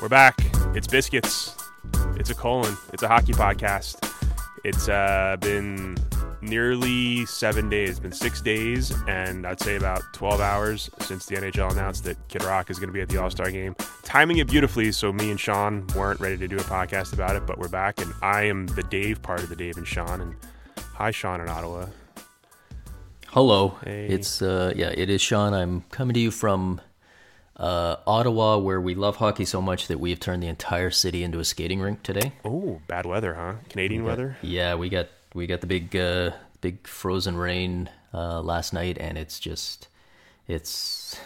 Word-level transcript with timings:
We're 0.00 0.08
back. 0.08 0.38
It's 0.74 0.86
Biscuits. 0.86 1.54
It's 2.16 2.30
a 2.30 2.34
colon. 2.34 2.74
It's 2.94 3.02
a 3.02 3.08
hockey 3.08 3.34
podcast. 3.34 4.10
It's 4.64 4.88
uh, 4.88 5.36
been 5.40 5.98
nearly 6.40 7.26
seven 7.26 7.68
days, 7.68 7.90
It's 7.90 8.00
been 8.00 8.12
six 8.12 8.40
days, 8.40 8.94
and 9.06 9.46
I'd 9.46 9.60
say 9.60 9.76
about 9.76 10.00
12 10.14 10.40
hours 10.40 10.88
since 11.00 11.26
the 11.26 11.36
NHL 11.36 11.72
announced 11.72 12.04
that 12.04 12.16
Kid 12.28 12.42
Rock 12.44 12.70
is 12.70 12.78
going 12.78 12.88
to 12.88 12.94
be 12.94 13.02
at 13.02 13.10
the 13.10 13.18
All 13.18 13.28
Star 13.28 13.50
game. 13.50 13.76
Timing 14.02 14.38
it 14.38 14.48
beautifully, 14.48 14.90
so 14.90 15.12
me 15.12 15.30
and 15.30 15.38
Sean 15.38 15.86
weren't 15.94 16.18
ready 16.18 16.38
to 16.38 16.48
do 16.48 16.56
a 16.56 16.60
podcast 16.60 17.12
about 17.12 17.36
it, 17.36 17.44
but 17.46 17.58
we're 17.58 17.68
back, 17.68 18.00
and 18.00 18.10
I 18.22 18.44
am 18.44 18.68
the 18.68 18.82
Dave 18.84 19.20
part 19.20 19.42
of 19.42 19.50
the 19.50 19.56
Dave 19.56 19.76
and 19.76 19.86
Sean. 19.86 20.22
And 20.22 20.34
hi, 20.78 21.10
Sean 21.10 21.42
in 21.42 21.48
Ottawa. 21.50 21.88
Hello. 23.26 23.76
Hey. 23.84 24.06
It's 24.06 24.40
uh 24.40 24.72
yeah, 24.74 24.94
it 24.96 25.10
is 25.10 25.20
Sean. 25.20 25.52
I'm 25.52 25.82
coming 25.90 26.14
to 26.14 26.20
you 26.20 26.30
from 26.30 26.80
uh, 27.60 27.96
Ottawa, 28.06 28.56
where 28.56 28.80
we 28.80 28.94
love 28.94 29.16
hockey 29.16 29.44
so 29.44 29.60
much 29.60 29.86
that 29.88 30.00
we 30.00 30.10
have 30.10 30.18
turned 30.18 30.42
the 30.42 30.48
entire 30.48 30.90
city 30.90 31.22
into 31.22 31.38
a 31.38 31.44
skating 31.44 31.80
rink 31.80 32.02
today. 32.02 32.32
Oh, 32.44 32.80
bad 32.88 33.04
weather, 33.06 33.34
huh? 33.34 33.54
Canadian 33.68 34.02
weather? 34.04 34.36
Yeah, 34.42 34.74
we 34.74 34.88
got 34.88 35.08
we 35.34 35.46
got 35.46 35.60
the 35.60 35.66
big 35.66 35.94
uh, 35.94 36.30
big 36.62 36.86
frozen 36.86 37.36
rain 37.36 37.90
uh, 38.14 38.40
last 38.40 38.72
night, 38.72 38.96
and 38.98 39.16
it's 39.18 39.38
just 39.38 39.88
it's 40.48 41.18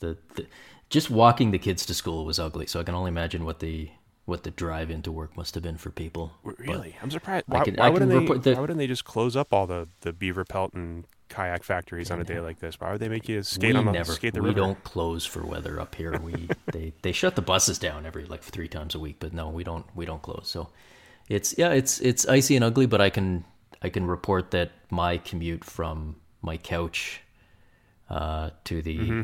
the, 0.00 0.16
the 0.34 0.46
just 0.88 1.10
walking 1.10 1.50
the 1.50 1.58
kids 1.58 1.86
to 1.86 1.94
school 1.94 2.24
was 2.24 2.38
ugly. 2.38 2.66
So 2.66 2.80
I 2.80 2.84
can 2.84 2.94
only 2.94 3.08
imagine 3.10 3.44
what 3.44 3.60
the 3.60 3.90
what 4.24 4.44
the 4.44 4.50
drive 4.50 4.90
into 4.90 5.10
work 5.10 5.36
must 5.36 5.54
have 5.54 5.62
been 5.64 5.76
for 5.76 5.90
people. 5.90 6.32
But 6.44 6.58
Really? 6.58 6.96
I'm 7.02 7.10
surprised. 7.10 7.44
I 7.50 7.58
Why, 7.58 7.64
can- 7.64 7.74
why 7.74 7.86
I 7.86 7.90
wouldn't 7.90 8.10
they, 8.10 8.38
that- 8.38 8.54
why 8.56 8.60
wouldn't 8.60 8.78
they 8.78 8.86
just 8.86 9.04
close 9.04 9.34
up 9.36 9.52
all 9.52 9.66
the, 9.66 9.88
the 10.02 10.12
beaver 10.12 10.44
pelt 10.44 10.74
and 10.74 11.04
kayak 11.32 11.64
factories 11.64 12.10
on 12.12 12.20
a 12.20 12.24
day 12.24 12.38
like 12.40 12.60
this? 12.60 12.76
Why 12.78 12.92
would 12.92 13.00
they 13.00 13.08
make 13.08 13.28
you 13.28 13.42
skate 13.42 13.72
we 13.72 13.78
on 13.80 13.86
the 13.88 13.92
never 13.96 14.12
skate 14.12 14.34
the 14.36 14.42
we 14.44 14.52
river? 14.52 14.60
don't 14.60 14.84
close 14.84 15.24
for 15.24 15.40
weather 15.40 15.80
up 15.80 15.96
here. 15.96 16.12
We 16.20 16.48
they 16.72 16.92
they 17.00 17.12
shut 17.12 17.34
the 17.34 17.42
buses 17.42 17.78
down 17.80 18.04
every 18.04 18.26
like 18.28 18.42
three 18.44 18.68
times 18.68 18.94
a 18.94 19.00
week, 19.00 19.16
but 19.18 19.32
no, 19.32 19.48
we 19.48 19.64
don't 19.64 19.86
we 19.96 20.04
don't 20.04 20.20
close. 20.20 20.46
So 20.52 20.68
it's 21.32 21.56
yeah, 21.56 21.72
it's 21.72 21.98
it's 22.04 22.28
icy 22.28 22.54
and 22.56 22.64
ugly, 22.64 22.84
but 22.86 23.00
I 23.00 23.08
can 23.08 23.44
I 23.80 23.88
can 23.88 24.06
report 24.06 24.52
that 24.52 24.70
my 24.92 25.16
commute 25.18 25.64
from 25.64 26.16
my 26.42 26.56
couch 26.60 27.22
uh, 28.10 28.50
to 28.68 28.82
the 28.82 28.98
Mm-hmm. 28.98 29.22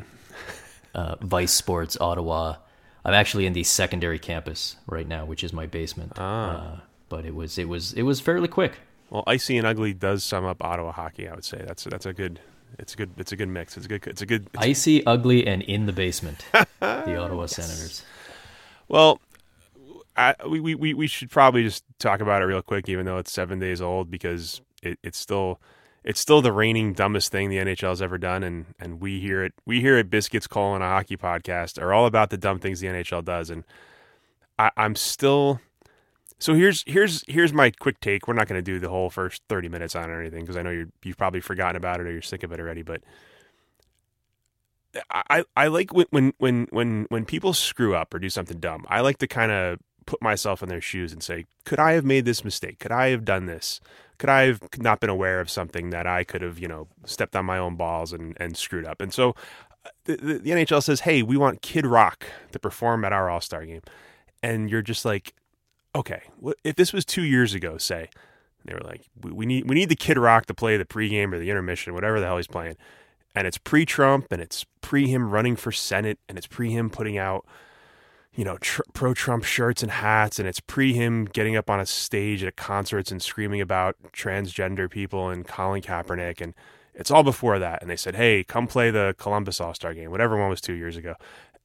uh, 0.94 1.16
Vice 1.20 1.52
Sports 1.52 1.96
Ottawa. 2.00 2.56
I'm 3.04 3.14
actually 3.14 3.46
in 3.46 3.52
the 3.52 3.62
secondary 3.64 4.18
campus 4.18 4.76
right 4.86 5.06
now, 5.06 5.24
which 5.24 5.44
is 5.44 5.52
my 5.52 5.66
basement. 5.66 6.12
Ah. 6.18 6.50
Uh, 6.50 6.80
but 7.08 7.24
it 7.24 7.34
was 7.34 7.58
it 7.58 7.68
was 7.68 7.92
it 7.94 8.02
was 8.02 8.20
fairly 8.20 8.48
quick. 8.48 8.80
Well, 9.10 9.24
icy 9.26 9.56
and 9.56 9.66
ugly 9.66 9.94
does 9.94 10.22
sum 10.22 10.44
up 10.44 10.62
Ottawa 10.62 10.92
hockey. 10.92 11.28
I 11.28 11.34
would 11.34 11.44
say 11.44 11.62
that's 11.66 11.84
that's 11.84 12.06
a 12.06 12.12
good. 12.12 12.40
It's 12.78 12.94
a 12.94 12.96
good. 12.96 13.10
It's 13.16 13.32
a 13.32 13.36
good 13.36 13.48
mix. 13.48 13.76
It's 13.76 13.86
a 13.86 13.88
good. 13.88 14.06
It's 14.06 14.22
a 14.22 14.26
good. 14.26 14.48
It's, 14.54 14.64
Icy, 14.64 15.04
ugly, 15.06 15.46
and 15.46 15.62
in 15.62 15.86
the 15.86 15.92
basement. 15.92 16.44
the 16.80 17.16
Ottawa 17.16 17.46
Senators. 17.46 18.04
well, 18.88 19.20
I, 20.16 20.34
we, 20.46 20.74
we 20.74 20.94
we 20.94 21.06
should 21.06 21.30
probably 21.30 21.62
just 21.62 21.84
talk 21.98 22.20
about 22.20 22.42
it 22.42 22.46
real 22.46 22.60
quick, 22.60 22.88
even 22.88 23.06
though 23.06 23.18
it's 23.18 23.32
seven 23.32 23.58
days 23.58 23.80
old, 23.80 24.10
because 24.10 24.60
it, 24.82 24.98
it's 25.02 25.16
still 25.18 25.60
it's 26.04 26.20
still 26.20 26.42
the 26.42 26.52
reigning 26.52 26.92
dumbest 26.92 27.30
thing 27.30 27.48
the 27.48 27.58
NHL 27.58 27.90
has 27.90 28.02
ever 28.02 28.18
done, 28.18 28.42
and 28.42 28.66
and 28.80 29.00
we 29.00 29.20
hear 29.20 29.44
it. 29.44 29.54
We 29.64 29.80
here 29.80 29.96
at 29.96 30.10
Biscuits 30.10 30.46
Colon, 30.46 30.82
a 30.82 30.86
hockey 30.86 31.16
podcast, 31.16 31.80
are 31.80 31.92
all 31.92 32.06
about 32.06 32.30
the 32.30 32.36
dumb 32.36 32.58
things 32.58 32.80
the 32.80 32.88
NHL 32.88 33.24
does, 33.24 33.48
and 33.50 33.64
I, 34.58 34.70
I'm 34.76 34.94
still. 34.94 35.60
So 36.38 36.54
here's 36.54 36.84
here's 36.86 37.24
here's 37.26 37.52
my 37.52 37.70
quick 37.70 38.00
take. 38.00 38.28
We're 38.28 38.34
not 38.34 38.48
going 38.48 38.58
to 38.58 38.62
do 38.62 38.78
the 38.78 38.88
whole 38.88 39.10
first 39.10 39.42
thirty 39.48 39.68
minutes 39.68 39.96
on 39.96 40.04
it 40.04 40.12
or 40.12 40.20
anything 40.20 40.40
because 40.42 40.56
I 40.56 40.62
know 40.62 40.70
you're 40.70 40.88
you've 41.02 41.18
probably 41.18 41.40
forgotten 41.40 41.76
about 41.76 42.00
it 42.00 42.06
or 42.06 42.12
you're 42.12 42.22
sick 42.22 42.42
of 42.42 42.52
it 42.52 42.60
already. 42.60 42.82
But 42.82 43.02
I 45.10 45.44
I 45.56 45.66
like 45.66 45.92
when 45.92 46.06
when 46.10 46.32
when 46.38 46.66
when 46.70 47.06
when 47.08 47.24
people 47.24 47.52
screw 47.52 47.94
up 47.94 48.14
or 48.14 48.18
do 48.18 48.30
something 48.30 48.58
dumb. 48.58 48.86
I 48.88 49.00
like 49.00 49.18
to 49.18 49.26
kind 49.26 49.50
of 49.50 49.78
put 50.06 50.22
myself 50.22 50.62
in 50.62 50.68
their 50.68 50.80
shoes 50.80 51.12
and 51.12 51.22
say, 51.22 51.44
could 51.64 51.78
I 51.78 51.92
have 51.92 52.04
made 52.04 52.24
this 52.24 52.42
mistake? 52.44 52.78
Could 52.78 52.92
I 52.92 53.08
have 53.08 53.24
done 53.24 53.46
this? 53.46 53.80
Could 54.18 54.30
I 54.30 54.46
have 54.46 54.60
not 54.78 55.00
been 55.00 55.10
aware 55.10 55.40
of 55.40 55.50
something 55.50 55.90
that 55.90 56.06
I 56.06 56.24
could 56.24 56.42
have 56.42 56.58
you 56.58 56.68
know 56.68 56.88
stepped 57.04 57.36
on 57.36 57.44
my 57.46 57.58
own 57.58 57.76
balls 57.76 58.12
and 58.12 58.36
and 58.40 58.56
screwed 58.56 58.86
up? 58.86 59.00
And 59.00 59.12
so 59.12 59.34
uh, 59.84 59.90
the, 60.04 60.16
the, 60.16 60.38
the 60.38 60.50
NHL 60.50 60.82
says, 60.82 61.00
hey, 61.00 61.22
we 61.22 61.36
want 61.36 61.62
Kid 61.62 61.84
Rock 61.84 62.26
to 62.52 62.58
perform 62.58 63.04
at 63.04 63.12
our 63.12 63.28
All 63.28 63.40
Star 63.40 63.66
game, 63.66 63.82
and 64.42 64.70
you're 64.70 64.82
just 64.82 65.04
like, 65.04 65.34
okay, 65.94 66.22
if 66.64 66.76
this 66.76 66.92
was 66.92 67.04
two 67.04 67.22
years 67.22 67.54
ago, 67.54 67.78
say, 67.78 68.08
they 68.64 68.74
were 68.74 68.80
like, 68.80 69.02
we, 69.20 69.46
need 69.46 69.68
we 69.68 69.74
need 69.74 69.88
the 69.88 69.96
Kid 69.96 70.18
Rock 70.18 70.46
to 70.46 70.54
play 70.54 70.76
the 70.76 70.84
pregame 70.84 71.32
or 71.32 71.38
the 71.38 71.50
intermission, 71.50 71.94
whatever 71.94 72.20
the 72.20 72.26
hell 72.26 72.36
he's 72.36 72.46
playing, 72.46 72.76
and 73.34 73.46
it's 73.46 73.58
pre-Trump 73.58 74.26
and 74.30 74.42
it's 74.42 74.64
pre 74.80 75.08
him 75.08 75.30
running 75.30 75.56
for 75.56 75.72
Senate 75.72 76.18
and 76.28 76.36
it's 76.36 76.46
pre 76.46 76.70
him 76.70 76.90
putting 76.90 77.16
out, 77.16 77.46
you 78.34 78.44
know, 78.44 78.58
tr- 78.58 78.82
pro-Trump 78.92 79.44
shirts 79.44 79.82
and 79.82 79.92
hats 79.92 80.38
and 80.38 80.48
it's 80.48 80.60
pre 80.60 80.92
him 80.92 81.24
getting 81.24 81.56
up 81.56 81.70
on 81.70 81.80
a 81.80 81.86
stage 81.86 82.42
at 82.42 82.56
concerts 82.56 83.10
and 83.10 83.22
screaming 83.22 83.60
about 83.60 83.96
transgender 84.12 84.90
people 84.90 85.28
and 85.28 85.46
Colin 85.46 85.82
Kaepernick 85.82 86.40
and 86.40 86.54
it's 86.94 87.12
all 87.12 87.22
before 87.22 87.60
that. 87.60 87.80
And 87.80 87.88
they 87.88 87.96
said, 87.96 88.16
hey, 88.16 88.42
come 88.42 88.66
play 88.66 88.90
the 88.90 89.14
Columbus 89.18 89.60
All 89.60 89.72
Star 89.72 89.94
game, 89.94 90.10
whatever 90.10 90.36
one 90.36 90.50
was 90.50 90.60
two 90.60 90.74
years 90.74 90.96
ago, 90.96 91.14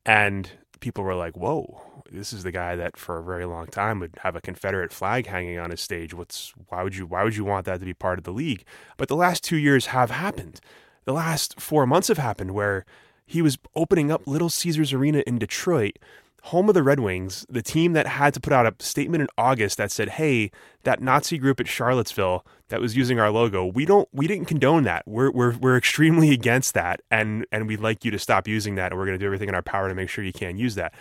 and 0.06 0.50
people 0.80 1.04
were 1.04 1.16
like, 1.16 1.36
whoa, 1.36 1.82
this 2.14 2.32
is 2.32 2.44
the 2.44 2.52
guy 2.52 2.76
that 2.76 2.96
for 2.96 3.18
a 3.18 3.24
very 3.24 3.46
long 3.46 3.66
time 3.68 4.00
would 4.00 4.18
have 4.22 4.36
a 4.36 4.42
Confederate 4.42 4.94
flag 4.94 5.28
hanging 5.28 5.58
on 5.58 5.72
his 5.72 5.82
stage. 5.82 6.14
What's 6.14 6.54
why 6.70 6.84
would 6.84 6.96
you 6.96 7.06
why 7.06 7.24
would 7.24 7.36
you 7.36 7.44
want 7.44 7.66
that 7.66 7.80
to 7.80 7.86
be 7.86 7.94
part 7.94 8.20
of 8.20 8.24
the 8.24 8.32
league? 8.32 8.64
But 8.98 9.08
the 9.08 9.16
last 9.16 9.44
two 9.44 9.58
years 9.58 9.88
have 9.88 10.12
happened. 10.12 10.62
The 11.06 11.14
last 11.14 11.60
four 11.60 11.86
months 11.86 12.08
have 12.08 12.20
happened 12.20 12.52
where 12.52 12.86
he 13.26 13.42
was 13.42 13.58
opening 13.76 14.12
up 14.12 14.28
Little 14.28 14.50
Caesars 14.50 14.94
Arena 14.94 15.24
in 15.26 15.40
Detroit, 15.40 15.98
home 16.44 16.70
of 16.70 16.76
the 16.76 16.84
Red 16.84 17.00
Wings, 17.00 17.46
the 17.50 17.62
team 17.62 17.94
that 17.94 18.06
had 18.06 18.34
to 18.36 18.40
put 18.40 18.54
out 18.54 18.68
a 18.68 18.84
statement 18.84 19.22
in 19.22 19.28
August 19.38 19.78
that 19.78 19.92
said, 19.92 20.10
"Hey, 20.10 20.52
that 20.84 21.02
Nazi 21.02 21.38
group 21.40 21.60
at 21.60 21.68
Charlottesville 21.68 22.46
that 22.70 22.80
was 22.80 22.96
using 22.96 23.20
our 23.20 23.32
logo, 23.32 23.66
we 23.66 23.86
don't 23.86 24.08
we 24.14 24.28
didn't 24.28 24.46
condone 24.46 24.84
that. 24.84 25.04
We're 25.08 25.32
we're 25.32 25.58
we're 25.58 25.78
extremely 25.78 26.32
against 26.32 26.76
that 26.76 27.02
and 27.10 27.48
and 27.52 27.68
we'd 27.68 27.80
like 27.80 28.06
you 28.06 28.12
to 28.12 28.20
stop 28.20 28.48
using 28.48 28.76
that 28.76 28.92
and 28.92 29.00
we're 29.00 29.06
going 29.06 29.18
to 29.18 29.24
do 29.24 29.26
everything 29.26 29.50
in 29.50 29.56
our 29.56 29.62
power 29.62 29.90
to 29.90 29.96
make 29.96 30.10
sure 30.10 30.24
you 30.24 30.32
can't 30.32 30.60
use 30.60 30.76
that." 30.76 30.94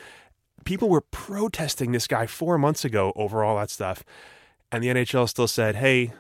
People 0.65 0.89
were 0.89 1.01
protesting 1.01 1.93
this 1.93 2.07
guy 2.07 2.27
4 2.27 2.59
months 2.59 2.85
ago 2.85 3.13
over 3.17 3.45
all 3.45 3.57
that 3.57 3.71
stuff. 3.71 4.05
And 4.71 4.83
the 4.83 4.89
NHL 4.89 5.29
still 5.29 5.49
said, 5.49 5.77
"Hey, 5.77 6.13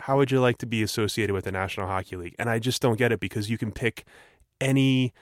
how 0.00 0.16
would 0.16 0.30
you 0.30 0.40
like 0.40 0.58
to 0.58 0.66
be 0.66 0.82
associated 0.82 1.32
with 1.32 1.44
the 1.44 1.52
National 1.52 1.86
Hockey 1.86 2.16
League?" 2.16 2.36
And 2.38 2.48
I 2.48 2.58
just 2.58 2.80
don't 2.80 2.96
get 2.96 3.12
it 3.12 3.20
because 3.20 3.50
you 3.50 3.58
can 3.58 3.72
pick 3.72 4.04
any 4.60 5.12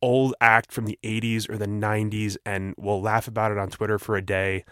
old 0.00 0.34
act 0.40 0.72
from 0.72 0.84
the 0.84 0.98
80s 1.02 1.48
or 1.48 1.56
the 1.56 1.66
90s 1.66 2.36
and 2.44 2.74
we'll 2.76 3.00
laugh 3.00 3.26
about 3.26 3.50
it 3.52 3.58
on 3.58 3.70
Twitter 3.70 3.98
for 3.98 4.16
a 4.16 4.22
day 4.22 4.64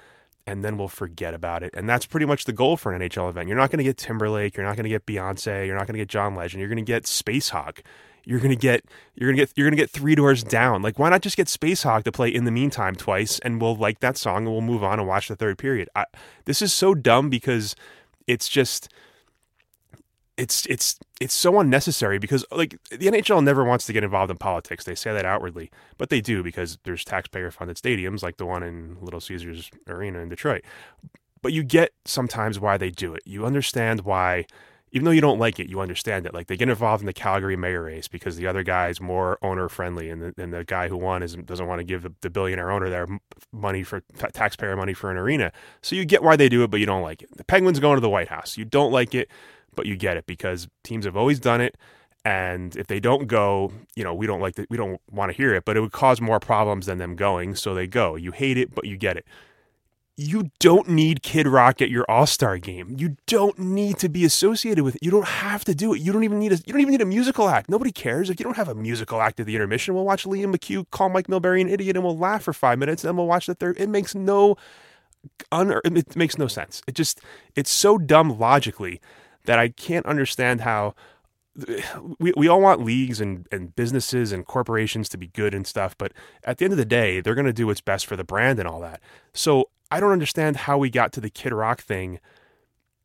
and 0.47 0.65
then 0.65 0.77
we'll 0.77 0.89
forget 0.89 1.33
about 1.33 1.62
it. 1.62 1.71
And 1.75 1.89
that's 1.89 2.05
pretty 2.05 2.27
much 2.27 2.44
the 2.44 2.53
goal 2.53 2.77
for 2.77 2.93
an 2.93 3.00
NHL 3.00 3.31
event. 3.31 3.49
You're 3.49 3.56
not 3.56 3.71
going 3.71 3.79
to 3.79 3.85
get 3.85 3.97
Timberlake, 3.97 4.56
you're 4.56 4.67
not 4.67 4.77
going 4.77 4.85
to 4.85 4.91
get 4.91 5.06
Beyonce, 5.06 5.67
you're 5.67 5.77
not 5.77 5.87
going 5.87 5.94
to 5.94 6.00
get 6.00 6.09
John 6.09 6.35
Legend, 6.35 6.61
you're 6.61 6.69
going 6.69 6.85
to 6.85 6.91
get 6.91 7.05
Spacehog. 7.05 7.79
You're 8.24 8.40
gonna 8.40 8.54
get 8.56 8.84
you're 9.14 9.30
gonna 9.30 9.36
get 9.36 9.52
you're 9.56 9.66
gonna 9.66 9.76
get 9.76 9.90
three 9.90 10.14
doors 10.14 10.42
down. 10.44 10.82
Like 10.82 10.98
why 10.98 11.10
not 11.10 11.22
just 11.22 11.36
get 11.36 11.48
Spacehog 11.48 12.04
to 12.04 12.12
play 12.12 12.28
in 12.28 12.44
the 12.44 12.50
meantime 12.50 12.94
twice, 12.94 13.38
and 13.40 13.60
we'll 13.60 13.76
like 13.76 14.00
that 14.00 14.16
song 14.16 14.44
and 14.44 14.52
we'll 14.52 14.60
move 14.60 14.84
on 14.84 14.98
and 14.98 15.08
watch 15.08 15.28
the 15.28 15.36
third 15.36 15.58
period. 15.58 15.88
I, 15.94 16.06
this 16.44 16.62
is 16.62 16.72
so 16.72 16.94
dumb 16.94 17.30
because 17.30 17.74
it's 18.26 18.48
just 18.48 18.88
it's 20.36 20.66
it's 20.66 20.98
it's 21.20 21.34
so 21.34 21.60
unnecessary 21.60 22.19
because 22.19 22.44
like 22.50 22.78
the 22.90 23.06
NHL 23.06 23.44
never 23.44 23.64
wants 23.64 23.86
to 23.86 23.92
get 23.92 24.02
involved 24.02 24.30
in 24.30 24.38
politics. 24.38 24.84
They 24.84 24.94
say 24.94 25.12
that 25.12 25.24
outwardly, 25.24 25.70
but 25.98 26.08
they 26.08 26.20
do 26.20 26.42
because 26.42 26.78
there's 26.84 27.04
taxpayer 27.04 27.50
funded 27.50 27.76
stadiums 27.76 28.22
like 28.22 28.38
the 28.38 28.46
one 28.46 28.62
in 28.62 28.96
Little 29.00 29.20
Caesars 29.20 29.70
Arena 29.86 30.20
in 30.20 30.28
Detroit. 30.28 30.64
But 31.42 31.52
you 31.52 31.62
get 31.62 31.92
sometimes 32.04 32.58
why 32.58 32.76
they 32.76 32.90
do 32.90 33.14
it. 33.14 33.22
You 33.26 33.44
understand 33.44 34.02
why 34.02 34.46
even 34.93 35.06
though 35.06 35.11
you 35.11 35.23
don't 35.23 35.39
like 35.39 35.59
it, 35.59 35.71
you 35.71 35.81
understand 35.81 36.27
it. 36.27 36.35
Like 36.35 36.49
they 36.49 36.56
get 36.56 36.69
involved 36.69 37.00
in 37.00 37.06
the 37.06 37.15
Calgary 37.15 37.56
mayor 37.56 37.85
race 37.85 38.09
because 38.09 38.37
the 38.37 38.47
other 38.47 38.62
guy 38.62 38.89
is 38.89 39.00
more 39.00 39.39
owner 39.43 39.69
friendly, 39.71 40.11
and 40.11 40.23
the, 40.23 40.35
and 40.37 40.53
the 40.53 40.65
guy 40.65 40.89
who 40.89 40.99
won 40.99 41.23
is, 41.23 41.35
doesn't 41.35 41.67
want 41.67 41.79
to 41.81 41.85
give 41.85 42.06
the, 42.21 42.31
billionaire 42.31 42.71
owner 42.71 42.91
their 42.91 43.06
money 43.53 43.83
for 43.83 44.03
taxpayer 44.33 44.77
money 44.77 44.93
for 44.93 45.11
an 45.11 45.17
arena. 45.17 45.50
So 45.81 45.97
you 45.97 46.05
get 46.05 46.23
why 46.23 46.37
they 46.37 46.49
do 46.49 46.62
it, 46.62 46.71
but 46.71 46.79
you 46.79 46.87
don't 46.87 47.03
like 47.03 47.23
it. 47.23 47.35
The 47.37 47.44
Penguins 47.44 47.81
going 47.81 47.97
to 47.97 48.00
the 48.00 48.11
White 48.11 48.29
House. 48.29 48.56
You 48.56 48.65
don't 48.65 48.93
like 48.93 49.15
it, 49.15 49.31
but 49.75 49.87
you 49.87 49.97
get 49.97 50.17
it 50.17 50.27
because 50.27 50.69
teams 50.85 51.06
have 51.06 51.17
always 51.17 51.41
done 51.41 51.61
it. 51.61 51.77
And 52.25 52.77
if 52.77 52.87
they 52.87 53.00
don't 53.00 53.27
go, 53.27 53.73
you 53.97 54.05
know, 54.05 54.15
we 54.15 54.27
don't 54.27 54.41
like 54.41 54.55
that. 54.55 54.71
We 54.71 54.77
don't 54.77 55.00
want 55.11 55.31
to 55.31 55.37
hear 55.37 55.55
it, 55.55 55.65
but 55.65 55.77
it 55.77 55.81
would 55.81 55.93
cause 55.93 56.21
more 56.21 56.39
problems 56.39 56.87
than 56.87 56.99
them 56.99 57.17
going. 57.17 57.56
So 57.56 57.75
they 57.75 57.87
go. 57.87 58.15
You 58.15 58.31
hate 58.31 58.59
it, 58.59 58.75
but 58.75 58.85
you 58.85 58.97
get 58.97 59.17
it 59.17 59.27
you 60.22 60.50
don't 60.58 60.88
need 60.88 61.22
Kid 61.22 61.46
Rock 61.46 61.82
at 61.82 61.90
your 61.90 62.04
All 62.08 62.26
Star 62.26 62.58
game. 62.58 62.96
You 62.98 63.16
don't 63.26 63.58
need 63.58 63.98
to 63.98 64.08
be 64.08 64.24
associated 64.24 64.84
with 64.84 64.96
it. 64.96 65.02
You 65.02 65.10
don't 65.10 65.26
have 65.26 65.64
to 65.64 65.74
do 65.74 65.92
it. 65.94 66.00
You 66.00 66.12
don't 66.12 66.24
even 66.24 66.38
need 66.38 66.52
a 66.52 66.56
you 66.56 66.72
don't 66.72 66.80
even 66.80 66.92
need 66.92 67.02
a 67.02 67.06
musical 67.06 67.48
act. 67.48 67.69
Nobody 67.69 67.92
cares 67.92 68.30
if 68.30 68.38
you 68.38 68.44
don't 68.44 68.56
have 68.56 68.69
a 68.69 68.74
musical 68.74 69.20
act 69.20 69.40
at 69.40 69.46
the 69.46 69.54
intermission. 69.54 69.94
We'll 69.94 70.04
watch 70.04 70.24
Liam 70.24 70.54
McHugh 70.54 70.88
call 70.90 71.08
Mike 71.08 71.26
Milbury 71.26 71.60
an 71.60 71.69
idiot, 71.69 71.96
and 71.96 72.04
we'll 72.04 72.19
laugh 72.19 72.42
for 72.42 72.52
five 72.52 72.78
minutes, 72.78 73.02
and 73.02 73.08
then 73.08 73.16
we'll 73.16 73.26
watch 73.26 73.46
the 73.46 73.54
third. 73.54 73.76
It 73.78 73.88
makes 73.88 74.14
no 74.14 74.56
un, 75.50 75.80
it 75.84 76.16
makes 76.16 76.38
no 76.38 76.46
sense. 76.46 76.82
It 76.86 76.94
just 76.94 77.20
it's 77.54 77.70
so 77.70 77.98
dumb 77.98 78.38
logically 78.38 79.00
that 79.44 79.58
I 79.58 79.69
can't 79.69 80.06
understand 80.06 80.62
how 80.62 80.94
we, 82.19 82.32
we 82.36 82.48
all 82.48 82.60
want 82.60 82.82
leagues 82.82 83.20
and, 83.20 83.46
and 83.52 83.74
businesses 83.76 84.32
and 84.32 84.46
corporations 84.46 85.08
to 85.10 85.19
be 85.19 85.28
good 85.28 85.54
and 85.54 85.66
stuff, 85.66 85.96
but 85.98 86.12
at 86.44 86.58
the 86.58 86.64
end 86.64 86.72
of 86.72 86.78
the 86.78 86.84
day, 86.84 87.20
they're 87.20 87.34
going 87.34 87.46
to 87.46 87.52
do 87.52 87.66
what's 87.66 87.80
best 87.80 88.06
for 88.06 88.16
the 88.16 88.24
brand 88.24 88.58
and 88.58 88.66
all 88.66 88.80
that. 88.80 89.00
So 89.34 89.69
I 89.93 90.00
don't 90.00 90.11
understand 90.11 90.56
how 90.56 90.79
we 90.79 90.89
got 90.89 91.12
to 91.12 91.21
the 91.21 91.31
Kid 91.31 91.53
Rock 91.53 91.83
thing 91.83 92.19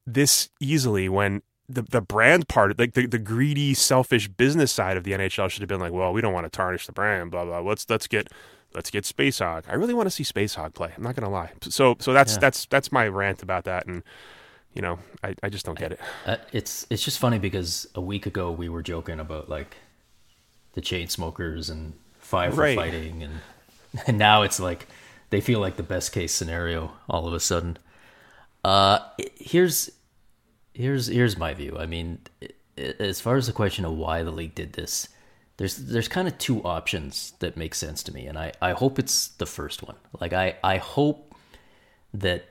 this 0.06 0.50
easily 0.62 1.10
when 1.10 1.42
the 1.68 1.82
the 1.82 2.02
brand 2.02 2.48
part, 2.48 2.80
like 2.80 2.94
the, 2.94 3.06
the 3.06 3.20
greedy, 3.20 3.74
selfish 3.74 4.30
business 4.30 4.72
side 4.72 4.96
of 4.96 5.04
the 5.04 5.12
NHL 5.12 5.50
should 5.50 5.62
have 5.62 5.68
been 5.68 5.82
like, 5.82 5.92
well, 5.92 6.14
we 6.14 6.22
don't 6.22 6.34
want 6.34 6.46
to 6.46 6.50
tarnish 6.50 6.86
the 6.86 6.94
brand, 6.94 7.32
blah 7.32 7.44
blah. 7.44 7.60
Let's 7.60 7.90
let's 7.90 8.08
get 8.08 8.30
let's 8.74 8.90
get 8.90 9.04
Spacehog. 9.04 9.64
I 9.68 9.74
really 9.74 9.94
want 9.94 10.08
to 10.08 10.12
see 10.12 10.24
Spacehog 10.24 10.74
play. 10.74 10.94
I'm 10.96 11.04
not 11.04 11.16
gonna 11.16 11.30
lie. 11.30 11.52
So 11.62 11.98
so 12.00 12.14
that's 12.14 12.34
yeah. 12.34 12.40
that's 12.40 12.66
that's 12.68 12.92
my 12.92 13.08
rant 13.08 13.44
about 13.44 13.66
that, 13.66 13.86
and 13.86 14.02
you 14.74 14.82
know, 14.82 15.00
I, 15.24 15.36
I 15.44 15.50
just 15.50 15.66
don't 15.66 15.78
get 15.78 15.92
it. 15.92 16.00
Uh, 16.26 16.38
it's 16.54 16.88
it's 16.90 17.04
just 17.04 17.20
funny 17.20 17.38
because 17.38 17.86
a 17.96 18.02
week 18.02 18.26
ago 18.26 18.50
we 18.50 18.70
were 18.70 18.82
joking 18.82 19.20
about 19.20 19.50
like 19.50 19.76
the 20.74 20.82
chain 20.82 21.10
smokers 21.10 21.70
and 21.70 21.94
fire 22.20 22.52
for 22.52 22.62
right. 22.62 22.78
fighting, 22.78 23.24
and 23.24 23.42
and 24.08 24.18
now 24.18 24.44
it's 24.44 24.60
like 24.60 24.88
they 25.30 25.42
feel 25.42 25.60
like 25.60 25.76
the 25.78 25.84
best 25.84 26.12
case 26.12 26.34
scenario 26.34 26.94
all 27.10 27.28
of 27.28 27.34
a 27.34 27.40
sudden. 27.40 27.78
Uh, 28.64 29.00
here's 29.36 29.90
here's 30.74 31.08
here's 31.08 31.38
my 31.38 31.54
view. 31.54 31.78
I 31.78 31.86
mean, 31.86 32.20
as 32.78 33.20
far 33.22 33.36
as 33.36 33.48
the 33.48 33.54
question 33.54 33.86
of 33.86 33.94
why 33.94 34.24
the 34.24 34.32
league 34.32 34.56
did 34.56 34.74
this, 34.74 35.10
there's 35.58 35.78
there's 35.78 36.08
kind 36.08 36.28
of 36.28 36.38
two 36.38 36.62
options 36.64 37.34
that 37.40 37.58
make 37.58 37.76
sense 37.76 38.04
to 38.04 38.14
me, 38.14 38.28
and 38.28 38.38
I 38.38 38.52
I 38.62 38.72
hope 38.72 39.00
it's 39.00 39.30
the 39.30 39.46
first 39.46 39.84
one. 39.84 39.96
Like 40.20 40.34
I 40.34 40.56
I 40.64 40.78
hope 40.78 41.36
that 42.14 42.46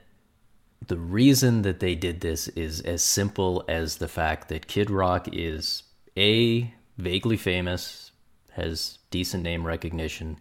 the 0.86 0.96
reason 0.96 1.62
that 1.62 1.80
they 1.80 1.94
did 1.94 2.20
this 2.20 2.48
is 2.48 2.80
as 2.82 3.02
simple 3.02 3.64
as 3.68 3.96
the 3.96 4.08
fact 4.08 4.48
that 4.48 4.66
Kid 4.66 4.90
Rock 4.90 5.28
is 5.32 5.82
a 6.16 6.72
vaguely 6.98 7.36
famous, 7.36 8.12
has 8.52 8.98
decent 9.10 9.42
name 9.42 9.66
recognition, 9.66 10.38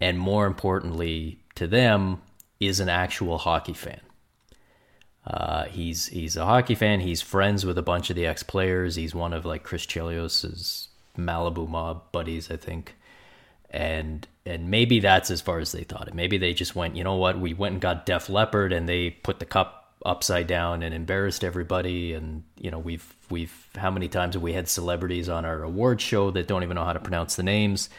and 0.00 0.18
more 0.18 0.46
importantly 0.46 1.40
to 1.54 1.66
them, 1.66 2.20
is 2.60 2.80
an 2.80 2.88
actual 2.88 3.38
hockey 3.38 3.72
fan. 3.72 4.00
Uh, 5.26 5.64
he's 5.66 6.06
he's 6.06 6.36
a 6.36 6.44
hockey 6.44 6.74
fan. 6.74 7.00
He's 7.00 7.20
friends 7.20 7.66
with 7.66 7.76
a 7.76 7.82
bunch 7.82 8.08
of 8.08 8.16
the 8.16 8.26
ex 8.26 8.42
players. 8.42 8.96
He's 8.96 9.14
one 9.14 9.32
of 9.32 9.44
like 9.44 9.62
Chris 9.62 9.84
Chelios's 9.84 10.88
Malibu 11.18 11.68
mob 11.68 12.10
buddies, 12.12 12.50
I 12.50 12.56
think. 12.56 12.94
And 13.70 14.26
and 14.46 14.70
maybe 14.70 15.00
that's 15.00 15.30
as 15.30 15.42
far 15.42 15.58
as 15.58 15.72
they 15.72 15.84
thought 15.84 16.08
it. 16.08 16.14
Maybe 16.14 16.38
they 16.38 16.54
just 16.54 16.74
went, 16.74 16.96
you 16.96 17.04
know 17.04 17.16
what? 17.16 17.38
We 17.38 17.52
went 17.52 17.74
and 17.74 17.80
got 17.82 18.06
Def 18.06 18.30
Leppard, 18.30 18.72
and 18.72 18.88
they 18.88 19.10
put 19.10 19.38
the 19.38 19.44
cup 19.44 19.92
upside 20.06 20.46
down 20.46 20.82
and 20.82 20.94
embarrassed 20.94 21.44
everybody. 21.44 22.14
And 22.14 22.44
you 22.58 22.70
know, 22.70 22.78
we've 22.78 23.14
we've 23.28 23.68
how 23.76 23.90
many 23.90 24.08
times 24.08 24.34
have 24.34 24.42
we 24.42 24.54
had 24.54 24.68
celebrities 24.68 25.28
on 25.28 25.44
our 25.44 25.62
award 25.62 26.00
show 26.00 26.30
that 26.30 26.48
don't 26.48 26.62
even 26.62 26.76
know 26.76 26.84
how 26.84 26.94
to 26.94 27.00
pronounce 27.00 27.36
the 27.36 27.42
names? 27.42 27.90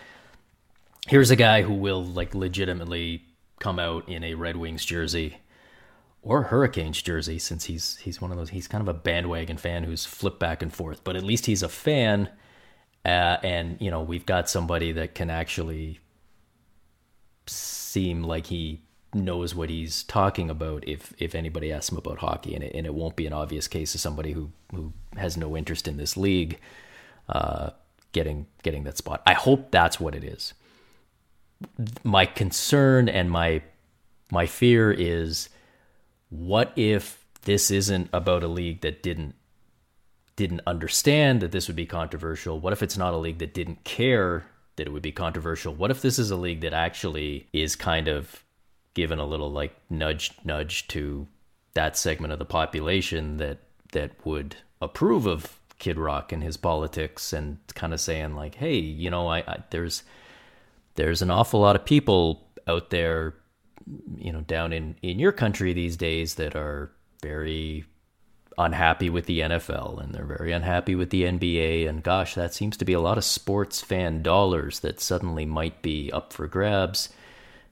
Here's 1.09 1.31
a 1.31 1.35
guy 1.35 1.63
who 1.63 1.73
will 1.73 2.05
like 2.05 2.35
legitimately 2.35 3.25
come 3.59 3.79
out 3.79 4.07
in 4.07 4.23
a 4.23 4.35
Red 4.35 4.55
Wings 4.55 4.85
jersey 4.85 5.37
or 6.21 6.43
Hurricanes 6.43 7.01
jersey 7.01 7.39
since 7.39 7.65
he's 7.65 7.97
he's 7.97 8.21
one 8.21 8.31
of 8.31 8.37
those 8.37 8.51
he's 8.51 8.67
kind 8.67 8.81
of 8.81 8.87
a 8.87 8.93
bandwagon 8.93 9.57
fan 9.57 9.83
who's 9.83 10.05
flipped 10.05 10.39
back 10.39 10.61
and 10.61 10.71
forth, 10.71 11.03
but 11.03 11.15
at 11.15 11.23
least 11.23 11.47
he's 11.47 11.63
a 11.63 11.69
fan. 11.69 12.29
Uh, 13.03 13.37
and 13.43 13.77
you 13.81 13.89
know 13.89 14.01
we've 14.01 14.25
got 14.25 14.49
somebody 14.49 14.91
that 14.91 15.15
can 15.15 15.29
actually 15.31 15.99
seem 17.47 18.23
like 18.23 18.45
he 18.47 18.81
knows 19.11 19.55
what 19.55 19.69
he's 19.69 20.03
talking 20.03 20.49
about 20.49 20.87
if 20.87 21.13
if 21.17 21.33
anybody 21.33 21.71
asks 21.71 21.91
him 21.91 21.97
about 21.97 22.19
hockey 22.19 22.53
and 22.53 22.63
it, 22.63 22.75
and 22.75 22.85
it 22.85 22.93
won't 22.93 23.15
be 23.15 23.25
an 23.25 23.33
obvious 23.33 23.67
case 23.67 23.95
of 23.95 24.01
somebody 24.01 24.33
who 24.33 24.51
who 24.75 24.93
has 25.17 25.37
no 25.37 25.57
interest 25.57 25.87
in 25.87 25.97
this 25.97 26.15
league 26.15 26.59
uh, 27.29 27.71
getting 28.11 28.45
getting 28.61 28.83
that 28.83 28.97
spot. 28.97 29.23
I 29.25 29.33
hope 29.33 29.71
that's 29.71 29.99
what 29.99 30.13
it 30.13 30.23
is 30.23 30.53
my 32.03 32.25
concern 32.25 33.09
and 33.09 33.29
my 33.29 33.61
my 34.31 34.45
fear 34.45 34.91
is 34.91 35.49
what 36.29 36.71
if 36.75 37.25
this 37.43 37.71
isn't 37.71 38.09
about 38.13 38.43
a 38.43 38.47
league 38.47 38.81
that 38.81 39.01
didn't 39.01 39.35
didn't 40.35 40.61
understand 40.65 41.41
that 41.41 41.51
this 41.51 41.67
would 41.67 41.75
be 41.75 41.85
controversial? 41.85 42.59
What 42.59 42.71
if 42.71 42.81
it's 42.81 42.97
not 42.97 43.13
a 43.13 43.17
league 43.17 43.39
that 43.39 43.53
didn't 43.53 43.83
care 43.83 44.45
that 44.77 44.87
it 44.87 44.93
would 44.93 45.01
be 45.01 45.11
controversial? 45.11 45.73
What 45.73 45.91
if 45.91 46.01
this 46.01 46.17
is 46.17 46.31
a 46.31 46.37
league 46.37 46.61
that 46.61 46.73
actually 46.73 47.47
is 47.51 47.75
kind 47.75 48.07
of 48.07 48.43
given 48.93 49.19
a 49.19 49.25
little 49.25 49.51
like 49.51 49.75
nudge 49.89 50.31
nudge 50.43 50.87
to 50.89 51.27
that 51.73 51.97
segment 51.97 52.33
of 52.33 52.39
the 52.39 52.45
population 52.45 53.37
that 53.37 53.59
that 53.91 54.11
would 54.25 54.55
approve 54.81 55.25
of 55.25 55.59
Kid 55.79 55.97
Rock 55.97 56.31
and 56.31 56.43
his 56.43 56.57
politics 56.57 57.33
and 57.33 57.57
kind 57.73 57.93
of 57.93 57.99
saying 57.99 58.35
like, 58.35 58.55
hey, 58.55 58.77
you 58.77 59.09
know, 59.09 59.27
I, 59.27 59.39
I 59.39 59.63
there's 59.71 60.03
there's 60.99 61.21
an 61.21 61.31
awful 61.31 61.61
lot 61.61 61.77
of 61.77 61.85
people 61.85 62.45
out 62.67 62.89
there, 62.89 63.33
you 64.17 64.33
know, 64.33 64.41
down 64.41 64.73
in, 64.73 64.97
in 65.01 65.17
your 65.17 65.31
country 65.31 65.71
these 65.71 65.95
days 65.95 66.35
that 66.35 66.57
are 66.57 66.91
very 67.23 67.85
unhappy 68.57 69.09
with 69.09 69.25
the 69.25 69.39
NFL 69.39 70.03
and 70.03 70.13
they're 70.13 70.25
very 70.25 70.51
unhappy 70.51 70.95
with 70.95 71.09
the 71.09 71.23
NBA. 71.23 71.87
And 71.87 72.03
gosh, 72.03 72.35
that 72.35 72.53
seems 72.53 72.75
to 72.75 72.83
be 72.83 72.91
a 72.91 72.99
lot 72.99 73.17
of 73.17 73.23
sports 73.23 73.79
fan 73.79 74.21
dollars 74.21 74.81
that 74.81 74.99
suddenly 74.99 75.45
might 75.45 75.81
be 75.81 76.11
up 76.11 76.33
for 76.33 76.47
grabs. 76.47 77.07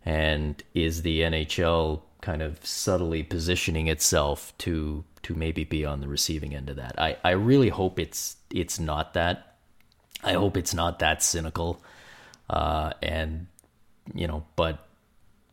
And 0.06 0.64
is 0.74 1.02
the 1.02 1.20
NHL 1.20 2.04
kind 2.22 2.42
of 2.42 2.66
subtly 2.66 3.24
positioning 3.24 3.88
itself 3.88 4.54
to 4.60 5.04
to 5.24 5.36
maybe 5.36 5.66
be 5.66 5.84
on 5.84 6.00
the 6.00 6.08
receiving 6.08 6.56
end 6.56 6.70
of 6.70 6.78
that? 6.78 6.98
I, 6.98 7.18
I 7.26 7.32
really 7.32 7.70
hope 7.70 8.00
it's 8.00 8.38
it's 8.54 8.80
not 8.80 9.16
that. 9.16 9.58
I 10.24 10.34
hope 10.34 10.56
it's 10.56 10.74
not 10.74 11.00
that 11.00 11.22
cynical. 11.22 11.82
Uh, 12.50 12.94
and 13.02 13.48
you 14.14 14.28
know, 14.28 14.46
but 14.56 14.88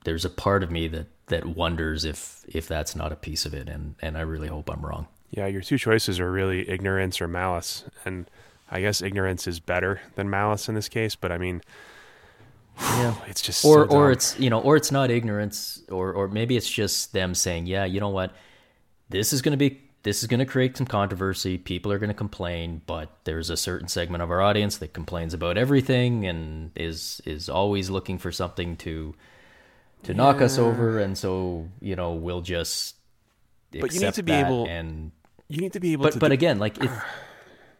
there's 0.05 0.25
a 0.25 0.31
part 0.31 0.63
of 0.63 0.71
me 0.71 0.89
that 0.89 1.07
that 1.27 1.47
wonders 1.47 2.05
if 2.05 2.45
if 2.49 2.69
that's 2.69 2.95
not 2.95 3.13
a 3.13 3.17
piece 3.17 3.47
of 3.47 3.55
it, 3.55 3.69
and 3.69 3.97
and 4.01 4.17
I 4.17 4.21
really 4.21 4.49
hope 4.49 4.71
I'm 4.71 4.85
wrong. 4.85 5.09
Yeah, 5.31 5.47
your 5.47 5.63
two 5.63 5.79
choices 5.79 6.21
are 6.21 6.31
really 6.31 6.69
ignorance 6.69 7.21
or 7.21 7.27
malice, 7.27 7.85
and 8.05 8.31
I 8.71 8.81
guess 8.81 9.03
ignorance 9.03 9.47
is 9.47 9.61
better 9.61 10.01
than 10.15 10.31
malice 10.31 10.69
in 10.69 10.75
this 10.75 10.89
case. 10.89 11.17
But 11.17 11.33
I 11.33 11.39
mean, 11.39 11.63
yeah, 12.79 13.15
it's 13.27 13.43
just 13.43 13.65
or 13.65 13.89
so 13.89 13.97
or 13.97 14.13
it's 14.13 14.39
you 14.39 14.51
know, 14.51 14.61
or 14.61 14.77
it's 14.77 14.93
not 14.93 15.11
ignorance, 15.11 15.83
or 15.91 16.13
or 16.13 16.29
maybe 16.29 16.57
it's 16.57 16.71
just 16.71 17.13
them 17.13 17.35
saying, 17.35 17.67
yeah, 17.67 17.85
you 17.85 18.01
know 18.01 18.11
what, 18.11 18.33
this 19.09 19.33
is 19.33 19.43
going 19.43 19.53
to 19.53 19.57
be 19.57 19.81
this 20.05 20.23
is 20.23 20.29
going 20.29 20.39
to 20.39 20.47
create 20.47 20.77
some 20.77 20.87
controversy. 20.87 21.57
People 21.59 21.91
are 21.91 21.99
going 21.99 22.09
to 22.09 22.15
complain, 22.15 22.83
but 22.87 23.11
there's 23.25 23.49
a 23.49 23.57
certain 23.57 23.89
segment 23.89 24.23
of 24.23 24.31
our 24.31 24.41
audience 24.41 24.77
that 24.79 24.93
complains 24.93 25.33
about 25.35 25.57
everything 25.57 26.27
and 26.27 26.71
is 26.77 27.21
is 27.25 27.49
always 27.49 27.91
looking 27.91 28.19
for 28.19 28.31
something 28.31 28.77
to 28.77 29.15
to 30.05 30.13
yeah. 30.13 30.17
knock 30.17 30.43
us 30.43 30.59
over. 30.59 31.01
And 31.01 31.17
so 31.19 31.69
you 31.81 31.97
know 31.97 32.13
we'll 32.13 32.43
just. 32.43 32.97
But 33.73 33.93
you 33.93 34.01
need 34.01 34.15
to 34.15 34.23
be 34.23 34.33
able 34.33 34.67
and 34.67 35.11
you 35.49 35.61
need 35.61 35.73
to 35.73 35.81
be 35.81 35.95
able 35.95 36.05
but, 36.05 36.13
to. 36.13 36.19
But 36.21 36.29
do- 36.29 36.35
again, 36.35 36.59
like 36.59 36.79
if 36.85 36.93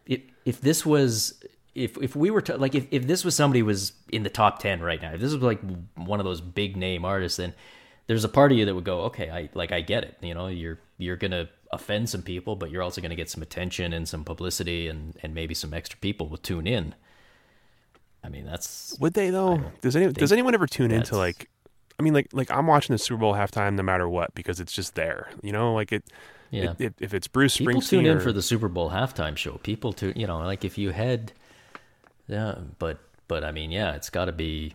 if 0.07 0.21
if 0.45 0.61
this 0.61 0.83
was 0.83 1.41
if 1.75 1.95
if 2.01 2.15
we 2.15 2.31
were 2.31 2.41
to 2.41 2.57
like 2.57 2.73
if, 2.73 2.87
if 2.89 3.05
this 3.05 3.23
was 3.23 3.35
somebody 3.35 3.59
who 3.59 3.65
was 3.65 3.93
in 4.11 4.23
the 4.23 4.29
top 4.29 4.59
10 4.59 4.81
right 4.81 5.01
now 5.01 5.13
if 5.13 5.19
this 5.19 5.33
was 5.33 5.43
like 5.43 5.59
one 5.95 6.21
of 6.21 6.25
those 6.25 6.39
big 6.39 6.77
name 6.77 7.03
artists 7.03 7.35
then 7.35 7.53
there's 8.07 8.23
a 8.23 8.29
part 8.29 8.51
of 8.51 8.57
you 8.57 8.65
that 8.65 8.73
would 8.73 8.85
go 8.85 9.01
okay 9.01 9.29
i 9.29 9.49
like 9.53 9.73
i 9.73 9.81
get 9.81 10.03
it 10.03 10.15
you 10.21 10.33
know 10.33 10.47
you're 10.47 10.79
you're 10.97 11.17
gonna 11.17 11.49
offend 11.75 12.09
some 12.09 12.21
people 12.21 12.55
but 12.55 12.71
you're 12.71 12.81
also 12.81 13.01
gonna 13.01 13.15
get 13.15 13.29
some 13.29 13.43
attention 13.43 13.93
and 13.93 14.07
some 14.07 14.23
publicity 14.23 14.87
and 14.87 15.15
and 15.21 15.33
maybe 15.35 15.53
some 15.53 15.73
extra 15.73 15.99
people 15.99 16.27
will 16.27 16.37
tune 16.37 16.65
in 16.65 16.95
i 18.23 18.29
mean 18.29 18.45
that's 18.45 18.97
Would 18.99 19.13
they 19.13 19.29
though? 19.29 19.61
Does 19.81 19.95
any 19.95 20.11
does 20.11 20.31
anyone 20.31 20.53
ever 20.55 20.65
tune 20.67 20.91
into 20.91 21.15
like? 21.17 21.49
I 21.99 22.03
mean, 22.03 22.13
like 22.13 22.27
like 22.33 22.51
I'm 22.51 22.67
watching 22.67 22.93
the 22.93 22.97
Super 22.97 23.19
Bowl 23.19 23.33
halftime 23.33 23.75
no 23.75 23.83
matter 23.83 24.09
what 24.09 24.35
because 24.35 24.59
it's 24.59 24.73
just 24.73 24.95
there. 24.95 25.29
You 25.41 25.53
know, 25.53 25.73
like 25.73 25.93
it. 25.93 26.03
Yeah. 26.51 26.71
it- 26.71 26.81
if, 26.81 26.93
if 26.99 27.13
it's 27.13 27.27
Bruce 27.27 27.57
people 27.57 27.75
Springsteen 27.75 27.89
tune 27.89 28.05
in 28.05 28.17
or- 28.17 28.19
for 28.19 28.33
the 28.33 28.41
super 28.41 28.67
bowl 28.67 28.89
halftime 28.89 29.37
show 29.37 29.53
people 29.63 29.93
tune 29.93 30.13
you 30.15 30.27
know 30.27 30.39
like 30.39 30.65
if 30.65 30.77
you 30.77 30.89
had 30.91 31.31
yeah 32.27 32.55
but 32.79 32.97
but 33.27 33.43
i 33.43 33.51
mean 33.51 33.71
yeah 33.71 33.93
it's 33.95 34.09
got 34.09 34.25
to 34.25 34.31
be 34.31 34.73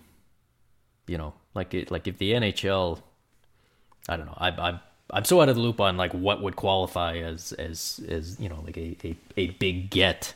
you 1.06 1.16
know 1.18 1.32
like 1.54 1.72
it 1.74 1.90
like 1.90 2.06
if 2.08 2.18
the 2.18 2.32
nhl 2.32 3.00
i 4.08 4.16
don't 4.16 4.26
know 4.26 4.36
I, 4.36 4.48
i'm 4.50 4.80
i'm 5.12 5.24
so 5.24 5.40
out 5.40 5.48
of 5.48 5.56
the 5.56 5.62
loop 5.62 5.80
on 5.80 5.96
like 5.96 6.12
what 6.12 6.42
would 6.42 6.56
qualify 6.56 7.16
as 7.16 7.52
as 7.52 8.00
as 8.08 8.38
you 8.40 8.48
know 8.48 8.60
like 8.64 8.76
a 8.76 8.96
a, 9.04 9.16
a 9.36 9.46
big 9.52 9.90
get 9.90 10.34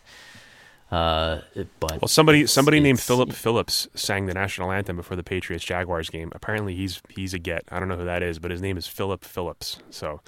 uh 0.90 1.40
but 1.80 2.00
Well, 2.02 2.08
somebody 2.08 2.46
somebody 2.46 2.78
named 2.78 3.00
Philip 3.00 3.32
Phillips 3.32 3.88
sang 3.94 4.26
the 4.26 4.34
national 4.34 4.70
anthem 4.70 4.96
before 4.96 5.16
the 5.16 5.22
Patriots 5.24 5.64
Jaguars 5.64 6.10
game. 6.10 6.30
Apparently, 6.34 6.74
he's 6.76 7.00
he's 7.08 7.32
a 7.34 7.38
get. 7.38 7.64
I 7.70 7.80
don't 7.80 7.88
know 7.88 7.96
who 7.96 8.04
that 8.04 8.22
is, 8.22 8.38
but 8.38 8.50
his 8.50 8.60
name 8.60 8.76
is 8.76 8.86
Philip 8.86 9.24
Phillips. 9.24 9.78
So 9.90 10.20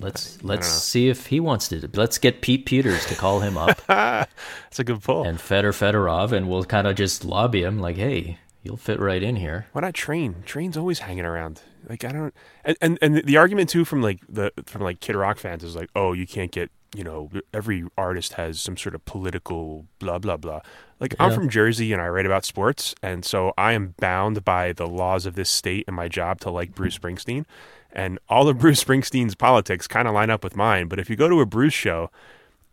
let's 0.00 0.42
let's 0.42 0.66
see 0.66 1.08
if 1.10 1.26
he 1.26 1.38
wants 1.38 1.68
to 1.68 1.88
let's 1.92 2.18
get 2.18 2.40
pete 2.40 2.64
peters 2.66 3.04
to 3.06 3.14
call 3.14 3.40
him 3.40 3.56
up 3.56 3.80
that's 3.86 4.78
a 4.78 4.84
good 4.84 5.00
pull. 5.00 5.22
and 5.24 5.40
fedor 5.40 5.70
fedorov 5.70 6.32
and 6.32 6.48
we'll 6.48 6.64
kind 6.64 6.88
of 6.88 6.96
just 6.96 7.24
lobby 7.24 7.62
him 7.62 7.78
like 7.78 7.94
hey 7.96 8.38
you'll 8.64 8.76
fit 8.76 8.98
right 8.98 9.22
in 9.22 9.36
here 9.36 9.66
Why 9.70 9.82
not 9.82 9.94
Train? 9.94 10.42
Train's 10.44 10.76
always 10.76 10.98
hanging 11.00 11.24
around. 11.24 11.60
Like 11.88 12.04
I 12.04 12.12
don't, 12.12 12.34
and 12.64 12.76
and, 12.80 12.98
and 13.02 13.16
the 13.24 13.36
argument 13.36 13.68
too 13.68 13.84
from 13.84 14.02
like 14.02 14.20
the 14.28 14.52
from 14.66 14.82
like 14.82 15.00
Kid 15.00 15.16
Rock 15.16 15.38
fans 15.38 15.62
is 15.62 15.76
like, 15.76 15.90
oh, 15.94 16.12
you 16.12 16.26
can't 16.26 16.50
get, 16.50 16.70
you 16.94 17.04
know, 17.04 17.30
every 17.52 17.84
artist 17.98 18.34
has 18.34 18.60
some 18.60 18.76
sort 18.76 18.94
of 18.94 19.04
political 19.04 19.86
blah 19.98 20.18
blah 20.18 20.36
blah. 20.36 20.60
Like 21.00 21.14
I'm 21.18 21.32
from 21.32 21.48
Jersey 21.48 21.92
and 21.92 22.00
I 22.00 22.08
write 22.08 22.26
about 22.26 22.44
sports, 22.44 22.94
and 23.02 23.24
so 23.24 23.52
I 23.58 23.72
am 23.72 23.94
bound 23.98 24.44
by 24.44 24.72
the 24.72 24.86
laws 24.86 25.26
of 25.26 25.34
this 25.34 25.50
state 25.50 25.84
and 25.86 25.94
my 25.94 26.08
job 26.08 26.40
to 26.40 26.50
like 26.50 26.74
Bruce 26.74 26.98
Springsteen, 26.98 27.44
and 27.92 28.18
all 28.28 28.48
of 28.48 28.58
Bruce 28.58 28.82
Springsteen's 28.82 29.34
politics 29.34 29.86
kind 29.86 30.08
of 30.08 30.14
line 30.14 30.30
up 30.30 30.42
with 30.42 30.56
mine. 30.56 30.88
But 30.88 30.98
if 30.98 31.10
you 31.10 31.16
go 31.16 31.28
to 31.28 31.40
a 31.40 31.46
Bruce 31.46 31.74
show. 31.74 32.10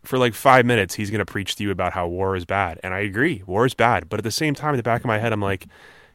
For 0.04 0.18
like 0.18 0.34
five 0.34 0.66
minutes, 0.66 0.96
he's 0.96 1.12
going 1.12 1.20
to 1.20 1.24
preach 1.24 1.54
to 1.54 1.62
you 1.62 1.70
about 1.70 1.92
how 1.92 2.08
war 2.08 2.34
is 2.34 2.44
bad. 2.44 2.80
And 2.82 2.92
I 2.92 2.98
agree, 3.02 3.44
war 3.46 3.64
is 3.64 3.72
bad. 3.72 4.08
But 4.08 4.18
at 4.18 4.24
the 4.24 4.32
same 4.32 4.52
time, 4.52 4.74
in 4.74 4.76
the 4.76 4.82
back 4.82 5.02
of 5.02 5.06
my 5.06 5.20
head, 5.20 5.32
I'm 5.32 5.40
like, 5.40 5.68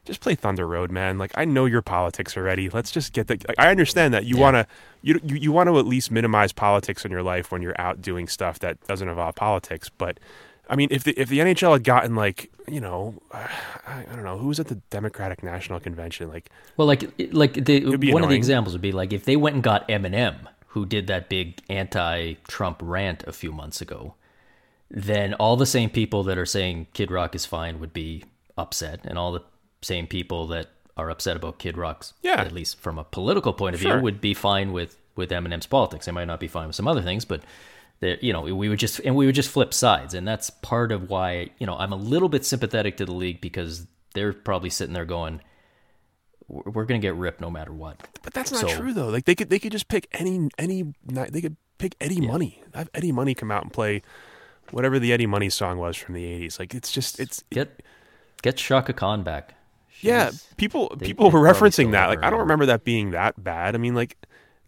just 0.08 0.20
play 0.20 0.34
Thunder 0.34 0.66
Road, 0.66 0.90
man. 0.90 1.18
Like 1.18 1.30
I 1.36 1.44
know 1.44 1.64
your 1.66 1.82
politics 1.82 2.36
already. 2.36 2.68
Let's 2.68 2.90
just 2.90 3.12
get 3.12 3.28
the. 3.28 3.34
Like, 3.46 3.58
I 3.58 3.70
understand 3.70 4.12
that 4.14 4.24
you 4.24 4.36
Yeah. 4.36 4.42
want 4.42 4.54
to 4.56 4.66
you, 5.02 5.20
you 5.22 5.36
you 5.36 5.52
want 5.52 5.68
to 5.68 5.78
at 5.78 5.86
least 5.86 6.10
minimize 6.10 6.52
politics 6.52 7.04
in 7.04 7.12
your 7.12 7.22
life 7.22 7.52
when 7.52 7.62
you're 7.62 7.80
out 7.80 8.02
doing 8.02 8.26
stuff 8.26 8.58
that 8.58 8.84
doesn't 8.88 9.08
involve 9.08 9.36
politics. 9.36 9.88
But 9.88 10.18
I 10.68 10.74
mean, 10.76 10.88
if 10.90 11.04
the 11.04 11.12
if 11.20 11.28
the 11.28 11.38
NHL 11.38 11.72
had 11.74 11.84
gotten 11.84 12.16
like 12.16 12.50
you 12.66 12.80
know, 12.80 13.14
I, 13.32 14.04
I 14.10 14.14
don't 14.14 14.24
know 14.24 14.38
who 14.38 14.48
was 14.48 14.58
at 14.58 14.66
the 14.66 14.76
Democratic 14.90 15.42
National 15.42 15.78
Convention, 15.78 16.28
like 16.28 16.50
Well, 16.76 16.88
like 16.88 17.04
like 17.32 17.52
the 17.64 17.84
one 17.86 17.98
be 18.00 18.12
of 18.12 18.28
the 18.28 18.34
examples 18.34 18.74
would 18.74 18.82
be 18.82 18.92
like 18.92 19.12
if 19.12 19.24
they 19.24 19.36
went 19.36 19.54
and 19.54 19.62
got 19.62 19.86
Eminem, 19.88 20.46
who 20.68 20.84
did 20.84 21.06
that 21.06 21.28
big 21.28 21.60
anti-Trump 21.70 22.78
rant 22.82 23.24
a 23.26 23.32
few 23.32 23.52
months 23.52 23.80
ago, 23.80 24.14
then 24.90 25.34
all 25.34 25.56
the 25.56 25.66
same 25.66 25.90
people 25.90 26.22
that 26.24 26.38
are 26.38 26.46
saying 26.46 26.86
Kid 26.92 27.10
Rock 27.10 27.34
is 27.34 27.44
fine 27.46 27.78
would 27.80 27.92
be 27.92 28.24
upset, 28.56 29.00
and 29.04 29.16
all 29.18 29.32
the 29.32 29.42
same 29.82 30.06
people 30.06 30.46
that 30.48 30.68
are 30.96 31.10
upset 31.10 31.36
about 31.36 31.58
Kid 31.58 31.76
Rock's, 31.78 32.12
Yeah. 32.22 32.40
at 32.40 32.52
least 32.52 32.78
from 32.80 32.98
a 32.98 33.04
political 33.04 33.52
point 33.52 33.74
of 33.74 33.80
Sure. 33.80 33.94
view, 33.94 34.02
would 34.02 34.20
be 34.20 34.34
fine 34.34 34.72
with 34.72 34.96
with 35.16 35.30
Eminem's 35.30 35.66
politics. 35.66 36.06
They 36.06 36.12
might 36.12 36.26
not 36.26 36.38
be 36.40 36.48
fine 36.48 36.66
with 36.68 36.76
some 36.76 36.88
other 36.88 37.02
things, 37.02 37.24
but. 37.24 37.42
You 38.00 38.32
know, 38.32 38.42
we 38.42 38.68
would 38.68 38.78
just 38.78 39.00
and 39.00 39.16
we 39.16 39.26
would 39.26 39.34
just 39.34 39.50
flip 39.50 39.74
sides, 39.74 40.14
and 40.14 40.24
that's 40.28 40.50
part 40.50 40.92
of 40.92 41.10
why 41.10 41.50
you 41.58 41.66
know 41.66 41.76
I'm 41.76 41.92
a 41.92 41.96
little 41.96 42.28
bit 42.28 42.44
sympathetic 42.46 42.96
to 42.98 43.04
the 43.04 43.10
league 43.10 43.40
because 43.40 43.88
they're 44.14 44.32
probably 44.32 44.70
sitting 44.70 44.94
there 44.94 45.04
going, 45.04 45.40
we're, 46.46 46.84
going 46.84 47.00
to 47.00 47.04
get 47.04 47.16
ripped 47.16 47.40
no 47.40 47.50
matter 47.50 47.72
what. 47.72 48.00
But 48.22 48.34
that's 48.34 48.52
not 48.52 48.60
So- 48.62 48.68
true 48.76 48.92
though. 48.92 49.08
Like 49.08 49.24
they 49.24 49.34
could 49.34 49.50
they 49.50 49.58
could 49.58 49.72
just 49.72 49.88
pick 49.88 50.06
any 50.12 50.48
any 50.58 50.94
night. 51.06 51.32
They 51.32 51.40
could 51.40 51.56
pick 51.78 51.96
Eddie 52.00 52.20
Money. 52.20 52.62
Have 52.74 52.88
Eddie 52.94 53.10
Money 53.10 53.34
come 53.34 53.50
out 53.50 53.64
and 53.64 53.72
play 53.72 54.02
whatever 54.70 55.00
the 55.00 55.12
Eddie 55.12 55.26
Money 55.26 55.50
song 55.50 55.78
was 55.78 55.96
from 55.96 56.14
the 56.14 56.22
'80s. 56.24 56.60
Like 56.60 56.74
it's 56.76 56.92
just 56.92 57.18
it's 57.18 57.42
Get 57.50 57.82
get 58.42 58.56
Chaka 58.56 58.92
Khan 58.92 59.24
back. 59.24 59.54
Yeah. 60.00 60.26
She's- 60.30 60.46
People 60.56 60.94
they- 60.96 61.06
people 61.06 61.30
they 61.30 61.38
were 61.38 61.44
referencing 61.46 61.92
that. 61.92 62.08
Like 62.08 62.22
I 62.22 62.30
don't 62.30 62.40
remember 62.40 62.66
that 62.66 62.84
being 62.84 63.10
that 63.12 63.42
bad. 63.42 63.74
I 63.74 63.78
mean 63.78 63.94
like. 63.94 64.16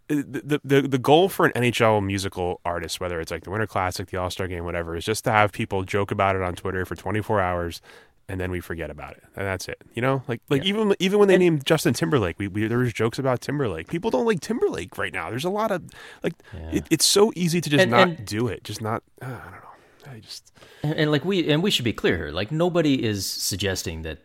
The, 0.09 0.61
the 0.65 0.83
the 0.83 0.99
goal 0.99 1.29
for 1.29 1.47
an 1.47 1.53
NHL 1.53 2.05
musical 2.05 2.61
artist, 2.65 2.99
whether 2.99 3.21
it's 3.21 3.31
like 3.31 3.45
the 3.45 3.51
Winter 3.51 3.69
Classic, 3.69 4.09
the 4.11 4.17
All 4.17 4.29
Star 4.29 4.49
Game, 4.49 4.65
whatever, 4.65 4.97
is 4.97 5.05
just 5.05 5.23
to 5.23 5.31
have 5.31 5.53
people 5.53 5.85
joke 5.85 6.11
about 6.11 6.35
it 6.35 6.43
on 6.43 6.57
Twitter 6.57 6.85
for 6.85 6.97
24 6.97 7.41
hours, 7.41 7.81
and 8.29 8.41
then 8.41 8.51
we 8.51 8.59
forget 8.59 8.91
about 8.91 9.13
it, 9.13 9.23
and 9.37 9.47
that's 9.47 9.69
it. 9.69 9.81
You 9.95 10.03
know, 10.03 10.25
like 10.27 10.41
like 10.51 10.65
Yeah. 10.65 10.71
even 10.71 10.97
even 10.99 11.21
when 11.21 11.29
they 11.29 11.39
named 11.39 11.65
Justin 11.65 11.95
Timberlake, 11.95 12.41
we, 12.41 12.49
we 12.49 12.67
there 12.67 12.79
was 12.79 12.93
jokes 12.93 13.21
about 13.21 13.41
Timberlake. 13.41 13.87
People 13.87 14.11
don't 14.11 14.27
like 14.27 14.41
Timberlake 14.41 14.99
right 14.99 15.13
now. 15.13 15.31
There's 15.31 15.45
a 15.45 15.49
lot 15.51 15.71
of 15.71 15.85
like 16.25 16.35
it, 16.73 16.89
it's 16.91 17.05
so 17.07 17.31
easy 17.37 17.61
to 17.61 17.71
just 17.71 17.83
And- 17.83 17.93
not 17.93 18.09
and- 18.09 18.25
do 18.27 18.49
it, 18.49 18.65
just 18.65 18.83
not. 18.83 19.05
Uh, 19.23 19.27
I 19.27 19.29
don't 19.31 19.53
know. 19.53 20.11
I 20.13 20.19
just 20.19 20.53
And, 20.83 20.95
and 20.95 21.13
like 21.13 21.25
we 21.25 21.49
and 21.53 21.63
we 21.63 21.71
should 21.71 21.85
be 21.85 21.93
clear 21.93 22.17
here. 22.17 22.31
Like 22.33 22.51
nobody 22.51 23.05
is 23.05 23.25
suggesting 23.27 24.03
that 24.03 24.19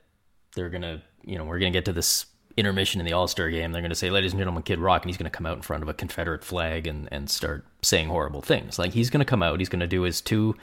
they're 0.56 0.70
gonna, 0.70 1.02
you 1.24 1.38
know, 1.38 1.46
we're 1.46 1.60
gonna 1.60 1.72
get 1.72 1.86
to 1.86 1.94
this 1.94 2.26
intermission 2.58 3.00
in 3.00 3.06
the 3.06 3.14
All 3.14 3.28
Star 3.28 3.50
game. 3.50 3.72
They're 3.72 3.82
gonna 3.82 3.96
say, 3.96 4.10
"Ladies 4.10 4.32
and 4.32 4.40
gentlemen, 4.40 4.64
Kid 4.64 4.80
Rock," 4.80 5.04
and 5.04 5.10
he's 5.10 5.18
gonna 5.18 5.30
come 5.30 5.46
out 5.46 5.58
in 5.58 5.62
front 5.62 5.84
of 5.84 5.90
a 5.90 5.94
Confederate 5.94 6.44
flag 6.44 6.88
and 6.88 7.08
and 7.12 7.30
start 7.30 7.66
saying 7.82 8.08
horrible 8.08 8.42
things. 8.42 8.80
Like 8.80 8.94
he's 8.94 9.10
gonna 9.10 9.26
come 9.26 9.44
out. 9.44 9.60
He's 9.60 9.70
gonna 9.70 9.88
do 9.88 10.02
his 10.02 10.22
two 10.22 10.56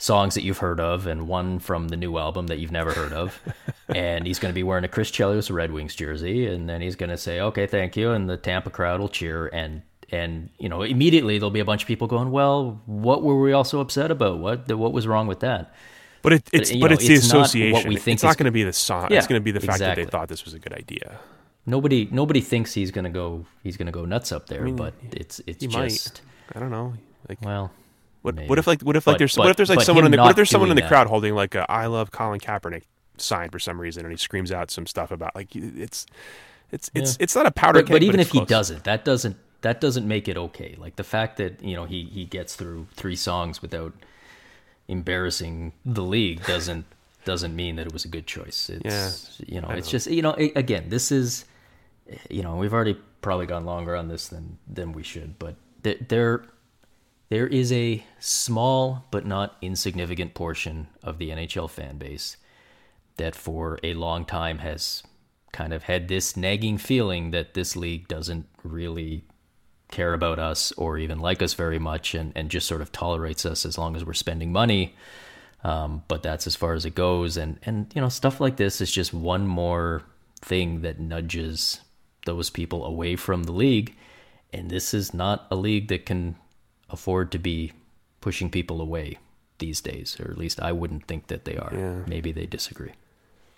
songs 0.00 0.34
that 0.34 0.42
you've 0.42 0.58
heard 0.58 0.80
of 0.80 1.06
and 1.06 1.28
one 1.28 1.58
from 1.58 1.88
the 1.88 1.96
new 1.96 2.16
album 2.16 2.46
that 2.46 2.58
you've 2.58 2.72
never 2.72 2.92
heard 2.92 3.12
of. 3.12 3.38
and 3.88 4.26
he's 4.26 4.38
going 4.38 4.50
to 4.50 4.54
be 4.54 4.62
wearing 4.62 4.84
a 4.84 4.88
Chris 4.88 5.10
Chelios 5.10 5.54
Red 5.54 5.72
Wings 5.72 5.94
jersey 5.94 6.46
and 6.46 6.66
then 6.68 6.80
he's 6.80 6.96
going 6.96 7.10
to 7.10 7.18
say, 7.18 7.40
"Okay, 7.40 7.66
thank 7.66 7.96
you." 7.96 8.12
And 8.12 8.28
the 8.28 8.38
Tampa 8.38 8.70
crowd 8.70 9.00
will 9.00 9.08
cheer 9.08 9.48
and 9.48 9.82
and 10.12 10.50
you 10.58 10.68
know, 10.68 10.82
immediately 10.82 11.38
there'll 11.38 11.50
be 11.50 11.60
a 11.60 11.64
bunch 11.64 11.82
of 11.82 11.88
people 11.88 12.08
going, 12.08 12.30
"Well, 12.30 12.80
what 12.86 13.22
were 13.22 13.40
we 13.40 13.52
all 13.52 13.62
so 13.62 13.80
upset 13.80 14.10
about? 14.10 14.38
What 14.38 14.72
what 14.72 14.92
was 14.92 15.06
wrong 15.06 15.26
with 15.26 15.40
that?" 15.40 15.72
But 16.22 16.32
it, 16.34 16.50
it's 16.52 16.70
you 16.70 16.80
but 16.80 16.88
know, 16.88 16.94
it's 16.94 17.06
the 17.06 17.14
it's 17.14 17.32
what 17.32 17.40
association. 17.42 17.88
we 17.88 17.96
think 17.96 18.16
it's 18.16 18.22
not 18.22 18.36
going 18.36 18.44
to 18.46 18.50
be 18.50 18.62
the 18.62 18.72
song. 18.72 19.08
Yeah, 19.10 19.18
it's 19.18 19.26
going 19.26 19.40
to 19.40 19.44
be 19.44 19.52
the 19.52 19.60
fact 19.60 19.78
that 19.78 19.96
they 19.96 20.04
thought 20.04 20.28
this 20.28 20.44
was 20.44 20.54
a 20.54 20.58
good 20.58 20.72
idea. 20.72 21.18
Nobody 21.66 22.08
nobody 22.10 22.40
thinks 22.40 22.74
he's 22.74 22.90
going 22.90 23.04
to 23.04 23.10
go 23.10 23.46
he's 23.62 23.76
going 23.76 23.86
to 23.86 23.92
go 23.92 24.04
nuts 24.04 24.32
up 24.32 24.46
there, 24.46 24.66
but 24.68 24.94
it's 25.12 25.40
it's 25.46 25.64
just 25.64 25.74
might. 25.74 26.20
I 26.54 26.60
don't 26.60 26.70
know. 26.70 26.94
Like 27.28 27.40
well, 27.42 27.70
what? 28.22 28.34
What 28.46 28.58
if 28.58 28.66
like 28.66 28.82
what 28.82 28.96
if 28.96 29.06
like 29.06 29.14
But- 29.14 29.18
there's 29.18 29.36
but- 29.36 29.42
what 29.42 29.50
if 29.50 29.56
there's 29.56 29.70
like 29.70 29.82
someone 29.82 30.04
in 30.04 30.10
the 30.10 30.18
what 30.18 30.30
if 30.30 30.36
there's 30.36 30.50
someone 30.50 30.70
in 30.70 30.76
the 30.76 30.82
doing 30.82 30.88
crowd 30.88 31.04
that- 31.06 31.10
holding 31.10 31.34
like 31.34 31.54
a 31.54 31.70
I 31.70 31.86
love 31.86 32.10
Colin 32.10 32.40
Kaepernick 32.40 32.82
sign 33.18 33.50
for 33.50 33.58
some 33.58 33.80
reason 33.80 34.04
and 34.04 34.10
he 34.12 34.16
screams 34.16 34.50
out 34.50 34.70
some 34.70 34.86
stuff 34.86 35.10
about 35.10 35.34
like 35.34 35.54
it's 35.54 36.06
it's 36.72 36.90
it's 36.94 37.16
it's 37.20 37.36
not 37.36 37.46
a 37.46 37.50
powder 37.50 37.80
but, 37.80 37.86
keg, 37.86 37.94
but 37.96 38.02
even 38.02 38.20
if 38.20 38.30
he 38.30 38.44
doesn't, 38.44 38.84
that 38.84 39.04
doesn't 39.04 39.36
that 39.62 39.80
doesn't 39.80 40.08
make 40.08 40.28
it 40.28 40.36
okay. 40.38 40.74
Like 40.78 40.96
the 40.96 41.04
fact 41.04 41.36
that 41.36 41.62
you 41.62 41.76
know 41.76 41.84
he 41.84 42.04
he 42.04 42.24
gets 42.24 42.56
through 42.56 42.86
three 42.94 43.16
songs 43.16 43.60
without 43.60 43.92
embarrassing 44.90 45.72
the 45.84 46.02
league. 46.02 46.44
doesn't 46.46 46.84
doesn't 47.24 47.54
mean 47.54 47.76
that 47.76 47.86
it 47.86 47.92
was 47.92 48.04
a 48.04 48.08
good 48.08 48.26
choice. 48.26 48.70
It's 48.70 49.40
you 49.46 49.60
know 49.60 49.68
it's 49.70 49.90
just 49.90 50.06
you 50.08 50.22
know 50.22 50.34
a- 50.38 50.52
again 50.54 50.88
this 50.88 51.12
is 51.12 51.44
you 52.28 52.42
know 52.42 52.56
we've 52.56 52.72
already 52.74 52.96
probably 53.22 53.46
gone 53.46 53.64
longer 53.64 53.94
on 53.96 54.08
this 54.08 54.28
than 54.28 54.58
than 54.66 54.92
we 54.92 55.02
should, 55.02 55.38
but 55.38 55.56
th- 55.84 56.00
there 56.08 56.44
there 57.28 57.46
is 57.46 57.70
a 57.72 58.04
small 58.18 59.04
but 59.10 59.24
not 59.24 59.56
insignificant 59.62 60.34
portion 60.34 60.88
of 61.02 61.18
the 61.18 61.30
NHL 61.30 61.70
fan 61.70 61.96
base 61.98 62.36
that 63.16 63.36
for 63.36 63.78
a 63.84 63.94
long 63.94 64.24
time 64.24 64.58
has 64.58 65.02
kind 65.52 65.72
of 65.72 65.84
had 65.84 66.08
this 66.08 66.36
nagging 66.36 66.78
feeling 66.78 67.30
that 67.32 67.54
this 67.54 67.76
league 67.76 68.08
doesn't 68.08 68.46
really 68.64 69.24
care 69.90 70.14
about 70.14 70.38
us 70.38 70.72
or 70.72 70.98
even 70.98 71.18
like 71.18 71.42
us 71.42 71.54
very 71.54 71.78
much 71.78 72.14
and, 72.14 72.32
and 72.34 72.50
just 72.50 72.66
sort 72.66 72.80
of 72.80 72.92
tolerates 72.92 73.44
us 73.44 73.66
as 73.66 73.76
long 73.76 73.96
as 73.96 74.04
we're 74.04 74.12
spending 74.12 74.52
money. 74.52 74.94
Um, 75.62 76.02
but 76.08 76.22
that's 76.22 76.46
as 76.46 76.56
far 76.56 76.72
as 76.74 76.84
it 76.84 76.94
goes. 76.94 77.36
And, 77.36 77.58
and, 77.64 77.92
you 77.94 78.00
know, 78.00 78.08
stuff 78.08 78.40
like 78.40 78.56
this 78.56 78.80
is 78.80 78.90
just 78.90 79.12
one 79.12 79.46
more 79.46 80.02
thing 80.40 80.80
that 80.82 80.98
nudges 80.98 81.80
those 82.24 82.50
people 82.50 82.84
away 82.84 83.16
from 83.16 83.44
the 83.44 83.52
league. 83.52 83.94
And 84.52 84.70
this 84.70 84.94
is 84.94 85.12
not 85.12 85.46
a 85.50 85.56
league 85.56 85.88
that 85.88 86.06
can 86.06 86.36
afford 86.88 87.30
to 87.32 87.38
be 87.38 87.72
pushing 88.20 88.50
people 88.50 88.80
away 88.80 89.18
these 89.58 89.80
days, 89.80 90.18
or 90.18 90.30
at 90.30 90.38
least 90.38 90.60
I 90.60 90.72
wouldn't 90.72 91.06
think 91.06 91.28
that 91.28 91.44
they 91.44 91.56
are. 91.56 91.72
Yeah. 91.72 92.02
Maybe 92.06 92.32
they 92.32 92.46
disagree. 92.46 92.92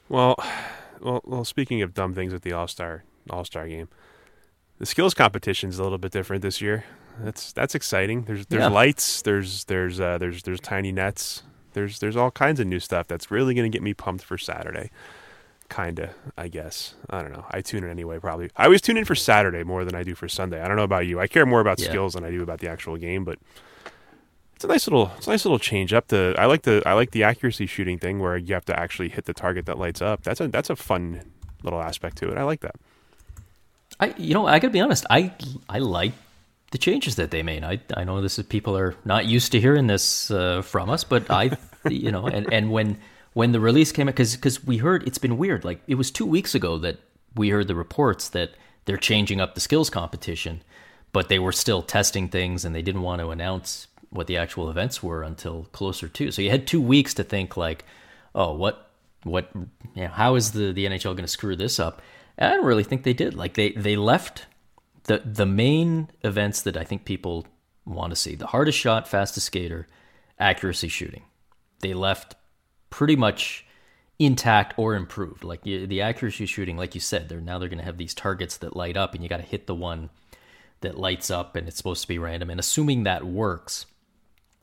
Well, 0.08 0.36
well, 1.00 1.20
well. 1.24 1.44
Speaking 1.44 1.82
of 1.82 1.94
dumb 1.94 2.14
things 2.14 2.34
at 2.34 2.42
the 2.42 2.52
All 2.52 2.68
Star 2.68 3.04
All 3.30 3.44
Star 3.44 3.66
game, 3.66 3.88
the 4.78 4.86
skills 4.86 5.14
competition 5.14 5.70
is 5.70 5.78
a 5.78 5.82
little 5.82 5.98
bit 5.98 6.12
different 6.12 6.42
this 6.42 6.60
year. 6.60 6.84
That's 7.20 7.52
that's 7.52 7.74
exciting. 7.74 8.22
There's 8.24 8.46
there's 8.46 8.60
Yeah. 8.62 8.68
lights. 8.68 9.22
There's 9.22 9.64
there's 9.64 10.00
uh, 10.00 10.18
there's 10.18 10.42
there's 10.42 10.60
tiny 10.60 10.92
nets. 10.92 11.42
There's 11.74 11.98
there's 12.00 12.16
all 12.16 12.30
kinds 12.30 12.58
of 12.60 12.66
new 12.66 12.80
stuff 12.80 13.06
that's 13.06 13.30
really 13.30 13.54
going 13.54 13.70
to 13.70 13.74
get 13.74 13.82
me 13.82 13.94
pumped 13.94 14.24
for 14.24 14.36
Saturday. 14.38 14.90
Kinda, 15.70 16.14
I 16.36 16.48
guess. 16.48 16.94
I 17.08 17.22
don't 17.22 17.32
know. 17.32 17.46
I 17.50 17.62
tune 17.62 17.84
in 17.84 17.90
anyway. 17.90 18.18
Probably. 18.18 18.50
I 18.56 18.64
always 18.64 18.82
tune 18.82 18.96
in 18.98 19.04
for 19.06 19.14
Saturday 19.14 19.62
more 19.62 19.84
than 19.84 19.94
I 19.94 20.02
do 20.02 20.14
for 20.14 20.28
Sunday. 20.28 20.60
I 20.60 20.68
don't 20.68 20.76
know 20.76 20.82
about 20.82 21.06
you. 21.06 21.18
I 21.20 21.26
care 21.26 21.46
more 21.46 21.60
about 21.60 21.80
Yeah. 21.80 21.88
skills 21.88 22.12
than 22.14 22.24
I 22.24 22.30
do 22.30 22.42
about 22.42 22.60
the 22.60 22.68
actual 22.68 22.96
game, 22.98 23.24
but 23.24 23.38
it's 24.54 24.64
a 24.64 24.68
nice 24.68 24.86
little 24.86 25.12
it's 25.16 25.26
a 25.26 25.30
nice 25.30 25.44
little 25.46 25.58
change 25.58 25.92
up. 25.94 26.08
The 26.08 26.34
I 26.38 26.44
like 26.46 26.62
the 26.62 26.82
I 26.84 26.92
like 26.92 27.12
the 27.12 27.22
accuracy 27.24 27.66
shooting 27.66 27.98
thing 27.98 28.18
where 28.20 28.36
you 28.36 28.52
have 28.54 28.66
to 28.66 28.78
actually 28.78 29.08
hit 29.08 29.24
the 29.24 29.32
target 29.34 29.64
that 29.66 29.78
lights 29.78 30.02
up. 30.02 30.22
That's 30.24 30.40
a 30.40 30.48
that's 30.48 30.68
a 30.70 30.76
fun 30.76 31.22
little 31.62 31.80
aspect 31.80 32.16
to 32.18 32.30
it. 32.30 32.36
I 32.36 32.42
like 32.42 32.60
that. 32.60 32.76
I 34.02 34.14
you 34.18 34.34
know 34.34 34.46
I 34.46 34.58
gotta 34.58 34.72
be 34.72 34.80
honest. 34.80 35.06
I 35.08 35.32
I 35.68 35.78
like 35.78 36.12
the 36.72 36.78
changes 36.78 37.16
that 37.16 37.30
they 37.30 37.42
made. 37.44 37.62
I 37.62 37.80
I 37.94 38.02
know 38.02 38.20
this 38.20 38.38
is 38.38 38.46
people 38.46 38.76
are 38.76 38.96
not 39.04 39.26
used 39.26 39.52
to 39.52 39.60
hearing 39.60 39.86
this 39.86 40.30
uh, 40.30 40.62
from 40.62 40.90
us, 40.90 41.04
but 41.04 41.30
I 41.30 41.56
you 41.88 42.10
know 42.10 42.26
and 42.26 42.52
and 42.52 42.72
when 42.72 42.98
when 43.34 43.52
the 43.52 43.60
release 43.60 43.92
came 43.92 44.08
out 44.08 44.14
because 44.14 44.34
because 44.34 44.64
we 44.64 44.78
heard 44.78 45.06
it's 45.06 45.18
been 45.18 45.38
weird. 45.38 45.64
Like 45.64 45.80
it 45.86 45.94
was 45.94 46.10
two 46.10 46.26
weeks 46.26 46.54
ago 46.54 46.78
that 46.78 46.98
we 47.36 47.50
heard 47.50 47.68
the 47.68 47.76
reports 47.76 48.28
that 48.30 48.50
they're 48.86 48.96
changing 48.96 49.40
up 49.40 49.54
the 49.54 49.60
skills 49.60 49.88
competition, 49.88 50.62
but 51.12 51.28
they 51.28 51.38
were 51.38 51.52
still 51.52 51.80
testing 51.80 52.28
things 52.28 52.64
and 52.64 52.74
they 52.74 52.82
didn't 52.82 53.02
want 53.02 53.20
to 53.20 53.30
announce 53.30 53.86
what 54.10 54.26
the 54.26 54.36
actual 54.36 54.68
events 54.68 55.00
were 55.00 55.22
until 55.22 55.68
closer 55.70 56.08
to. 56.08 56.32
So 56.32 56.42
you 56.42 56.50
had 56.50 56.66
two 56.66 56.80
weeks 56.80 57.14
to 57.14 57.22
think 57.22 57.56
like, 57.56 57.84
oh, 58.34 58.52
what 58.52 58.90
what 59.22 59.48
you 59.54 59.68
know, 60.02 60.08
how 60.08 60.34
is 60.34 60.50
the 60.50 60.72
the 60.72 60.86
NHL 60.86 61.14
going 61.14 61.18
to 61.18 61.28
screw 61.28 61.54
this 61.54 61.78
up? 61.78 62.02
And 62.38 62.52
I 62.52 62.56
don't 62.56 62.66
really 62.66 62.84
think 62.84 63.02
they 63.02 63.12
did. 63.12 63.34
Like 63.34 63.54
they 63.54 63.72
they 63.72 63.96
left 63.96 64.46
the 65.04 65.22
the 65.24 65.46
main 65.46 66.08
events 66.22 66.62
that 66.62 66.76
I 66.76 66.84
think 66.84 67.04
people 67.04 67.46
want 67.84 68.10
to 68.10 68.16
see: 68.16 68.34
the 68.34 68.48
hardest 68.48 68.78
shot, 68.78 69.08
fastest 69.08 69.46
skater, 69.46 69.86
accuracy 70.38 70.88
shooting. 70.88 71.22
They 71.80 71.94
left 71.94 72.34
pretty 72.90 73.16
much 73.16 73.66
intact 74.18 74.74
or 74.76 74.94
improved. 74.94 75.44
Like 75.44 75.62
the 75.62 76.00
accuracy 76.00 76.46
shooting, 76.46 76.76
like 76.76 76.94
you 76.94 77.00
said, 77.00 77.28
they're 77.28 77.40
now 77.40 77.58
they're 77.58 77.68
going 77.68 77.78
to 77.78 77.84
have 77.84 77.98
these 77.98 78.14
targets 78.14 78.56
that 78.58 78.76
light 78.76 78.96
up, 78.96 79.14
and 79.14 79.22
you 79.22 79.28
got 79.28 79.38
to 79.38 79.42
hit 79.42 79.66
the 79.66 79.74
one 79.74 80.10
that 80.80 80.98
lights 80.98 81.30
up, 81.30 81.56
and 81.56 81.66
it's 81.68 81.76
supposed 81.76 82.02
to 82.02 82.08
be 82.08 82.18
random. 82.18 82.50
And 82.50 82.60
assuming 82.60 83.04
that 83.04 83.24
works, 83.24 83.86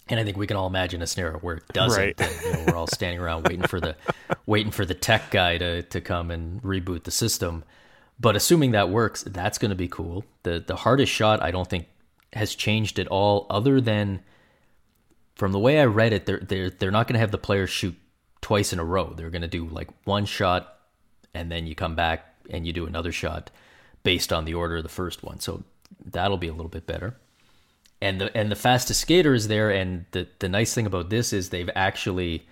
and 0.10 0.20
I 0.20 0.24
think 0.24 0.38
we 0.38 0.48
can 0.48 0.58
all 0.58 0.68
imagine 0.68 1.02
a 1.02 1.08
scenario 1.08 1.38
where 1.40 1.58
it 1.58 1.68
doesn't. 1.72 2.20
Right. 2.20 2.20
you 2.44 2.54
know, 2.54 2.64
we're 2.68 2.76
all 2.76 2.88
standing 2.88 3.20
around 3.20 3.48
waiting 3.48 3.68
for 3.68 3.80
the 3.80 3.96
waiting 4.46 4.72
for 4.72 4.86
the 4.86 4.96
tech 4.96 5.32
guy 5.32 5.58
to 5.58 5.84
to 5.84 6.02
come 6.02 6.32
and 6.32 6.62
reboot 6.62 7.04
the 7.04 7.12
system. 7.12 7.64
But 8.20 8.36
assuming 8.36 8.72
that 8.72 8.90
works, 8.90 9.24
that's 9.24 9.58
going 9.58 9.70
to 9.70 9.76
be 9.76 9.88
cool. 9.88 10.26
The 10.44 10.64
the 10.66 10.76
hardest 10.76 11.12
shot, 11.12 11.42
I 11.42 11.52
don't 11.52 11.70
think 11.70 11.88
has 12.34 12.56
changed 12.56 13.00
at 13.00 13.08
all, 13.08 13.48
other 13.50 13.80
than 13.80 14.22
from 15.36 15.52
the 15.52 15.60
way 15.60 15.80
I 15.80 15.86
read 15.86 16.12
it, 16.12 16.26
they're 16.26 16.40
they're 16.40 16.70
they're 16.70 16.92
not 16.92 17.08
going 17.08 17.14
to 17.14 17.20
have 17.20 17.32
the 17.32 17.38
players 17.38 17.70
shoot 17.70 17.96
twice 18.42 18.74
in 18.74 18.80
a 18.80 18.84
row. 18.84 19.14
They're 19.14 19.30
going 19.30 19.44
to 19.44 19.48
do 19.48 19.68
like 19.68 19.90
one 20.06 20.26
shot, 20.26 20.80
and 21.34 21.52
then 21.52 21.68
you 21.68 21.76
come 21.76 21.96
back 21.96 22.26
and 22.50 22.66
you 22.66 22.74
do 22.74 22.88
another 22.88 23.12
shot 23.12 23.52
based 24.04 24.34
on 24.34 24.46
the 24.46 24.56
order 24.56 24.78
of 24.78 24.84
the 24.84 24.90
first 24.90 25.24
one. 25.24 25.40
So 25.40 25.64
that'll 26.04 26.38
be 26.38 26.48
a 26.48 26.54
little 26.54 26.70
bit 26.70 26.88
better. 26.88 27.16
And 28.02 28.22
the 28.22 28.36
and 28.36 28.52
the 28.52 28.56
fastest 28.56 29.02
skater 29.02 29.34
is 29.34 29.48
there. 29.48 29.70
And 29.70 30.06
the 30.12 30.28
the 30.40 30.50
nice 30.50 30.74
thing 30.74 30.86
about 30.86 31.10
this 31.10 31.34
is 31.34 31.50
they've 31.50 31.70
actually 31.76 32.48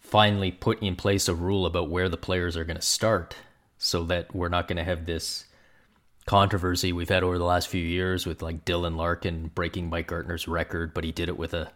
finally 0.00 0.50
put 0.50 0.82
in 0.82 0.96
place 0.96 1.28
a 1.28 1.34
rule 1.34 1.66
about 1.66 1.90
where 1.90 2.08
the 2.08 2.16
players 2.16 2.56
are 2.56 2.64
going 2.64 2.76
to 2.76 2.82
start, 2.82 3.36
so 3.78 4.04
that 4.04 4.34
we're 4.34 4.48
not 4.48 4.68
going 4.68 4.76
to 4.76 4.84
have 4.84 5.06
this 5.06 5.44
controversy 6.26 6.92
we've 6.92 7.08
had 7.08 7.22
over 7.22 7.36
the 7.36 7.44
last 7.44 7.68
few 7.68 7.84
years 7.84 8.26
with 8.26 8.40
like 8.42 8.64
Dylan 8.64 8.96
Larkin 8.96 9.50
breaking 9.54 9.90
Mike 9.90 10.06
Gartner's 10.06 10.48
record, 10.48 10.94
but 10.94 11.04
he 11.04 11.12
did 11.12 11.28
it 11.28 11.36
with 11.36 11.52
a 11.52 11.72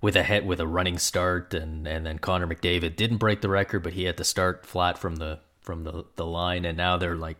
with 0.00 0.16
a 0.16 0.22
head 0.22 0.46
with 0.46 0.60
a 0.60 0.66
running 0.66 0.98
start, 0.98 1.54
and 1.54 1.86
and 1.86 2.04
then 2.04 2.18
Connor 2.18 2.46
McDavid 2.46 2.96
didn't 2.96 3.18
break 3.18 3.40
the 3.40 3.48
record, 3.48 3.82
but 3.82 3.92
he 3.92 4.04
had 4.04 4.16
to 4.16 4.24
start 4.24 4.66
flat 4.66 4.98
from 4.98 5.16
the 5.16 5.40
from 5.60 5.84
the 5.84 6.04
the 6.16 6.26
line, 6.26 6.64
and 6.64 6.76
now 6.76 6.96
they're 6.96 7.16
like 7.16 7.36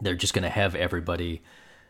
they're 0.00 0.14
just 0.14 0.34
going 0.34 0.42
to 0.42 0.50
have 0.50 0.74
everybody 0.74 1.42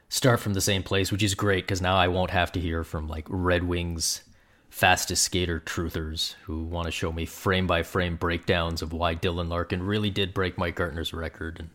start 0.09 0.41
from 0.41 0.55
the 0.55 0.61
same 0.61 0.83
place, 0.83 1.11
which 1.11 1.23
is 1.23 1.35
great 1.35 1.65
because 1.65 1.83
now 1.83 1.97
I 1.97 2.09
won't 2.09 2.31
have 2.31 2.53
to 2.53 2.61
hear 2.61 2.85
from 2.85 3.09
like 3.09 3.27
Red 3.29 3.65
Wings 3.65 4.23
fastest 4.69 5.23
skater 5.23 5.59
truthers 5.59 6.35
who 6.45 6.63
want 6.65 6.87
to 6.87 6.91
show 6.91 7.11
me 7.11 7.25
frame 7.25 7.67
by 7.67 7.83
frame 7.83 8.17
breakdowns 8.17 8.83
of 8.83 8.93
why 8.93 9.15
Dylan 9.15 9.49
Larkin 9.49 9.83
really 9.83 10.11
did 10.11 10.35
break 10.35 10.59
Mike 10.59 10.77
Gartner's 10.77 11.15
record 11.15 11.61
and 11.61 11.71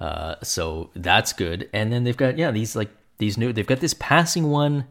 uh, 0.00 0.36
so 0.42 0.90
that's 0.96 1.32
good. 1.32 1.68
And 1.72 1.92
then 1.92 2.04
they've 2.04 2.16
got 2.16 2.38
yeah 2.38 2.50
these 2.50 2.74
like 2.74 2.90
these 3.18 3.36
new 3.36 3.52
they've 3.52 3.66
got 3.66 3.80
this 3.80 3.94
passing 3.94 4.48
one, 4.48 4.86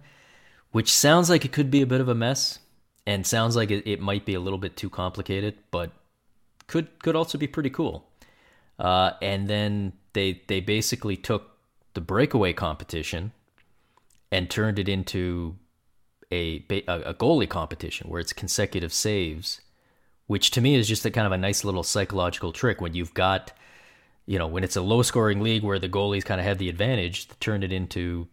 which 0.72 0.92
sounds 0.92 1.30
like 1.30 1.44
it 1.44 1.52
could 1.52 1.72
be 1.72 1.82
a 1.82 1.88
bit 1.88 2.00
of 2.00 2.08
a 2.08 2.16
mess, 2.16 2.60
and 3.08 3.26
sounds 3.26 3.56
like 3.56 3.72
it, 3.72 3.88
it 3.88 4.00
might 4.00 4.26
be 4.26 4.36
a 4.36 4.40
little 4.40 4.60
bit 4.60 4.78
too 4.78 4.90
complicated, 4.90 5.56
but 5.72 5.92
could 6.68 7.00
could 7.00 7.16
also 7.16 7.38
be 7.38 7.48
pretty 7.48 7.72
cool. 7.72 8.08
Uh, 8.78 9.12
and 9.22 9.48
then 9.48 9.94
they 10.14 10.44
they 10.48 10.60
basically 10.60 11.18
took 11.18 11.58
the 11.94 12.02
breakaway 12.02 12.54
competition 12.54 13.32
and 14.32 14.50
turned 14.50 14.80
it 14.80 14.88
into 14.88 15.56
a 16.32 16.64
a 16.88 17.14
goalie 17.14 17.50
competition 17.50 18.10
where 18.10 18.20
it's 18.20 18.34
consecutive 18.34 18.94
saves, 18.94 19.62
which 20.28 20.52
to 20.52 20.62
me 20.62 20.76
is 20.76 20.88
just 20.88 21.06
a 21.06 21.12
kind 21.12 21.26
of 21.26 21.34
a 21.34 21.38
nice 21.38 21.64
little 21.64 21.84
psychological 21.84 22.52
trick 22.52 22.82
when 22.82 22.94
you've 22.94 23.14
got 23.14 23.52
you 24.30 24.38
know, 24.38 24.46
when 24.46 24.64
it's 24.64 24.76
a 24.76 24.82
low 24.82 25.02
scoring 25.02 25.42
league 25.42 25.64
where 25.64 25.80
the 25.80 25.90
goalies 25.90 26.24
kind 26.24 26.40
of 26.40 26.46
have 26.46 26.60
the 26.60 26.70
advantage, 26.70 27.28
turn 27.40 27.64
it 27.64 27.74
into 27.74 28.28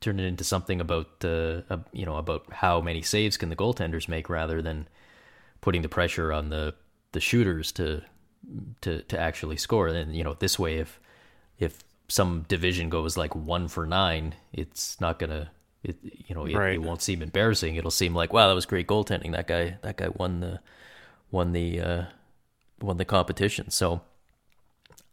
turn 0.00 0.18
it 0.18 0.24
into 0.24 0.42
something 0.42 0.80
about 0.80 1.24
uh, 1.24 1.60
you 1.92 2.04
know 2.04 2.16
about 2.16 2.52
how 2.52 2.80
many 2.80 3.00
saves 3.00 3.36
can 3.36 3.48
the 3.48 3.54
goaltenders 3.54 4.08
make 4.08 4.28
rather 4.28 4.60
than 4.60 4.88
putting 5.60 5.82
the 5.82 5.88
pressure 5.88 6.32
on 6.32 6.50
the 6.50 6.74
the 7.12 7.20
shooters 7.20 7.70
to 7.70 8.02
to 8.80 9.02
to 9.02 9.16
actually 9.16 9.56
score. 9.56 9.86
And 9.86 10.16
you 10.16 10.24
know, 10.24 10.34
this 10.34 10.58
way, 10.58 10.78
if 10.78 10.98
if 11.60 11.78
some 12.08 12.44
division 12.48 12.88
goes 12.88 13.16
like 13.16 13.34
one 13.34 13.68
for 13.68 13.86
nine, 13.86 14.34
it's 14.52 15.00
not 15.00 15.18
gonna 15.18 15.50
it 15.82 15.96
you 16.02 16.34
know 16.34 16.46
it, 16.46 16.54
Right. 16.54 16.74
it 16.74 16.82
won't 16.82 17.02
seem 17.02 17.22
embarrassing. 17.22 17.76
It'll 17.76 17.90
seem 17.90 18.14
like 18.14 18.32
wow, 18.32 18.48
that 18.48 18.54
was 18.54 18.66
great 18.66 18.86
goaltending. 18.86 19.32
That 19.32 19.46
guy 19.46 19.78
that 19.82 19.96
guy 19.96 20.08
won 20.08 20.40
the 20.40 20.60
won 21.30 21.52
the 21.52 21.80
uh, 21.80 22.04
won 22.80 22.96
the 22.96 23.04
competition. 23.04 23.70
So. 23.70 24.02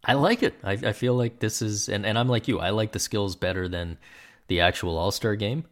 I 0.06 0.16
like 0.16 0.44
it. 0.44 0.54
I, 0.66 0.74
I 0.74 0.92
feel 0.92 1.14
like 1.16 1.40
this 1.40 1.62
is, 1.62 1.88
and, 1.88 2.06
and 2.06 2.20
I'm 2.20 2.28
like 2.28 2.50
you. 2.50 2.60
I 2.60 2.72
like 2.72 2.92
the 2.92 3.00
skills 3.00 3.38
better 3.38 3.70
than 3.70 3.98
the 4.48 4.60
actual 4.60 4.98
All 4.98 5.12
Star 5.12 5.38
game. 5.38 5.64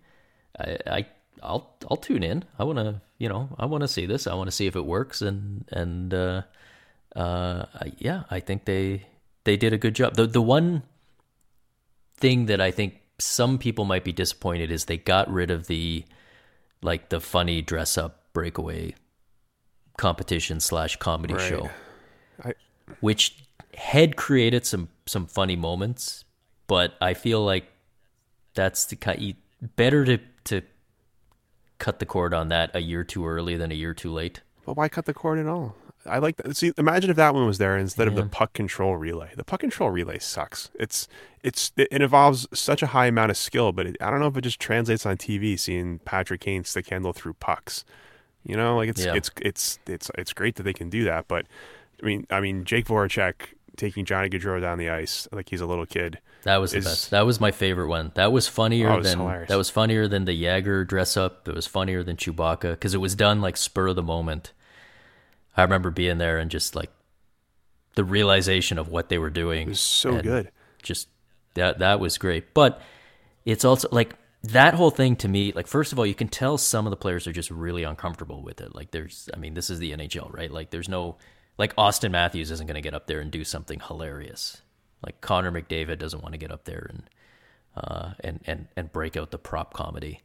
I, 0.58 0.78
I 0.88 1.06
I'll 1.44 1.76
I'll 1.90 1.98
tune 1.98 2.24
in. 2.24 2.46
I 2.58 2.64
want 2.64 2.78
to 2.78 3.02
you 3.18 3.28
know 3.28 3.50
I 3.60 3.66
want 3.66 3.82
to 3.82 3.90
see 3.90 4.06
this. 4.06 4.28
I 4.28 4.34
want 4.36 4.48
to 4.48 4.52
see 4.52 4.68
if 4.68 4.76
it 4.78 4.86
works. 4.86 5.22
And 5.22 5.66
and 5.72 6.14
uh, 6.14 6.44
uh, 7.14 7.66
yeah, 7.98 8.24
I 8.32 8.40
think 8.40 8.64
they 8.64 9.06
they 9.44 9.58
did 9.58 9.74
a 9.74 9.78
good 9.78 9.96
job. 9.96 10.16
The 10.16 10.28
the 10.28 10.42
one 10.42 10.84
thing 12.22 12.46
that 12.46 12.62
I 12.62 12.72
think 12.72 13.02
some 13.20 13.58
people 13.58 13.86
might 13.86 14.04
be 14.04 14.12
disappointed 14.14 14.72
is 14.72 14.86
they 14.86 14.98
got 14.98 15.32
rid 15.32 15.52
of 15.52 15.68
the 15.68 16.06
like 16.82 17.10
the 17.10 17.20
funny 17.20 17.62
dress 17.62 17.98
up 17.98 18.24
breakaway 18.34 18.96
competition 19.98 20.60
slash 20.60 20.96
comedy 20.98 21.34
Right. 21.36 21.50
show 21.50 21.70
I- 22.44 22.54
which 23.02 23.44
had 23.76 24.16
created 24.16 24.66
some 24.66 24.90
some 25.06 25.26
funny 25.28 25.56
moments, 25.56 26.24
but 26.68 26.94
I 27.02 27.14
feel 27.14 27.44
like 27.44 27.66
that's 28.54 28.86
the 28.86 28.96
kind 28.96 29.36
better 29.76 30.06
to 30.06 30.18
to 30.46 30.62
cut 31.78 32.00
the 32.00 32.06
cord 32.06 32.34
on 32.34 32.48
that 32.50 32.76
a 32.76 32.80
year 32.80 33.04
too 33.04 33.26
early 33.28 33.56
than 33.58 33.72
a 33.72 33.76
year 33.76 33.94
too 33.94 34.12
late. 34.12 34.42
But 34.66 34.78
why 34.78 34.90
cut 34.90 35.06
the 35.06 35.14
cord 35.14 35.40
at 35.40 35.48
all? 35.48 35.76
I 36.06 36.18
like 36.18 36.38
that. 36.38 36.58
See, 36.58 36.74
imagine 36.78 37.10
if 37.12 37.16
that 37.18 37.34
one 37.34 37.46
was 37.46 37.58
there 37.60 37.78
instead 37.78 38.08
of 38.08 38.16
the 38.16 38.26
puck 38.26 38.54
control 38.54 38.96
relay. 38.98 39.32
The 39.36 39.44
puck 39.44 39.60
control 39.60 39.90
relay 39.92 40.18
sucks. 40.20 40.70
It's 40.74 41.08
it's 41.44 41.72
it 41.78 41.88
involves 42.02 42.48
such 42.54 42.82
a 42.82 42.88
high 42.88 43.06
amount 43.08 43.30
of 43.32 43.38
skill, 43.38 43.72
but 43.72 43.86
it, 43.86 43.98
I 44.02 44.10
don't 44.10 44.20
know 44.20 44.28
if 44.28 44.36
it 44.38 44.42
just 44.42 44.60
translates 44.60 45.06
on 45.06 45.18
TV 45.18 45.60
seeing 45.60 46.00
Patrick 46.00 46.42
Kane 46.42 46.64
stick 46.64 46.90
handle 46.90 47.14
through 47.14 47.34
pucks. 47.34 47.86
You 48.44 48.56
know, 48.58 48.78
like 48.78 48.90
it's 48.90 49.06
Yeah. 49.06 49.14
it's 49.16 49.30
it's 49.42 49.80
it's 49.86 50.10
it's 50.18 50.34
great 50.34 50.56
that 50.56 50.64
they 50.64 50.74
can 50.74 50.90
do 50.90 51.04
that, 51.04 51.28
but 51.28 51.46
I 52.02 52.06
mean, 52.06 52.26
I 52.32 52.40
mean, 52.40 52.66
Jake 52.66 52.86
Voracek 52.88 53.34
taking 53.78 54.04
Johnny 54.04 54.30
Gaudreau 54.30 54.60
down 54.60 54.80
the 54.80 54.90
ice 54.90 55.28
like 55.32 55.50
he's 55.50 55.62
a 55.62 55.66
little 55.68 55.86
kid. 55.86 56.18
That 56.44 56.58
was 56.58 56.72
the 56.72 56.80
best. 56.82 57.12
That 57.12 57.28
was 57.28 57.40
my 57.40 57.52
favorite 57.52 57.88
one. 57.88 58.12
That 58.16 58.32
was 58.32 58.48
funnier 58.48 58.90
Oh, 58.90 58.98
was 58.98 59.08
than 59.08 59.20
hilarious. 59.20 59.50
that 59.50 59.58
was 59.58 59.70
funnier 59.70 60.08
than 60.08 60.26
the 60.26 60.44
Jagr 60.44 60.88
dress 60.88 61.16
up. 61.16 61.48
It 61.48 61.54
was 61.54 61.68
funnier 61.68 62.02
than 62.02 62.18
Chewbacca 62.18 62.72
because 62.72 62.96
it 62.96 62.98
was 62.98 63.14
done 63.14 63.40
like 63.42 63.56
spur 63.56 63.90
of 63.90 63.96
the 63.96 64.02
moment. 64.02 64.52
I 65.56 65.64
remember 65.64 65.90
being 65.90 66.18
there 66.18 66.38
and 66.38 66.50
just 66.50 66.76
like 66.76 66.92
the 67.96 68.04
realization 68.04 68.78
of 68.78 68.88
what 68.88 69.10
they 69.10 69.18
were 69.18 69.30
doing. 69.30 69.68
It 69.68 69.70
was 69.70 69.80
so 69.80 70.22
good. 70.22 70.52
Just 70.82 71.08
that 71.56 71.80
that 71.80 72.00
was 72.00 72.18
great. 72.18 72.54
But 72.54 72.82
it's 73.46 73.66
also 73.66 73.88
like 73.92 74.16
that 74.44 74.74
whole 74.74 74.92
thing 74.92 75.16
to 75.18 75.28
me, 75.28 75.52
like 75.52 75.68
first 75.68 75.92
of 75.92 76.00
all, 76.00 76.06
you 76.06 76.16
can 76.16 76.28
tell 76.28 76.58
some 76.58 76.86
of 76.88 76.92
the 76.92 76.98
players 76.98 77.28
are 77.28 77.34
just 77.34 77.52
really 77.52 77.84
uncomfortable 77.84 78.42
with 78.42 78.62
it. 78.62 78.74
Like 78.74 78.92
there's 78.92 79.30
I 79.34 79.38
mean, 79.38 79.54
this 79.54 79.70
is 79.70 79.80
the 79.80 79.92
NHL, 79.92 80.34
right? 80.34 80.52
Like 80.52 80.72
there's 80.72 80.90
no 80.90 81.18
like 81.58 81.76
Auston 81.76 82.12
Matthews 82.12 82.50
isn't 82.52 82.66
gonna 82.68 82.82
get 82.82 82.94
up 82.94 83.08
there 83.08 83.20
and 83.20 83.30
do 83.30 83.44
something 83.44 83.80
hilarious. 83.80 84.62
Like 85.06 85.20
Connor 85.22 85.52
McDavid 85.52 86.00
doesn't 86.00 86.22
want 86.22 86.34
to 86.34 86.38
get 86.38 86.52
up 86.52 86.66
there 86.66 86.88
and 86.90 87.04
uh 87.76 88.14
and, 88.22 88.40
and, 88.46 88.68
and 88.76 88.92
break 88.92 89.18
out 89.18 89.32
the 89.32 89.38
prop 89.38 89.74
comedy. 89.74 90.22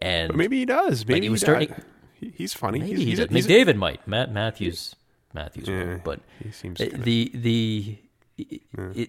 And 0.00 0.28
But 0.28 0.36
maybe 0.36 0.58
he 0.58 0.66
does. 0.66 1.00
like 1.00 1.08
Maybe 1.08 1.28
was 1.28 1.40
he 1.40 1.44
starting 1.44 1.68
does. 1.68 1.84
He, 2.20 2.32
he's 2.36 2.54
funny. 2.54 2.78
Maybe 2.80 3.04
he's, 3.04 3.18
he 3.18 3.26
he's, 3.26 3.46
he's- 3.46 3.46
McDavid 3.46 3.76
might. 3.76 4.06
Matt 4.08 4.32
Matthews. 4.32 4.94
Matthews, 5.32 5.66
Yeah, 5.68 5.98
but 6.04 6.20
he 6.42 6.50
seems 6.52 6.78
kinda- 6.78 6.98
the 6.98 7.30
the 7.34 7.98
it, 8.38 8.62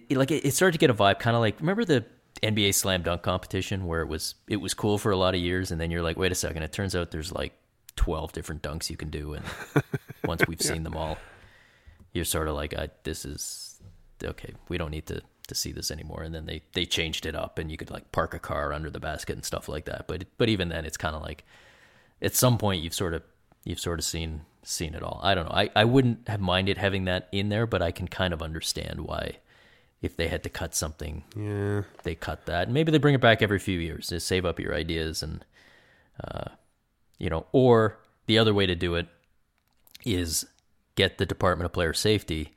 it- 0.08 0.16
like 0.16 0.30
it, 0.30 0.52
started 0.54 0.72
to 0.72 0.78
get 0.78 0.90
a 0.90 0.94
vibe, 0.94 1.18
kind 1.20 1.36
of 1.36 1.40
like 1.40 1.58
remember 1.60 1.84
the 1.84 2.04
NBA 2.42 2.74
slam 2.74 3.02
dunk 3.02 3.22
competition 3.22 3.86
where 3.86 4.00
it 4.02 4.08
was 4.08 4.34
it 4.48 4.56
was 4.56 4.74
cool 4.74 4.98
for 4.98 5.10
a 5.12 5.16
lot 5.16 5.34
of 5.34 5.40
years, 5.40 5.70
and 5.70 5.80
then 5.80 5.90
you're 5.90 6.02
like, 6.02 6.16
wait 6.18 6.32
a 6.32 6.34
second, 6.34 6.62
it 6.62 6.72
turns 6.72 6.94
out 6.96 7.10
there's 7.12 7.32
like 7.32 7.52
twelve 7.94 8.32
different 8.32 8.62
dunks 8.62 8.90
you 8.90 8.96
can 8.96 9.08
do, 9.08 9.34
and 9.34 9.44
once 10.24 10.42
we've 10.48 10.60
seen 10.60 10.82
them 10.82 10.96
all, 10.96 11.16
you're 12.12 12.24
sort 12.24 12.48
of 12.48 12.54
like, 12.54 12.74
I, 12.74 12.88
this 13.04 13.24
is 13.24 13.80
okay. 14.22 14.52
We 14.68 14.78
don't 14.78 14.90
need 14.90 15.06
to 15.06 15.22
to 15.48 15.54
see 15.54 15.70
this 15.70 15.92
anymore. 15.92 16.22
And 16.24 16.34
then 16.34 16.46
they 16.46 16.62
they 16.72 16.84
changed 16.86 17.24
it 17.24 17.34
up, 17.36 17.58
and 17.58 17.70
you 17.70 17.76
could 17.76 17.90
like 17.90 18.10
park 18.12 18.34
a 18.34 18.38
car 18.40 18.72
under 18.72 18.90
the 18.90 19.00
basket 19.00 19.34
and 19.36 19.44
stuff 19.44 19.68
like 19.68 19.84
that. 19.86 20.06
But 20.08 20.24
but 20.38 20.48
even 20.48 20.68
then, 20.70 20.84
it's 20.84 20.96
kind 20.96 21.14
of 21.14 21.22
like 21.22 21.44
at 22.22 22.34
some 22.34 22.58
point 22.58 22.82
you've 22.82 22.94
sort 22.94 23.14
of 23.14 23.22
you've 23.64 23.80
sort 23.80 23.98
of 23.98 24.04
seen 24.04 24.42
seen 24.62 24.94
it 24.94 25.02
all. 25.02 25.20
I 25.22 25.34
don't 25.34 25.44
know. 25.46 25.54
I, 25.54 25.70
I 25.76 25.84
wouldn't 25.84 26.28
have 26.28 26.40
minded 26.40 26.78
having 26.78 27.04
that 27.04 27.28
in 27.32 27.48
there, 27.50 27.66
but 27.66 27.82
I 27.82 27.92
can 27.92 28.08
kind 28.08 28.34
of 28.34 28.42
understand 28.42 29.00
why 29.02 29.36
if 30.02 30.16
they 30.16 30.28
had 30.28 30.42
to 30.42 30.48
cut 30.48 30.74
something, 30.74 31.24
yeah. 31.36 31.82
they 32.02 32.14
cut 32.14 32.46
that. 32.46 32.70
Maybe 32.70 32.92
they 32.92 32.98
bring 32.98 33.14
it 33.14 33.20
back 33.20 33.42
every 33.42 33.58
few 33.58 33.78
years 33.78 34.08
to 34.08 34.20
save 34.20 34.44
up 34.44 34.58
your 34.60 34.74
ideas 34.74 35.22
and 35.22 35.44
uh, 36.22 36.50
you 37.18 37.30
know, 37.30 37.46
or 37.52 37.98
the 38.26 38.38
other 38.38 38.52
way 38.54 38.66
to 38.66 38.74
do 38.74 38.94
it 38.94 39.06
is 40.04 40.46
get 40.96 41.18
the 41.18 41.26
Department 41.26 41.66
of 41.66 41.72
Player 41.72 41.92
Safety 41.92 42.54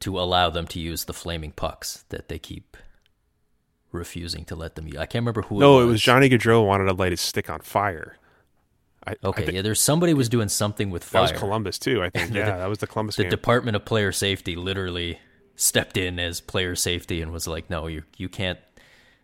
to 0.00 0.18
allow 0.18 0.50
them 0.50 0.66
to 0.68 0.80
use 0.80 1.04
the 1.04 1.12
flaming 1.12 1.52
pucks 1.52 2.04
that 2.08 2.28
they 2.28 2.38
keep 2.38 2.76
refusing 3.92 4.44
to 4.46 4.54
let 4.56 4.74
them 4.76 4.86
use. 4.86 4.96
I 4.96 5.06
can't 5.06 5.22
remember 5.22 5.42
who 5.42 5.58
No, 5.58 5.80
it 5.80 5.82
it 5.82 5.86
was. 5.86 5.92
was 5.94 6.02
Johnny 6.02 6.28
Gaudreau 6.30 6.64
wanted 6.66 6.84
to 6.84 6.92
light 6.94 7.12
his 7.12 7.20
stick 7.20 7.50
on 7.50 7.60
fire. 7.60 8.16
I, 9.06 9.12
I 9.12 9.16
Okay, 9.24 9.42
think 9.46 9.54
yeah, 9.56 9.62
there's 9.62 9.80
somebody 9.80 10.14
was 10.14 10.28
doing 10.28 10.48
something 10.48 10.90
with 10.90 11.02
that 11.02 11.08
fire. 11.10 11.22
was 11.22 11.32
Columbus 11.32 11.78
too. 11.78 12.02
I 12.02 12.10
think. 12.14 12.32
The- 12.32 12.38
yeah, 12.38 12.58
that 12.58 12.68
was 12.68 12.78
the 12.78 12.86
Columbus 12.86 13.16
the 13.16 13.24
game. 13.24 13.30
Department 13.30 13.76
of 13.76 13.84
Player 13.84 14.12
Safety 14.12 14.56
literally 14.56 15.18
stepped 15.56 15.96
in 15.96 16.18
as 16.18 16.40
player 16.40 16.74
safety 16.74 17.20
and 17.22 17.32
was 17.32 17.46
like, 17.46 17.68
"No, 17.70 17.86
you 17.86 18.02
you 18.16 18.28
can't 18.28 18.58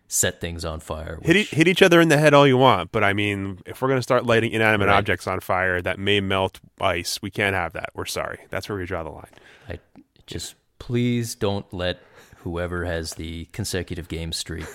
set 0.07 0.39
things 0.39 0.63
on 0.65 0.79
fire." 0.79 1.19
hit, 1.23 1.35
e- 1.35 1.43
hit 1.43 1.67
each 1.67 1.81
other 1.81 1.99
in 2.01 2.09
the 2.09 2.17
head 2.17 2.33
all 2.33 2.47
you 2.47 2.57
want, 2.57 2.91
but 2.91 3.03
I 3.03 3.13
mean, 3.13 3.59
if 3.65 3.81
we're 3.81 3.87
going 3.89 3.99
to 3.99 4.03
start 4.03 4.25
lighting 4.25 4.51
inanimate 4.51 4.87
Right. 4.87 4.97
objects 4.97 5.27
on 5.27 5.39
fire 5.41 5.81
that 5.81 5.99
may 5.99 6.21
melt 6.21 6.59
ice, 6.79 7.21
we 7.21 7.29
can't 7.29 7.55
have 7.55 7.73
that. 7.73 7.89
We're 7.93 8.05
sorry. 8.05 8.39
That's 8.49 8.69
where 8.69 8.77
we 8.77 8.85
draw 8.85 9.03
the 9.03 9.09
line. 9.09 9.31
I 9.69 9.79
just 10.25 10.55
please 10.79 11.35
don't 11.35 11.71
let 11.73 11.99
whoever 12.37 12.85
has 12.85 13.15
the 13.15 13.45
consecutive 13.51 14.07
game 14.07 14.31
streak 14.31 14.65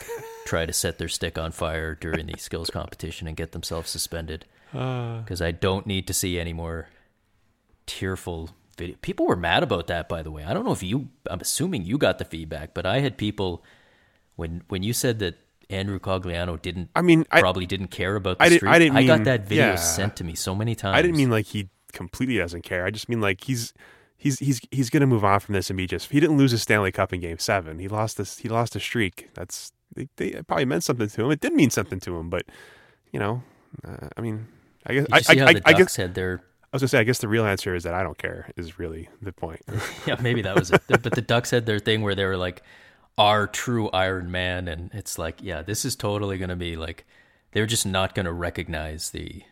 try 0.46 0.66
to 0.66 0.72
set 0.72 0.98
their 0.98 1.08
stick 1.08 1.38
on 1.38 1.52
fire 1.52 1.94
during 1.94 2.26
the 2.26 2.38
skills 2.38 2.70
competition 2.70 3.26
and 3.28 3.36
get 3.36 3.52
themselves 3.52 3.88
suspended. 3.90 4.44
Because 4.72 5.40
I 5.42 5.50
don't 5.52 5.86
need 5.86 6.06
to 6.08 6.14
see 6.14 6.38
any 6.40 6.52
more 6.52 6.88
tearful 7.86 8.50
video. 8.76 8.96
People 9.02 9.26
were 9.26 9.36
mad 9.36 9.62
about 9.62 9.86
that, 9.88 10.08
by 10.08 10.22
the 10.22 10.30
way. 10.30 10.44
I 10.44 10.54
don't 10.54 10.64
know 10.64 10.72
if 10.72 10.82
you. 10.82 11.08
I'm 11.28 11.40
assuming 11.40 11.84
you 11.84 11.98
got 11.98 12.18
the 12.18 12.24
feedback, 12.24 12.74
but 12.74 12.86
I 12.86 13.00
had 13.00 13.16
people 13.16 13.62
when 14.36 14.62
when 14.68 14.82
you 14.82 14.92
said 14.92 15.18
that 15.20 15.38
Andrew 15.70 15.98
Cogliano 15.98 16.60
didn't. 16.60 16.90
I 16.96 17.02
mean, 17.02 17.24
I- 17.30 17.40
probably 17.40 17.66
didn't 17.66 17.88
care 17.88 18.16
about 18.16 18.38
the 18.38 18.44
I 18.44 18.48
didn't- 18.48 18.58
streak. 18.60 18.72
I 18.72 18.78
didn't 18.78 19.06
got 19.06 19.18
mean- 19.18 19.24
that 19.24 19.46
video 19.46 19.66
yeah. 19.68 19.76
sent 19.76 20.16
to 20.16 20.24
me 20.24 20.34
so 20.34 20.54
many 20.54 20.74
times. 20.74 20.96
I 20.96 21.02
didn't 21.02 21.16
mean 21.16 21.30
like 21.30 21.46
he 21.46 21.68
completely 21.92 22.38
doesn't 22.38 22.62
care. 22.62 22.84
I 22.86 22.90
just 22.90 23.08
mean 23.08 23.20
like 23.20 23.44
he's 23.44 23.74
he's 24.16 24.38
he's 24.38 24.60
he's 24.70 24.88
going 24.90 25.02
to 25.02 25.06
move 25.06 25.24
on 25.24 25.40
from 25.40 25.54
this 25.54 25.68
and 25.70 25.76
be 25.76 25.86
just. 25.86 26.10
He 26.10 26.20
didn't 26.20 26.38
lose 26.38 26.52
his 26.52 26.62
Stanley 26.62 26.92
Cup 26.92 27.12
in 27.12 27.20
Game 27.20 27.38
Seven. 27.38 27.78
He 27.78 27.88
lost 27.88 28.16
this. 28.16 28.38
He 28.38 28.48
lost 28.48 28.74
a 28.76 28.80
streak. 28.80 29.28
That's 29.34 29.72
they, 29.94 30.08
they 30.16 30.28
it 30.28 30.46
probably 30.46 30.64
meant 30.64 30.84
something 30.84 31.08
to 31.08 31.24
him. 31.24 31.30
It 31.30 31.40
did 31.40 31.52
mean 31.52 31.68
something 31.70 32.00
to 32.00 32.16
him, 32.16 32.30
but 32.30 32.44
you 33.12 33.20
know, 33.20 33.42
uh, 33.86 34.08
I 34.16 34.20
mean, 34.22 34.48
I 34.86 34.94
guess 34.94 35.06
I, 35.12 35.20
see 35.20 35.38
how 35.38 35.46
I, 35.46 35.52
the 35.54 35.62
I, 35.64 35.70
I 35.70 35.72
Ducks 35.72 35.78
guess 35.84 35.96
had 35.96 36.14
their 36.14 36.42
I 36.72 36.76
was 36.76 36.82
gonna 36.82 36.88
say 36.88 36.98
I 37.00 37.04
guess 37.04 37.18
the 37.18 37.28
real 37.28 37.44
answer 37.44 37.74
is 37.74 37.84
that 37.84 37.92
I 37.92 38.02
don't 38.02 38.16
care. 38.16 38.50
Is 38.56 38.78
really 38.78 39.08
the 39.20 39.32
point. 39.32 39.60
Yeah, 40.06 40.16
maybe 40.20 40.42
that 40.42 40.56
was 40.58 40.70
it. 40.70 40.82
but 40.88 41.02
the 41.02 41.20
Ducks 41.20 41.50
had 41.50 41.66
their 41.66 41.78
thing 41.78 42.00
where 42.02 42.14
they 42.14 42.24
were 42.24 42.36
like, 42.36 42.62
our 43.18 43.46
true 43.46 43.90
Iron 43.90 44.30
Man. 44.30 44.68
And 44.68 44.90
it's 44.94 45.18
like, 45.18 45.40
yeah, 45.42 45.62
this 45.62 45.84
is 45.84 45.94
totally 45.96 46.38
going 46.38 46.48
to 46.48 46.56
be 46.56 46.76
like, 46.76 47.04
they're 47.52 47.66
just 47.66 47.84
not 47.86 48.14
going 48.14 48.24
to 48.26 48.32
recognize 48.32 49.10
the. 49.10 49.42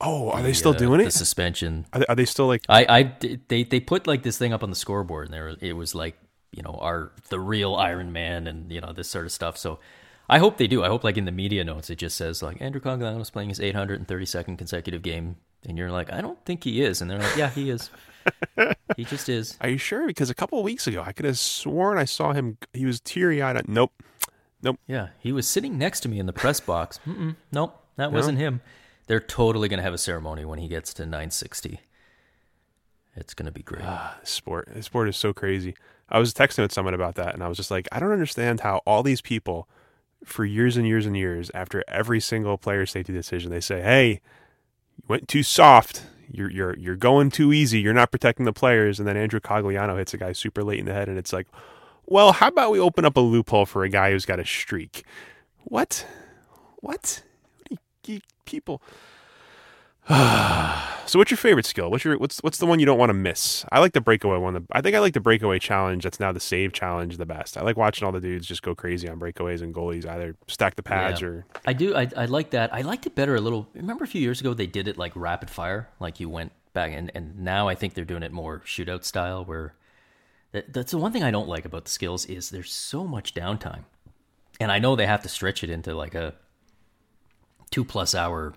oh, 0.00 0.30
are 0.30 0.38
the, 0.38 0.44
they 0.44 0.52
still 0.52 0.70
uh, 0.72 0.78
doing 0.78 1.00
The 1.00 1.06
it? 1.06 1.12
suspension. 1.12 1.86
Are 1.92 1.98
they, 2.00 2.06
are 2.06 2.14
they 2.14 2.24
still 2.24 2.46
like? 2.46 2.62
I, 2.68 2.86
I, 2.88 3.14
they, 3.48 3.64
they 3.64 3.80
put 3.80 4.06
like 4.06 4.22
this 4.22 4.38
thing 4.38 4.52
up 4.52 4.62
on 4.62 4.70
the 4.70 4.76
scoreboard 4.76 5.26
and 5.26 5.34
there, 5.34 5.56
it 5.60 5.72
was 5.74 5.94
like, 5.94 6.16
you 6.52 6.62
know, 6.62 6.78
our, 6.80 7.12
the 7.28 7.40
real 7.40 7.74
Iron 7.74 8.12
Man 8.12 8.46
and, 8.46 8.70
you 8.70 8.80
know, 8.80 8.92
this 8.92 9.08
sort 9.08 9.26
of 9.26 9.32
stuff. 9.32 9.58
So 9.58 9.80
I 10.28 10.38
hope 10.38 10.56
they 10.56 10.66
do. 10.66 10.82
I 10.82 10.88
hope 10.88 11.04
like 11.04 11.16
in 11.16 11.24
the 11.24 11.32
media 11.32 11.64
notes, 11.64 11.90
it 11.90 11.96
just 11.96 12.16
says 12.16 12.42
like 12.42 12.60
Andrew 12.60 12.80
Cogliano's 12.80 13.30
playing 13.30 13.48
his 13.50 13.60
832nd 13.60 14.58
consecutive 14.58 15.02
game. 15.02 15.36
And 15.64 15.76
you're 15.76 15.90
like, 15.90 16.12
I 16.12 16.20
don't 16.20 16.42
think 16.44 16.62
he 16.64 16.82
is. 16.82 17.00
And 17.00 17.10
they're 17.10 17.18
like, 17.18 17.36
yeah, 17.36 17.50
he 17.50 17.70
is. 17.70 17.90
he 18.96 19.04
just 19.04 19.28
is. 19.28 19.56
Are 19.60 19.68
you 19.68 19.78
sure? 19.78 20.06
Because 20.06 20.30
a 20.30 20.34
couple 20.34 20.58
of 20.58 20.64
weeks 20.64 20.86
ago, 20.86 21.02
I 21.04 21.12
could 21.12 21.24
have 21.24 21.38
sworn 21.38 21.98
I 21.98 22.04
saw 22.04 22.32
him. 22.32 22.58
He 22.72 22.86
was 22.86 23.00
teary 23.00 23.42
eyed. 23.42 23.68
Nope. 23.68 23.92
Nope. 24.62 24.78
Yeah, 24.86 25.08
he 25.18 25.32
was 25.32 25.46
sitting 25.46 25.78
next 25.78 26.00
to 26.00 26.08
me 26.08 26.18
in 26.18 26.26
the 26.26 26.32
press 26.32 26.60
box. 26.60 26.98
Mm-mm, 27.06 27.36
nope, 27.52 27.80
that 27.96 28.10
wasn't 28.10 28.38
him. 28.38 28.60
They're 29.06 29.20
totally 29.20 29.68
going 29.68 29.78
to 29.78 29.84
have 29.84 29.94
a 29.94 29.98
ceremony 29.98 30.44
when 30.44 30.58
he 30.58 30.66
gets 30.66 30.92
to 30.94 31.04
960. 31.04 31.80
It's 33.14 33.34
going 33.34 33.46
to 33.46 33.52
be 33.52 33.62
great. 33.62 33.84
Ah, 33.84 34.18
this 34.20 34.30
sport. 34.30 34.68
This 34.72 34.86
sport 34.86 35.08
is 35.08 35.16
so 35.16 35.32
crazy. 35.32 35.74
I 36.08 36.18
was 36.18 36.34
texting 36.34 36.62
with 36.62 36.72
someone 36.72 36.94
about 36.94 37.14
that, 37.14 37.34
and 37.34 37.42
I 37.42 37.48
was 37.48 37.56
just 37.56 37.70
like, 37.70 37.86
I 37.92 38.00
don't 38.00 38.10
understand 38.10 38.60
how 38.60 38.82
all 38.86 39.02
these 39.02 39.20
people, 39.20 39.68
for 40.24 40.44
years 40.44 40.76
and 40.76 40.86
years 40.86 41.06
and 41.06 41.16
years, 41.16 41.50
after 41.54 41.84
every 41.88 42.20
single 42.20 42.58
player 42.58 42.86
safety 42.86 43.12
decision, 43.12 43.50
they 43.50 43.60
say, 43.60 43.80
"Hey, 43.82 44.20
you 44.96 45.04
went 45.08 45.28
too 45.28 45.42
soft. 45.42 46.02
You're 46.28 46.50
you're 46.50 46.76
you're 46.76 46.96
going 46.96 47.30
too 47.30 47.52
easy. 47.52 47.80
You're 47.80 47.94
not 47.94 48.10
protecting 48.10 48.44
the 48.44 48.52
players." 48.52 48.98
And 48.98 49.06
then 49.06 49.16
Andrew 49.16 49.40
Cogliano 49.40 49.96
hits 49.98 50.14
a 50.14 50.18
guy 50.18 50.32
super 50.32 50.64
late 50.64 50.80
in 50.80 50.86
the 50.86 50.92
head, 50.92 51.08
and 51.08 51.18
it's 51.18 51.32
like, 51.32 51.46
well, 52.06 52.32
how 52.32 52.48
about 52.48 52.70
we 52.70 52.78
open 52.78 53.04
up 53.04 53.16
a 53.16 53.20
loophole 53.20 53.66
for 53.66 53.82
a 53.82 53.88
guy 53.88 54.12
who's 54.12 54.24
got 54.24 54.38
a 54.38 54.44
streak? 54.44 55.04
What? 55.64 56.06
What? 56.76 57.22
What 57.68 57.80
you, 58.06 58.14
you 58.14 58.20
people? 58.44 58.80
So, 61.08 61.20
what's 61.20 61.30
your 61.30 61.38
favorite 61.38 61.66
skill? 61.66 61.88
What's 61.88 62.04
your 62.04 62.18
what's 62.18 62.40
what's 62.40 62.58
the 62.58 62.66
one 62.66 62.80
you 62.80 62.84
don't 62.86 62.98
want 62.98 63.10
to 63.10 63.14
miss? 63.14 63.64
I 63.70 63.78
like 63.78 63.92
the 63.92 64.00
breakaway 64.00 64.38
one. 64.38 64.66
I 64.72 64.80
think 64.80 64.96
I 64.96 64.98
like 64.98 65.12
the 65.12 65.20
breakaway 65.20 65.60
challenge. 65.60 66.02
That's 66.02 66.18
now 66.18 66.32
the 66.32 66.40
save 66.40 66.72
challenge 66.72 67.16
the 67.16 67.24
best. 67.24 67.56
I 67.56 67.62
like 67.62 67.76
watching 67.76 68.04
all 68.04 68.10
the 68.10 68.20
dudes 68.20 68.44
just 68.44 68.60
go 68.62 68.74
crazy 68.74 69.08
on 69.08 69.20
breakaways 69.20 69.62
and 69.62 69.72
goalies 69.72 70.04
either 70.04 70.34
stack 70.48 70.74
the 70.74 70.82
pads 70.82 71.20
Yeah. 71.20 71.28
or 71.28 71.46
I 71.64 71.74
do. 71.74 71.94
I, 71.94 72.08
I 72.16 72.24
like 72.26 72.50
that. 72.50 72.74
I 72.74 72.80
liked 72.80 73.06
it 73.06 73.14
better 73.14 73.36
a 73.36 73.40
little. 73.40 73.68
Remember 73.74 74.02
a 74.02 74.08
few 74.08 74.20
years 74.20 74.40
ago 74.40 74.52
they 74.52 74.66
did 74.66 74.88
it 74.88 74.98
like 74.98 75.12
rapid 75.14 75.48
fire, 75.48 75.88
like 76.00 76.18
you 76.18 76.28
went 76.28 76.50
back, 76.72 76.90
and 76.92 77.12
and 77.14 77.38
now 77.38 77.68
I 77.68 77.76
think 77.76 77.94
they're 77.94 78.04
doing 78.04 78.24
it 78.24 78.32
more 78.32 78.62
shootout 78.66 79.04
style. 79.04 79.44
Where 79.44 79.74
that, 80.50 80.72
that's 80.72 80.90
the 80.90 80.98
one 80.98 81.12
thing 81.12 81.22
I 81.22 81.30
don't 81.30 81.48
like 81.48 81.64
about 81.64 81.84
the 81.84 81.90
skills 81.92 82.26
is 82.26 82.50
there's 82.50 82.72
so 82.72 83.06
much 83.06 83.32
downtime, 83.32 83.84
and 84.58 84.72
I 84.72 84.80
know 84.80 84.96
they 84.96 85.06
have 85.06 85.22
to 85.22 85.28
stretch 85.28 85.62
it 85.62 85.70
into 85.70 85.94
like 85.94 86.16
a 86.16 86.34
two 87.70 87.84
plus 87.84 88.12
hour 88.12 88.54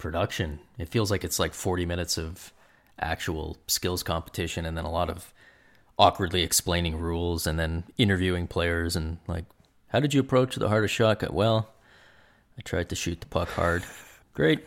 production. 0.00 0.58
It 0.78 0.88
feels 0.88 1.10
like 1.10 1.22
it's 1.24 1.38
like 1.38 1.54
40 1.54 1.86
minutes 1.86 2.18
of 2.18 2.52
actual 2.98 3.56
skills 3.66 4.02
competition 4.02 4.66
and 4.66 4.76
then 4.76 4.84
a 4.84 4.90
lot 4.90 5.08
of 5.10 5.32
awkwardly 5.98 6.42
explaining 6.42 6.98
rules 6.98 7.46
and 7.46 7.58
then 7.58 7.84
interviewing 7.98 8.46
players 8.46 8.96
and 8.96 9.18
like, 9.28 9.44
how 9.88 10.00
did 10.00 10.14
you 10.14 10.20
approach 10.20 10.56
the 10.56 10.68
hardest 10.68 10.94
shot? 10.94 11.32
Well, 11.32 11.68
I 12.58 12.62
tried 12.62 12.88
to 12.90 12.96
shoot 12.96 13.20
the 13.20 13.26
puck 13.26 13.48
hard. 13.50 13.84
Great. 14.34 14.60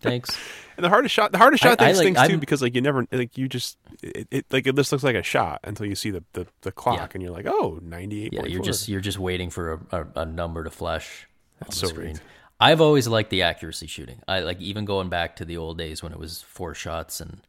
Thanks. 0.00 0.36
and 0.76 0.84
the 0.84 0.88
hardest 0.88 1.14
shot. 1.14 1.30
The 1.30 1.38
hardest 1.38 1.62
shot 1.62 1.80
I 1.80 1.92
thing 1.94 2.14
like- 2.14 2.26
too 2.26 2.32
I'm- 2.32 2.40
because 2.40 2.60
like 2.60 2.74
you 2.74 2.80
never 2.80 3.06
like 3.12 3.38
you 3.38 3.48
just 3.48 3.78
it, 4.02 4.26
it 4.32 4.46
like 4.50 4.66
it 4.66 4.74
just 4.74 4.90
looks 4.90 5.04
like 5.04 5.14
a 5.14 5.22
shot 5.22 5.60
until 5.64 5.86
you 5.86 5.94
see 5.94 6.10
the 6.10 6.24
the, 6.32 6.46
the 6.62 6.72
clock 6.72 6.98
Yeah. 6.98 7.08
and 7.14 7.22
you're 7.22 7.32
like 7.32 7.46
oh 7.46 7.78
98. 7.82 8.32
Yeah, 8.32 8.44
you're 8.46 8.62
just 8.62 8.88
you're 8.88 9.00
just 9.00 9.18
waiting 9.18 9.48
for 9.50 9.74
a, 9.92 9.96
a, 10.16 10.22
a 10.22 10.24
number 10.26 10.64
to 10.64 10.70
flash 10.70 11.28
on 11.62 11.68
the 11.70 11.76
so 11.76 11.86
screen. 11.86 12.18
I've 12.62 12.80
always 12.80 13.08
liked 13.08 13.30
the 13.30 13.42
accuracy 13.42 13.88
shooting. 13.88 14.22
I 14.28 14.38
like 14.38 14.60
even 14.60 14.84
going 14.84 15.08
back 15.08 15.34
to 15.36 15.44
the 15.44 15.56
old 15.56 15.78
days 15.78 16.00
when 16.00 16.12
it 16.12 16.18
was 16.18 16.42
four 16.42 16.74
shots 16.76 17.20
and 17.20 17.40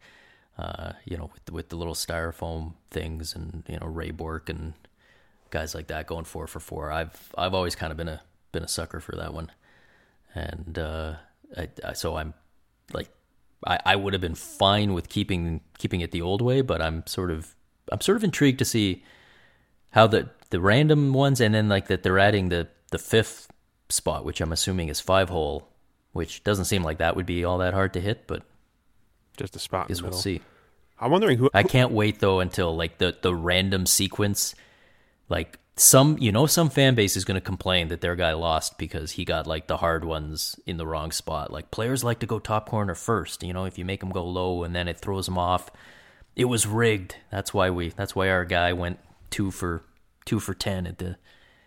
uh, 0.58 0.93
you 1.06 1.15
know 1.15 1.30
with 1.32 1.45
the, 1.45 1.54
with 1.54 1.69
the 1.69 1.76
little 1.76 1.93
styrofoam 1.93 2.73
things 2.89 3.36
and 3.36 3.62
you 3.67 3.78
know 3.78 3.86
Ray 3.86 4.10
Bourque 4.10 4.49
and 4.49 4.73
guys 5.52 5.76
like 5.76 5.86
that 5.88 6.08
going 6.08 6.26
four 6.26 6.47
for 6.47 6.60
four. 6.60 6.91
I've 6.91 7.32
I've 7.38 7.54
always 7.54 7.76
kind 7.76 7.91
of 7.91 7.97
been 7.97 8.08
a 8.08 8.21
been 8.52 8.63
a 8.63 8.67
sucker 8.67 8.99
for 8.99 9.15
that 9.15 9.36
one, 9.36 9.52
and 10.34 10.80
uh, 10.80 11.13
I, 11.56 11.69
I, 11.86 11.93
so 11.93 12.17
I'm 12.17 12.34
like 12.91 13.10
I, 13.67 13.80
I 13.86 13.95
would 13.95 14.13
have 14.13 14.21
been 14.21 14.34
fine 14.34 14.95
with 14.95 15.10
keeping 15.10 15.62
keeping 15.78 16.02
it 16.02 16.10
the 16.10 16.23
old 16.23 16.41
way, 16.41 16.62
but 16.62 16.82
I'm 16.82 17.06
sort 17.06 17.30
of 17.30 17.54
I'm 17.91 18.02
sort 18.02 18.17
of 18.17 18.23
intrigued 18.23 18.58
to 18.58 18.65
see 18.65 19.04
how 19.91 20.08
the 20.08 20.32
the 20.49 20.60
random 20.60 21.13
ones 21.13 21.39
and 21.39 21.54
then 21.54 21.69
like 21.69 21.86
that 21.86 22.02
they're 22.02 22.17
adding 22.17 22.49
the 22.49 22.67
the 22.89 22.97
fifth 22.97 23.52
spot, 23.93 24.25
which 24.25 24.41
I'm 24.41 24.51
assuming 24.51 24.89
is 24.89 24.99
five 24.99 25.29
hole, 25.29 25.67
which 26.12 26.43
doesn't 26.43 26.65
seem 26.65 26.84
like 26.84 26.97
that 26.97 27.15
would 27.15 27.25
be 27.25 27.43
all 27.43 27.60
that 27.60 27.73
hard 27.73 27.93
to 27.93 28.01
hit, 28.01 28.27
but 28.27 28.43
just 29.38 29.56
a 29.56 29.60
spot. 29.60 29.88
Guess 29.88 30.01
we'll 30.01 30.12
see. 30.12 30.41
I'm 30.99 31.12
wondering 31.12 31.38
who. 31.38 31.49
I 31.53 31.63
can't 31.63 31.91
wait 31.91 32.19
though 32.19 32.39
until 32.39 32.75
like 32.75 32.97
the 32.97 33.15
the 33.21 33.34
random 33.34 33.86
sequence, 33.86 34.56
like 35.27 35.60
some 35.75 36.17
you 36.19 36.32
know 36.32 36.45
some 36.45 36.69
fan 36.69 36.95
base 36.95 37.17
is 37.17 37.25
going 37.25 37.36
to 37.36 37.41
complain 37.41 37.88
that 37.88 38.01
their 38.01 38.15
guy 38.15 38.34
lost 38.34 38.77
because 38.77 39.12
he 39.12 39.25
got 39.25 39.47
like 39.47 39.67
the 39.67 39.77
hard 39.77 40.06
ones 40.06 40.60
in 40.65 40.77
the 40.77 40.86
wrong 40.86 41.12
spot. 41.12 41.51
Like 41.51 41.71
players 41.71 42.03
like 42.03 42.19
to 42.19 42.25
go 42.25 42.39
top 42.39 42.69
corner 42.69 42.95
first. 42.95 43.43
You 43.43 43.53
know, 43.53 43.65
if 43.65 43.77
you 43.77 43.86
make 43.86 43.99
them 43.99 44.12
go 44.12 44.23
low 44.23 44.63
and 44.63 44.75
then 44.75 44.88
it 44.88 44.99
throws 44.99 45.25
them 45.25 45.38
off, 45.38 45.69
it 46.36 46.45
was 46.45 46.67
rigged. 46.67 47.15
That's 47.32 47.53
why 47.53 47.69
we. 47.69 47.89
That's 47.89 48.15
why 48.15 48.29
our 48.29 48.45
guy 48.45 48.73
went 48.73 48.99
two 49.29 49.49
for 49.49 49.82
two 50.25 50.39
for 50.39 50.53
ten 50.53 50.86
at 50.86 50.99
the 50.99 51.17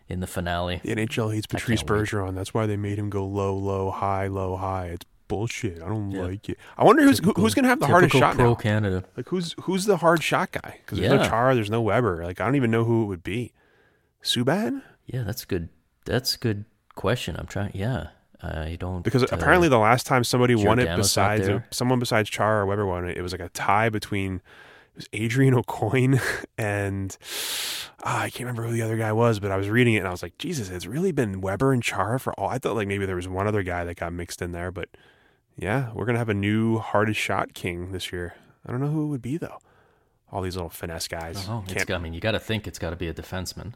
in 0.09 0.21
the 0.21 0.27
finale. 0.27 0.81
The 0.85 0.95
NHL 0.95 1.35
hates 1.35 1.47
Patrice 1.47 1.81
can't 1.81 1.91
wait. 1.91 2.09
Bergeron. 2.09 2.35
That's 2.35 2.55
why 2.55 2.67
they 2.67 2.77
made 2.77 2.99
him 2.99 3.11
go 3.11 3.27
low, 3.27 3.57
low, 3.57 3.91
high, 3.91 4.27
low, 4.29 4.57
high. 4.57 4.87
It's 4.87 5.07
bullshit. 5.29 5.83
I 5.83 5.89
don't 5.89 6.11
like 6.11 6.49
it. 6.49 6.59
I 6.77 6.85
wonder 6.85 7.03
who's 7.03 7.19
who, 7.19 7.33
who's 7.33 7.55
going 7.55 7.65
to 7.65 7.69
have 7.69 7.81
the 7.81 7.87
hardest 7.87 8.13
Typical 8.13 8.31
shot 8.31 8.37
pro 8.37 8.49
now. 8.51 8.55
Canada. 8.55 9.05
Like 9.17 9.29
who's 9.29 9.55
who's 9.63 9.85
the 9.87 9.99
hard 9.99 10.23
shot 10.23 10.53
guy? 10.53 10.79
Because 10.85 10.99
there's 10.99 11.13
no 11.13 11.27
Char, 11.27 11.55
there's 11.55 11.71
no 11.71 11.83
Weber. 11.83 12.25
Like 12.25 12.41
I 12.41 12.45
don't 12.45 12.57
even 12.57 12.71
know 12.71 12.85
who 12.85 13.03
it 13.03 13.07
would 13.07 13.23
be. 13.23 13.53
Subban? 14.23 14.83
Yeah, 15.07 15.23
that's 15.23 15.45
good. 15.45 15.69
That's 16.05 16.35
a 16.35 16.39
good 16.39 16.65
question. 16.95 17.37
I'm 17.37 17.47
trying. 17.47 17.73
Yeah, 17.75 18.09
I 18.43 18.77
don't 18.79 19.03
Because 19.03 19.25
uh, 19.25 19.29
apparently 19.33 19.69
the 19.69 19.79
last 19.79 20.07
time 20.07 20.25
somebody 20.25 20.55
won 20.55 20.79
it 20.79 20.95
besides 20.97 21.49
someone 21.71 21.99
besides 21.99 22.31
Char 22.31 22.61
or 22.61 22.67
Weber 22.67 22.87
won 22.87 23.09
it, 23.09 23.17
it 23.17 23.23
was 23.23 23.33
like 23.33 23.41
a 23.41 23.49
tie 23.51 23.89
between 23.89 24.41
was 24.97 25.09
Adrian 25.13 25.55
Aucoin 25.55 26.21
and 26.59 27.17
ah, 28.03 28.23
I 28.23 28.31
can't 28.31 28.49
remember 28.49 28.65
who 28.65 28.73
the 28.73 28.83
other 28.83 28.97
guy 28.97 29.13
was, 29.13 29.39
but 29.39 29.51
I 29.51 29.57
was 29.57 29.69
reading 29.69 29.95
it 29.95 29.99
and 29.99 30.09
I 30.09 30.11
was 30.11 30.23
like, 30.23 30.39
Jesus, 30.39 30.71
it's 30.71 30.87
really 30.87 31.13
been 31.13 31.41
Weber 31.41 31.73
and 31.73 31.83
Chara 31.83 32.19
for 32.19 32.33
all. 32.39 32.49
I 32.49 32.59
thought 32.59 32.77
like 32.77 32.89
maybe 32.89 33.07
there 33.07 33.17
was 33.17 33.29
one 33.29 33.47
other 33.47 33.63
guy 33.63 33.85
that 33.85 33.97
got 33.97 34.13
mixed 34.13 34.43
in 34.43 34.53
there, 34.53 34.73
but 34.73 34.89
yeah, 35.57 35.93
we're 35.95 36.07
gonna 36.07 36.19
have 36.19 36.29
a 36.29 36.35
new 36.35 36.79
hardest 36.79 37.21
shot 37.21 37.55
king 37.55 37.93
this 37.93 38.13
year. 38.13 38.35
I 38.67 38.73
don't 38.73 38.81
know 38.81 38.89
who 38.89 39.05
it 39.05 39.09
would 39.09 39.23
be 39.23 39.37
though. 39.37 39.59
All 40.33 40.43
these 40.43 40.57
little 40.57 40.71
finesse 40.71 41.07
guys. 41.07 41.47
Oh, 41.49 41.65
it's, 41.69 41.89
I 41.89 41.99
mean, 41.99 42.13
you 42.13 42.21
got 42.21 42.33
to 42.33 42.41
think 42.41 42.67
it's 42.67 42.81
got 42.81 42.91
to 42.91 42.97
be 42.97 43.07
a 43.07 43.15
defenseman, 43.15 43.75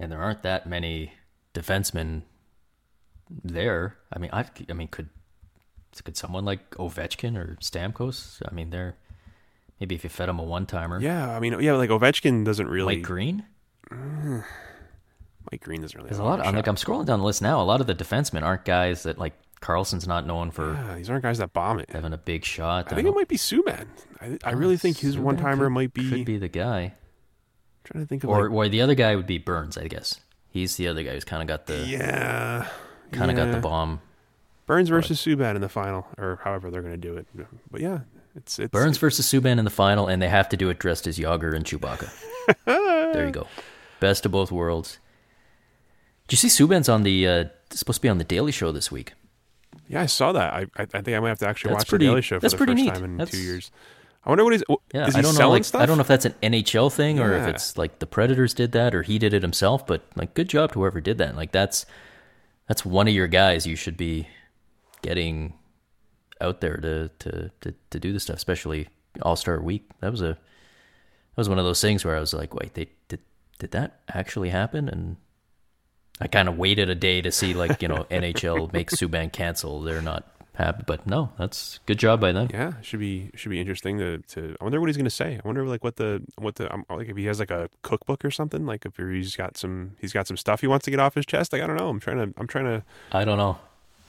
and 0.00 0.10
there 0.10 0.20
aren't 0.20 0.42
that 0.42 0.66
many 0.66 1.12
defensemen 1.54 2.22
there. 3.30 3.98
I 4.12 4.18
mean, 4.18 4.30
I, 4.32 4.46
I 4.68 4.72
mean, 4.72 4.88
could 4.88 5.10
could 6.02 6.16
someone 6.16 6.44
like 6.44 6.70
Ovechkin 6.72 7.36
or 7.36 7.56
Stamkos? 7.60 8.42
I 8.50 8.52
mean, 8.52 8.70
they're 8.70 8.96
maybe 9.82 9.96
if 9.96 10.04
you 10.04 10.10
fed 10.10 10.28
him 10.28 10.38
a 10.38 10.44
one 10.44 10.64
timer. 10.64 11.00
yeah, 11.00 11.34
I 11.34 11.40
mean, 11.40 11.60
yeah, 11.60 11.72
like 11.72 11.90
Ovechkin 11.90 12.44
doesn't 12.44 12.68
really. 12.68 12.96
Mike 12.96 13.04
Green. 13.04 13.44
Mike 13.90 14.44
Green 15.60 15.80
doesn't 15.80 15.98
really. 15.98 16.08
There's 16.08 16.20
a 16.20 16.24
lot. 16.24 16.38
Of, 16.38 16.46
I'm 16.46 16.54
like. 16.54 16.68
I'm 16.68 16.76
scrolling 16.76 17.06
down 17.06 17.18
the 17.18 17.24
list 17.24 17.42
now. 17.42 17.60
A 17.60 17.64
lot 17.64 17.80
of 17.80 17.88
the 17.88 17.94
defensemen 17.94 18.42
aren't 18.42 18.64
guys 18.64 19.02
that 19.02 19.18
like 19.18 19.32
Carlson's 19.60 20.06
not 20.06 20.24
known 20.24 20.52
for 20.52 20.74
Yeah, 20.74 20.94
these 20.94 21.10
aren't 21.10 21.24
guys 21.24 21.38
that 21.38 21.52
bomb 21.52 21.80
it. 21.80 21.90
having 21.90 22.12
a 22.12 22.18
big 22.18 22.44
shot. 22.44 22.92
I 22.92 22.94
think 22.94 23.08
it 23.08 23.14
might 23.14 23.26
be 23.26 23.36
Subban. 23.36 23.88
I, 24.20 24.38
I 24.44 24.52
really 24.52 24.76
think 24.76 24.98
his 24.98 25.18
one 25.18 25.36
timer 25.36 25.68
might 25.68 25.92
be, 25.92 26.08
could 26.08 26.24
be 26.24 26.38
the 26.38 26.48
guy, 26.48 26.94
Trying 27.82 28.04
to 28.04 28.08
think 28.08 28.22
of 28.22 28.30
or 28.30 28.44
like, 28.44 28.52
or 28.52 28.68
the 28.68 28.82
other 28.82 28.94
guy 28.94 29.16
would 29.16 29.26
be 29.26 29.38
Burns, 29.38 29.76
I 29.76 29.88
guess. 29.88 30.20
He's 30.48 30.76
the 30.76 30.86
other 30.86 31.02
guy 31.02 31.14
who's 31.14 31.24
kind 31.24 31.42
of 31.42 31.48
got 31.48 31.66
the 31.66 31.78
yeah, 31.78 32.68
kind 33.10 33.32
of 33.32 33.36
got 33.36 33.50
the 33.50 33.58
bomb. 33.58 34.00
Burns 34.66 34.90
versus 34.90 35.20
Subban 35.20 35.56
in 35.56 35.60
the 35.60 35.68
final, 35.68 36.06
or 36.16 36.38
however 36.44 36.70
they're 36.70 36.82
going 36.82 36.94
to 36.94 36.96
do 36.96 37.16
it. 37.16 37.26
But 37.68 37.80
yeah, 37.80 38.00
it's 38.34 38.58
it's 38.58 38.70
Burns 38.70 38.98
versus 38.98 39.26
Subban 39.26 39.58
in 39.58 39.64
the 39.64 39.70
final, 39.70 40.06
and 40.08 40.20
they 40.22 40.28
have 40.28 40.48
to 40.50 40.56
do 40.56 40.70
it 40.70 40.78
dressed 40.78 41.06
as 41.06 41.18
Jagr 41.18 41.54
and 41.54 41.64
Chewbacca. 41.64 42.10
there 42.64 43.26
you 43.26 43.32
go. 43.32 43.46
Best 44.00 44.24
of 44.26 44.32
both 44.32 44.50
worlds. 44.50 44.98
Did 46.28 46.40
you 46.42 46.48
see 46.48 46.64
Subban's 46.64 46.88
on 46.88 47.02
the 47.02 47.26
uh, 47.28 47.44
supposed 47.70 47.98
to 47.98 48.02
be 48.02 48.08
on 48.08 48.18
the 48.18 48.24
Daily 48.24 48.52
Show 48.52 48.72
this 48.72 48.90
week? 48.90 49.12
Yeah, 49.88 50.00
I 50.02 50.06
saw 50.06 50.32
that. 50.32 50.52
I 50.52 50.60
I, 50.76 50.82
I 50.82 50.86
think 51.02 51.08
I 51.08 51.20
might 51.20 51.28
have 51.28 51.38
to 51.40 51.48
actually 51.48 51.70
That's 51.70 51.80
watch 51.82 51.88
pretty- 51.88 52.06
the 52.06 52.10
Daily 52.12 52.22
Show 52.22 52.40
for 52.40 52.48
the 52.48 52.56
first 52.56 52.72
neat. 52.74 52.94
time 52.94 53.04
in 53.04 53.16
That's- 53.16 53.30
two 53.36 53.42
years. 53.42 53.70
I 54.24 54.28
wonder 54.28 54.44
what 54.44 54.52
he's. 54.52 54.62
Yeah, 54.94 55.08
is 55.08 55.14
he 55.14 55.18
I 55.18 55.22
don't 55.22 55.32
know. 55.32 55.36
selling 55.38 55.52
Like, 55.54 55.64
stuff? 55.64 55.80
I 55.82 55.86
don't 55.86 55.96
know 55.96 56.02
if 56.02 56.06
that's 56.06 56.24
an 56.24 56.34
NHL 56.44 56.92
thing 56.92 57.18
or 57.18 57.32
if 57.34 57.48
it's 57.48 57.76
like 57.76 57.98
the 57.98 58.06
Predators 58.06 58.54
did 58.54 58.70
that 58.70 58.94
or 58.94 59.02
he 59.02 59.18
did 59.18 59.34
it 59.34 59.42
himself. 59.42 59.84
But 59.84 60.02
like, 60.14 60.32
good 60.34 60.48
job 60.48 60.70
to 60.72 60.78
whoever 60.78 61.00
did 61.00 61.18
that. 61.18 61.34
Like, 61.34 61.50
that's 61.50 61.84
that's 62.68 62.84
one 62.84 63.08
of 63.08 63.14
your 63.14 63.26
guys 63.26 63.66
you 63.66 63.74
should 63.74 63.96
be 63.96 64.28
getting 65.02 65.54
out 66.42 66.60
there 66.60 66.76
to 66.76 67.08
to 67.20 67.50
to, 67.60 67.74
to 67.90 68.00
do 68.00 68.12
the 68.12 68.20
stuff, 68.20 68.36
especially 68.36 68.88
All 69.22 69.36
Star 69.36 69.60
Week. 69.60 69.88
That 70.00 70.10
was 70.10 70.20
a 70.20 70.34
that 70.34 71.36
was 71.36 71.48
one 71.48 71.58
of 71.58 71.64
those 71.64 71.80
things 71.80 72.04
where 72.04 72.16
I 72.16 72.20
was 72.20 72.34
like, 72.34 72.54
wait, 72.54 72.74
they 72.74 72.88
did 73.08 73.20
did 73.58 73.70
that 73.70 74.00
actually 74.12 74.50
happen? 74.50 74.88
And 74.88 75.16
I 76.20 76.26
kind 76.26 76.48
of 76.48 76.58
waited 76.58 76.90
a 76.90 76.94
day 76.94 77.22
to 77.22 77.32
see 77.32 77.54
like 77.54 77.80
you 77.80 77.88
know 77.88 78.04
NHL 78.10 78.72
make 78.72 78.90
Subban 78.90 79.32
cancel. 79.32 79.80
They're 79.80 80.02
not 80.02 80.28
happy, 80.54 80.84
but 80.86 81.06
no, 81.06 81.32
that's 81.38 81.80
good 81.86 81.98
job 81.98 82.20
by 82.20 82.32
them. 82.32 82.48
Yeah, 82.52 82.74
should 82.82 83.00
be 83.00 83.30
should 83.34 83.50
be 83.50 83.60
interesting 83.60 83.98
to, 83.98 84.18
to 84.18 84.56
I 84.60 84.64
wonder 84.64 84.80
what 84.80 84.88
he's 84.88 84.96
going 84.96 85.04
to 85.04 85.10
say. 85.10 85.40
I 85.42 85.46
wonder 85.46 85.66
like 85.66 85.82
what 85.82 85.96
the 85.96 86.22
what 86.36 86.56
the 86.56 86.72
um, 86.72 86.84
like 86.90 87.08
if 87.08 87.16
he 87.16 87.24
has 87.26 87.38
like 87.38 87.50
a 87.50 87.70
cookbook 87.82 88.24
or 88.24 88.30
something. 88.30 88.66
Like 88.66 88.84
if 88.84 88.96
he's 88.96 89.36
got 89.36 89.56
some 89.56 89.96
he's 90.00 90.12
got 90.12 90.26
some 90.26 90.36
stuff 90.36 90.60
he 90.60 90.66
wants 90.66 90.84
to 90.84 90.90
get 90.90 91.00
off 91.00 91.14
his 91.14 91.26
chest. 91.26 91.52
Like 91.52 91.62
I 91.62 91.66
don't 91.66 91.76
know. 91.76 91.88
I'm 91.88 92.00
trying 92.00 92.18
to 92.18 92.34
I'm 92.38 92.46
trying 92.46 92.66
to 92.66 92.84
I 93.12 93.24
don't 93.24 93.38
know. 93.38 93.58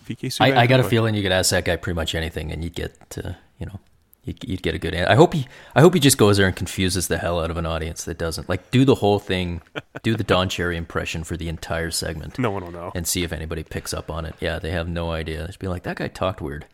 PK 0.04 0.28
Subban. 0.28 0.56
I, 0.58 0.62
I 0.62 0.68
got 0.68 0.80
a 0.80 0.84
feeling 0.84 1.16
you 1.16 1.24
could 1.24 1.32
ask 1.32 1.52
that 1.52 1.66
guy 1.66 1.76
pretty 1.76 1.96
much 1.96 2.16
anything, 2.16 2.52
and 2.52 2.64
you'd 2.64 2.76
get, 2.76 3.10
to, 3.12 3.38
you 3.60 3.66
know, 3.66 3.80
you'd, 4.24 4.44
you'd 4.48 4.62
get 4.62 4.76
a 4.76 4.80
good. 4.80 4.94
answer. 4.94 5.12
I 5.12 5.16
hope 5.16 5.34
he, 5.34 5.48
I 5.76 5.82
hope 5.82 5.94
he 5.94 6.00
just 6.00 6.18
goes 6.18 6.38
there 6.38 6.48
and 6.48 6.56
confuses 6.56 7.08
the 7.08 7.18
hell 7.18 7.40
out 7.42 7.50
of 7.52 7.58
an 7.58 7.66
audience 7.66 8.04
that 8.06 8.18
doesn't 8.18 8.48
like 8.50 8.72
do 8.72 8.86
the 8.86 8.96
whole 8.96 9.20
thing, 9.20 9.62
do 10.02 10.16
the 10.16 10.24
Don 10.24 10.50
Cherry 10.50 10.78
impression 10.78 11.24
for 11.24 11.36
the 11.38 11.50
entire 11.50 11.92
segment, 11.92 12.38
No 12.40 12.52
one 12.52 12.64
will 12.64 12.72
know. 12.72 12.92
and 12.96 13.08
see 13.08 13.24
if 13.24 13.32
anybody 13.34 13.64
picks 13.64 13.94
up 13.94 14.10
on 14.12 14.26
it. 14.26 14.36
Yeah, 14.40 14.60
they 14.60 14.72
have 14.72 14.88
no 14.88 15.12
idea. 15.12 15.46
Just 15.48 15.60
be 15.60 15.68
like, 15.68 15.84
that 15.84 15.98
guy 15.98 16.08
talked 16.08 16.42
weird. 16.42 16.66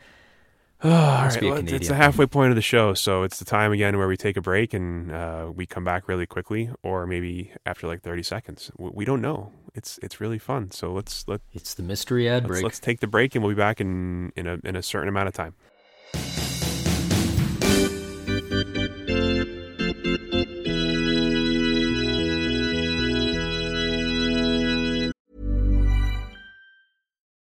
All 0.83 0.89
right, 0.91 1.41
well, 1.41 1.57
it's 1.57 1.89
the 1.89 1.95
halfway 1.95 2.25
point 2.25 2.51
of 2.51 2.55
the 2.55 2.61
show, 2.61 2.93
so 2.93 3.23
it's 3.23 3.37
the 3.37 3.43
time 3.43 3.73
again 3.73 3.97
where 3.97 4.07
we 4.07 4.15
take 4.15 4.37
a 4.37 4.41
break 4.41 4.73
and 4.73 5.11
uh, 5.11 5.51
we 5.53 5.65
come 5.65 5.83
back 5.83 6.07
really 6.07 6.25
quickly, 6.25 6.69
or 6.83 7.05
maybe 7.05 7.51
after 7.65 7.85
like 7.85 8.01
thirty 8.01 8.23
seconds. 8.23 8.71
We, 8.77 8.91
we 8.93 9.05
don't 9.05 9.21
know. 9.21 9.51
It's 9.75 9.99
it's 10.01 10.21
really 10.21 10.39
fun. 10.39 10.71
So 10.71 10.93
let's 10.93 11.27
let 11.27 11.41
It's 11.51 11.73
the 11.73 11.83
mystery 11.83 12.29
ad 12.29 12.43
let's, 12.43 12.47
break. 12.47 12.63
let's 12.63 12.79
take 12.79 13.01
the 13.01 13.07
break, 13.07 13.35
and 13.35 13.43
we'll 13.43 13.53
be 13.53 13.59
back 13.59 13.81
in 13.81 14.31
in 14.37 14.47
a 14.47 14.57
in 14.63 14.77
a 14.77 14.81
certain 14.81 15.09
amount 15.09 15.27
of 15.27 15.33
time. 15.33 15.53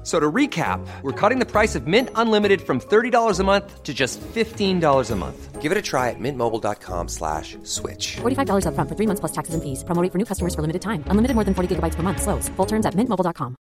F- 0.00 0.06
So 0.06 0.18
to 0.18 0.32
recap, 0.32 0.80
we're 1.02 1.12
cutting 1.12 1.38
the 1.40 1.44
price 1.44 1.76
of 1.76 1.86
Mint 1.86 2.08
Unlimited 2.14 2.62
from 2.62 2.80
$30 2.80 3.38
a 3.38 3.44
month 3.44 3.82
to 3.82 3.92
just 3.92 4.18
$15 4.20 5.10
a 5.10 5.16
month. 5.16 5.60
Give 5.60 5.72
it 5.72 5.76
a 5.76 5.82
try 5.82 6.08
at 6.08 6.16
mintmobile.com 6.18 7.08
slash 7.08 7.58
switch. 7.64 8.16
$45 8.22 8.64
upfront 8.64 8.88
for 8.88 8.94
three 8.96 9.06
months 9.06 9.20
plus 9.20 9.32
taxes 9.32 9.52
and 9.54 9.62
fees. 9.62 9.84
Promo 9.84 10.00
rate 10.02 10.10
for 10.10 10.16
new 10.18 10.24
customers 10.24 10.54
for 10.54 10.62
limited 10.62 10.80
time. 10.80 11.04
Unlimited 11.08 11.34
more 11.34 11.44
than 11.44 11.52
40 11.52 11.68
gigabytes 11.76 11.96
per 11.96 12.02
month. 12.02 12.22
Slows. 12.22 12.48
Full 12.56 12.66
terms 12.66 12.86
at 12.86 12.94
mintmobile.com. 12.94 13.56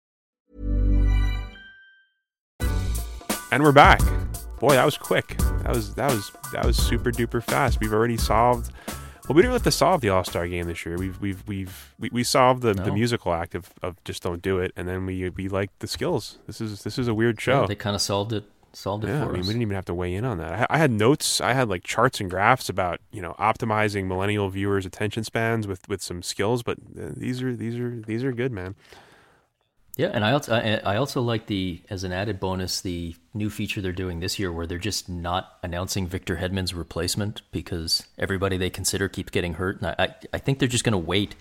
And 3.53 3.63
we're 3.63 3.73
back. 3.73 4.03
Boy, 4.61 4.75
that 4.75 4.85
was 4.85 4.99
quick. 4.99 5.39
That 5.65 5.73
was 5.75 5.95
that 5.95 6.11
was 6.13 6.33
that 6.53 6.65
was 6.67 6.77
super 6.77 7.11
duper 7.11 7.43
fast. 7.43 7.81
We've 7.81 7.93
already 7.93 8.17
solved. 8.19 8.71
Well, 9.29 9.35
we 9.35 9.43
didn't 9.43 9.55
have 9.55 9.63
to 9.65 9.73
solve 9.73 10.03
the 10.03 10.09
All 10.11 10.23
Star 10.23 10.47
game 10.47 10.67
this 10.67 10.87
year. 10.87 10.97
We've 10.97 11.21
we've 11.21 11.43
we've 11.49 11.95
we, 11.99 12.11
we 12.13 12.23
solved 12.23 12.63
the, 12.63 12.75
the 12.75 12.93
musical 12.93 13.33
act 13.35 13.57
of, 13.57 13.71
of 13.83 14.03
just 14.05 14.23
don't 14.23 14.41
do 14.41 14.59
it, 14.61 14.73
and 14.77 14.87
then 14.87 15.05
we 15.05 15.29
we 15.31 15.49
like 15.49 15.71
the 15.81 15.89
skills. 15.89 16.39
This 16.47 16.61
is 16.61 16.85
this 16.85 16.97
is 16.97 17.09
a 17.09 17.15
weird 17.15 17.41
show. 17.41 17.63
Yeah, 17.63 17.67
they 17.67 17.75
kind 17.75 17.97
of 17.97 18.03
solved 18.03 18.33
it. 18.33 18.45
Solved 18.73 19.05
it 19.05 19.09
Yeah, 19.09 19.25
for 19.25 19.31
I 19.31 19.33
mean, 19.33 19.41
us. 19.41 19.47
we 19.47 19.55
didn't 19.55 19.63
even 19.63 19.75
have 19.75 19.87
to 19.87 19.95
weigh 19.95 20.15
in 20.15 20.25
on 20.27 20.37
that. 20.39 20.71
I, 20.71 20.77
I 20.77 20.79
had 20.79 20.91
notes. 20.91 21.41
I 21.41 21.55
had 21.55 21.69
like 21.69 21.83
charts 21.83 22.21
and 22.21 22.31
graphs 22.31 22.69
about 22.69 23.01
you 23.11 23.21
know 23.21 23.35
optimizing 23.39 24.07
millennial 24.07 24.49
viewers' 24.49 24.87
attention 24.87 25.25
spans 25.25 25.67
with 25.67 25.89
with 25.89 26.03
some 26.03 26.23
skills. 26.23 26.63
But 26.63 26.79
uh, 26.97 27.09
these 27.17 27.43
are 27.43 27.57
these 27.57 27.77
are 27.79 28.01
these 28.07 28.23
are 28.23 28.31
good, 28.33 28.53
man. 28.53 28.77
Yeah, 29.97 30.11
and 30.13 30.27
I 30.27 30.33
also 30.33 30.53
I, 30.53 30.97
also 30.97 31.23
like 31.23 31.47
the 31.47 31.81
as 31.89 32.05
an 32.05 32.13
added 32.13 32.39
bonus 32.39 32.83
the 32.83 33.17
new 33.33 33.49
feature 33.49 33.81
they're 33.81 33.93
doing 33.93 34.21
this 34.21 34.39
year 34.39 34.53
where 34.53 34.67
they're 34.67 34.77
just 34.77 35.09
not 35.09 35.57
announcing 35.63 36.07
Victor 36.07 36.37
Hedman's 36.37 36.75
replacement 36.75 37.41
because 37.51 38.07
everybody 38.19 38.59
they 38.59 38.69
consider 38.69 39.09
keeps 39.09 39.31
getting 39.31 39.55
hurt, 39.55 39.81
and 39.81 39.95
I 39.99 40.15
I, 40.35 40.39
think 40.39 40.59
they're 40.59 40.69
just 40.69 40.85
gonna 40.85 40.99
wait 40.99 41.35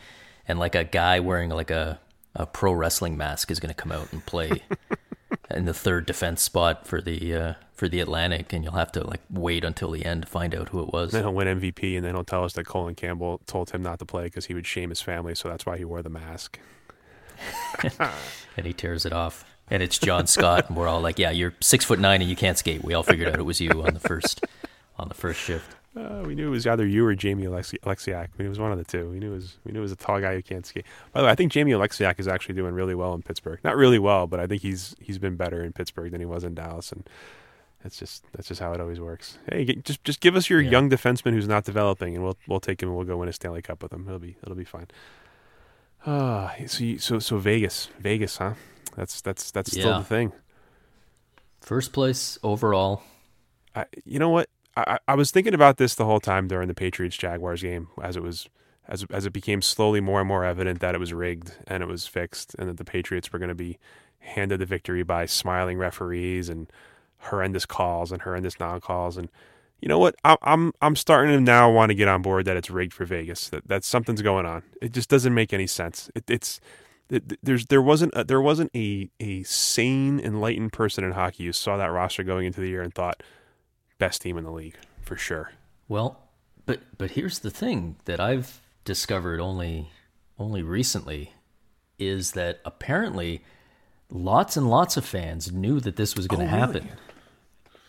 and 0.48 0.58
like 0.58 0.74
a 0.74 0.86
guy 0.86 1.20
wearing 1.20 1.50
like 1.50 1.70
a 1.70 2.00
a 2.34 2.46
pro 2.46 2.72
wrestling 2.72 3.18
mask 3.18 3.52
is 3.52 3.60
gonna 3.60 3.74
come 3.74 3.92
out 3.92 4.14
and 4.14 4.26
play 4.26 4.64
in 5.50 5.66
the 5.66 5.74
third 5.74 6.06
defense 6.06 6.42
spot 6.42 6.88
for 6.88 7.02
the 7.02 7.36
uh, 7.36 7.54
for 7.74 7.90
the 7.90 8.00
Atlantic, 8.00 8.54
and 8.54 8.64
you'll 8.64 8.74
have 8.74 8.92
to 8.94 9.06
like 9.06 9.22
wait 9.30 9.66
until 9.66 9.92
the 9.92 10.06
end 10.06 10.22
to 10.22 10.28
find 10.30 10.56
out 10.56 10.70
who 10.70 10.82
it 10.82 10.94
was. 10.94 11.12
Then 11.12 11.24
he'll 11.24 11.34
win 11.34 11.60
MVP, 11.60 11.98
and 11.98 12.06
then 12.06 12.16
he'll 12.16 12.24
tell 12.24 12.46
us 12.46 12.54
that 12.54 12.66
Colin 12.66 12.96
Campbell 12.96 13.42
told 13.48 13.72
him 13.72 13.84
not 13.84 14.00
to 14.00 14.06
play 14.06 14.24
because 14.24 14.46
he 14.46 14.54
would 14.54 14.66
shame 14.66 14.92
his 14.92 15.02
family, 15.02 15.36
so 15.36 15.50
that's 15.50 15.66
why 15.66 15.78
he 15.78 15.84
wore 15.84 16.02
the 16.02 16.10
mask. 16.10 16.58
and 18.58 18.66
he 18.66 18.74
tears 18.74 19.06
it 19.06 19.14
off. 19.14 19.46
And 19.70 19.82
it's 19.82 19.98
John 19.98 20.28
Scott, 20.28 20.68
and 20.68 20.78
we're 20.78 20.88
all 20.88 21.02
like, 21.02 21.18
"Yeah, 21.18 21.32
you're 21.32 21.56
six 21.60 21.84
foot 21.86 22.00
nine 22.00 22.22
and 22.22 22.30
you 22.30 22.36
can't 22.36 22.58
skate." 22.58 22.84
We 22.84 22.94
all 22.94 23.02
figured 23.04 23.28
out 23.30 23.40
it 23.40 23.44
was 23.44 23.60
you 23.60 23.70
on 23.84 23.94
the 23.96 24.00
first 24.00 24.46
on 25.00 25.08
the 25.08 25.16
first 25.16 25.40
shift. 25.40 25.76
Uh, 25.98 26.24
we 26.26 26.36
knew 26.36 26.48
it 26.48 26.52
was 26.52 26.68
either 26.68 26.86
you 26.86 27.06
or 27.06 27.16
Jamie 27.16 27.46
Alexi- 27.46 27.80
Oleksiak. 27.80 28.16
I 28.26 28.30
mean, 28.38 28.46
it 28.46 28.50
was 28.50 28.60
one 28.60 28.72
of 28.74 28.78
the 28.78 28.84
two. 28.84 29.10
We 29.10 29.18
knew 29.18 29.32
it 29.32 29.36
was 29.36 29.58
we 29.66 29.72
knew 29.72 29.80
it 29.80 29.82
was 29.82 29.92
a 29.92 29.96
tall 29.96 30.20
guy 30.22 30.36
who 30.36 30.42
can't 30.44 30.66
skate. 30.66 30.86
By 31.14 31.22
the 31.22 31.26
way, 31.26 31.32
I 31.32 31.36
think 31.36 31.52
Jamie 31.52 31.72
Oleksiak 31.72 32.20
is 32.20 32.28
actually 32.28 32.56
doing 32.56 32.74
really 32.76 32.94
well 32.96 33.14
in 33.16 33.22
Pittsburgh. 33.24 33.60
Not 33.64 33.76
really 33.76 33.98
well, 33.98 34.28
but 34.28 34.40
I 34.40 34.46
think 34.46 34.62
he's 34.62 34.96
he's 35.00 35.18
been 35.18 35.36
better 35.36 35.64
in 35.64 35.74
Pittsburgh 35.74 36.12
than 36.12 36.22
he 36.22 36.26
was 36.28 36.44
in 36.44 36.54
Dallas, 36.54 36.92
and 36.92 37.10
that's 37.82 37.98
just 37.98 38.24
that's 38.34 38.48
just 38.50 38.60
how 38.62 38.72
it 38.74 38.80
always 38.82 39.00
works. 39.00 39.40
Hey, 39.50 39.66
just 39.66 40.04
just 40.04 40.20
give 40.20 40.36
us 40.36 40.48
your 40.50 40.62
Yeah. 40.62 40.70
young 40.72 40.90
defenseman 40.92 41.32
who's 41.32 41.48
not 41.48 41.64
developing, 41.64 42.14
and 42.14 42.24
we'll 42.24 42.38
we'll 42.48 42.60
take 42.60 42.84
him 42.84 42.90
and 42.90 42.98
we'll 42.98 43.06
go 43.08 43.18
win 43.18 43.30
a 43.30 43.34
Stanley 43.34 43.62
Cup 43.64 43.82
with 43.82 43.92
him. 43.94 44.06
It'll 44.06 44.20
be 44.20 44.36
it'll 44.44 44.54
be 44.56 44.64
fine. 44.66 44.88
Ah, 46.06 46.54
so 46.68 46.84
you, 46.84 46.98
so 47.00 47.20
so 47.20 47.38
Vegas, 47.38 47.90
Vegas, 48.00 48.38
huh? 48.38 48.54
That's 48.96 49.22
that's 49.22 49.52
that's 49.52 49.72
still 49.72 49.92
Yeah. 49.92 49.98
the 50.00 50.04
thing. 50.04 50.32
First 51.62 51.94
place 51.94 52.38
overall. 52.44 53.02
I, 53.76 53.86
you 54.06 54.20
know 54.20 54.30
what? 54.30 54.50
I, 54.78 54.84
I 54.88 55.00
I 55.10 55.16
was 55.16 55.32
thinking 55.32 55.54
about 55.54 55.78
this 55.78 55.96
the 55.96 56.06
whole 56.06 56.20
time 56.20 56.48
during 56.48 56.68
the 56.68 56.74
Patriots 56.76 57.18
Jaguars 57.18 57.62
game, 57.62 57.88
as 58.02 58.16
it 58.16 58.24
was 58.24 58.48
as 58.88 59.06
as 59.10 59.26
it 59.26 59.34
became 59.34 59.62
slowly 59.62 60.00
more 60.00 60.20
and 60.20 60.28
more 60.28 60.46
evident 60.46 60.80
that 60.82 60.94
it 60.96 61.00
was 61.00 61.12
rigged 61.14 61.54
and 61.68 61.82
it 61.82 61.88
was 61.88 62.06
fixed, 62.08 62.56
and 62.60 62.70
that 62.70 62.78
the 62.78 62.86
Patriots 62.86 63.34
were 63.34 63.40
going 63.40 63.50
to 63.50 63.56
be 63.56 63.80
handed 64.20 64.60
the 64.60 64.66
victory 64.66 65.04
by 65.04 65.26
smiling 65.26 65.78
referees 65.78 66.50
and 66.50 66.72
horrendous 67.18 67.66
calls 67.66 68.12
and 68.12 68.22
horrendous 68.22 68.60
non 68.60 68.80
calls. 68.80 69.18
And 69.18 69.30
you 69.86 69.90
know 69.90 70.00
what? 70.00 70.16
I, 70.26 70.36
I'm 70.42 70.74
I'm 70.82 70.96
starting 70.96 71.32
to 71.36 71.40
now 71.40 71.72
want 71.72 71.92
to 71.92 71.94
get 71.94 72.08
on 72.08 72.24
board 72.24 72.46
that 72.46 72.58
it's 72.58 72.72
rigged 72.72 72.92
for 72.92 73.06
Vegas. 73.06 73.50
That 73.50 73.68
that 73.68 73.84
something's 73.84 74.24
going 74.24 74.48
on. 74.48 74.64
It 74.82 74.92
just 74.94 75.10
doesn't 75.10 75.34
make 75.36 75.54
any 75.54 75.68
sense. 75.68 76.10
It, 76.16 76.24
it's 76.28 76.60
it- 77.12 77.38
there's 77.44 77.68
there 77.68 77.84
wasn't 77.84 78.12
a, 78.16 78.24
there 78.24 78.42
wasn't 78.42 78.72
a 78.76 79.12
a 79.20 79.44
sane 79.44 80.20
enlightened 80.20 80.74
person 80.74 81.04
in 81.04 81.12
hockey 81.12 81.46
who 81.46 81.54
saw 81.54 81.78
that 81.78 81.92
roster 81.92 82.24
going 82.24 82.48
into 82.48 82.62
the 82.62 82.68
year 82.68 82.82
and 82.82 82.96
thought 82.96 83.22
best 84.00 84.24
team 84.24 84.40
in 84.40 84.44
the 84.44 84.52
league 84.52 84.76
for 85.04 85.16
sure. 85.18 85.52
Well, 85.88 86.20
but 86.66 86.80
but 86.98 87.12
here's 87.12 87.38
the 87.40 87.52
thing 87.52 87.98
that 88.06 88.20
I've 88.20 88.60
discovered 88.86 89.40
only 89.40 89.92
only 90.40 90.64
recently 90.64 91.32
is 92.00 92.32
that 92.32 92.60
apparently 92.66 93.44
lots 94.10 94.58
and 94.58 94.68
lots 94.68 94.98
of 94.98 95.06
fans 95.06 95.52
knew 95.52 95.80
that 95.80 95.96
this 95.96 96.16
was 96.16 96.26
going 96.28 96.48
to 96.48 96.54
Oh, 96.54 96.58
really? 96.68 96.82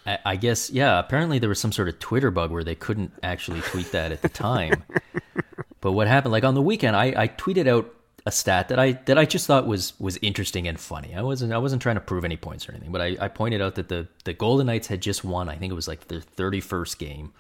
I, 0.07 0.19
I 0.25 0.37
guess 0.37 0.71
yeah. 0.71 0.99
Apparently 0.99 1.39
there 1.39 1.49
was 1.49 1.61
some 1.61 1.73
sort 1.73 1.89
of 1.89 1.99
Twitter 1.99 2.31
bug 2.31 2.51
where 2.51 2.65
they 2.65 2.75
couldn't 2.75 3.13
actually 3.23 3.61
tweet 3.63 3.93
that 3.93 4.13
at 4.13 4.23
the 4.23 4.29
time. 4.29 4.85
but 5.81 5.93
what 5.93 6.07
happened? 6.07 6.33
Like 6.33 6.45
on 6.45 6.55
the 6.55 6.63
weekend, 6.63 6.97
I, 6.97 7.15
I 7.17 7.29
tweeted 7.29 7.67
out 7.67 7.93
a 8.25 8.33
stat 8.33 8.69
that 8.69 8.79
I 8.79 8.93
that 9.07 9.19
I 9.19 9.25
just 9.25 9.47
thought 9.47 9.67
was 9.67 9.99
was 10.01 10.19
interesting 10.23 10.67
and 10.69 10.79
funny. 10.79 11.15
I 11.15 11.23
wasn't 11.23 11.53
I 11.53 11.59
wasn't 11.59 11.83
trying 11.83 11.97
to 11.97 12.01
prove 12.01 12.25
any 12.25 12.37
points 12.37 12.69
or 12.69 12.73
anything, 12.73 12.93
but 12.93 13.01
I, 13.01 13.17
I 13.21 13.29
pointed 13.29 13.61
out 13.61 13.77
that 13.77 13.89
the 13.89 14.09
the 14.25 14.33
Golden 14.33 14.67
Knights 14.67 14.89
had 14.89 15.01
just 15.01 15.25
won. 15.25 15.49
I 15.49 15.57
think 15.57 15.71
it 15.71 15.77
was 15.77 15.89
like 15.89 16.09
their 16.09 16.21
thirty 16.21 16.61
first 16.61 16.99
game 16.99 17.33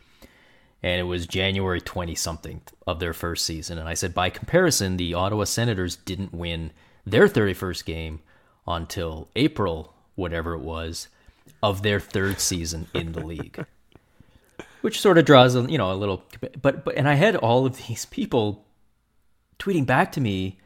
and 0.82 1.00
it 1.00 1.04
was 1.04 1.26
January 1.26 1.80
20 1.80 2.14
something 2.14 2.60
of 2.86 3.00
their 3.00 3.12
first 3.12 3.44
season. 3.44 3.78
And 3.78 3.88
I 3.88 3.94
said, 3.94 4.14
by 4.14 4.30
comparison, 4.30 4.96
the 4.96 5.14
Ottawa 5.14 5.44
Senators 5.44 5.96
didn't 5.96 6.32
win 6.32 6.70
their 7.04 7.28
31st 7.28 7.84
game 7.84 8.20
until 8.66 9.28
April, 9.34 9.94
whatever 10.14 10.52
it 10.52 10.60
was, 10.60 11.08
of 11.62 11.82
their 11.82 12.00
third 12.00 12.40
season 12.40 12.88
in 12.94 13.12
the 13.12 13.24
league. 13.24 13.64
Which 14.82 15.00
sort 15.00 15.18
of 15.18 15.24
draws, 15.24 15.56
a, 15.56 15.62
you 15.62 15.78
know, 15.78 15.92
a 15.92 15.94
little, 15.94 16.22
but, 16.62 16.84
but, 16.84 16.96
and 16.96 17.08
I 17.08 17.14
had 17.14 17.34
all 17.36 17.66
of 17.66 17.86
these 17.88 18.06
people 18.06 18.64
tweeting 19.58 19.86
back 19.86 20.12
to 20.12 20.20
me. 20.20 20.58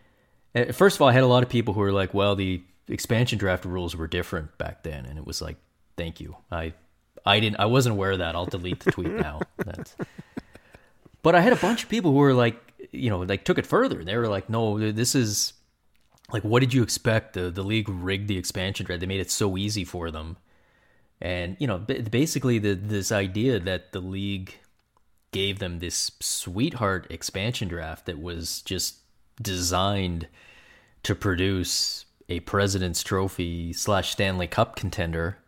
Uh, 0.54 0.72
First 0.72 0.96
of 0.96 1.02
all, 1.02 1.08
I 1.08 1.12
had 1.12 1.22
a 1.22 1.28
lot 1.28 1.42
of 1.42 1.48
people 1.48 1.74
who 1.74 1.80
were 1.80 1.92
like, 1.92 2.12
well, 2.12 2.36
the 2.36 2.62
expansion 2.88 3.38
draft 3.38 3.64
rules 3.64 3.96
were 3.96 4.06
different 4.06 4.58
back 4.58 4.82
then. 4.82 5.06
And 5.06 5.18
it 5.18 5.26
was 5.26 5.40
like, 5.40 5.56
thank 5.96 6.20
you. 6.20 6.36
I, 6.50 6.74
I 7.24 7.40
didn't. 7.40 7.60
I 7.60 7.66
wasn't 7.66 7.94
aware 7.94 8.12
of 8.12 8.18
that. 8.18 8.34
I'll 8.34 8.46
delete 8.46 8.80
the 8.80 8.92
tweet 8.92 9.12
now. 9.12 9.40
That's, 9.58 9.94
but 11.22 11.34
I 11.34 11.40
had 11.40 11.52
a 11.52 11.56
bunch 11.56 11.84
of 11.84 11.88
people 11.88 12.12
who 12.12 12.18
were 12.18 12.34
like, 12.34 12.56
you 12.92 13.10
know, 13.10 13.20
like 13.20 13.44
took 13.44 13.58
it 13.58 13.66
further. 13.66 14.02
They 14.04 14.16
were 14.16 14.28
like, 14.28 14.48
no, 14.48 14.92
this 14.92 15.14
is 15.14 15.52
like, 16.32 16.42
what 16.42 16.60
did 16.60 16.74
you 16.74 16.82
expect? 16.82 17.34
The 17.34 17.50
the 17.50 17.62
league 17.62 17.88
rigged 17.88 18.28
the 18.28 18.38
expansion 18.38 18.86
draft. 18.86 19.00
They 19.00 19.06
made 19.06 19.20
it 19.20 19.30
so 19.30 19.56
easy 19.56 19.84
for 19.84 20.10
them, 20.10 20.36
and 21.20 21.56
you 21.58 21.66
know, 21.66 21.78
ba- 21.78 22.02
basically 22.02 22.58
the 22.58 22.74
this 22.74 23.12
idea 23.12 23.58
that 23.60 23.92
the 23.92 24.00
league 24.00 24.54
gave 25.32 25.58
them 25.58 25.78
this 25.78 26.12
sweetheart 26.20 27.06
expansion 27.10 27.68
draft 27.68 28.06
that 28.06 28.20
was 28.20 28.62
just 28.62 28.96
designed 29.40 30.26
to 31.02 31.14
produce 31.14 32.04
a 32.28 32.40
President's 32.40 33.02
Trophy 33.02 33.72
slash 33.72 34.10
Stanley 34.10 34.46
Cup 34.46 34.76
contender 34.76 35.38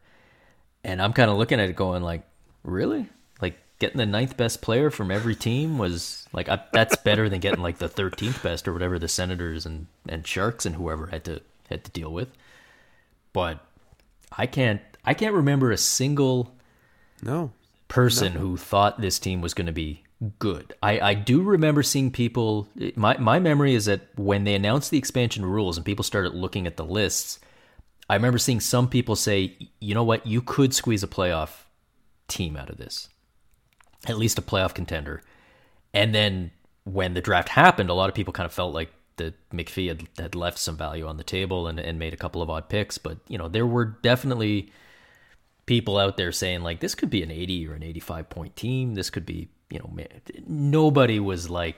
and 0.85 1.01
I'm 1.01 1.13
kind 1.13 1.31
of 1.31 1.37
looking 1.37 1.61
at 1.61 1.69
it 1.69 1.77
going 1.77 2.03
like, 2.03 2.23
really? 2.65 3.09
Like 3.41 3.57
getting 3.79 3.99
the 3.99 4.07
ninth 4.07 4.37
best 4.37 4.63
player 4.63 4.91
from 4.91 5.11
every 5.11 5.35
team 5.35 5.79
was 5.79 6.27
like 6.33 6.49
I, 6.49 6.63
that's 6.73 6.97
better 6.97 7.29
than 7.29 7.41
getting 7.41 7.63
like 7.63 7.79
the 7.79 7.89
13th 7.89 8.43
best 8.43 8.67
or 8.67 8.73
whatever 8.73 8.99
the 8.99 9.09
Senators 9.09 9.67
and 9.67 9.87
and 10.09 10.27
Sharks 10.27 10.67
and 10.67 10.75
whoever 10.75 11.07
had 11.07 11.25
to 11.25 11.41
had 11.69 11.85
to 11.85 11.91
deal 11.91 12.13
with. 12.13 12.29
But 13.33 13.65
I 14.37 14.47
can't 14.47 14.83
I 15.05 15.15
can't 15.15 15.35
remember 15.35 15.71
a 15.71 15.77
single 15.77 16.55
No. 17.23 17.53
person 17.88 18.33
who 18.33 18.57
thought 18.57 19.01
this 19.01 19.19
team 19.19 19.41
was 19.41 19.55
going 19.55 19.67
to 19.67 19.73
be 19.73 20.05
good. 20.38 20.75
I, 20.83 21.01
I 21.01 21.15
do 21.15 21.43
remember 21.43 21.83
seeing 21.83 22.11
people. 22.12 22.69
My 22.95 23.17
my 23.19 23.38
memory 23.41 23.75
is 23.75 23.87
that 23.87 24.03
when 24.17 24.45
they 24.45 24.55
announced 24.55 24.91
the 24.91 24.99
expansion 24.99 25.45
rules 25.45 25.77
and 25.77 25.85
people 25.85 26.05
started 26.05 26.35
looking 26.35 26.67
at 26.67 26.77
the 26.77 26.85
lists, 26.85 27.41
I 28.09 28.15
remember 28.15 28.38
seeing 28.38 28.61
some 28.61 28.88
people 28.88 29.17
say, 29.17 29.57
"You 29.81 29.95
know 29.95 30.05
what? 30.05 30.27
You 30.27 30.41
could 30.41 30.73
squeeze 30.75 31.03
a 31.03 31.09
playoff 31.09 31.65
team 32.29 32.57
out 32.57 32.71
of 32.71 32.77
this, 32.79 33.09
at 34.07 34.17
least 34.19 34.38
a 34.38 34.43
playoff 34.43 34.75
contender." 34.75 35.23
And 35.93 36.15
then 36.15 36.53
when 36.85 37.15
the 37.15 37.21
draft 37.21 37.49
happened, 37.51 37.91
a 37.91 37.95
lot 37.95 38.09
of 38.09 38.15
people 38.15 38.33
kind 38.33 38.47
of 38.47 38.53
felt 38.53 38.73
like 38.73 38.91
that 39.17 39.35
McPhee 39.51 39.88
had, 39.88 40.09
had 40.19 40.35
left 40.35 40.59
some 40.59 40.77
value 40.77 41.07
on 41.07 41.17
the 41.17 41.25
table 41.25 41.67
and, 41.67 41.79
and 41.79 41.99
made 41.99 42.15
a 42.15 42.17
couple 42.17 42.41
of 42.43 42.49
odd 42.49 42.69
picks. 42.69 42.97
But 42.97 43.19
you 43.29 43.37
know, 43.38 43.49
there 43.49 43.67
were 43.67 43.85
definitely 43.85 44.71
people 45.73 45.97
out 45.97 46.19
there 46.19 46.33
saying 46.33 46.63
like 46.63 46.81
this 46.81 46.95
could 46.95 47.09
be 47.09 47.23
an 47.23 47.31
80 47.31 47.67
or 47.67 47.73
an 47.73 47.83
85 47.83 48.29
point 48.29 48.57
team. 48.57 48.95
This 48.95 49.09
could 49.09 49.25
be, 49.25 49.49
you 49.71 49.79
know, 49.79 49.91
nobody 50.47 51.19
was 51.19 51.49
like, 51.49 51.77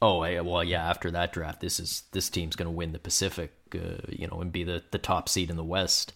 oh, 0.00 0.20
well, 0.42 0.64
yeah, 0.64 0.88
after 0.88 1.10
that 1.10 1.30
draft, 1.30 1.60
this 1.60 1.78
is 1.78 2.04
this 2.12 2.30
team's 2.30 2.56
going 2.56 2.68
to 2.68 2.72
win 2.72 2.92
the 2.92 2.98
Pacific, 2.98 3.52
uh, 3.74 4.00
you 4.08 4.26
know, 4.26 4.40
and 4.40 4.50
be 4.50 4.64
the 4.64 4.82
the 4.92 4.98
top 4.98 5.28
seed 5.28 5.50
in 5.50 5.56
the 5.56 5.62
West. 5.62 6.14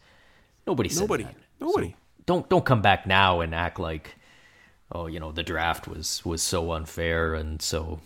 Nobody 0.66 0.88
said 0.88 1.02
Nobody. 1.02 1.24
that. 1.24 1.36
Nobody. 1.60 1.90
So 1.90 1.94
don't 2.24 2.48
don't 2.48 2.64
come 2.64 2.80
back 2.80 3.06
now 3.06 3.40
and 3.40 3.54
act 3.54 3.78
like, 3.78 4.14
oh, 4.90 5.06
you 5.06 5.20
know, 5.20 5.32
the 5.32 5.42
draft 5.42 5.86
was 5.86 6.24
was 6.24 6.40
so 6.40 6.72
unfair 6.72 7.34
and 7.34 7.60
so 7.60 8.00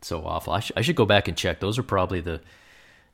so 0.00 0.24
awful. 0.24 0.52
I, 0.52 0.60
sh- 0.60 0.72
I 0.76 0.82
should 0.82 0.94
go 0.94 1.06
back 1.06 1.26
and 1.26 1.36
check. 1.36 1.58
Those 1.58 1.76
are 1.76 1.82
probably 1.82 2.20
the 2.20 2.40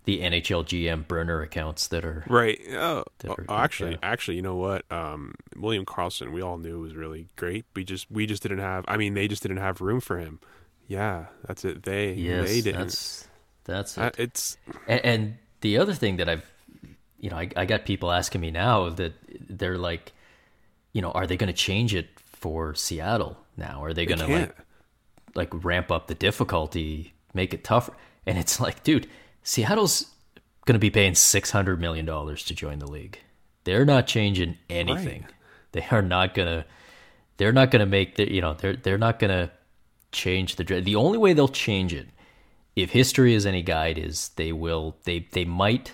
the 0.04 0.20
NHL 0.20 0.64
GM 0.64 1.06
burner 1.06 1.42
accounts 1.42 1.88
that 1.88 2.04
are 2.04 2.24
Right. 2.28 2.58
Oh, 2.72 3.04
That 3.18 3.30
oh, 3.30 3.36
are- 3.48 3.62
actually, 3.64 3.92
yeah. 3.92 3.98
actually, 4.02 4.36
you 4.36 4.42
know 4.42 4.56
what? 4.56 4.90
Um, 4.90 5.34
William 5.56 5.84
Karlsson, 5.84 6.32
we 6.32 6.42
all 6.42 6.58
knew 6.58 6.80
was 6.80 6.94
really 6.94 7.28
great. 7.36 7.64
We 7.76 7.84
just 7.84 8.10
we 8.10 8.26
just 8.26 8.42
didn't 8.42 8.58
have. 8.58 8.84
I 8.88 8.96
mean, 8.96 9.14
they 9.14 9.28
just 9.28 9.42
didn't 9.42 9.58
have 9.58 9.80
room 9.80 10.00
for 10.00 10.18
him. 10.18 10.40
Yeah, 10.88 11.26
that's 11.46 11.64
it. 11.64 11.84
They 11.84 12.14
Yes, 12.14 12.48
they 12.48 12.60
didn't. 12.60 12.80
that's 12.80 13.28
that's 13.64 13.96
it. 13.96 14.02
Uh, 14.02 14.10
it's 14.18 14.56
and, 14.88 15.04
and 15.04 15.34
the 15.60 15.78
other 15.78 15.94
thing 15.94 16.16
that 16.16 16.28
I've, 16.28 16.50
you 17.20 17.30
know, 17.30 17.36
I, 17.36 17.48
I 17.56 17.64
got 17.64 17.84
people 17.86 18.10
asking 18.10 18.40
me 18.40 18.50
now 18.50 18.88
that 18.90 19.12
they're 19.48 19.78
like, 19.78 20.12
you 20.92 21.00
know, 21.00 21.12
are 21.12 21.26
they 21.26 21.36
going 21.36 21.46
to 21.46 21.56
change 21.56 21.94
it 21.94 22.08
for 22.18 22.74
Seattle 22.74 23.36
now? 23.56 23.84
Are 23.84 23.94
they 23.94 24.04
they 24.04 24.14
going 24.16 24.28
to 24.28 24.38
like 24.40 24.56
like 25.36 25.64
ramp 25.64 25.92
up 25.92 26.08
the 26.08 26.16
difficulty, 26.16 27.14
make 27.32 27.54
it 27.54 27.62
tougher? 27.62 27.94
And 28.26 28.36
it's 28.36 28.58
like, 28.60 28.82
dude, 28.82 29.08
Seattle's 29.42 30.06
going 30.64 30.74
to 30.74 30.78
be 30.78 30.90
paying 30.90 31.14
six 31.14 31.50
hundred 31.50 31.80
million 31.80 32.06
dollars 32.06 32.44
to 32.44 32.54
join 32.54 32.78
the 32.78 32.90
league. 32.90 33.18
They're 33.64 33.84
not 33.84 34.06
changing 34.06 34.58
anything. 34.68 35.26
They 35.72 35.86
are 35.90 36.02
not 36.02 36.34
gonna. 36.34 36.66
They're 37.36 37.52
not 37.52 37.70
gonna 37.70 37.86
make 37.86 38.16
the. 38.16 38.30
You 38.30 38.40
know, 38.40 38.54
they're 38.54 38.76
they're 38.76 38.98
not 38.98 39.18
gonna 39.18 39.50
change 40.10 40.56
the. 40.56 40.64
The 40.64 40.96
only 40.96 41.18
way 41.18 41.32
they'll 41.32 41.48
change 41.48 41.94
it, 41.94 42.08
if 42.76 42.90
history 42.90 43.34
is 43.34 43.46
any 43.46 43.62
guide, 43.62 43.98
is 43.98 44.30
they 44.30 44.52
will. 44.52 44.96
They 45.04 45.26
they 45.32 45.44
might 45.44 45.92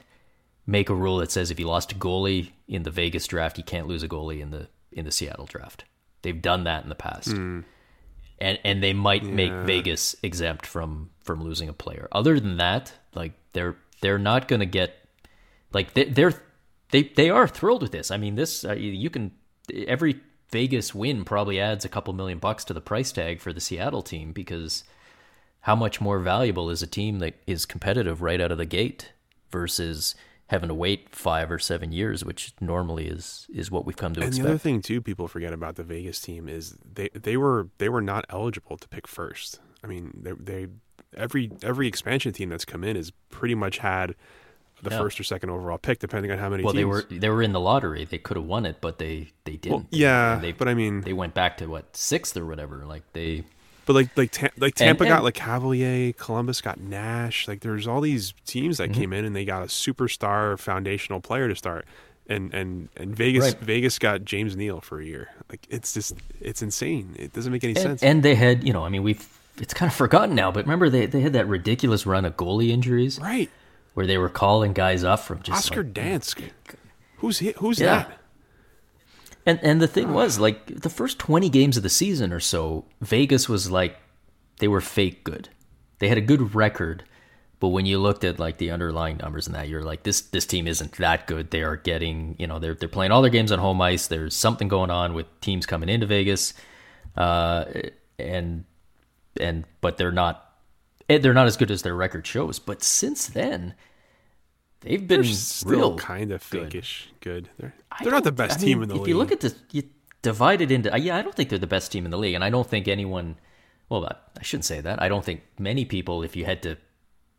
make 0.67 0.89
a 0.89 0.95
rule 0.95 1.19
that 1.19 1.31
says 1.31 1.51
if 1.51 1.61
you 1.61 1.67
lost 1.67 1.93
a 1.93 1.95
goalie 1.95 2.51
in 2.67 2.83
the 2.83 2.91
Vegas 2.91 3.27
draft, 3.27 3.59
you 3.59 3.65
can't 3.65 3.87
lose 3.87 4.03
a 4.03 4.09
goalie 4.09 4.41
in 4.41 4.51
the 4.51 4.69
in 4.93 5.05
the 5.05 5.13
Seattle 5.13 5.47
draft. 5.47 5.85
They've 6.23 6.41
done 6.41 6.65
that 6.65 6.83
in 6.83 6.89
the 6.89 6.95
past 6.95 7.31
hmm. 7.33 7.61
And 8.41 8.59
and 8.65 8.83
they 8.83 8.93
might 8.93 9.25
make 9.25 9.53
Vegas 9.53 10.17
exempt 10.23 10.67
from 10.67 11.11
from 11.23 11.43
losing 11.43 11.69
a 11.69 11.73
player. 11.73 12.09
Other 12.13 12.41
than 12.41 12.57
that, 12.59 12.93
like 13.15 13.33
they're 13.53 13.77
they're 14.01 14.19
not 14.19 14.49
going 14.49 14.61
to 14.61 14.67
get 14.67 15.07
like 15.73 15.95
they, 15.95 16.05
they're 16.05 16.35
they 16.91 17.03
they 17.05 17.31
are 17.31 17.49
thrilled 17.49 17.83
with 17.83 17.93
this. 17.93 18.11
I 18.11 18.17
mean, 18.17 18.35
this 18.35 18.65
uh, 18.65 18.75
you 18.75 19.11
can 19.11 19.33
every 19.87 20.21
Vegas 20.51 20.95
win 20.95 21.25
probably 21.25 21.61
adds 21.61 21.85
a 21.85 21.89
couple 21.89 22.15
million 22.15 22.39
bucks 22.39 22.65
to 22.65 22.75
the 22.75 22.81
price 22.81 23.13
tag 23.13 23.41
for 23.41 23.53
the 23.53 23.61
Seattle 23.61 24.03
team 24.03 24.33
because 24.33 24.85
how 25.61 25.77
much 25.77 26.01
more 26.01 26.19
valuable 26.19 26.71
is 26.71 26.83
a 26.83 26.87
team 26.87 27.19
that 27.19 27.35
is 27.47 27.67
competitive 27.67 28.23
right 28.23 28.41
out 28.41 28.53
of 28.53 28.59
the 28.59 28.65
gate 28.65 29.13
versus 29.51 30.15
having 30.49 30.69
to 30.69 30.75
wait 30.75 31.15
five 31.15 31.51
or 31.51 31.59
seven 31.59 31.93
years, 31.93 32.25
which 32.25 32.53
normally 32.61 33.07
is 33.07 33.47
is 33.53 33.71
what 33.71 33.85
we've 33.87 33.97
come 33.97 34.15
to 34.15 34.21
and 34.21 34.29
expect. 34.29 34.45
the 34.45 34.51
other 34.51 34.59
thing 34.59 34.83
too, 34.83 35.01
people 35.01 35.29
forget 35.29 35.53
about 35.53 35.77
the 35.77 35.85
Vegas 35.85 36.21
team 36.21 36.49
is 36.49 36.77
they 36.85 37.09
they 37.15 37.37
were 37.37 37.69
they 37.79 37.89
were 37.89 38.03
not 38.03 38.25
eligible 38.29 38.77
to 38.77 38.89
pick 38.89 39.07
first. 39.07 39.61
I 39.83 39.87
mean, 39.87 40.13
they, 40.15 40.33
they 40.33 40.69
every 41.17 41.53
every 41.63 41.87
expansion 41.87 42.33
team 42.33 42.49
that's 42.49 42.65
come 42.65 42.83
in 42.83 42.97
has 42.97 43.13
pretty 43.31 43.55
much 43.55 43.79
had 43.79 44.15
the 44.83 44.91
first 44.91 45.19
or 45.19 45.25
second 45.25 45.51
overall 45.51 45.79
pick, 45.79 45.99
depending 45.99 46.31
on 46.31 46.39
how 46.39 46.49
many. 46.49 46.63
well, 46.63 46.73
teams. 46.73 46.81
they 46.81 46.85
were 46.85 47.03
they 47.03 47.29
were 47.29 47.43
in 47.43 47.53
the 47.53 47.61
lottery. 47.61 48.05
They 48.05 48.19
could 48.19 48.37
have 48.37 48.47
won 48.47 48.65
it, 48.65 48.81
but 48.81 48.99
they 48.99 49.31
they 49.45 49.57
didn't. 49.57 49.71
Well, 49.71 49.87
yeah, 49.91 50.39
they, 50.41 50.53
but 50.53 50.69
I 50.69 50.75
mean, 50.75 51.01
they 51.03 51.13
went 51.13 51.35
back 51.35 51.57
to 51.59 51.67
what 51.67 51.97
sixth 51.97 52.37
or 52.37 52.47
whatever. 52.47 52.85
Like 52.87 53.03
they 53.13 53.45
But 53.89 53.95
like 53.95 54.17
like 54.19 54.31
Ta- 54.31 54.49
like 54.59 54.75
Tampa 54.75 55.05
and- 55.05 55.09
got 55.09 55.25
like 55.25 55.33
Cavalier, 55.33 56.13
Columbus 56.13 56.61
got 56.61 56.79
Nash. 56.79 57.49
Like 57.49 57.61
there's 57.61 57.89
all 57.89 58.03
these 58.03 58.35
teams 58.45 58.77
that 58.77 58.91
Mm-hmm. 58.91 59.01
came 59.01 59.13
in 59.15 59.25
and 59.25 59.35
they 59.35 59.47
got 59.47 59.63
a 59.63 59.67
superstar 59.67 60.59
foundational 60.59 61.21
player 61.23 61.49
to 61.49 61.57
start. 61.57 61.87
And 62.29 62.53
and 62.53 62.91
and 62.99 63.17
Vegas 63.17 63.45
Right. 63.45 63.59
Vegas 63.61 63.99
got 63.99 64.27
James 64.27 64.55
Neal 64.57 64.83
for 64.83 65.01
a 65.01 65.05
year. 65.07 65.31
Like 65.49 65.67
it's 65.71 65.95
just 65.95 66.13
it's 66.39 66.61
insane. 66.61 67.17
It 67.19 67.33
doesn't 67.33 67.51
make 67.51 67.65
any 67.65 67.73
and, 67.77 67.83
sense. 67.83 68.03
and 68.03 68.23
they 68.23 68.35
had 68.35 68.63
you 68.63 68.75
know 68.75 68.85
I 68.85 68.91
mean 68.91 69.03
we've 69.03 69.27
it's 69.59 69.73
kind 69.73 69.91
of 69.91 69.97
forgotten 69.97 70.35
now, 70.35 70.53
but 70.53 70.67
remember 70.67 70.91
they 70.91 71.07
they 71.07 71.23
had 71.23 71.33
that 71.33 71.49
ridiculous 71.49 72.05
run 72.05 72.27
of 72.27 72.37
goalie 72.37 72.69
injuries 72.69 73.19
right. 73.19 73.51
where 73.95 74.07
they 74.07 74.19
were 74.19 74.29
calling 74.29 74.75
guys 74.75 75.03
up 75.03 75.21
from 75.21 75.41
just 75.43 75.71
Oscar 75.71 75.83
like, 75.83 75.95
Dansk. 75.95 76.43
Who's 77.17 77.39
he, 77.39 77.55
who's 77.57 77.81
Yeah. 77.81 77.87
that? 78.05 78.19
And 79.47 79.59
and 79.63 79.81
the 79.81 79.89
thing 79.89 80.13
was, 80.13 80.39
like 80.39 80.67
the 80.67 80.91
first 80.91 81.19
twenty 81.19 81.49
games 81.49 81.77
of 81.77 81.83
the 81.83 81.89
season 81.89 82.33
or 82.33 82.41
so, 82.41 82.85
Vegas 83.01 83.49
was 83.49 83.71
like 83.71 83.99
they 84.59 84.69
were 84.69 84.81
fake 84.81 85.25
good. 85.25 85.49
They 85.99 86.09
had 86.09 86.19
a 86.19 86.23
good 86.23 86.55
record, 86.55 87.05
but 87.61 87.69
when 87.69 87.87
you 87.87 87.99
looked 87.99 88.25
at 88.25 88.39
like 88.39 88.59
the 88.59 88.71
underlying 88.71 89.17
numbers 89.17 89.47
and 89.47 89.57
that, 89.57 89.69
you're 89.69 89.83
like, 89.83 90.03
this 90.03 90.21
this 90.21 90.47
team 90.47 90.67
isn't 90.67 90.93
that 90.93 91.27
good. 91.27 91.51
They 91.51 91.63
are 91.63 91.77
getting, 91.77 92.37
you 92.39 92.47
know, 92.47 92.59
they're 92.59 92.75
they're 92.75 92.89
playing 92.89 93.11
all 93.11 93.23
their 93.23 93.31
games 93.31 93.51
on 93.51 93.59
home 93.59 93.81
ice. 93.81 94.07
There's 94.07 94.35
something 94.35 94.69
going 94.69 94.91
on 94.91 95.15
with 95.15 95.27
teams 95.41 95.67
coming 95.67 95.89
into 95.89 96.07
Vegas, 96.07 96.55
uh, 97.17 97.65
and 98.19 98.65
and 99.41 99.65
but 99.81 99.97
they're 99.97 100.13
not 100.13 100.53
eh, 101.09 101.19
they're 101.19 101.35
not 101.35 101.47
as 101.47 101.57
good 101.57 101.71
as 101.71 101.83
their 101.83 101.97
record 101.97 102.27
shows. 102.27 102.59
But 102.59 102.83
since 102.83 103.27
then, 103.27 103.75
they've 104.81 105.07
been 105.07 105.23
They're 105.23 105.31
still 105.31 105.71
real 105.71 105.97
kind 105.97 106.33
of 106.33 106.43
fakeish 106.43 107.07
good. 107.21 107.49
They're 107.59 107.75
they're 108.03 108.13
not 108.13 108.25
the 108.25 108.33
best 108.33 108.59
I 108.59 108.63
team 108.63 108.79
mean, 108.79 108.85
in 108.85 108.89
the 108.89 108.95
if 108.95 109.01
league. 109.01 109.09
If 109.09 109.09
you 109.09 109.19
look 109.19 109.33
at 109.33 109.41
this, 109.41 109.55
you 109.73 109.85
divide 110.23 110.61
it 110.61 110.71
into 110.71 110.93
uh, 110.93 110.97
yeah. 110.97 111.17
I 111.17 111.23
don't 111.23 111.35
think 111.35 111.49
they're 111.49 111.59
the 111.59 111.67
best 111.67 111.93
team 111.93 112.05
in 112.05 112.11
the 112.11 112.19
league, 112.19 112.35
and 112.35 112.45
I 112.45 112.51
don't 112.51 112.69
think 112.69 112.89
anyone. 112.89 113.37
Well, 113.89 114.05
I 114.05 114.15
I 114.39 114.43
shouldn't 114.43 114.65
say 114.65 114.81
that. 114.81 115.01
I 115.03 115.09
don't 115.09 115.25
think 115.25 115.43
many 115.59 115.85
people, 115.85 116.23
if 116.23 116.37
you 116.37 116.45
had 116.45 116.63
to 116.63 116.77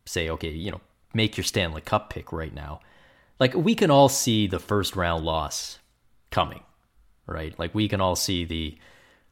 say, 0.05 0.29
okay, 0.29 0.49
you 0.49 0.71
know, 0.71 0.81
make 1.13 1.37
your 1.37 1.43
Stanley 1.43 1.81
Cup 1.81 2.09
pick 2.09 2.31
right 2.31 2.53
now, 2.53 2.81
like 3.39 3.53
we 3.53 3.75
can 3.75 3.91
all 3.91 4.09
see 4.09 4.47
the 4.47 4.59
first 4.59 4.95
round 4.95 5.23
loss 5.23 5.79
coming, 6.31 6.63
right? 7.25 7.57
Like 7.57 7.73
we 7.73 7.87
can 7.87 8.01
all 8.01 8.15
see 8.15 8.45
the 8.45 8.77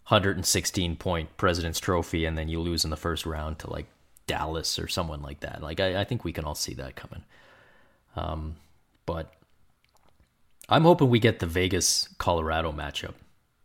116 0.07 0.95
point 0.95 1.35
President's 1.37 1.79
Trophy, 1.79 2.25
and 2.25 2.37
then 2.37 2.47
you 2.47 2.61
lose 2.61 2.83
in 2.83 2.89
the 2.89 2.97
first 2.97 3.25
round 3.25 3.59
to 3.59 3.69
like 3.69 3.87
Dallas 4.27 4.79
or 4.79 4.87
someone 4.87 5.21
like 5.21 5.41
that. 5.41 5.61
Like 5.61 5.79
I, 5.79 6.01
I 6.01 6.03
think 6.03 6.23
we 6.23 6.33
can 6.33 6.45
all 6.45 6.55
see 6.55 6.73
that 6.75 6.95
coming. 6.95 7.23
Um, 8.17 8.55
but 9.05 9.33
I'm 10.67 10.83
hoping 10.83 11.09
we 11.09 11.19
get 11.19 11.39
the 11.39 11.45
Vegas 11.45 12.09
Colorado 12.17 12.71
matchup 12.71 13.13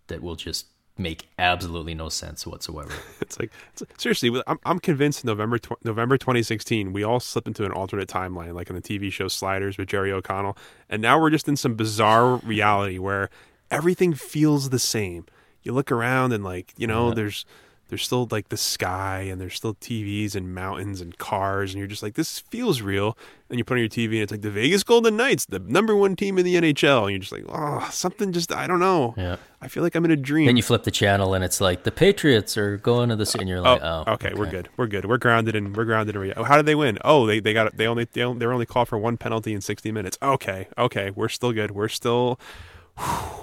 that 0.09 0.23
will 0.23 0.37
just 0.37 0.67
make 0.99 1.27
absolutely 1.39 1.95
no 1.95 2.09
sense 2.11 2.47
whatsoever. 2.47 2.93
It's 3.23 3.39
like 3.39 3.51
it's, 3.73 3.83
seriously, 3.97 4.43
I'm 4.47 4.59
I'm 4.67 4.79
convinced 4.79 5.25
November 5.25 5.57
tw- 5.57 5.83
November 5.85 6.19
2016 6.19 6.93
we 6.93 7.03
all 7.03 7.19
slip 7.19 7.47
into 7.47 7.65
an 7.65 7.73
alternate 7.73 8.09
timeline, 8.09 8.53
like 8.53 8.69
in 8.69 8.77
the 8.77 8.83
TV 8.83 9.11
show 9.11 9.27
Sliders 9.27 9.79
with 9.79 9.89
Jerry 9.89 10.13
O'Connell, 10.13 10.55
and 10.91 11.01
now 11.01 11.19
we're 11.19 11.31
just 11.31 11.49
in 11.49 11.57
some 11.57 11.75
bizarre 11.75 12.37
reality 12.45 12.99
where 12.99 13.31
everything 13.71 14.13
feels 14.13 14.69
the 14.69 14.79
same. 14.79 15.25
You 15.63 15.73
look 15.73 15.91
around 15.91 16.33
and 16.33 16.45
like 16.45 16.75
you 16.77 16.87
know 16.87 17.15
there's 17.15 17.47
there's 17.93 18.05
still 18.05 18.27
like 18.31 18.49
the 18.49 18.57
sky 18.57 19.21
and 19.21 19.39
there's 19.39 19.55
still 19.55 19.75
TVs 19.75 20.35
and 20.35 20.55
mountains 20.55 21.03
and 21.03 21.19
cars 21.19 21.75
and 21.75 21.79
you're 21.79 21.87
just 21.87 22.03
like 22.03 22.15
this 22.15 22.39
feels 22.39 22.81
real. 22.81 23.19
And 23.51 23.59
you 23.59 23.65
put 23.65 23.75
on 23.75 23.81
your 23.81 23.91
TV 23.91 24.13
and 24.13 24.23
it's 24.23 24.33
like 24.33 24.41
the 24.41 24.51
Vegas 24.51 24.83
Golden 24.83 25.15
Knights, 25.15 25.45
the 25.45 25.59
number 25.59 25.95
one 25.95 26.17
team 26.17 26.39
in 26.39 26.47
the 26.47 26.55
NHL, 26.55 27.03
and 27.03 27.11
you're 27.11 27.19
just 27.19 27.33
like 27.33 27.45
oh 27.51 27.87
something 27.93 28.33
just 28.33 28.51
I 28.51 28.67
don't 28.67 28.81
know. 28.81 29.13
Yeah. 29.19 29.37
I 29.61 29.69
feel 29.69 29.83
like 29.83 29.95
I'm 29.95 30.07
in 30.07 30.11
a 30.11 30.17
dream. 30.17 30.47
then 30.47 30.57
you 30.57 30.63
flip 30.63 30.85
the 30.85 30.91
channel 30.91 31.35
and 31.35 31.45
it's 31.45 31.61
like 31.61 31.83
the 31.83 31.93
Patriots 31.93 32.57
are 32.57 32.79
going 32.79 33.11
to 33.11 33.17
the 33.17 33.27
city, 33.27 33.43
and 33.43 33.49
you're 33.51 33.61
like, 33.61 33.83
oh, 33.83 34.05
oh 34.07 34.13
okay, 34.15 34.33
we're 34.35 34.51
good. 34.51 34.71
We're 34.79 34.87
good. 34.87 35.05
We're 35.05 35.19
grounded 35.19 35.55
and 35.55 35.77
we're 35.77 35.85
grounded 35.85 36.17
in 36.17 36.23
reality. 36.23 36.49
How 36.49 36.57
did 36.57 36.65
they 36.65 36.75
win? 36.75 36.97
Oh, 37.05 37.27
they 37.27 37.41
they 37.41 37.53
got 37.53 37.77
they 37.77 37.87
only 37.87 38.09
they 38.11 38.23
only, 38.23 38.39
they 38.39 38.47
were 38.47 38.55
only 38.55 38.65
called 38.65 38.89
for 38.89 38.97
one 38.97 39.19
penalty 39.19 39.53
in 39.53 39.61
60 39.61 39.93
minutes. 39.93 40.17
Okay, 40.23 40.69
okay, 40.79 41.11
we're 41.11 41.29
still 41.29 41.53
good. 41.53 41.73
We're 41.73 41.89
still. 41.89 42.41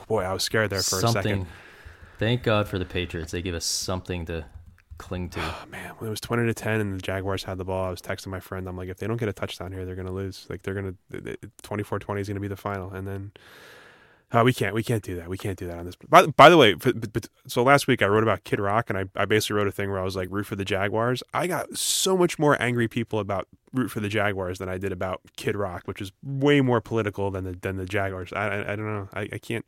boy, 0.08 0.24
I 0.24 0.34
was 0.34 0.42
scared 0.42 0.72
there 0.72 0.82
for 0.82 0.98
a 1.06 1.08
second. 1.08 1.46
Thank 2.20 2.44
God 2.44 2.68
for 2.68 2.78
the 2.78 2.86
Patriots. 2.86 3.32
They 3.32 3.42
give 3.42 3.56
us 3.56 3.66
something 3.66 4.26
to 4.26 4.46
cling 4.98 5.30
to. 5.30 5.40
Oh, 5.42 5.64
man, 5.70 5.94
when 5.98 6.10
it 6.10 6.12
was 6.12 6.20
20 6.20 6.46
to 6.46 6.54
10 6.54 6.82
and 6.82 6.94
the 6.94 7.02
Jaguars 7.02 7.46
had 7.46 7.58
the 7.58 7.64
ball, 7.64 7.86
I 7.86 7.90
was 7.90 8.02
texting 8.02 8.28
my 8.28 8.42
friend. 8.42 8.68
I'm 8.68 8.76
like, 8.76 8.90
if 8.90 8.98
they 8.98 9.08
don't 9.08 9.16
get 9.16 9.30
a 9.30 9.34
touchdown 9.34 9.72
here, 9.72 9.86
they're 9.86 9.96
gonna 9.96 10.12
lose. 10.12 10.46
Like 10.50 10.62
they're 10.62 10.74
gonna 10.74 10.96
24-20 11.64 12.20
is 12.20 12.28
gonna 12.28 12.42
be 12.42 12.50
the 12.50 12.58
final, 12.58 12.92
and 12.92 13.08
then. 13.08 13.32
Uh, 14.32 14.44
we 14.46 14.54
can't. 14.54 14.76
We 14.76 14.84
can't 14.84 15.02
do 15.02 15.16
that. 15.16 15.28
We 15.28 15.40
can't 15.40 15.58
do 15.58 15.66
that 15.66 15.80
on 15.80 15.88
this. 15.88 15.96
By, 16.08 16.28
by 16.28 16.50
the 16.50 16.58
way, 16.58 16.74
f- 16.74 16.94
but, 16.94 17.12
but, 17.12 17.28
so 17.48 17.64
last 17.64 17.88
week 17.88 18.04
I 18.04 18.06
wrote 18.06 18.22
about 18.22 18.44
Kid 18.44 18.60
Rock, 18.60 18.92
and 18.92 19.00
I, 19.00 19.06
I 19.16 19.26
basically 19.26 19.56
wrote 19.56 19.68
a 19.68 19.72
thing 19.72 19.90
where 19.90 20.00
I 20.00 20.04
was 20.04 20.16
like, 20.16 20.28
root 20.30 20.46
for 20.46 20.56
the 20.56 20.64
Jaguars. 20.64 21.24
I 21.34 21.48
got 21.48 21.76
so 21.76 22.16
much 22.16 22.38
more 22.38 22.62
angry 22.62 22.88
people 22.88 23.18
about 23.18 23.48
root 23.74 23.90
for 23.90 24.02
the 24.02 24.08
Jaguars 24.08 24.60
than 24.60 24.70
I 24.70 24.78
did 24.78 24.92
about 24.92 25.22
Kid 25.36 25.56
Rock, 25.56 25.84
which 25.86 26.00
is 26.00 26.12
way 26.22 26.62
more 26.62 26.80
political 26.80 27.32
than 27.32 27.44
the 27.44 27.54
than 27.54 27.78
the 27.78 27.86
Jaguars. 27.86 28.32
I 28.34 28.50
I, 28.50 28.74
I 28.74 28.76
don't 28.76 28.86
know. 28.86 29.10
I, 29.16 29.30
I 29.34 29.38
can't 29.40 29.66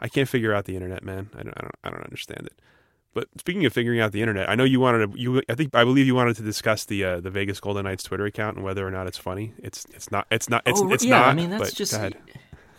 I 0.00 0.08
can't 0.08 0.28
figure 0.28 0.52
out 0.54 0.64
the 0.64 0.74
internet, 0.74 1.02
man. 1.02 1.30
I 1.34 1.42
don't 1.42 1.54
I 1.56 1.60
don't 1.62 1.74
I 1.84 1.90
don't 1.90 2.02
understand 2.04 2.46
it. 2.46 2.52
But 3.14 3.28
speaking 3.38 3.64
of 3.64 3.72
figuring 3.72 4.00
out 4.00 4.10
the 4.10 4.20
internet, 4.22 4.50
I 4.50 4.56
know 4.56 4.64
you 4.64 4.80
wanted 4.80 5.12
to. 5.12 5.20
You, 5.20 5.40
I 5.48 5.54
think, 5.54 5.72
I 5.72 5.84
believe 5.84 6.04
you 6.04 6.16
wanted 6.16 6.34
to 6.36 6.42
discuss 6.42 6.84
the 6.84 7.04
uh, 7.04 7.20
the 7.20 7.30
Vegas 7.30 7.60
Golden 7.60 7.84
Knights 7.84 8.02
Twitter 8.02 8.26
account 8.26 8.56
and 8.56 8.64
whether 8.64 8.84
or 8.84 8.90
not 8.90 9.06
it's 9.06 9.18
funny. 9.18 9.52
It's 9.58 9.84
it's 9.94 10.10
not. 10.10 10.26
It's 10.32 10.48
not. 10.48 10.62
It's 10.66 10.80
Oh, 10.80 10.92
it's 10.92 11.04
yeah, 11.04 11.18
not. 11.18 11.28
I 11.28 11.34
mean, 11.34 11.50
that's 11.50 11.70
but 11.70 11.74
just-. 11.74 11.96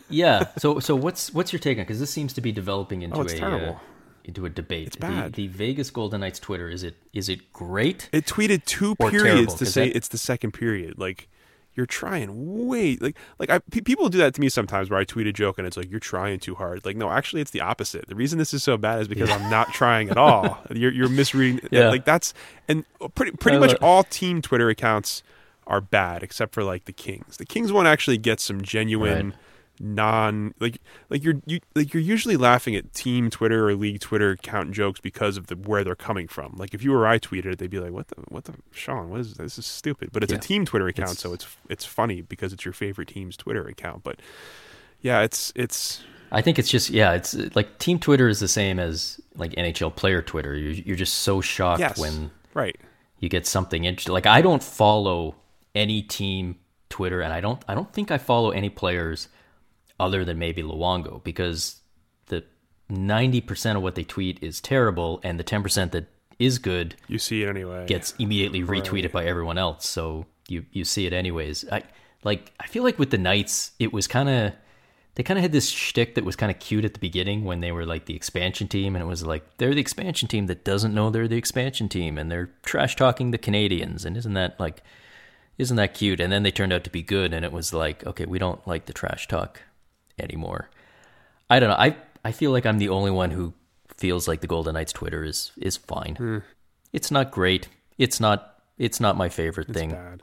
Yeah. 0.09 0.49
So 0.57 0.79
so 0.79 0.95
what's 0.95 1.33
what's 1.33 1.53
your 1.53 1.61
take 1.61 1.77
on? 1.77 1.83
Because 1.85 1.99
this 2.01 2.11
seems 2.11 2.33
to 2.33 2.41
be 2.41 2.51
developing 2.51 3.01
into 3.01 3.17
Oh, 3.17 3.21
a. 3.23 3.57
Uh, 3.71 3.77
into 4.25 4.45
a 4.45 4.49
debate. 4.49 4.87
It's 4.87 4.95
bad. 4.95 5.33
The, 5.33 5.47
the 5.47 5.53
Vegas 5.55 5.91
Golden 5.91 6.19
Knights 6.21 6.39
Twitter 6.39 6.67
is 6.67 6.83
it 6.83 6.95
is 7.13 7.29
it 7.29 7.53
great? 7.53 8.09
It 8.11 8.25
tweeted 8.25 8.65
two 8.65 8.95
periods 8.95 9.21
terrible, 9.23 9.53
to 9.55 9.65
say 9.65 9.87
that- 9.87 9.95
it's 9.95 10.07
the 10.09 10.17
second 10.17 10.51
period. 10.51 10.97
Like 10.97 11.29
you're 11.75 11.85
trying 11.85 12.67
way 12.67 12.97
like 12.99 13.17
like 13.37 13.49
I, 13.49 13.59
people 13.59 14.09
do 14.09 14.17
that 14.19 14.33
to 14.35 14.41
me 14.41 14.49
sometimes 14.49 14.89
where 14.89 14.99
I 14.99 15.03
tweet 15.03 15.27
a 15.27 15.33
joke 15.33 15.57
and 15.57 15.67
it's 15.67 15.77
like 15.77 15.89
you're 15.91 15.99
trying 15.99 16.39
too 16.39 16.55
hard. 16.55 16.85
Like 16.85 16.95
no, 16.95 17.11
actually 17.11 17.41
it's 17.41 17.51
the 17.51 17.61
opposite. 17.61 18.07
The 18.07 18.15
reason 18.15 18.39
this 18.39 18.53
is 18.53 18.63
so 18.63 18.77
bad 18.77 19.01
is 19.01 19.07
because 19.07 19.29
I'm 19.29 19.49
not 19.49 19.73
trying 19.73 20.09
at 20.09 20.17
all. 20.17 20.57
You're 20.71 20.91
you're 20.91 21.09
misreading. 21.09 21.67
Yeah. 21.71 21.89
Like 21.89 22.05
that's 22.05 22.33
and 22.67 22.85
pretty 23.13 23.31
pretty 23.31 23.57
much 23.59 23.75
all 23.81 24.03
team 24.03 24.41
Twitter 24.41 24.69
accounts 24.69 25.23
are 25.67 25.81
bad 25.81 26.23
except 26.23 26.53
for 26.53 26.63
like 26.63 26.85
the 26.85 26.93
Kings. 26.93 27.37
The 27.37 27.45
Kings 27.45 27.71
one 27.71 27.87
actually 27.87 28.17
gets 28.17 28.43
some 28.43 28.61
genuine. 28.61 29.29
Right. 29.29 29.39
Non 29.79 30.53
like 30.59 30.79
like 31.09 31.23
you're 31.23 31.41
you 31.45 31.59
like 31.75 31.93
you're 31.93 32.01
usually 32.03 32.37
laughing 32.37 32.75
at 32.75 32.93
team 32.93 33.29
Twitter 33.29 33.67
or 33.67 33.75
league 33.75 33.99
Twitter 33.99 34.31
account 34.31 34.71
jokes 34.71 34.99
because 34.99 35.37
of 35.37 35.47
the 35.47 35.55
where 35.55 35.83
they're 35.83 35.95
coming 35.95 36.27
from. 36.27 36.55
Like 36.57 36.73
if 36.73 36.83
you 36.83 36.93
or 36.93 37.05
I 37.07 37.19
tweeted 37.19 37.45
it, 37.53 37.59
they'd 37.59 37.69
be 37.69 37.79
like, 37.79 37.91
"What 37.91 38.07
the 38.07 38.15
what 38.29 38.45
the 38.45 38.53
Sean? 38.71 39.09
What 39.09 39.19
is 39.19 39.29
this? 39.33 39.37
This 39.37 39.57
is 39.59 39.65
stupid." 39.65 40.09
But 40.11 40.23
it's 40.23 40.31
Yeah. 40.31 40.37
a 40.39 40.41
team 40.41 40.65
Twitter 40.65 40.87
account, 40.87 41.11
It's- 41.11 41.21
so 41.21 41.33
it's 41.33 41.45
it's 41.69 41.85
funny 41.85 42.21
because 42.21 42.53
it's 42.53 42.63
your 42.65 42.73
favorite 42.73 43.07
team's 43.09 43.35
Twitter 43.37 43.67
account. 43.67 44.03
But 44.03 44.19
yeah, 45.01 45.21
it's 45.21 45.51
it's 45.55 46.03
I 46.31 46.41
think 46.41 46.57
it's 46.57 46.69
just 46.69 46.89
yeah, 46.89 47.13
it's 47.13 47.35
like 47.55 47.77
team 47.79 47.99
Twitter 47.99 48.27
is 48.27 48.39
the 48.39 48.47
same 48.47 48.79
as 48.79 49.19
like 49.35 49.51
NHL 49.53 49.95
player 49.95 50.21
Twitter. 50.21 50.55
You're 50.55 50.71
you're 50.73 50.95
just 50.95 51.15
so 51.15 51.41
shocked 51.41 51.79
yes, 51.81 51.97
when 51.99 52.31
right. 52.53 52.75
you 53.19 53.29
get 53.29 53.45
something 53.45 53.83
interesting. 53.85 54.13
Like 54.13 54.25
I 54.25 54.41
don't 54.41 54.63
follow 54.63 55.35
any 55.75 56.01
team 56.01 56.55
Twitter, 56.89 57.21
and 57.21 57.33
I 57.33 57.41
don't 57.41 57.61
I 57.67 57.75
don't 57.75 57.91
think 57.93 58.09
I 58.09 58.17
follow 58.17 58.51
any 58.51 58.69
players 58.69 59.27
other 59.99 60.25
than 60.25 60.39
maybe 60.39 60.61
Luongo 60.61 61.23
because 61.23 61.81
the 62.27 62.43
ninety 62.89 63.41
percent 63.41 63.77
of 63.77 63.83
what 63.83 63.95
they 63.95 64.03
tweet 64.03 64.41
is 64.41 64.61
terrible, 64.61 65.19
and 65.23 65.39
the 65.39 65.43
ten 65.43 65.63
percent 65.63 65.91
that 65.93 66.07
is 66.37 66.59
good 66.59 66.95
You 67.07 67.17
see 67.17 67.43
it 67.43 67.49
anyway. 67.49 67.85
gets 67.87 68.13
immediately 68.19 68.61
retweeted 68.61 69.11
by 69.11 69.25
everyone 69.25 69.57
else. 69.57 69.87
So 69.87 70.25
you 70.47 70.65
you 70.71 70.83
see 70.83 71.05
it 71.05 71.13
anyways. 71.13 71.65
I 71.71 71.83
like 72.23 72.51
I 72.59 72.67
feel 72.67 72.83
like 72.83 72.99
with 72.99 73.11
the 73.11 73.17
Knights, 73.17 73.71
it 73.79 73.93
was 73.93 74.07
kind 74.07 74.29
of 74.29 74.53
they 75.15 75.23
kind 75.23 75.37
of 75.37 75.43
had 75.43 75.53
this 75.53 75.69
shtick 75.69 76.15
that 76.15 76.25
was 76.25 76.35
kind 76.35 76.51
of 76.51 76.59
cute 76.59 76.83
at 76.83 76.93
the 76.93 76.99
beginning 76.99 77.45
when 77.45 77.61
they 77.61 77.71
were 77.71 77.85
like 77.85 78.05
the 78.05 78.15
expansion 78.15 78.67
team, 78.67 78.95
and 78.95 79.03
it 79.03 79.07
was 79.07 79.25
like 79.25 79.57
they're 79.57 79.73
the 79.73 79.79
expansion 79.81 80.27
team 80.27 80.47
that 80.47 80.65
doesn't 80.65 80.93
know 80.93 81.09
they're 81.09 81.27
the 81.27 81.37
expansion 81.37 81.87
team, 81.87 82.17
and 82.17 82.29
they're 82.29 82.49
trash 82.63 82.97
talking 82.97 83.31
the 83.31 83.37
Canadiens, 83.37 84.05
and 84.05 84.17
isn't 84.17 84.33
that 84.33 84.59
like 84.59 84.83
isn't 85.57 85.77
that 85.77 85.93
cute? 85.93 86.19
And 86.19 86.33
then 86.33 86.43
they 86.43 86.51
turned 86.51 86.73
out 86.73 86.83
to 86.83 86.89
be 86.89 87.01
good, 87.01 87.33
and 87.33 87.45
it 87.45 87.53
was 87.53 87.73
like 87.73 88.05
okay, 88.05 88.25
we 88.25 88.39
don't 88.39 88.65
like 88.67 88.87
the 88.87 88.93
trash 88.93 89.27
talk 89.29 89.61
anymore. 90.19 90.69
I 91.49 91.59
don't 91.59 91.69
know. 91.69 91.75
I 91.75 91.95
I 92.23 92.31
feel 92.31 92.51
like 92.51 92.65
I'm 92.65 92.77
the 92.79 92.89
only 92.89 93.11
one 93.11 93.31
who 93.31 93.53
feels 93.97 94.27
like 94.27 94.41
the 94.41 94.47
Golden 94.47 94.73
Knights 94.73 94.93
Twitter 94.93 95.23
is 95.23 95.51
is 95.57 95.77
fine. 95.77 96.15
Hmm. 96.15 96.37
It's 96.93 97.11
not 97.11 97.31
great. 97.31 97.67
It's 97.97 98.19
not 98.19 98.59
it's 98.77 98.99
not 98.99 99.15
my 99.17 99.29
favorite 99.29 99.69
It's 99.69 99.77
thing. 99.77 99.91
bad. 99.91 100.21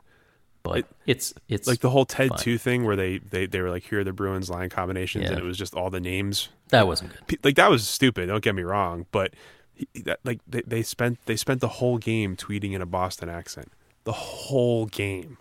but 0.63 0.77
It- 0.79 0.85
it's 1.07 1.33
it's 1.49 1.67
like 1.67 1.79
the 1.79 1.89
whole 1.89 2.05
Ted 2.05 2.29
fine. 2.29 2.37
two 2.39 2.57
thing 2.57 2.83
where 2.85 2.95
they, 2.95 3.17
they 3.19 3.45
they 3.45 3.61
were 3.61 3.69
like 3.69 3.83
here 3.83 3.99
are 3.99 4.03
the 4.03 4.13
Bruins 4.13 4.49
line 4.49 4.69
combinations 4.69 5.23
Yeah. 5.25 5.31
and 5.31 5.39
it 5.39 5.43
was 5.43 5.57
just 5.57 5.73
all 5.75 5.89
the 5.89 5.99
names. 5.99 6.49
that 6.69 6.87
wasn't 6.87 7.11
good. 7.27 7.39
Like 7.43 7.55
that 7.55 7.69
was 7.69 7.87
stupid. 7.87 8.27
Don't 8.27 8.43
get 8.43 8.55
me 8.55 8.63
wrong, 8.63 9.05
but 9.11 9.33
he, 9.73 9.87
that, 10.03 10.19
like 10.23 10.39
they, 10.47 10.61
they 10.67 10.83
spent 10.83 11.17
they 11.25 11.35
spent 11.35 11.61
the 11.61 11.67
whole 11.67 11.97
game 11.97 12.35
tweeting 12.35 12.73
in 12.73 12.81
a 12.81 12.85
Boston 12.85 13.27
accent. 13.29 13.71
The 14.05 14.11
whole 14.13 14.85
game, 14.87 15.37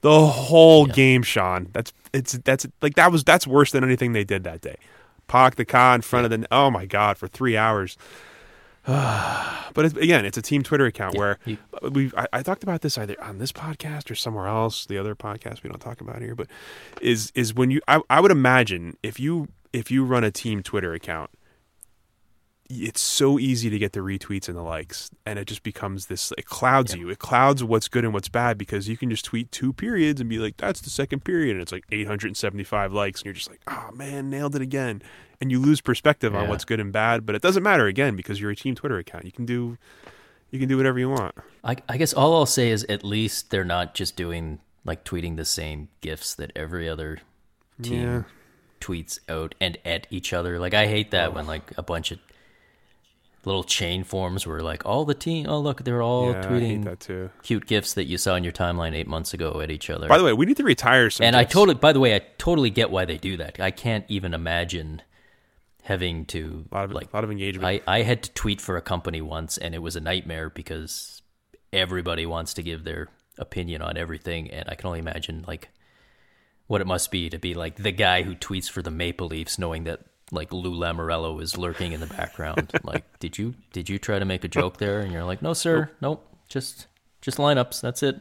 the 0.00 0.26
whole 0.26 0.86
game, 0.86 1.22
Sean. 1.22 1.68
That's 1.72 1.92
it's 2.12 2.32
that's 2.44 2.66
like 2.82 2.94
that 2.94 3.10
was 3.12 3.24
that's 3.24 3.46
worse 3.46 3.72
than 3.72 3.84
anything 3.84 4.12
they 4.12 4.24
did 4.24 4.44
that 4.44 4.60
day. 4.60 4.76
Park 5.26 5.56
the 5.56 5.64
car 5.64 5.94
in 5.94 6.02
front 6.02 6.24
of 6.24 6.30
the. 6.40 6.46
Oh 6.50 6.70
my 6.70 6.86
god, 6.86 7.18
for 7.18 7.28
three 7.28 7.56
hours. 7.56 7.96
but 8.88 9.84
it's, 9.84 9.94
again, 9.96 10.24
it's 10.24 10.38
a 10.38 10.42
team 10.42 10.62
Twitter 10.62 10.86
account 10.86 11.14
Yeah, 11.14 11.20
where 11.20 11.38
you- 11.44 11.58
we 11.90 12.10
I, 12.16 12.26
I 12.32 12.42
talked 12.42 12.62
about 12.62 12.80
this 12.80 12.96
either 12.96 13.22
on 13.22 13.36
this 13.38 13.52
podcast 13.52 14.10
or 14.10 14.14
somewhere 14.14 14.46
else. 14.46 14.86
The 14.86 14.96
other 14.96 15.14
podcast 15.14 15.62
we 15.62 15.68
don't 15.68 15.80
talk 15.80 16.00
about 16.00 16.22
here, 16.22 16.34
but 16.34 16.46
is 17.02 17.30
is 17.34 17.52
when 17.52 17.70
you 17.70 17.80
I, 17.86 18.00
I 18.08 18.20
would 18.20 18.30
imagine 18.30 18.96
if 19.02 19.20
you 19.20 19.48
if 19.74 19.90
you 19.90 20.04
run 20.04 20.24
a 20.24 20.30
team 20.30 20.62
Twitter 20.62 20.94
account, 20.94 21.30
it's 22.70 23.00
so 23.00 23.38
easy 23.38 23.70
to 23.70 23.78
get 23.78 23.92
the 23.94 24.00
retweets 24.00 24.46
and 24.48 24.56
the 24.56 24.62
likes, 24.62 25.10
and 25.24 25.38
it 25.38 25.46
just 25.46 25.62
becomes 25.62 26.06
this. 26.06 26.32
It 26.36 26.44
clouds 26.46 26.94
you. 26.94 27.08
It 27.08 27.18
clouds 27.18 27.64
what's 27.64 27.88
good 27.88 28.04
and 28.04 28.12
what's 28.12 28.28
bad 28.28 28.58
because 28.58 28.88
you 28.88 28.96
can 28.96 29.08
just 29.08 29.24
tweet 29.24 29.50
two 29.50 29.72
periods 29.72 30.20
and 30.20 30.28
be 30.28 30.38
like, 30.38 30.56
"That's 30.58 30.80
the 30.80 30.90
second 30.90 31.24
period," 31.24 31.52
and 31.52 31.62
it's 31.62 31.72
like 31.72 31.84
875 31.90 32.92
likes, 32.92 33.20
and 33.20 33.26
you're 33.26 33.34
just 33.34 33.48
like, 33.50 33.60
"Oh 33.68 33.90
man, 33.94 34.28
nailed 34.28 34.54
it 34.54 34.60
again," 34.62 35.00
and 35.40 35.50
you 35.50 35.58
lose 35.58 35.80
perspective 35.80 36.34
on 36.34 36.48
what's 36.48 36.64
good 36.66 36.78
and 36.80 36.92
bad. 36.92 37.24
But 37.24 37.34
it 37.34 37.42
doesn't 37.42 37.62
matter 37.62 37.86
again 37.86 38.16
because 38.16 38.40
you're 38.40 38.50
a 38.50 38.56
team 38.56 38.74
Twitter 38.74 38.98
account. 38.98 39.24
You 39.24 39.32
can 39.32 39.46
do, 39.46 39.78
you 40.50 40.58
can 40.58 40.68
do 40.68 40.76
whatever 40.76 40.98
you 40.98 41.08
want. 41.08 41.34
I, 41.64 41.76
I 41.88 41.96
guess 41.96 42.12
all 42.12 42.34
I'll 42.36 42.44
say 42.46 42.68
is 42.70 42.84
at 42.84 43.02
least 43.02 43.50
they're 43.50 43.64
not 43.64 43.94
just 43.94 44.14
doing 44.16 44.60
like 44.84 45.04
tweeting 45.04 45.36
the 45.36 45.44
same 45.44 45.88
gifs 46.02 46.34
that 46.34 46.52
every 46.54 46.88
other 46.88 47.18
team 47.82 48.02
Yeah. 48.02 48.22
tweets 48.80 49.18
out 49.28 49.54
and 49.60 49.76
at 49.84 50.06
each 50.10 50.32
other. 50.32 50.58
Like 50.58 50.74
I 50.74 50.86
hate 50.86 51.10
that 51.12 51.34
when 51.34 51.46
like 51.46 51.72
a 51.78 51.82
bunch 51.82 52.10
of 52.10 52.18
little 53.44 53.64
chain 53.64 54.04
forms 54.04 54.46
were 54.46 54.62
like 54.62 54.84
all 54.84 55.04
the 55.04 55.14
team. 55.14 55.46
Oh 55.48 55.60
look, 55.60 55.84
they're 55.84 56.02
all 56.02 56.32
yeah, 56.32 56.42
tweeting 56.42 57.30
cute 57.42 57.66
gifs 57.66 57.94
that 57.94 58.04
you 58.04 58.18
saw 58.18 58.34
in 58.34 58.44
your 58.44 58.52
timeline 58.52 58.94
eight 58.94 59.06
months 59.06 59.34
ago 59.34 59.60
at 59.60 59.70
each 59.70 59.90
other. 59.90 60.08
By 60.08 60.18
the 60.18 60.24
way, 60.24 60.32
we 60.32 60.46
need 60.46 60.56
to 60.58 60.64
retire 60.64 61.10
some. 61.10 61.24
and 61.24 61.36
I 61.36 61.44
totally, 61.44 61.74
by 61.74 61.92
the 61.92 62.00
way, 62.00 62.14
I 62.14 62.20
totally 62.38 62.70
get 62.70 62.90
why 62.90 63.04
they 63.04 63.16
do 63.18 63.36
that. 63.38 63.60
I 63.60 63.70
can't 63.70 64.04
even 64.08 64.34
imagine 64.34 65.02
having 65.88 66.26
to 66.26 66.66
a 66.70 66.74
lot 66.74 66.84
of 66.84 66.92
like 66.92 67.12
a 67.12 67.16
lot 67.16 67.24
of 67.24 67.30
engagement. 67.30 67.64
I, 67.64 67.80
I 67.86 68.02
had 68.02 68.22
to 68.24 68.32
tweet 68.32 68.60
for 68.60 68.76
a 68.76 68.82
company 68.82 69.22
once 69.22 69.56
and 69.56 69.74
it 69.74 69.78
was 69.78 69.96
a 69.96 70.00
nightmare 70.00 70.50
because 70.50 71.22
everybody 71.72 72.26
wants 72.26 72.54
to 72.54 72.62
give 72.62 72.84
their 72.84 73.08
opinion 73.38 73.80
on 73.80 73.96
everything 73.96 74.50
and 74.50 74.68
I 74.68 74.74
can 74.74 74.88
only 74.88 74.98
imagine 74.98 75.44
like 75.46 75.70
what 76.66 76.82
it 76.82 76.86
must 76.86 77.10
be 77.10 77.30
to 77.30 77.38
be 77.38 77.54
like 77.54 77.76
the 77.76 77.92
guy 77.92 78.22
who 78.22 78.34
tweets 78.34 78.68
for 78.68 78.82
the 78.82 78.90
Maple 78.90 79.28
Leafs 79.28 79.58
knowing 79.58 79.84
that 79.84 80.00
like 80.30 80.52
Lou 80.52 80.74
Lamoriello 80.74 81.40
is 81.42 81.56
lurking 81.56 81.92
in 81.92 82.00
the 82.00 82.06
background. 82.06 82.72
like, 82.84 83.04
did 83.18 83.38
you 83.38 83.54
did 83.72 83.88
you 83.88 83.98
try 83.98 84.18
to 84.18 84.24
make 84.24 84.44
a 84.44 84.48
joke 84.48 84.78
there? 84.78 85.00
And 85.00 85.12
you're 85.12 85.24
like, 85.24 85.42
no, 85.42 85.52
sir, 85.52 85.90
nope, 86.00 86.26
just 86.48 86.86
just 87.20 87.38
lineups. 87.38 87.80
That's 87.80 88.02
it. 88.02 88.20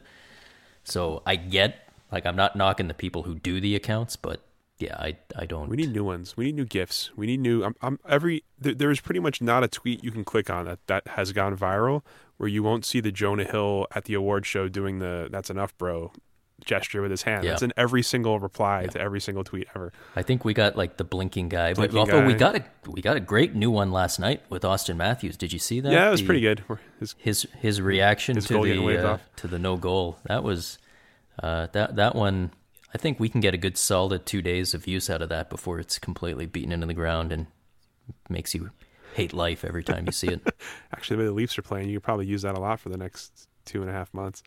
So 0.83 1.21
I 1.25 1.35
get 1.35 1.87
like 2.11 2.25
I'm 2.25 2.35
not 2.35 2.55
knocking 2.55 2.87
the 2.87 2.93
people 2.93 3.23
who 3.23 3.35
do 3.35 3.59
the 3.59 3.75
accounts, 3.75 4.15
but 4.15 4.41
yeah, 4.79 4.95
I 4.97 5.17
I 5.35 5.45
don't. 5.45 5.69
We 5.69 5.77
need 5.77 5.91
new 5.91 6.03
ones. 6.03 6.37
We 6.37 6.45
need 6.45 6.55
new 6.55 6.65
gifts. 6.65 7.09
We 7.15 7.25
need 7.25 7.39
new. 7.39 7.63
I'm, 7.63 7.75
I'm 7.81 7.99
every. 8.07 8.43
There, 8.59 8.73
there's 8.73 9.01
pretty 9.01 9.19
much 9.19 9.41
not 9.41 9.63
a 9.63 9.67
tweet 9.67 10.03
you 10.03 10.11
can 10.11 10.23
click 10.23 10.49
on 10.49 10.65
that 10.65 10.79
that 10.87 11.07
has 11.09 11.31
gone 11.31 11.57
viral 11.57 12.03
where 12.37 12.47
you 12.47 12.61
won't 12.61 12.85
see 12.85 12.99
the 12.99 13.11
Jonah 13.11 13.43
Hill 13.43 13.87
at 13.95 14.05
the 14.05 14.13
award 14.13 14.45
show 14.45 14.67
doing 14.67 14.99
the 14.99 15.29
"That's 15.31 15.49
enough, 15.49 15.75
bro" 15.77 16.11
gesture 16.67 17.01
with 17.01 17.09
his 17.09 17.23
hand. 17.23 17.43
Yeah. 17.43 17.51
That's 17.51 17.63
in 17.63 17.73
every 17.75 18.03
single 18.03 18.39
reply 18.39 18.85
to 18.91 19.01
every 19.01 19.19
single 19.19 19.43
tweet 19.43 19.67
ever. 19.73 19.91
I 20.15 20.21
think 20.21 20.45
we 20.45 20.53
got 20.53 20.75
like 20.75 20.97
the 20.97 21.03
blinking 21.03 21.49
guy, 21.49 21.69
but 21.73 21.89
Blinking 21.91 21.97
although 22.13 22.27
we 22.27 22.33
got 22.35 22.55
a 22.55 22.63
we 22.85 23.01
got 23.01 23.17
a 23.17 23.19
great 23.19 23.55
new 23.55 23.71
one 23.71 23.91
last 23.91 24.19
night 24.19 24.43
with 24.49 24.61
Auston 24.61 24.97
Matthews. 24.97 25.35
Did 25.37 25.51
you 25.51 25.59
see 25.59 25.79
that? 25.79 25.91
yeah, 25.91 26.07
it 26.07 26.11
was 26.11 26.19
The- 26.19 26.25
pretty 26.27 26.41
good. 26.41 26.63
His- 26.99 27.15
His 27.17 27.47
his 27.59 27.81
reaction 27.81 28.35
His 28.35 28.45
to 28.45 28.61
the 28.63 28.97
uh, 29.07 29.17
to 29.37 29.47
the 29.47 29.57
no 29.57 29.77
goal 29.77 30.19
that 30.25 30.43
was 30.43 30.77
uh, 31.41 31.67
that 31.71 31.95
that 31.95 32.15
one. 32.15 32.51
I 32.93 32.97
think 32.97 33.19
we 33.19 33.27
can 33.29 33.41
get 33.41 33.53
a 33.53 33.57
good 33.57 33.77
solid 33.77 34.25
two 34.25 34.41
days 34.41 34.73
of 34.73 34.87
use 34.87 35.09
out 35.09 35.21
of 35.21 35.29
that 35.29 35.49
before 35.49 35.79
it's 35.79 35.99
completely 35.99 36.45
beaten 36.45 36.71
into 36.71 36.87
the 36.87 36.93
ground 36.93 37.31
and 37.33 37.47
makes 38.29 38.55
you 38.55 38.71
hate 39.13 39.33
life 39.33 39.65
every 39.65 39.83
time 39.83 40.05
you 40.05 40.11
see 40.13 40.27
it. 40.29 40.41
actually, 40.93 41.17
the 41.17 41.23
way 41.23 41.27
the 41.27 41.33
Leafs 41.33 41.57
are 41.59 41.63
playing, 41.63 41.89
you 41.89 41.97
could 41.97 42.03
probably 42.05 42.25
use 42.25 42.43
that 42.43 42.55
a 42.55 42.59
lot 42.59 42.79
for 42.79 42.89
the 42.89 42.97
next 42.97 43.47
two 43.65 43.81
and 43.81 43.89
a 43.89 43.93
half 43.93 44.13
months. 44.13 44.41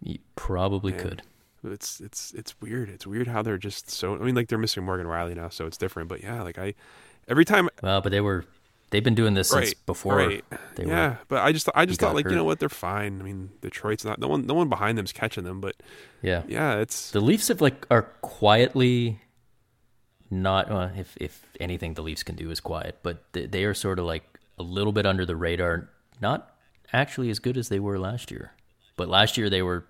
You 0.00 0.18
probably 0.36 0.92
could. 0.92 1.22
It's 1.72 2.00
it's 2.00 2.32
it's 2.34 2.60
weird. 2.60 2.88
It's 2.88 3.06
weird 3.06 3.26
how 3.28 3.42
they're 3.42 3.58
just 3.58 3.90
so. 3.90 4.14
I 4.14 4.18
mean, 4.18 4.34
like 4.34 4.48
they're 4.48 4.58
missing 4.58 4.84
Morgan 4.84 5.06
Rielly 5.06 5.34
now, 5.34 5.48
so 5.48 5.66
it's 5.66 5.76
different. 5.76 6.08
But 6.08 6.22
yeah, 6.22 6.42
like 6.42 6.58
I, 6.58 6.74
every 7.28 7.44
time 7.44 7.68
Well, 7.82 8.00
but 8.00 8.10
they 8.12 8.20
were 8.20 8.44
they've 8.90 9.02
been 9.04 9.14
doing 9.14 9.34
this 9.34 9.50
since 9.50 9.74
before 9.74 10.16
right. 10.16 10.44
they 10.76 10.86
yeah, 10.86 11.08
were. 11.10 11.18
but 11.28 11.42
I 11.42 11.52
just 11.52 11.68
I 11.74 11.86
just 11.86 12.00
thought 12.00 12.14
like 12.14 12.26
you 12.28 12.34
know 12.36 12.44
what 12.44 12.60
they're 12.60 12.68
fine. 12.68 13.20
I 13.20 13.24
mean, 13.24 13.50
Detroit's 13.60 14.04
not 14.04 14.18
no 14.18 14.28
one 14.28 14.46
no 14.46 14.54
one 14.54 14.68
behind 14.68 14.96
them's 14.96 15.12
catching 15.12 15.44
them, 15.44 15.60
but 15.60 15.74
Yeah. 16.22 16.42
yeah, 16.48 16.76
it's 16.78 17.10
The 17.10 17.20
Leafs 17.20 17.48
have 17.48 17.60
like 17.60 17.86
are 17.90 18.02
quietly 18.22 19.20
not 20.30 20.68
well, 20.70 20.90
if 20.96 21.16
if 21.20 21.44
anything 21.60 21.94
the 21.94 22.02
Leafs 22.02 22.22
can 22.22 22.34
do 22.36 22.50
is 22.50 22.60
quiet, 22.60 22.98
but 23.02 23.24
they, 23.32 23.46
they 23.46 23.64
are 23.64 23.74
sort 23.74 23.98
of 23.98 24.04
like 24.06 24.24
a 24.58 24.62
little 24.62 24.92
bit 24.92 25.06
under 25.06 25.26
the 25.26 25.36
radar, 25.36 25.88
not 26.20 26.54
actually 26.92 27.30
as 27.30 27.38
good 27.38 27.56
as 27.56 27.68
they 27.68 27.78
were 27.78 27.98
last 27.98 28.30
year. 28.30 28.52
But 28.96 29.08
last 29.08 29.36
year 29.36 29.50
they 29.50 29.62
were 29.62 29.84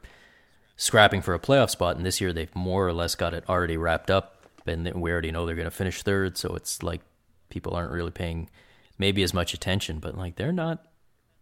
scrapping 0.77 1.23
for 1.23 1.35
a 1.35 1.39
playoff 1.39 1.71
spot, 1.71 1.97
and 1.97 2.05
this 2.05 2.21
year 2.21 2.33
they've 2.33 2.55
more 2.55 2.87
or 2.87 2.93
less 2.93 3.15
got 3.15 3.35
it 3.35 3.45
already 3.49 3.77
wrapped 3.77 4.11
up, 4.11 4.43
and 4.67 4.87
we 4.95 5.11
already 5.11 5.31
know 5.31 5.47
they're 5.47 5.55
going 5.55 5.65
to 5.65 5.71
finish 5.71 6.03
third. 6.03 6.37
So 6.37 6.55
it's 6.55 6.83
like 6.83 7.01
people 7.49 7.75
aren't 7.75 7.93
really 7.93 8.11
paying 8.11 8.49
maybe 8.99 9.23
as 9.23 9.33
much 9.35 9.55
attention, 9.55 9.99
but 9.99 10.17
like 10.17 10.37
they're 10.37 10.53
not 10.53 10.85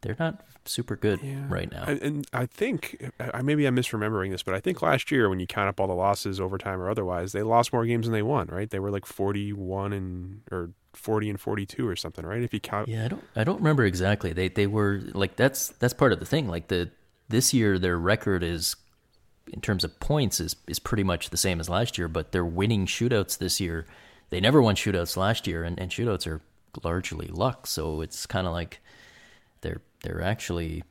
they're 0.03 0.17
not 0.19 0.45
super 0.67 0.97
good 0.97 1.21
right 1.51 1.71
now. 1.71 1.85
And, 1.87 2.03
and 2.03 2.27
I 2.33 2.47
think 2.47 3.13
I 3.33 3.43
maybe 3.43 3.67
I'm 3.67 3.77
misremembering 3.77 4.31
this, 4.31 4.43
but 4.43 4.55
I 4.55 4.61
think 4.61 4.83
last 4.83 5.11
year 5.11 5.29
when 5.29 5.41
you 5.41 5.47
count 5.47 5.69
up 5.69 5.81
all 5.81 5.87
the 5.87 5.95
losses, 5.95 6.41
overtime 6.41 6.81
or 6.81 6.91
otherwise, 6.91 7.33
they 7.33 7.43
lost 7.43 7.73
more 7.73 7.85
games 7.85 8.07
than 8.07 8.13
they 8.13 8.23
won. 8.23 8.49
Right? 8.49 8.69
They 8.71 8.79
were 8.79 8.91
like 8.91 9.07
41 9.07 9.93
and 9.93 10.43
or 10.51 10.71
40 10.93 11.31
and 11.31 11.41
42 11.41 11.89
or 11.89 11.97
something. 11.97 12.25
Right? 12.25 12.43
If 12.43 12.53
you 12.55 12.61
count, 12.61 12.89
Yeah, 12.89 13.07
I 13.07 13.09
don't 13.09 13.25
I 13.37 13.45
don't 13.45 13.59
remember 13.59 13.85
exactly. 13.85 14.33
They 14.33 14.49
they 14.49 14.67
were 14.67 15.01
like 15.13 15.37
that's 15.37 15.69
that's 15.69 15.95
part 15.95 16.13
of 16.13 16.21
the 16.21 16.27
thing. 16.27 16.49
Like 16.49 16.69
the 16.69 16.91
this 17.29 17.55
year 17.55 17.79
their 17.79 17.99
record 17.99 18.43
is 18.43 18.77
in 19.53 19.61
terms 19.61 19.85
of 19.85 19.99
points 20.01 20.41
is 20.41 20.57
is 20.67 20.79
pretty 20.79 21.05
much 21.05 21.31
the 21.31 21.37
same 21.37 21.61
as 21.61 21.69
last 21.69 21.99
year, 21.99 22.09
but 22.09 22.33
they're 22.33 22.45
winning 22.45 22.87
shootouts 22.87 23.39
this 23.39 23.61
year. 23.61 23.87
They 24.31 24.41
never 24.41 24.63
won 24.63 24.75
shootouts 24.75 25.17
last 25.17 25.47
year 25.47 25.65
and, 25.65 25.79
and 25.79 25.91
shootouts 25.91 26.27
are 26.27 26.41
largely 26.83 27.29
luck, 27.29 27.67
so 27.67 28.01
it's 28.01 28.27
kind 28.27 28.47
of 28.47 28.53
like 28.53 28.81
they're 29.61 29.83
they're 30.03 30.23
actually 30.23 30.83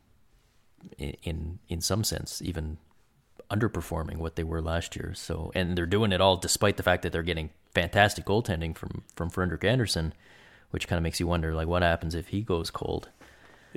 in, 0.97 1.59
in 1.69 1.81
some 1.81 2.03
sense 2.03 2.41
even 2.41 2.77
underperforming 3.49 4.17
what 4.17 4.35
they 4.35 4.43
were 4.43 4.61
last 4.61 4.95
year. 4.95 5.13
So 5.13 5.51
and 5.55 5.77
they're 5.77 5.85
doing 5.85 6.11
it 6.11 6.21
all 6.21 6.37
despite 6.37 6.77
the 6.77 6.83
fact 6.83 7.03
that 7.03 7.11
they're 7.11 7.23
getting 7.23 7.49
fantastic 7.73 8.25
goaltending 8.25 8.77
from 8.77 9.03
from 9.15 9.29
Frederik 9.29 9.63
Andersen, 9.63 10.13
which 10.71 10.87
kind 10.87 10.97
of 10.97 11.03
makes 11.03 11.19
you 11.19 11.27
wonder 11.27 11.53
like 11.53 11.67
what 11.67 11.81
happens 11.81 12.15
if 12.15 12.29
he 12.29 12.41
goes 12.41 12.69
cold. 12.69 13.09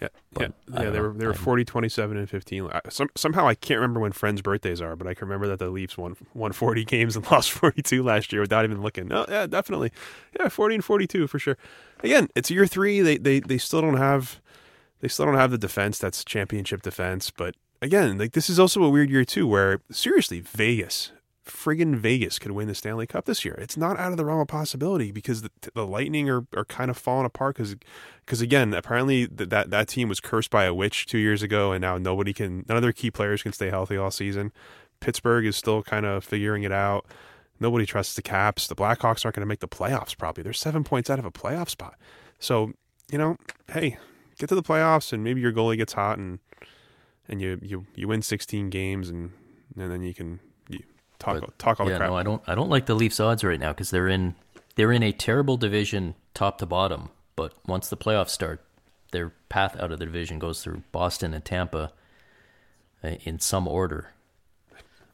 Yeah, 0.01 0.09
But 0.33 0.53
yeah, 0.73 0.83
yeah. 0.83 0.91
They 0.91 1.01
were 1.01 1.13
they 1.13 1.27
were 1.27 1.33
I'm- 1.33 1.43
40, 1.43 1.65
27, 1.65 2.17
and 2.17 2.29
15. 2.29 2.69
I, 2.73 2.81
some, 2.91 3.09
somehow 3.17 3.47
I 3.49 3.55
can't 3.55 3.81
remember 3.81 4.01
when 4.01 4.13
friends' 4.13 4.43
birthdays 4.43 4.81
are, 4.81 4.95
but 4.97 5.07
I 5.07 5.15
can 5.15 5.27
remember 5.29 5.47
that 5.49 5.59
the 5.59 5.71
Leafs 5.71 5.97
won 5.97 6.17
won 6.35 6.53
40 6.53 6.85
games 6.85 7.17
and 7.17 7.25
lost 7.31 7.51
42 7.53 8.03
last 8.03 8.33
year 8.33 8.41
without 8.43 8.65
even 8.65 8.83
looking. 8.83 9.09
No, 9.09 9.25
yeah, 9.29 9.47
definitely, 9.47 9.93
yeah, 10.39 10.49
40 10.49 10.75
and 10.77 10.85
42 10.85 11.27
for 11.27 11.39
sure. 11.39 11.57
Again, 12.03 12.29
it's 12.35 12.51
year 12.51 12.67
three. 12.67 13.01
They 13.01 13.17
they 13.19 13.41
they 13.41 13.59
still 13.59 13.81
don't 13.81 13.97
have 13.97 14.41
they 15.01 15.09
still 15.09 15.27
don't 15.27 15.35
have 15.37 15.51
the 15.51 15.59
defense 15.59 15.99
that's 15.99 16.25
championship 16.25 16.83
defense. 16.83 17.31
But 17.31 17.55
again, 17.83 18.19
like 18.19 18.33
this 18.33 18.49
is 18.51 18.59
also 18.59 18.83
a 18.83 18.91
weird 18.91 19.11
year 19.11 19.25
too, 19.25 19.47
where 19.47 19.81
seriously, 19.91 20.41
Vegas, 20.41 21.13
friggin' 21.47 21.97
Vegas, 21.97 22.39
could 22.39 22.53
win 22.53 22.69
the 22.69 22.75
Stanley 22.75 23.07
Cup 23.07 23.25
this 23.25 23.45
year. 23.45 23.55
It's 23.55 23.77
not 23.77 23.99
out 23.99 24.11
of 24.11 24.17
the 24.17 24.25
realm 24.25 24.41
of 24.41 24.49
possibility 24.49 25.13
because 25.13 25.43
the, 25.43 25.51
the 25.75 25.87
Lightning 25.87 26.29
are, 26.29 26.47
are 26.55 26.65
kind 26.65 26.91
of 26.91 26.99
falling 26.99 27.27
apart 27.27 27.57
because 27.57 27.77
because 28.25 28.41
again, 28.41 28.75
apparently 28.75 29.27
th- 29.29 29.49
that 29.51 29.71
that 29.71 29.89
team 29.89 30.09
was 30.09 30.21
cursed 30.21 30.51
by 30.51 30.65
a 30.65 30.75
witch 30.75 31.07
two 31.07 31.19
years 31.19 31.43
ago, 31.43 31.73
and 31.73 31.81
now 31.81 31.99
nobody 31.99 32.33
can, 32.33 32.65
none 32.69 32.77
of 32.77 32.83
their 32.83 32.93
key 32.93 33.11
players 33.11 33.43
can 33.43 33.53
stay 33.53 33.71
healthy 33.71 33.97
all 33.97 34.11
season. 34.11 34.53
Pittsburgh 35.01 35.47
is 35.47 35.57
still 35.57 35.83
kind 35.83 36.05
of 36.05 36.25
figuring 36.25 36.63
it 36.63 36.73
out. 36.73 37.07
Nobody 37.59 37.87
trusts 37.87 38.15
the 38.15 38.23
Caps. 38.23 38.67
The 38.67 38.75
Blackhawks 38.75 39.25
aren't 39.25 39.37
going 39.37 39.41
to 39.41 39.47
make 39.47 39.61
the 39.61 39.69
playoffs. 39.69 40.17
Probably 40.17 40.43
they're 40.43 40.53
seven 40.53 40.85
points 40.85 41.09
out 41.09 41.19
of 41.19 41.25
a 41.25 41.31
playoff 41.31 41.69
spot. 41.71 41.95
So 42.39 42.73
you 43.11 43.19
know, 43.19 43.37
hey, 43.73 43.99
get 44.39 44.49
to 44.49 44.55
the 44.55 44.63
playoffs 44.63 45.13
and 45.13 45.23
maybe 45.23 45.41
your 45.41 45.53
goalie 45.53 45.77
gets 45.77 45.93
hot 45.93 46.19
and 46.19 46.41
and 47.29 47.41
you 47.41 47.59
you, 47.63 47.87
you 47.95 48.09
win 48.09 48.23
16 48.23 48.71
games 48.71 49.09
and 49.09 49.33
and 49.77 49.91
then 49.91 50.03
you 50.03 50.15
can 50.15 50.41
talk 51.19 51.41
But, 51.41 51.59
talk 51.59 51.81
all 51.81 51.87
yeah, 51.87 51.95
the 51.95 51.99
crap. 51.99 52.11
no, 52.11 52.17
I 52.17 52.23
don't 52.23 52.43
I 52.47 52.55
don't 52.55 52.71
like 52.71 52.87
the 52.87 52.95
Leafs 52.95 53.21
odds 53.21 53.43
right 53.45 53.61
now 53.61 53.73
because 53.73 53.91
they're 53.91 54.09
in 54.09 54.35
they're 54.75 54.93
in 54.93 55.03
a 55.03 55.13
terrible 55.13 55.57
division 55.57 56.15
top 56.35 56.59
to 56.59 56.67
bottom. 56.67 57.11
But 57.37 57.53
once 57.67 57.89
the 57.89 57.97
playoffs 57.97 58.31
start, 58.31 58.65
their 59.13 59.33
path 59.49 59.77
out 59.79 59.93
of 59.93 59.99
the 59.99 60.05
division 60.07 60.39
goes 60.39 60.63
through 60.63 60.83
Boston 60.93 61.35
and 61.35 61.45
Tampa 61.45 61.93
uh, 63.05 63.09
in 63.25 63.39
some 63.39 63.69
order. 63.69 64.13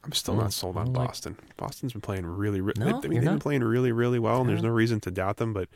I'm 0.05 0.11
still 0.11 0.35
not 0.35 0.51
sold 0.51 0.75
on 0.77 0.87
like- 0.93 1.07
Boston. 1.07 1.37
Boston's 1.55 1.93
been 1.93 2.01
playing 2.01 2.25
really, 2.25 2.59
re- 2.59 2.73
No, 2.77 2.87
I 2.87 3.07
mean, 3.07 3.21
they've 3.21 3.23
been 3.29 3.39
playing 3.39 3.63
really, 3.63 3.93
really 3.93 4.19
well, 4.19 4.41
and 4.41 4.49
there's 4.49 4.61
no 4.61 4.69
reason 4.69 4.99
to 5.01 5.11
doubt 5.11 5.37
them. 5.37 5.53
But 5.53 5.69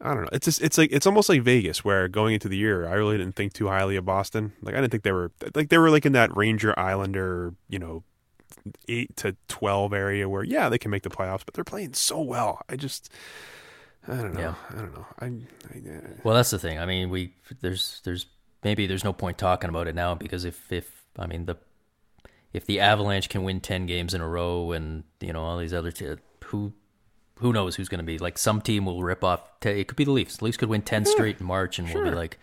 I 0.00 0.14
don't 0.14 0.22
know. 0.22 0.30
It's 0.32 0.46
just, 0.46 0.62
it's 0.62 0.78
like 0.78 0.90
it's 0.92 1.06
almost 1.06 1.28
like 1.28 1.42
Vegas, 1.42 1.84
where 1.84 2.08
going 2.08 2.32
into 2.32 2.48
the 2.48 2.56
year, 2.56 2.88
I 2.88 2.94
really 2.94 3.18
didn't 3.18 3.36
think 3.36 3.52
too 3.52 3.68
highly 3.68 3.96
of 3.96 4.06
Boston. 4.06 4.52
Like 4.62 4.74
I 4.74 4.80
didn't 4.80 4.92
think 4.92 5.02
they 5.02 5.12
were 5.12 5.30
like 5.54 5.68
they 5.68 5.76
were 5.76 5.90
like 5.90 6.06
in 6.06 6.12
that 6.12 6.34
Ranger 6.34 6.72
Islander, 6.78 7.52
you 7.68 7.78
know, 7.78 8.02
eight 8.88 9.16
to 9.16 9.36
twelve 9.48 9.92
area 9.92 10.28
where 10.28 10.42
yeah 10.42 10.68
they 10.68 10.78
can 10.78 10.90
make 10.90 11.02
the 11.02 11.10
playoffs, 11.10 11.42
but 11.44 11.54
they're 11.54 11.64
playing 11.64 11.94
so 11.94 12.20
well. 12.20 12.62
I 12.68 12.76
just, 12.76 13.10
I 14.06 14.16
don't 14.16 14.34
know. 14.34 14.40
Yeah. 14.40 14.54
I 14.70 14.74
don't 14.74 14.94
know. 14.94 15.06
I, 15.18 15.26
I 15.26 15.96
uh, 15.96 16.00
Well, 16.24 16.34
that's 16.34 16.50
the 16.50 16.58
thing. 16.58 16.78
I 16.78 16.86
mean, 16.86 17.10
we 17.10 17.34
there's 17.60 18.00
there's 18.04 18.26
maybe 18.64 18.86
there's 18.86 19.04
no 19.04 19.12
point 19.12 19.38
talking 19.38 19.70
about 19.70 19.88
it 19.88 19.94
now 19.94 20.14
because 20.14 20.44
if 20.44 20.70
if 20.72 21.04
I 21.18 21.26
mean 21.26 21.46
the 21.46 21.56
if 22.52 22.66
the 22.66 22.80
Avalanche 22.80 23.28
can 23.28 23.42
win 23.42 23.60
ten 23.60 23.86
games 23.86 24.14
in 24.14 24.20
a 24.20 24.28
row 24.28 24.72
and 24.72 25.04
you 25.20 25.32
know 25.32 25.42
all 25.42 25.58
these 25.58 25.74
other 25.74 25.92
t- 25.92 26.16
who 26.46 26.72
who 27.36 27.52
knows 27.52 27.76
who's 27.76 27.88
going 27.88 28.00
to 28.00 28.04
be 28.04 28.18
like 28.18 28.36
some 28.36 28.60
team 28.60 28.84
will 28.84 29.02
rip 29.02 29.24
off. 29.24 29.40
T- 29.60 29.70
it 29.70 29.88
could 29.88 29.96
be 29.96 30.04
the 30.04 30.10
Leafs. 30.10 30.36
The 30.38 30.44
Leafs 30.44 30.56
could 30.56 30.68
win 30.68 30.82
ten 30.82 31.04
straight 31.04 31.40
in 31.40 31.46
March 31.46 31.78
and 31.78 31.92
we'll 31.92 32.04
be 32.04 32.10
like, 32.10 32.38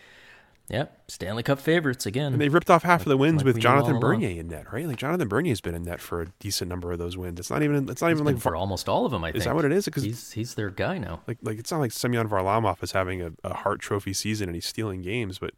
yep, 0.69 1.01
Stanley 1.07 1.43
Cup 1.43 1.59
favorites 1.59 2.05
again. 2.05 2.33
And 2.33 2.41
they 2.41 2.49
ripped 2.49 2.69
off 2.69 2.83
half 2.83 3.01
of 3.01 3.07
the 3.07 3.17
wins 3.17 3.37
like 3.37 3.45
with 3.45 3.55
we 3.55 3.61
knew 3.61 3.67
all 3.69 3.73
Jonathan 3.75 3.91
along. 3.97 4.01
Bernier 4.01 4.39
in 4.39 4.47
net, 4.47 4.71
right? 4.73 4.85
Like 4.87 4.97
Jonathan 4.97 5.27
Bernier's 5.27 5.61
been 5.61 5.75
in 5.75 5.83
net 5.83 6.01
for 6.01 6.21
a 6.21 6.27
decent 6.39 6.69
number 6.69 6.91
of 6.91 6.99
those 6.99 7.15
wins. 7.17 7.39
It's 7.39 7.49
not 7.49 7.63
even. 7.63 7.89
It's 7.89 8.01
not 8.01 8.09
He's 8.09 8.19
even 8.19 8.25
like 8.33 8.41
for 8.41 8.55
almost 8.55 8.87
all 8.89 9.05
of 9.05 9.11
them. 9.11 9.23
I 9.23 9.29
think 9.29 9.37
Is 9.37 9.43
that 9.45 9.55
what 9.55 9.65
it 9.65 9.71
is? 9.71 9.87
'Cause- 9.87 10.03
he's 10.03 10.31
he's 10.31 10.55
their 10.55 10.69
guy 10.69 10.97
now. 10.97 11.21
like 11.27 11.37
like 11.41 11.57
it's 11.59 11.71
not 11.71 11.79
like 11.79 11.91
Semyon 11.91 12.27
Varlamov 12.27 12.81
is 12.83 12.91
having 12.91 13.21
a, 13.21 13.31
a 13.43 13.53
Hart 13.53 13.79
Trophy 13.79 14.13
season 14.13 14.49
and 14.49 14.55
he's 14.55 14.65
stealing 14.65 15.01
games, 15.01 15.39
but 15.39 15.53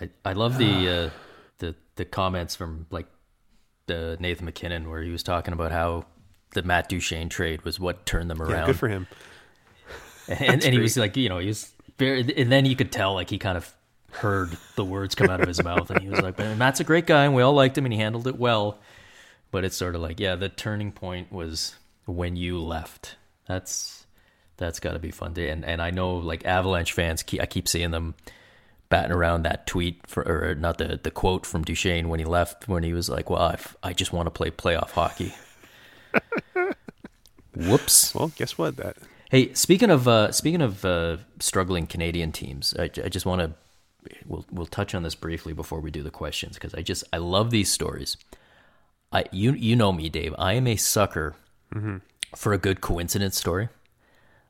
I, 0.00 0.10
I 0.24 0.32
love 0.32 0.58
the 0.58 0.88
uh, 0.88 1.10
the 1.58 1.74
the 1.96 2.04
comments 2.04 2.56
from 2.56 2.86
like 2.90 3.06
the 3.86 4.16
Nathan 4.18 4.46
MacKinnon 4.46 4.88
where 4.90 5.02
he 5.02 5.10
was 5.10 5.22
talking 5.22 5.52
about 5.52 5.70
how 5.70 6.06
the 6.54 6.62
Matt 6.62 6.88
Duchene 6.88 7.28
trade 7.28 7.62
was 7.62 7.78
what 7.78 8.06
turned 8.06 8.30
them 8.30 8.38
yeah, 8.38 8.44
around. 8.46 8.66
good 8.66 8.78
for 8.78 8.88
him. 8.88 9.06
and, 10.28 10.40
and 10.64 10.72
he 10.72 10.78
was 10.78 10.96
like, 10.96 11.16
you 11.16 11.28
know, 11.28 11.38
he 11.38 11.48
was 11.48 11.72
very, 11.98 12.20
and 12.36 12.50
then 12.50 12.64
you 12.64 12.76
could 12.76 12.90
tell 12.92 13.12
like 13.14 13.28
he 13.28 13.38
kind 13.38 13.56
of 13.58 13.73
heard 14.14 14.56
the 14.76 14.84
words 14.84 15.14
come 15.14 15.30
out 15.30 15.40
of 15.40 15.48
his 15.48 15.62
mouth, 15.62 15.90
and 15.90 16.00
he 16.00 16.08
was 16.08 16.20
like, 16.20 16.36
"But 16.36 16.56
Matt's 16.56 16.80
a 16.80 16.84
great 16.84 17.06
guy, 17.06 17.24
and 17.24 17.34
we 17.34 17.42
all 17.42 17.52
liked 17.52 17.76
him, 17.76 17.84
and 17.84 17.92
he 17.92 18.00
handled 18.00 18.26
it 18.26 18.38
well." 18.38 18.78
But 19.50 19.64
it's 19.64 19.76
sort 19.76 19.94
of 19.94 20.00
like, 20.00 20.18
yeah, 20.18 20.34
the 20.34 20.48
turning 20.48 20.90
point 20.92 21.32
was 21.32 21.76
when 22.06 22.36
you 22.36 22.58
left. 22.58 23.16
That's 23.46 24.06
that's 24.56 24.80
got 24.80 24.92
to 24.92 24.98
be 24.98 25.10
fun 25.10 25.34
to, 25.34 25.48
and 25.48 25.64
and 25.64 25.80
I 25.82 25.90
know 25.90 26.16
like 26.16 26.44
Avalanche 26.44 26.92
fans, 26.92 27.22
keep, 27.22 27.40
I 27.40 27.46
keep 27.46 27.68
seeing 27.68 27.90
them 27.90 28.14
batting 28.88 29.12
around 29.12 29.42
that 29.42 29.66
tweet 29.66 30.06
for, 30.06 30.22
or 30.22 30.54
not 30.54 30.78
the 30.78 30.98
the 31.02 31.10
quote 31.10 31.46
from 31.46 31.62
Duchene 31.62 32.08
when 32.08 32.20
he 32.20 32.26
left, 32.26 32.68
when 32.68 32.82
he 32.82 32.92
was 32.92 33.08
like, 33.08 33.30
"Well, 33.30 33.42
I, 33.42 33.58
I 33.82 33.92
just 33.92 34.12
want 34.12 34.26
to 34.26 34.30
play 34.30 34.50
playoff 34.50 34.90
hockey." 34.90 35.34
Whoops. 37.56 38.14
Well, 38.14 38.32
guess 38.36 38.58
what? 38.58 38.76
That 38.76 38.96
Hey, 39.34 39.52
speaking 39.54 39.90
of 39.90 40.06
uh, 40.06 40.30
speaking 40.30 40.62
of 40.62 40.84
uh, 40.84 41.16
struggling 41.40 41.88
Canadian 41.88 42.30
teams, 42.30 42.72
I, 42.78 42.84
I 42.84 43.08
just 43.08 43.26
want 43.26 43.40
to 43.40 43.52
we'll 44.26 44.44
we'll 44.50 44.66
touch 44.66 44.94
on 44.94 45.02
this 45.02 45.14
briefly 45.14 45.52
before 45.52 45.80
we 45.80 45.90
do 45.90 46.02
the 46.02 46.10
questions 46.10 46.54
because 46.54 46.74
I 46.74 46.82
just 46.82 47.04
I 47.12 47.18
love 47.18 47.50
these 47.50 47.70
stories. 47.70 48.16
I 49.12 49.24
you 49.30 49.52
you 49.52 49.76
know 49.76 49.92
me, 49.92 50.08
Dave. 50.08 50.34
I 50.38 50.54
am 50.54 50.66
a 50.66 50.76
sucker 50.76 51.34
mm-hmm. 51.74 51.98
for 52.34 52.52
a 52.52 52.58
good 52.58 52.80
coincidence 52.80 53.36
story. 53.36 53.68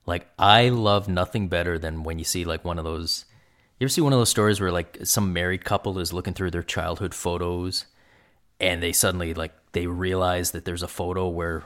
Like 0.06 0.28
I 0.38 0.68
love 0.68 1.08
nothing 1.08 1.48
better 1.48 1.78
than 1.78 2.02
when 2.02 2.18
you 2.18 2.24
see 2.24 2.44
like 2.44 2.64
one 2.64 2.78
of 2.78 2.84
those. 2.84 3.24
You 3.78 3.86
ever 3.86 3.90
see 3.90 4.00
one 4.00 4.12
of 4.12 4.18
those 4.18 4.30
stories 4.30 4.60
where 4.60 4.72
like 4.72 4.98
some 5.04 5.32
married 5.32 5.64
couple 5.64 5.98
is 5.98 6.12
looking 6.12 6.34
through 6.34 6.50
their 6.50 6.62
childhood 6.62 7.14
photos, 7.14 7.86
and 8.60 8.82
they 8.82 8.92
suddenly 8.92 9.34
like 9.34 9.52
they 9.72 9.86
realize 9.86 10.52
that 10.52 10.64
there's 10.64 10.82
a 10.82 10.88
photo 10.88 11.28
where 11.28 11.64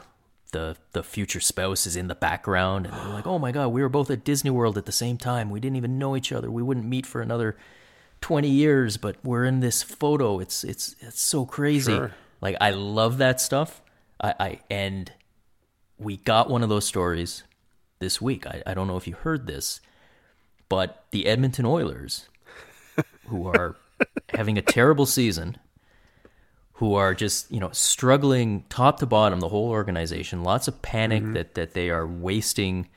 the 0.53 0.77
the 0.93 1.03
future 1.03 1.41
spouse 1.41 1.87
is 1.87 1.97
in 1.97 2.09
the 2.09 2.15
background, 2.15 2.87
and 2.87 2.95
they're 2.95 3.13
like, 3.13 3.27
"Oh 3.27 3.39
my 3.39 3.53
god, 3.53 3.69
we 3.69 3.83
were 3.83 3.89
both 3.89 4.11
at 4.11 4.25
Disney 4.25 4.51
World 4.51 4.79
at 4.79 4.87
the 4.87 4.93
same 4.93 5.19
time. 5.19 5.51
We 5.51 5.61
didn't 5.61 5.77
even 5.77 5.99
know 5.99 6.17
each 6.17 6.33
other. 6.33 6.51
We 6.51 6.63
wouldn't 6.63 6.87
meet 6.87 7.07
for 7.07 7.21
another 7.21 7.57
twenty 8.21 8.51
years, 8.51 8.97
but 8.97 9.17
we're 9.25 9.45
in 9.45 9.61
this 9.61 9.83
photo. 9.83 10.41
It's 10.41 10.65
it's 10.65 10.97
it's 11.01 11.21
so 11.21 11.45
crazy. 11.45 11.93
Sure. 11.93 12.13
Like 12.41 12.57
I 12.61 12.71
love 12.71 13.19
that 13.19 13.41
stuff. 13.41 13.83
I, 14.21 14.35
I 14.39 14.61
and 14.71 15.13
we 15.99 16.17
got 16.17 16.49
one 16.49 16.63
of 16.63 16.69
those 16.69 16.87
stories 16.87 17.43
this 17.99 18.21
week. 18.21 18.47
I, 18.47 18.63
I 18.67 18.75
don't 18.75 18.87
know 18.87 18.97
if 18.97 19.07
you 19.07 19.15
heard 19.15 19.47
this, 19.47 19.81
but 20.69 21.05
the 21.11 21.27
Edmonton 21.27 21.67
Oilers, 21.67 22.29
who 23.27 23.49
are 23.49 23.77
having 24.31 24.59
a 24.59 24.63
terrible 24.63 25.07
season, 25.07 25.57
who 26.75 26.95
are 26.95 27.15
just 27.15 27.51
you 27.51 27.61
know 27.61 27.71
struggling 27.73 28.65
top 28.69 28.99
to 29.01 29.07
bottom, 29.07 29.41
the 29.41 29.49
whole 29.49 29.71
organization, 29.71 30.45
lots 30.45 30.69
of 30.69 30.83
panic 30.83 31.23
mm-hmm. 31.23 31.33
that 31.35 31.55
that 31.55 31.75
they 31.75 31.91
are 31.91 32.07
wasting 32.07 32.89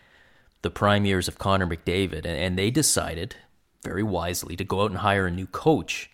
the 0.62 0.70
prime 0.70 1.06
years 1.06 1.28
of 1.28 1.40
Connor 1.40 1.66
McDavid, 1.66 2.26
and, 2.26 2.28
and 2.28 2.58
they 2.58 2.70
decided 2.70 3.36
very 3.84 4.04
wisely 4.04 4.56
to 4.56 4.64
go 4.64 4.82
out 4.84 4.92
and 4.92 5.00
hire 5.00 5.28
a 5.28 5.32
new 5.32 5.48
coach, 5.48 6.10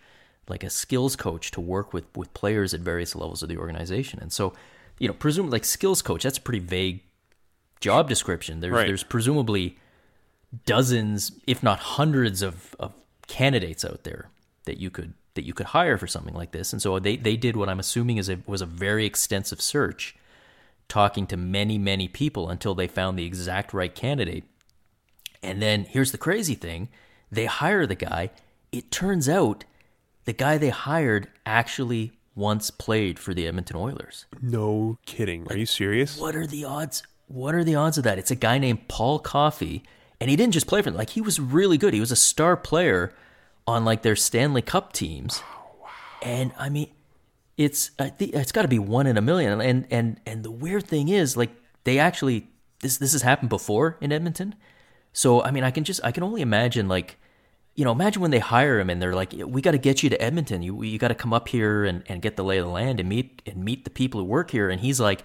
like 0.47 0.63
a 0.63 0.69
skills 0.69 1.15
coach, 1.15 1.51
to 1.51 1.61
work 1.61 1.93
with 1.93 2.05
with 2.15 2.33
players 2.33 2.73
at 2.73 2.79
various 2.81 3.15
levels 3.15 3.43
of 3.43 3.49
the 3.49 3.57
organization. 3.57 4.19
And 4.21 4.31
so, 4.31 4.53
you 4.99 5.07
know, 5.07 5.13
presumably 5.13 5.57
like 5.57 5.65
skills 5.65 6.01
coach, 6.01 6.23
that's 6.23 6.37
a 6.37 6.41
pretty 6.41 6.65
vague 6.65 7.01
job 7.79 8.09
description. 8.09 8.59
There's 8.59 8.73
Right. 8.73 8.87
there's 8.87 9.03
presumably 9.03 9.77
dozens, 10.65 11.31
if 11.45 11.61
not 11.61 11.79
hundreds, 11.79 12.41
of, 12.41 12.75
of 12.79 12.93
candidates 13.27 13.83
out 13.83 14.03
there 14.03 14.29
that 14.65 14.77
you 14.77 14.89
could 14.89 15.13
that 15.33 15.45
you 15.45 15.53
could 15.53 15.67
hire 15.67 15.97
for 15.97 16.07
something 16.07 16.33
like 16.33 16.51
this. 16.51 16.73
And 16.73 16.81
so 16.81 16.97
they 16.99 17.15
they 17.15 17.37
did 17.37 17.55
what 17.55 17.69
I'm 17.69 17.79
assuming 17.79 18.17
is 18.17 18.29
a, 18.29 18.39
was 18.45 18.61
a 18.61 18.65
very 18.65 19.05
extensive 19.05 19.61
search, 19.61 20.15
talking 20.87 21.27
to 21.27 21.37
many 21.37 21.77
many 21.77 22.07
people 22.07 22.49
until 22.49 22.73
they 22.73 22.87
found 22.87 23.19
the 23.19 23.25
exact 23.25 23.73
right 23.73 23.93
candidate. 23.93 24.45
And 25.43 25.61
then 25.61 25.85
here's 25.85 26.11
the 26.11 26.17
crazy 26.17 26.55
thing: 26.55 26.89
they 27.31 27.45
hire 27.45 27.85
the 27.85 27.95
guy. 27.95 28.31
It 28.71 28.91
turns 28.91 29.27
out 29.29 29.63
the 30.25 30.33
guy 30.33 30.57
they 30.57 30.69
hired 30.69 31.27
actually 31.45 32.11
once 32.35 32.69
played 32.69 33.17
for 33.17 33.33
the 33.33 33.47
Edmonton 33.47 33.75
Oilers. 33.77 34.25
no 34.41 34.97
kidding. 35.05 35.47
Are 35.49 35.57
you 35.57 35.65
serious? 35.65 36.17
What 36.19 36.35
are 36.35 36.45
the 36.45 36.65
odds? 36.65 37.03
What 37.27 37.55
are 37.55 37.63
the 37.63 37.75
odds 37.75 37.97
of 37.97 38.03
that? 38.03 38.17
It's 38.19 38.31
a 38.31 38.35
guy 38.35 38.57
named 38.57 38.87
Paul 38.87 39.19
Coffey, 39.19 39.83
and 40.21 40.29
he 40.29 40.35
didn't 40.35 40.53
just 40.53 40.67
play 40.67 40.81
for 40.81 40.91
them. 40.91 40.97
Like 40.97 41.11
he 41.11 41.21
was 41.21 41.39
really 41.39 41.77
good. 41.77 41.93
He 41.93 41.99
was 41.99 42.11
a 42.11 42.15
star 42.15 42.55
player 42.55 43.13
on 43.65 43.83
like 43.83 44.01
their 44.03 44.15
Stanley 44.15 44.61
Cup 44.61 44.93
teams. 44.93 45.41
Oh, 45.43 45.75
wow. 45.81 45.89
And 46.21 46.51
I 46.57 46.69
mean, 46.69 46.89
it's 47.57 47.91
I 47.99 48.09
think 48.09 48.33
it's 48.33 48.51
got 48.51 48.61
to 48.61 48.67
be 48.67 48.79
one 48.79 49.07
in 49.07 49.17
a 49.17 49.21
million. 49.21 49.59
And 49.59 49.87
and 49.89 50.19
and 50.25 50.43
the 50.43 50.51
weird 50.51 50.85
thing 50.85 51.09
is, 51.09 51.35
like 51.35 51.49
they 51.83 51.97
actually 51.99 52.47
this 52.81 52.97
this 52.97 53.13
has 53.13 53.23
happened 53.23 53.49
before 53.49 53.97
in 53.99 54.11
Edmonton. 54.11 54.55
So 55.17 55.41
I 55.41 55.49
mean, 55.49 55.63
I 55.63 55.71
can 55.71 55.83
just 55.83 55.99
I 56.03 56.11
can 56.11 56.23
only 56.23 56.41
imagine 56.41 56.87
like. 56.87 57.17
You 57.75 57.85
know, 57.85 57.91
imagine 57.91 58.23
when 58.23 58.31
they 58.31 58.39
hire 58.39 58.79
him 58.79 58.89
and 58.89 58.99
they're 58.99 59.13
like, 59.13 59.33
"We 59.37 59.61
got 59.61 59.73
to 59.73 59.77
get 59.77 60.01
you 60.01 60.09
to 60.09 60.19
Edmonton. 60.19 60.63
You 60.63 60.81
you 60.81 60.97
got 60.97 61.09
to 61.09 61.15
come 61.15 61.31
up 61.31 61.47
here 61.47 61.85
and, 61.85 62.01
and 62.07 62.23
get 62.23 62.35
the 62.35 62.43
lay 62.43 62.57
of 62.57 62.65
the 62.65 62.71
land 62.71 62.99
and 62.99 63.07
meet 63.07 63.43
and 63.45 63.63
meet 63.63 63.83
the 63.83 63.91
people 63.91 64.19
who 64.19 64.25
work 64.25 64.49
here." 64.49 64.71
And 64.71 64.81
he's 64.81 64.99
like, 64.99 65.23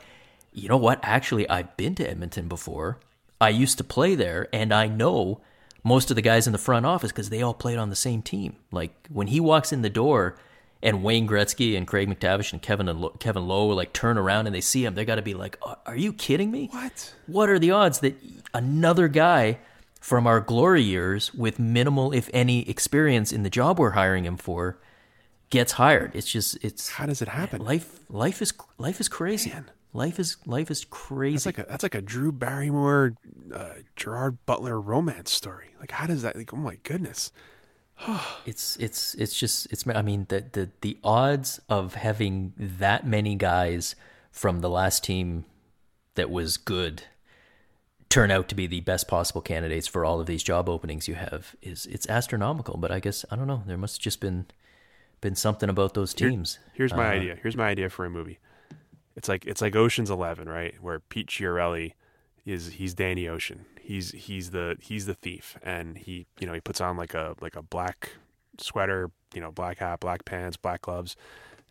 you 0.53 0.69
know 0.69 0.77
what? 0.77 1.01
Actually, 1.03 1.49
I've 1.49 1.75
been 1.79 1.95
to 1.95 2.09
Edmonton 2.09 2.49
before. 2.49 2.99
I 3.41 3.49
used 3.49 3.79
to 3.79 3.85
play 3.85 4.15
there, 4.15 4.49
and 4.53 4.71
I 4.73 4.87
know 4.87 5.41
most 5.83 6.11
of 6.11 6.15
the 6.15 6.21
guys 6.23 6.47
in 6.47 6.53
the 6.53 6.59
front 6.59 6.85
office 6.85 7.11
because 7.11 7.31
they 7.31 7.41
all 7.41 7.55
played 7.55 7.79
on 7.79 7.89
the 7.89 7.97
same 7.97 8.21
team. 8.21 8.57
Like 8.71 8.93
when 9.11 9.29
he 9.29 9.41
walks 9.41 9.73
in 9.73 9.81
the 9.81 9.89
door, 9.89 10.37
and 10.83 11.03
Wayne 11.03 11.27
Gretzky 11.27 11.75
and 11.75 11.87
Craig 11.87 12.09
MacTavish 12.09 12.53
and 12.53 12.61
Kevin 12.61 12.89
and 12.89 13.01
Lo- 13.01 13.17
Kevin 13.19 13.49
Lowe 13.49 13.69
like 13.69 13.95
turn 13.95 14.19
around 14.19 14.47
and 14.47 14.55
they 14.55 14.61
see 14.61 14.85
him, 14.85 14.95
they 14.95 15.07
got 15.07 15.15
to 15.17 15.23
be 15.23 15.33
like, 15.33 15.57
"Are- 15.63 15.79
"Are 15.87 15.97
you 15.97 16.13
kidding 16.13 16.51
me? 16.51 16.69
What? 16.71 17.15
What 17.27 17.49
are 17.49 17.59
the 17.59 17.71
odds 17.71 18.01
that 18.01 18.15
another 18.53 19.09
guy 19.09 19.59
from 20.03 20.27
our 20.27 20.41
glory 20.41 20.83
years 20.83 21.33
with 21.33 21.59
minimal, 21.59 22.13
if 22.13 22.29
any, 22.35 22.69
experience 22.69 23.33
in 23.33 23.45
the 23.45 23.51
job 23.51 23.79
we're 23.79 23.93
hiring 23.93 24.25
him 24.27 24.37
for 24.37 24.79
gets 25.49 25.73
hired?" 25.73 26.15
It's 26.15 26.31
just 26.31 26.59
it's 26.63 26.91
How 26.91 27.07
does 27.07 27.23
it 27.23 27.29
happen? 27.29 27.65
life 27.65 28.01
life 28.11 28.43
is 28.43 28.53
life 28.77 29.01
is 29.01 29.09
crazy 29.09 29.53
life 29.95 30.19
is 30.19 30.37
life 30.47 30.71
is 30.71 30.85
crazy 30.85 31.35
That's 31.35 31.47
like 31.47 31.59
a 31.59 31.67
that's 31.69 31.83
like 31.83 31.95
a 31.95 32.03
Drew 32.03 32.33
Barrymore, 32.33 33.15
uh, 33.55 33.75
Gerard 33.97 34.45
Butler 34.45 34.81
romance 34.81 35.31
story. 35.31 35.69
Like 35.81 35.93
how 35.93 36.07
does 36.07 36.23
that? 36.23 36.37
Like 36.37 36.53
oh 36.53 36.59
my 36.59 36.77
goodness. 36.83 37.33
it's 38.47 38.77
it's 38.77 39.15
it's 39.15 39.39
just 39.39 39.71
it's 39.71 39.87
i 39.87 40.03
mean 40.03 40.27
the 40.29 40.45
the 40.53 40.71
the 40.81 40.99
odds 41.05 41.61
of 41.69 41.95
having 41.95 42.53
that 42.57 43.07
many 43.07 43.37
guys 43.37 43.95
from 44.31 44.61
the 44.61 44.71
last 44.71 45.05
team 45.05 45.45
that 46.15 46.31
was 46.31 46.57
good 46.57 47.05
turn 48.13 48.31
out 48.31 48.47
to 48.49 48.55
be 48.55 48.67
the 48.67 48.81
best 48.81 49.09
possible 49.09 49.41
candidates 49.41 49.87
for 49.87 50.05
all 50.05 50.21
of 50.21 50.27
these 50.27 50.43
job 50.43 50.69
openings 50.69 51.09
you 51.09 51.15
have 51.15 51.57
is 51.63 51.87
it's 51.87 52.07
astronomical 52.11 52.77
but 52.77 52.91
i 52.91 53.01
guess 53.01 53.25
i 53.31 53.37
don't 53.37 53.47
know 53.47 53.63
there 53.67 53.79
must 53.79 53.97
have 53.97 54.03
just 54.03 54.21
been 54.21 54.45
been 55.23 55.35
something 55.35 55.71
about 55.71 55.95
those 55.95 56.13
Here- 56.13 56.29
teams 56.31 56.59
here's 56.75 56.93
my 56.93 57.07
Uh, 57.09 57.13
idea. 57.13 57.39
Here's 57.43 57.57
my 57.57 57.69
idea 57.69 57.89
for 57.89 58.05
a 58.05 58.11
movie. 58.11 58.39
It's 59.17 59.29
like 59.29 59.47
it's 59.47 59.61
like 59.63 59.77
Ocean's 59.77 60.11
Eleven, 60.11 60.49
right? 60.49 60.75
Where 60.81 60.99
Pete 61.01 61.29
Chiarelli 61.29 61.93
is 62.45 62.73
he's 62.73 62.93
Danny 62.95 63.29
Ocean. 63.29 63.65
He's 63.81 64.11
he's 64.13 64.51
the 64.51 64.77
he's 64.81 65.07
the 65.07 65.15
thief, 65.15 65.57
and 65.63 65.97
he 65.99 66.27
you 66.41 66.47
know 66.47 66.55
he 66.55 66.61
puts 66.61 66.81
on 66.81 66.97
like 66.97 67.15
a 67.15 67.37
like 67.41 67.55
a 67.57 67.63
black 67.63 68.15
sweater, 68.59 69.11
you 69.35 69.41
know, 69.41 69.53
black 69.53 69.79
hat, 69.79 70.01
black 70.01 70.25
pants, 70.25 70.57
black 70.57 70.83
gloves, 70.83 71.15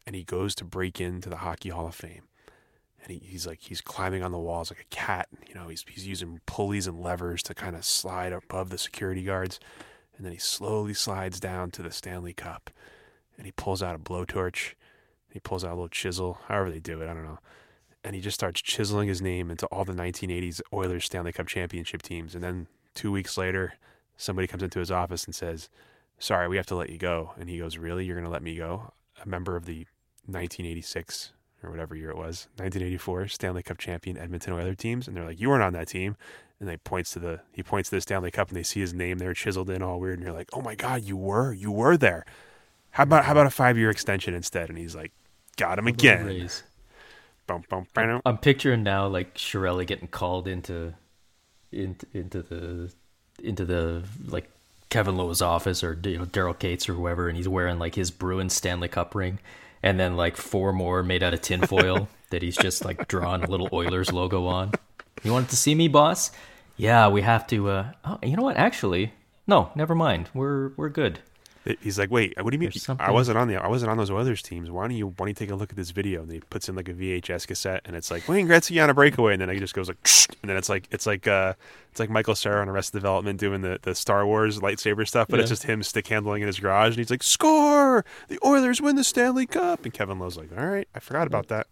and 0.08 0.16
he 0.16 0.24
goes 0.24 0.56
to 0.56 0.64
break 0.64 1.02
into 1.02 1.28
the 1.30 1.38
Hockey 1.38 1.70
Hall 1.70 1.88
of 1.88 1.96
Fame. 1.96 2.24
And 3.04 3.12
he, 3.12 3.22
he's 3.26 3.48
like 3.48 3.62
he's 3.62 3.82
climbing 3.82 4.24
on 4.24 4.32
the 4.32 4.40
walls 4.40 4.72
like 4.72 4.82
a 4.82 4.96
cat. 4.96 5.28
You 5.48 5.56
know, 5.56 5.68
he's 5.68 5.84
he's 5.88 6.08
using 6.08 6.42
pulleys 6.46 6.88
and 6.88 7.02
levers 7.02 7.42
to 7.44 7.54
kind 7.54 7.76
of 7.76 7.84
slide 7.84 8.34
above 8.34 8.70
the 8.70 8.78
security 8.78 9.24
guards, 9.24 9.60
and 10.16 10.26
then 10.26 10.32
he 10.32 10.40
slowly 10.40 10.94
slides 10.94 11.40
down 11.40 11.72
to 11.72 11.82
the 11.82 11.92
Stanley 11.92 12.34
Cup, 12.34 12.70
and 13.38 13.46
he 13.46 13.52
pulls 13.52 13.82
out 13.82 13.96
a 13.96 14.00
blowtorch, 14.00 14.74
he 15.32 15.40
pulls 15.40 15.64
out 15.64 15.72
a 15.72 15.76
little 15.76 15.90
chisel, 15.90 16.40
however 16.48 16.70
they 16.70 16.80
do 16.80 17.02
it, 17.02 17.10
I 17.10 17.14
don't 17.14 17.26
know, 17.26 17.40
and 18.04 18.16
he 18.16 18.22
just 18.22 18.36
starts 18.36 18.62
chiseling 18.62 19.08
his 19.08 19.22
name 19.22 19.50
into 19.50 19.66
all 19.68 19.86
the 19.86 19.94
1980s 19.94 20.62
Oilers 20.74 21.06
Stanley 21.06 21.32
Cup 21.32 21.48
championship 21.48 22.02
teams. 22.02 22.36
And 22.36 22.44
then 22.44 22.68
two 22.94 23.12
weeks 23.12 23.38
later, 23.38 23.74
somebody 24.18 24.48
comes 24.48 24.64
into 24.64 24.80
his 24.80 24.92
office 24.92 25.26
and 25.26 25.34
says, 25.34 25.70
"Sorry, 26.20 26.48
we 26.48 26.58
have 26.58 26.68
to 26.68 26.76
let 26.76 26.90
you 26.90 26.98
go." 26.98 27.34
And 27.40 27.50
he 27.50 27.58
goes, 27.58 27.78
"Really? 27.78 28.06
You're 28.06 28.16
going 28.16 28.26
to 28.26 28.32
let 28.32 28.44
me 28.44 28.56
go?" 28.56 28.94
A 29.24 29.28
member 29.28 29.56
of 29.56 29.66
the 29.66 29.86
1986 30.26 31.34
or 31.64 31.70
whatever 31.70 31.96
year 31.96 32.10
it 32.10 32.18
was, 32.18 32.48
1984 32.58 33.28
Stanley 33.28 33.64
Cup 33.64 33.78
champion 33.78 34.18
Edmonton 34.18 34.54
Oilers 34.54 34.78
teams, 34.78 35.08
and 35.08 35.16
they're 35.16 35.26
like, 35.26 35.40
"You 35.40 35.50
weren't 35.50 35.64
on 35.64 35.74
that 35.74 35.88
team." 35.88 36.16
And 36.60 36.70
they 36.70 36.78
points 36.78 37.12
to 37.14 37.20
the 37.20 37.42
he 37.52 37.64
points 37.64 37.90
to 37.90 37.96
the 37.96 38.02
Stanley 38.02 38.32
Cup, 38.32 38.50
and 38.50 38.58
they 38.58 38.64
see 38.64 38.80
his 38.80 38.94
name 38.94 39.18
there 39.18 39.34
chiseled 39.34 39.70
in 39.70 39.82
all 39.82 40.00
weird, 40.00 40.20
and 40.20 40.24
you're 40.24 40.36
like, 40.36 40.50
"Oh 40.54 40.62
my 40.62 40.76
God, 40.76 41.04
you 41.04 41.18
were 41.18 41.54
you 41.54 41.72
were 41.72 41.98
there." 41.98 42.26
How 42.92 43.04
about 43.04 43.26
how 43.26 43.32
about 43.32 43.48
a 43.48 43.52
five 43.52 43.78
year 43.78 43.90
extension 43.90 44.34
instead? 44.34 44.70
And 44.70 44.78
he's 44.78 44.96
like, 44.96 45.12
"Got 45.58 45.80
him 45.80 45.88
again." 45.88 46.26
Bum, 47.48 47.64
bum, 47.70 47.88
bum. 47.94 48.22
I'm 48.26 48.38
picturing 48.38 48.84
now 48.84 49.08
like 49.08 49.36
Chiarelli 49.36 49.86
getting 49.88 50.08
called 50.08 50.48
into 50.48 50.94
into 51.72 52.06
into 52.14 52.42
the 52.42 52.94
into 53.44 53.66
the 53.66 54.04
like 54.28 54.50
Kevin 54.90 55.18
Lowe's 55.18 55.42
office 55.42 55.84
or 55.84 56.00
you 56.04 56.18
know 56.18 56.26
Daryl 56.26 56.58
Cates 56.58 56.88
or 56.88 56.94
whoever, 56.94 57.28
and 57.28 57.38
he's 57.38 57.48
wearing 57.48 57.80
like 57.80 57.96
his 57.96 58.12
Bruins 58.12 58.54
Stanley 58.54 58.88
Cup 58.88 59.16
ring, 59.16 59.40
and 59.84 60.00
then 60.00 60.16
like 60.18 60.38
four 60.38 60.74
more 60.74 61.04
made 61.04 61.24
out 61.24 61.34
of 61.34 61.42
tinfoil 61.42 62.08
that 62.30 62.42
he's 62.42 62.58
just 62.58 62.86
like 62.86 63.08
drawn 63.08 63.44
a 63.44 63.50
little 63.50 63.70
Oilers 63.74 64.12
logo 64.12 64.46
on. 64.46 64.72
You 65.24 65.34
wanted 65.34 65.50
to 65.50 65.58
see 65.58 65.76
me, 65.76 65.88
boss? 65.88 66.32
Yeah, 66.78 67.08
we 67.10 67.22
have 67.22 67.46
to. 67.48 67.70
uh 67.70 67.92
Oh, 68.06 68.20
you 68.24 68.36
know 68.36 68.44
what? 68.44 68.58
Actually, 68.58 69.14
no, 69.48 69.72
never 69.76 69.94
mind. 69.96 70.30
We're 70.34 70.70
we're 70.78 70.90
good. 70.90 71.20
He's 71.80 72.00
like, 72.00 72.10
wait, 72.10 72.34
what 72.42 72.50
do 72.50 72.56
you 72.56 72.60
mean? 72.60 72.72
I 73.00 73.12
wasn't 73.12 73.38
on 73.38 73.48
the 73.48 73.56
I 73.58 73.68
wasn't 73.68 73.92
on 73.92 73.98
those 73.98 74.10
Oilers 74.10 74.42
teams. 74.42 74.72
Why 74.72 74.88
don't 74.88 74.98
you 74.98 75.08
why 75.08 75.14
don't 75.20 75.28
you 75.30 75.34
take 75.36 75.52
a 75.52 75.56
look 75.56 75.70
at 75.70 75.76
this 75.76 75.92
video? 75.92 76.24
And 76.24 76.32
he 76.32 76.40
puts 76.40 76.68
in 76.68 76.76
like 76.76 76.90
a 76.90 76.94
VHS 76.94 77.46
cassette, 77.46 77.82
and 77.86 77.96
it's 77.96 78.10
like 78.10 78.28
Wayne 78.28 78.48
Gretzky 78.48 78.82
on 78.84 78.90
a 78.90 78.96
breakaway, 78.96 79.34
and 79.34 79.42
then 79.42 79.50
he 79.50 79.60
just 79.60 79.76
goes 79.76 79.88
like, 79.88 79.98
and 80.42 80.50
then 80.50 80.58
it's 80.58 80.70
like 80.70 80.88
it's 80.90 81.06
like 81.06 81.28
uh 81.28 81.54
it's 81.92 82.00
like 82.00 82.10
Michael 82.10 82.34
Cera 82.34 82.62
on 82.62 82.70
Arrested 82.70 82.98
Development 82.98 83.40
doing 83.40 83.62
the 83.62 83.78
the 83.84 83.94
Star 83.94 84.26
Wars 84.26 84.60
lightsaber 84.60 85.08
stuff, 85.08 85.28
but 85.30 85.40
it's 85.40 85.50
just 85.50 85.64
him 85.64 85.84
stick 85.84 86.08
handling 86.08 86.42
in 86.42 86.48
his 86.48 86.60
garage, 86.60 86.94
and 86.94 86.98
he's 86.98 87.12
like, 87.12 87.22
score! 87.22 88.04
The 88.28 88.40
Oilers 88.44 88.82
win 88.82 88.96
the 88.96 89.04
Stanley 89.04 89.46
Cup, 89.46 89.84
and 89.84 89.94
Kevin 89.94 90.18
Lowe's 90.18 90.38
like, 90.38 90.50
all 90.58 90.66
right, 90.66 90.88
I 90.96 91.00
forgot 91.00 91.28
about 91.28 91.48
that. 91.50 91.68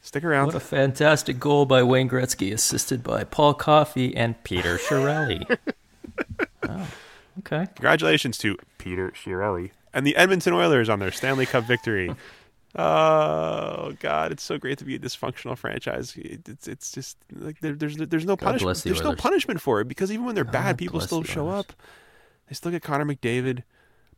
Stick 0.00 0.24
around. 0.24 0.46
What 0.46 0.56
a 0.56 0.60
fantastic 0.60 1.38
goal 1.38 1.66
by 1.66 1.82
Wayne 1.82 2.10
Gretzky, 2.10 2.52
assisted 2.52 3.02
by 3.02 3.24
Paul 3.24 3.54
Coffey 3.54 4.14
and 4.16 4.42
Peter 4.44 4.76
Chiarelli. 4.88 5.56
oh, 6.68 6.88
okay. 7.40 7.66
Congratulations 7.74 8.38
to 8.38 8.56
Peter 8.78 9.10
Chiarelli 9.10 9.70
and 9.92 10.06
the 10.06 10.16
Edmonton 10.16 10.52
Oilers 10.52 10.88
on 10.88 10.98
their 10.98 11.12
Stanley 11.12 11.46
Cup 11.46 11.64
victory. 11.64 12.14
Oh 12.76 13.94
God, 14.00 14.32
it's 14.32 14.42
so 14.42 14.58
great 14.58 14.78
to 14.78 14.84
be 14.84 14.96
a 14.96 14.98
dysfunctional 14.98 15.56
franchise. 15.56 16.14
It- 16.16 16.48
It's 16.48 16.66
it's 16.66 16.90
just 16.92 17.16
like 17.32 17.60
there, 17.60 17.74
there's 17.74 17.96
there's 17.96 18.24
no 18.26 18.34
God 18.36 18.46
punishment. 18.46 18.78
the 18.78 18.88
There's 18.88 19.02
no 19.02 19.14
punishment 19.14 19.60
for 19.60 19.80
it 19.80 19.86
because 19.86 20.10
even 20.10 20.24
when 20.26 20.34
they're 20.34 20.42
bad, 20.44 20.76
people 20.76 21.00
still 21.00 21.22
show 21.22 21.46
Oilers. 21.48 21.66
up. 21.66 21.72
They 22.48 22.54
still 22.54 22.72
get 22.72 22.82
Connor 22.82 23.04
McDavid. 23.04 23.62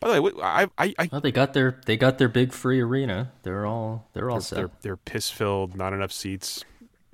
By 0.01 0.15
the 0.15 0.23
way, 0.23 0.33
I 0.43 0.69
I, 0.79 0.95
I 0.99 1.09
Well, 1.13 1.21
they 1.21 1.33
got 1.33 1.53
their 1.53 1.81
they 1.85 1.99
got 1.99 2.17
their 2.17 2.29
big 2.29 2.53
free 2.53 2.81
arena. 2.81 3.31
They're 3.43 3.67
all 3.67 4.09
they're 4.15 4.31
all 4.31 4.37
they're, 4.41 4.69
set. 4.69 4.83
they're 4.83 4.97
piss 4.97 5.31
filled, 5.31 5.77
not 5.77 5.93
enough 5.93 6.13
seats. 6.13 6.65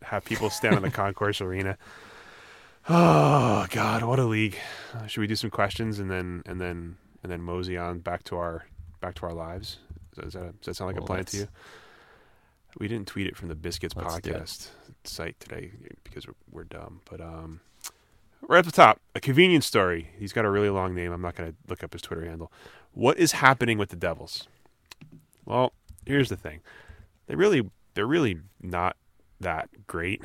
Have 0.05 0.25
people 0.25 0.49
stand 0.49 0.77
in 0.77 0.83
the 0.83 0.91
concourse 1.03 1.41
arena. 1.41 1.77
Oh 2.89 3.67
God, 3.71 4.03
what 4.03 4.19
a 4.19 4.25
league! 4.25 4.59
Uh, 4.95 5.07
should 5.07 5.21
we 5.21 5.27
do 5.27 5.37
some 5.37 5.51
questions 5.51 5.99
and 5.99 6.11
then 6.11 6.43
and 6.47 6.61
then 6.61 6.97
and 7.23 7.31
then 7.31 7.41
mosey 7.41 7.77
on 7.77 8.01
back 8.01 8.25
to 8.25 8.37
our 8.37 8.67
back 9.01 9.15
to 9.17 9.27
our 9.27 9.33
lives? 9.33 9.79
Does 10.21 10.35
that, 10.35 10.61
does 10.61 10.67
that 10.67 10.75
sound 10.77 10.93
like 10.93 11.03
a 11.03 11.07
plan 11.07 11.25
to 11.25 11.37
you? 11.39 11.49
We 12.79 12.89
didn't 12.89 13.07
tweet 13.09 13.27
it 13.27 13.37
from 13.37 13.49
the 13.49 13.55
Biscuits 13.55 13.95
Let's 13.97 14.19
do 14.21 14.31
it. 14.31 14.37
podcast 14.37 14.69
site 15.05 15.39
today 15.41 15.73
because 16.05 16.27
we're, 16.27 16.35
we're 16.51 16.65
dumb. 16.65 17.01
But 17.11 17.21
um, 17.21 17.61
right 18.47 18.59
at 18.59 18.65
the 18.65 18.73
top, 18.73 19.01
a 19.15 19.21
convenience 19.21 19.67
story. 19.67 20.11
He's 20.19 20.33
got 20.33 20.45
a 20.45 20.51
really 20.51 20.71
long 20.71 20.95
name. 20.95 21.13
I'm 21.13 21.23
not 21.23 21.35
going 21.35 21.51
to 21.51 21.57
look 21.69 21.83
up 21.83 21.93
his 21.93 22.03
Twitter 22.03 22.25
handle. 22.25 22.53
What 22.93 23.19
is 23.19 23.33
happening 23.33 23.79
with 23.79 23.89
the 23.91 23.97
Devils? 23.97 24.49
Well, 25.45 25.73
here's 26.07 26.29
the 26.29 26.37
thing. 26.37 26.61
They 27.27 27.35
really, 27.35 27.71
they're 27.95 28.07
really 28.07 28.39
not 28.61 28.97
that 29.41 29.87
great. 29.87 30.23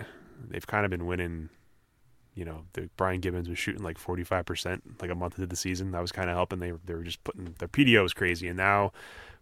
They've 0.49 0.67
kind 0.67 0.85
of 0.85 0.91
been 0.91 1.05
winning. 1.05 1.49
You 2.37 2.45
know, 2.45 2.65
the 2.73 2.89
Brian 2.97 3.19
Gibbons 3.19 3.49
was 3.49 3.57
shooting 3.57 3.81
like 3.83 3.97
45 3.97 4.45
percent 4.45 5.01
like 5.01 5.09
a 5.11 5.15
month 5.15 5.35
into 5.37 5.47
the 5.47 5.55
season. 5.55 5.91
That 5.91 6.01
was 6.01 6.11
kind 6.11 6.29
of 6.29 6.35
helping. 6.35 6.59
They 6.59 6.71
were, 6.71 6.79
they 6.85 6.93
were 6.93 7.03
just 7.03 7.23
putting 7.23 7.55
their 7.57 7.67
PDO 7.67 8.03
was 8.03 8.13
crazy, 8.13 8.47
and 8.47 8.55
now 8.57 8.91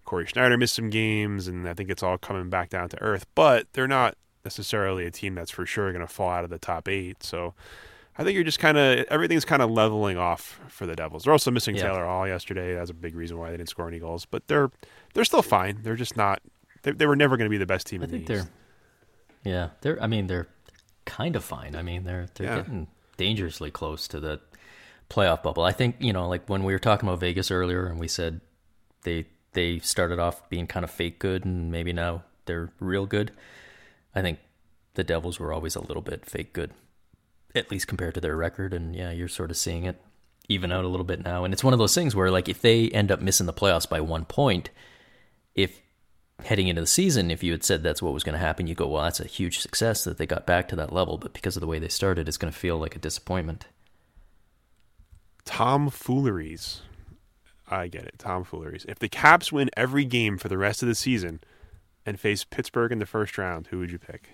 Cory 0.06 0.26
Schneider 0.26 0.58
missed 0.58 0.76
some 0.76 0.90
games, 0.90 1.48
and 1.48 1.68
I 1.68 1.74
think 1.74 1.90
it's 1.90 2.02
all 2.04 2.18
coming 2.18 2.50
back 2.50 2.70
down 2.70 2.90
to 2.90 3.02
earth. 3.02 3.26
But 3.36 3.68
they're 3.74 3.88
not 3.88 4.16
necessarily 4.44 5.06
a 5.06 5.12
team 5.12 5.36
that's 5.36 5.52
for 5.52 5.66
sure 5.66 5.92
going 5.92 6.06
to 6.06 6.12
fall 6.12 6.30
out 6.30 6.44
of 6.44 6.50
the 6.50 6.60
top 6.60 6.88
eight. 6.88 7.22
So 7.24 7.54
I 8.18 8.24
think 8.24 8.36
you're 8.36 8.44
just 8.44 8.60
kind 8.60 8.78
of 8.78 9.06
everything's 9.10 9.44
kind 9.46 9.62
of 9.62 9.72
leveling 9.72 10.18
off 10.18 10.60
for 10.70 10.86
the 10.86 10.96
Devils. 10.96 11.24
They're 11.24 11.34
also 11.34 11.52
missing 11.52 11.76
Yeah. 11.76 11.88
Taylor 11.88 12.06
Hall 12.06 12.28
yesterday. 12.28 12.76
That's 12.76 12.92
a 12.92 12.94
big 12.94 13.16
reason 13.16 13.38
why 13.38 13.52
they 13.52 13.58
didn't 13.58 13.70
score 13.70 13.88
any 13.88 14.00
goals. 14.00 14.26
But 14.26 14.48
they're 14.48 14.72
they're 15.14 15.26
still 15.26 15.42
fine. 15.42 15.80
They're 15.84 15.96
just 15.96 16.16
not. 16.16 16.42
They, 16.84 16.92
they 16.92 17.08
were 17.08 17.16
never 17.16 17.36
going 17.36 17.48
to 17.48 17.50
be 17.54 17.58
the 17.58 17.66
best 17.66 17.88
team 17.88 18.02
I 18.02 18.06
in 18.06 18.10
think 18.12 18.28
the 18.28 18.34
East. 18.36 18.44
they're 19.44 19.52
yeah 19.54 19.70
they're 19.82 20.02
I 20.02 20.08
mean 20.08 20.28
they're 20.28 20.48
kind 21.06 21.36
of 21.36 21.44
fine. 21.44 21.76
I 21.76 21.82
mean 21.82 22.04
they're 22.04 22.28
they're 22.36 22.48
Yeah. 22.48 22.56
getting 22.58 22.88
dangerously 23.18 23.72
close 23.72 24.08
to 24.10 24.20
the 24.20 24.40
playoff 25.10 25.44
bubble. 25.44 25.64
I 25.64 25.72
think 25.72 25.96
you 26.00 26.12
know 26.14 26.28
like 26.28 26.48
when 26.50 26.64
we 26.64 26.74
were 26.74 26.80
talking 26.80 27.08
about 27.08 27.20
Vegas 27.20 27.52
earlier 27.52 27.86
and 27.88 28.00
we 28.00 28.08
said 28.08 28.42
they 29.04 29.26
they 29.54 29.80
started 29.80 30.20
off 30.20 30.48
being 30.50 30.68
kind 30.68 30.84
of 30.84 30.92
fake 30.92 31.20
good 31.20 31.46
and 31.46 31.72
maybe 31.72 31.94
now 31.94 32.24
they're 32.46 32.70
real 32.80 33.06
good. 33.06 33.32
I 34.14 34.22
think 34.22 34.40
the 34.96 35.04
Devils 35.04 35.40
were 35.40 35.54
always 35.54 35.76
a 35.76 35.82
little 35.82 36.02
bit 36.02 36.26
fake 36.26 36.54
good, 36.54 36.72
at 37.54 37.70
least 37.72 37.88
compared 37.88 38.14
to 38.16 38.22
their 38.22 38.36
record. 38.36 38.74
And 38.74 38.96
yeah, 38.96 39.12
you're 39.12 39.28
sort 39.28 39.52
of 39.52 39.58
seeing 39.58 39.84
it 39.86 40.00
even 40.48 40.72
out 40.72 40.86
a 40.86 40.88
little 40.88 41.06
bit 41.06 41.24
now. 41.24 41.44
And 41.44 41.54
it's 41.54 41.64
one 41.64 41.74
of 41.74 41.80
those 41.80 41.96
things 41.96 42.16
where 42.16 42.30
like 42.32 42.48
if 42.50 42.62
they 42.62 42.90
end 42.90 43.12
up 43.12 43.20
missing 43.22 43.46
the 43.46 43.54
playoffs 43.54 43.90
by 43.90 44.00
one 44.02 44.26
point, 44.26 44.70
if 45.54 45.82
heading 46.44 46.68
into 46.68 46.82
the 46.82 46.88
season, 46.88 47.32
if 47.32 47.44
you 47.44 47.52
had 47.52 47.64
said 47.64 47.82
that's 47.84 48.02
what 48.02 48.14
was 48.14 48.24
going 48.24 48.34
to 48.34 48.40
happen, 48.40 48.68
you 48.68 48.76
go, 48.76 48.88
well, 48.88 49.04
that's 49.04 49.20
a 49.20 49.26
huge 49.28 49.60
success 49.60 50.04
that 50.04 50.18
they 50.18 50.26
got 50.26 50.46
back 50.46 50.68
to 50.70 50.76
that 50.76 50.92
level. 50.94 51.18
But 51.18 51.34
because 51.34 51.56
of 51.56 51.62
the 51.62 51.68
way 51.68 51.80
they 51.80 51.88
started, 51.88 52.28
it's 52.28 52.38
going 52.38 52.52
to 52.52 52.58
feel 52.60 52.78
like 52.78 52.96
a 52.96 53.00
disappointment. 53.00 53.68
tomfooleries. 55.46 56.82
I 57.70 57.88
get 57.88 58.04
it, 58.06 58.16
tomfooleries. 58.20 58.86
If 58.88 59.00
the 59.00 59.10
Caps 59.10 59.52
win 59.52 59.70
every 59.76 60.06
game 60.06 60.38
for 60.38 60.50
the 60.50 60.58
rest 60.58 60.84
of 60.84 60.88
the 60.88 60.94
season 60.96 61.40
and 62.06 62.20
face 62.20 62.44
Pittsburgh 62.44 62.92
in 62.92 63.00
the 63.00 63.06
first 63.08 63.38
round, 63.38 63.68
who 63.68 63.80
would 63.80 63.92
you 63.92 63.98
pick? 63.98 64.30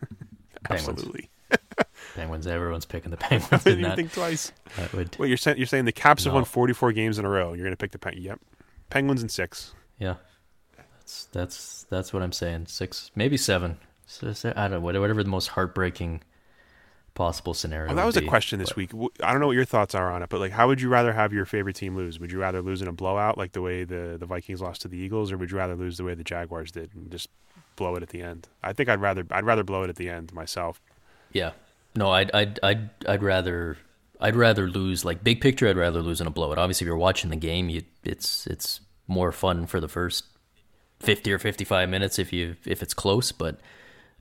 Absolutely. 0.70 1.28
Penguins, 2.14 2.46
everyone's 2.46 2.86
picking 2.86 3.10
the 3.10 3.16
Penguins 3.16 3.52
I 3.52 3.56
didn't 3.70 3.80
even 3.84 3.96
think 3.96 4.12
twice. 4.12 4.52
that 4.76 4.92
would, 4.92 5.18
Wait, 5.18 5.28
you're 5.28 5.36
saying 5.36 5.56
you're 5.58 5.66
saying 5.66 5.84
the 5.84 5.92
Caps 5.92 6.24
have 6.24 6.32
won 6.32 6.44
44 6.44 6.92
games 6.92 7.18
in 7.18 7.24
a 7.24 7.28
row. 7.28 7.52
You're 7.54 7.64
going 7.64 7.72
to 7.72 7.76
pick 7.76 7.90
the 7.90 7.98
Pen- 7.98 8.14
Yep, 8.16 8.40
Penguins 8.88 9.22
in 9.22 9.28
six. 9.28 9.74
yeah, 9.98 10.14
that's 11.10 11.24
that's 11.32 11.82
that's 11.90 12.12
what 12.12 12.22
I'm 12.22 12.32
saying. 12.32 12.66
Six, 12.66 13.10
maybe 13.14 13.36
seven. 13.36 13.78
So, 14.06 14.32
I 14.56 14.62
don't 14.68 14.70
know, 14.72 14.80
whatever 14.80 15.22
the 15.22 15.28
most 15.28 15.48
heartbreaking 15.48 16.22
possible 17.14 17.54
scenario. 17.54 17.92
Oh, 17.92 17.94
that 17.94 18.04
was 18.06 18.16
a 18.16 18.22
question 18.22 18.58
this 18.58 18.70
But- 18.70 18.76
week. 18.76 18.90
I 19.22 19.30
don't 19.32 19.40
know 19.40 19.46
what 19.46 19.56
your 19.56 19.64
thoughts 19.64 19.94
are 19.94 20.10
on 20.10 20.22
it, 20.22 20.28
but 20.28 20.40
like, 20.40 20.52
how 20.52 20.66
would 20.68 20.80
you 20.80 20.88
rather 20.88 21.12
have 21.12 21.32
your 21.32 21.44
favorite 21.44 21.76
team 21.76 21.94
lose? 21.96 22.18
Would 22.18 22.32
you 22.32 22.40
rather 22.40 22.60
lose 22.62 22.82
in 22.82 22.88
a 22.88 22.92
blowout, 22.92 23.38
like 23.38 23.52
the 23.52 23.62
way 23.62 23.84
the 23.84 24.16
the 24.18 24.26
Vikings 24.26 24.60
lost 24.60 24.82
to 24.82 24.88
the 24.88 24.98
Eagles, 24.98 25.30
or 25.32 25.36
would 25.38 25.50
you 25.50 25.56
rather 25.58 25.76
lose 25.76 25.96
the 25.96 26.04
way 26.04 26.14
the 26.14 26.24
Jaguars 26.24 26.70
did 26.72 26.94
and 26.94 27.10
just 27.10 27.28
blow 27.76 27.94
it 27.96 28.02
at 28.02 28.08
the 28.10 28.22
end? 28.22 28.48
I 28.62 28.72
think 28.72 28.88
I'd 28.88 29.00
rather 29.00 29.24
I'd 29.30 29.44
rather 29.44 29.62
blow 29.64 29.82
it 29.82 29.90
at 29.90 29.96
the 29.96 30.08
end 30.08 30.32
myself. 30.32 30.80
Yeah. 31.32 31.52
No, 31.94 32.10
I'd 32.10 32.30
I'd 32.34 32.58
I'd 32.62 32.90
I'd 33.08 33.22
rather 33.22 33.76
I'd 34.20 34.36
rather 34.36 34.68
lose 34.68 35.04
like 35.04 35.22
big 35.24 35.40
picture. 35.40 35.68
I'd 35.68 35.76
rather 35.76 36.02
lose 36.02 36.20
in 36.20 36.26
a 36.26 36.30
blowout. 36.30 36.58
Obviously, 36.58 36.84
if 36.84 36.86
you're 36.86 36.96
watching 36.96 37.30
the 37.30 37.36
game, 37.36 37.68
you 37.68 37.82
it's 38.04 38.46
it's 38.46 38.80
more 39.08 39.32
fun 39.32 39.66
for 39.66 39.80
the 39.80 39.88
first 39.88 40.24
fifty 41.00 41.32
or 41.32 41.38
fifty 41.38 41.64
five 41.64 41.88
minutes 41.88 42.18
if 42.18 42.32
you 42.32 42.56
if 42.64 42.82
it's 42.82 42.94
close. 42.94 43.32
But 43.32 43.58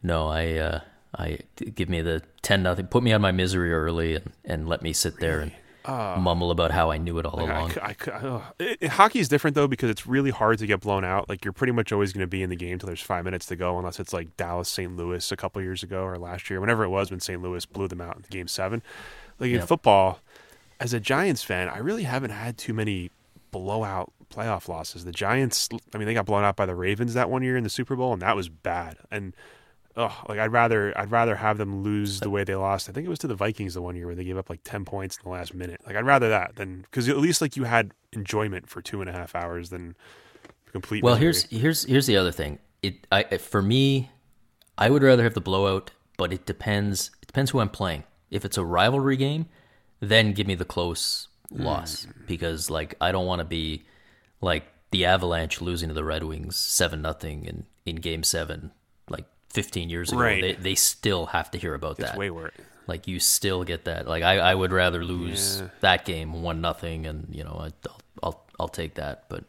no, 0.01 0.27
I 0.27 0.53
uh, 0.55 0.79
I 1.17 1.39
give 1.75 1.89
me 1.89 2.01
the 2.01 2.23
ten 2.41 2.63
nothing. 2.63 2.87
Put 2.87 3.03
me 3.03 3.13
on 3.13 3.21
my 3.21 3.31
misery 3.31 3.71
early 3.73 4.15
and, 4.15 4.31
and 4.45 4.67
let 4.69 4.81
me 4.81 4.93
sit 4.93 5.19
there 5.19 5.39
and 5.41 5.51
mumble 6.21 6.51
about 6.51 6.69
how 6.71 6.91
I 6.91 6.97
knew 6.97 7.17
it 7.17 7.25
all 7.25 7.37
Like, 7.39 7.49
along. 7.49 7.71
I. 7.81 8.41
It- 8.59 8.77
it- 8.81 8.89
hockey 8.91 9.19
is 9.19 9.27
different 9.27 9.55
though 9.55 9.67
because 9.67 9.89
it's 9.89 10.05
really 10.05 10.29
hard 10.29 10.59
to 10.59 10.67
get 10.67 10.81
blown 10.81 11.03
out. 11.03 11.27
Like 11.27 11.43
you're 11.43 11.51
pretty 11.53 11.73
much 11.73 11.91
always 11.91 12.13
going 12.13 12.21
to 12.21 12.27
be 12.27 12.43
in 12.43 12.49
the 12.51 12.55
game 12.55 12.77
till 12.77 12.87
there's 12.87 13.01
five 13.01 13.25
minutes 13.25 13.47
to 13.47 13.55
go, 13.55 13.77
unless 13.79 13.99
it's 13.99 14.13
like 14.13 14.37
Dallas 14.37 14.69
St. 14.69 14.95
Louis 14.95 15.31
a 15.31 15.35
couple 15.35 15.61
years 15.61 15.81
ago 15.81 16.03
or 16.03 16.17
last 16.19 16.49
year, 16.49 16.59
whenever 16.61 16.83
it 16.83 16.89
was 16.89 17.09
when 17.09 17.19
St. 17.19 17.41
Louis 17.41 17.65
blew 17.65 17.87
them 17.87 18.01
out 18.01 18.17
in 18.17 18.23
game 18.29 18.47
seven. 18.47 18.83
Like 19.39 19.51
in 19.51 19.61
football, 19.65 20.19
as 20.79 20.93
a 20.93 20.99
Giants 20.99 21.43
fan, 21.43 21.69
I 21.69 21.77
really 21.79 22.03
haven't 22.03 22.31
had 22.31 22.57
too 22.57 22.73
many 22.73 23.09
blowout 23.51 24.13
playoff 24.29 24.67
losses. 24.67 25.05
The 25.05 25.11
Giants, 25.11 25.69
I 25.93 25.97
mean, 25.97 26.07
they 26.07 26.13
got 26.13 26.25
blown 26.25 26.43
out 26.43 26.55
by 26.55 26.65
the 26.65 26.75
Ravens 26.75 27.13
that 27.13 27.29
one 27.29 27.43
year 27.43 27.57
in 27.57 27.63
the 27.63 27.69
Super 27.69 27.95
Bowl, 27.95 28.13
and 28.13 28.21
that 28.21 28.35
was 28.35 28.49
bad. 28.49 28.97
And 29.11 29.35
oh, 29.95 30.15
like 30.27 30.39
I'd 30.39 30.51
rather 30.51 30.97
I'd 30.97 31.11
rather 31.11 31.35
have 31.35 31.57
them 31.57 31.83
lose 31.83 32.19
the 32.19 32.29
way 32.29 32.43
they 32.43 32.55
lost. 32.55 32.89
I 32.89 32.93
think 32.93 33.05
it 33.05 33.09
was 33.09 33.19
to 33.19 33.27
the 33.27 33.35
Vikings 33.35 33.73
the 33.73 33.81
one 33.81 33.95
year 33.95 34.05
where 34.05 34.15
they 34.15 34.23
gave 34.23 34.37
up 34.37 34.49
like 34.49 34.61
ten 34.63 34.85
points 34.85 35.17
in 35.17 35.23
the 35.23 35.29
last 35.29 35.53
minute. 35.53 35.81
Like 35.85 35.95
I'd 35.95 36.05
rather 36.05 36.29
that 36.29 36.55
than 36.55 36.81
because 36.81 37.09
at 37.09 37.17
least 37.17 37.41
like 37.41 37.55
you 37.55 37.65
had 37.65 37.93
enjoyment 38.13 38.69
for 38.69 38.81
two 38.81 39.01
and 39.01 39.09
a 39.09 39.13
half 39.13 39.35
hours 39.35 39.69
than 39.69 39.95
complete. 40.71 41.03
Well, 41.03 41.15
misery. 41.15 41.25
here's 41.25 41.43
here's 41.61 41.83
here's 41.83 42.07
the 42.07 42.17
other 42.17 42.31
thing. 42.31 42.59
It 42.81 43.05
I 43.11 43.23
for 43.37 43.61
me, 43.61 44.09
I 44.77 44.89
would 44.89 45.03
rather 45.03 45.23
have 45.23 45.33
the 45.33 45.41
blowout, 45.41 45.91
but 46.17 46.31
it 46.31 46.45
depends. 46.45 47.11
It 47.21 47.27
depends 47.27 47.51
who 47.51 47.59
I'm 47.59 47.69
playing. 47.69 48.03
If 48.31 48.45
it's 48.45 48.57
a 48.57 48.65
rivalry 48.65 49.17
game, 49.17 49.47
then 49.99 50.33
give 50.33 50.47
me 50.47 50.55
the 50.55 50.65
close 50.65 51.27
loss 51.51 52.05
mm. 52.05 52.27
because 52.27 52.69
like 52.69 52.95
I 53.01 53.11
don't 53.11 53.25
want 53.25 53.39
to 53.39 53.45
be 53.45 53.83
like 54.41 54.63
the 54.91 55.05
Avalanche 55.05 55.61
losing 55.61 55.89
to 55.89 55.95
the 55.95 56.03
Red 56.03 56.23
Wings 56.23 56.55
seven 56.55 57.01
nothing 57.01 57.45
in 57.45 57.65
in 57.85 57.97
Game 57.97 58.23
Seven 58.23 58.71
like 59.09 59.25
15 59.49 59.89
years 59.89 60.11
ago. 60.11 60.21
Right. 60.21 60.41
They 60.41 60.53
they 60.53 60.75
still 60.75 61.27
have 61.27 61.51
to 61.51 61.57
hear 61.57 61.73
about 61.73 61.99
it's 61.99 62.09
that. 62.09 62.17
way 62.17 62.29
worse. 62.29 62.53
Like 62.87 63.07
you 63.07 63.19
still 63.19 63.63
get 63.63 63.85
that. 63.85 64.07
Like 64.07 64.23
I, 64.23 64.39
I 64.39 64.55
would 64.55 64.71
rather 64.71 65.03
lose 65.03 65.59
Yeah. 65.61 65.67
that 65.81 66.05
game 66.05 66.41
one 66.41 66.59
nothing, 66.59 67.05
and 67.05 67.27
you 67.31 67.43
know 67.43 67.55
I, 67.59 67.69
I'll, 67.87 68.01
I'll 68.23 68.45
I'll 68.61 68.67
take 68.67 68.95
that. 68.95 69.25
But 69.29 69.43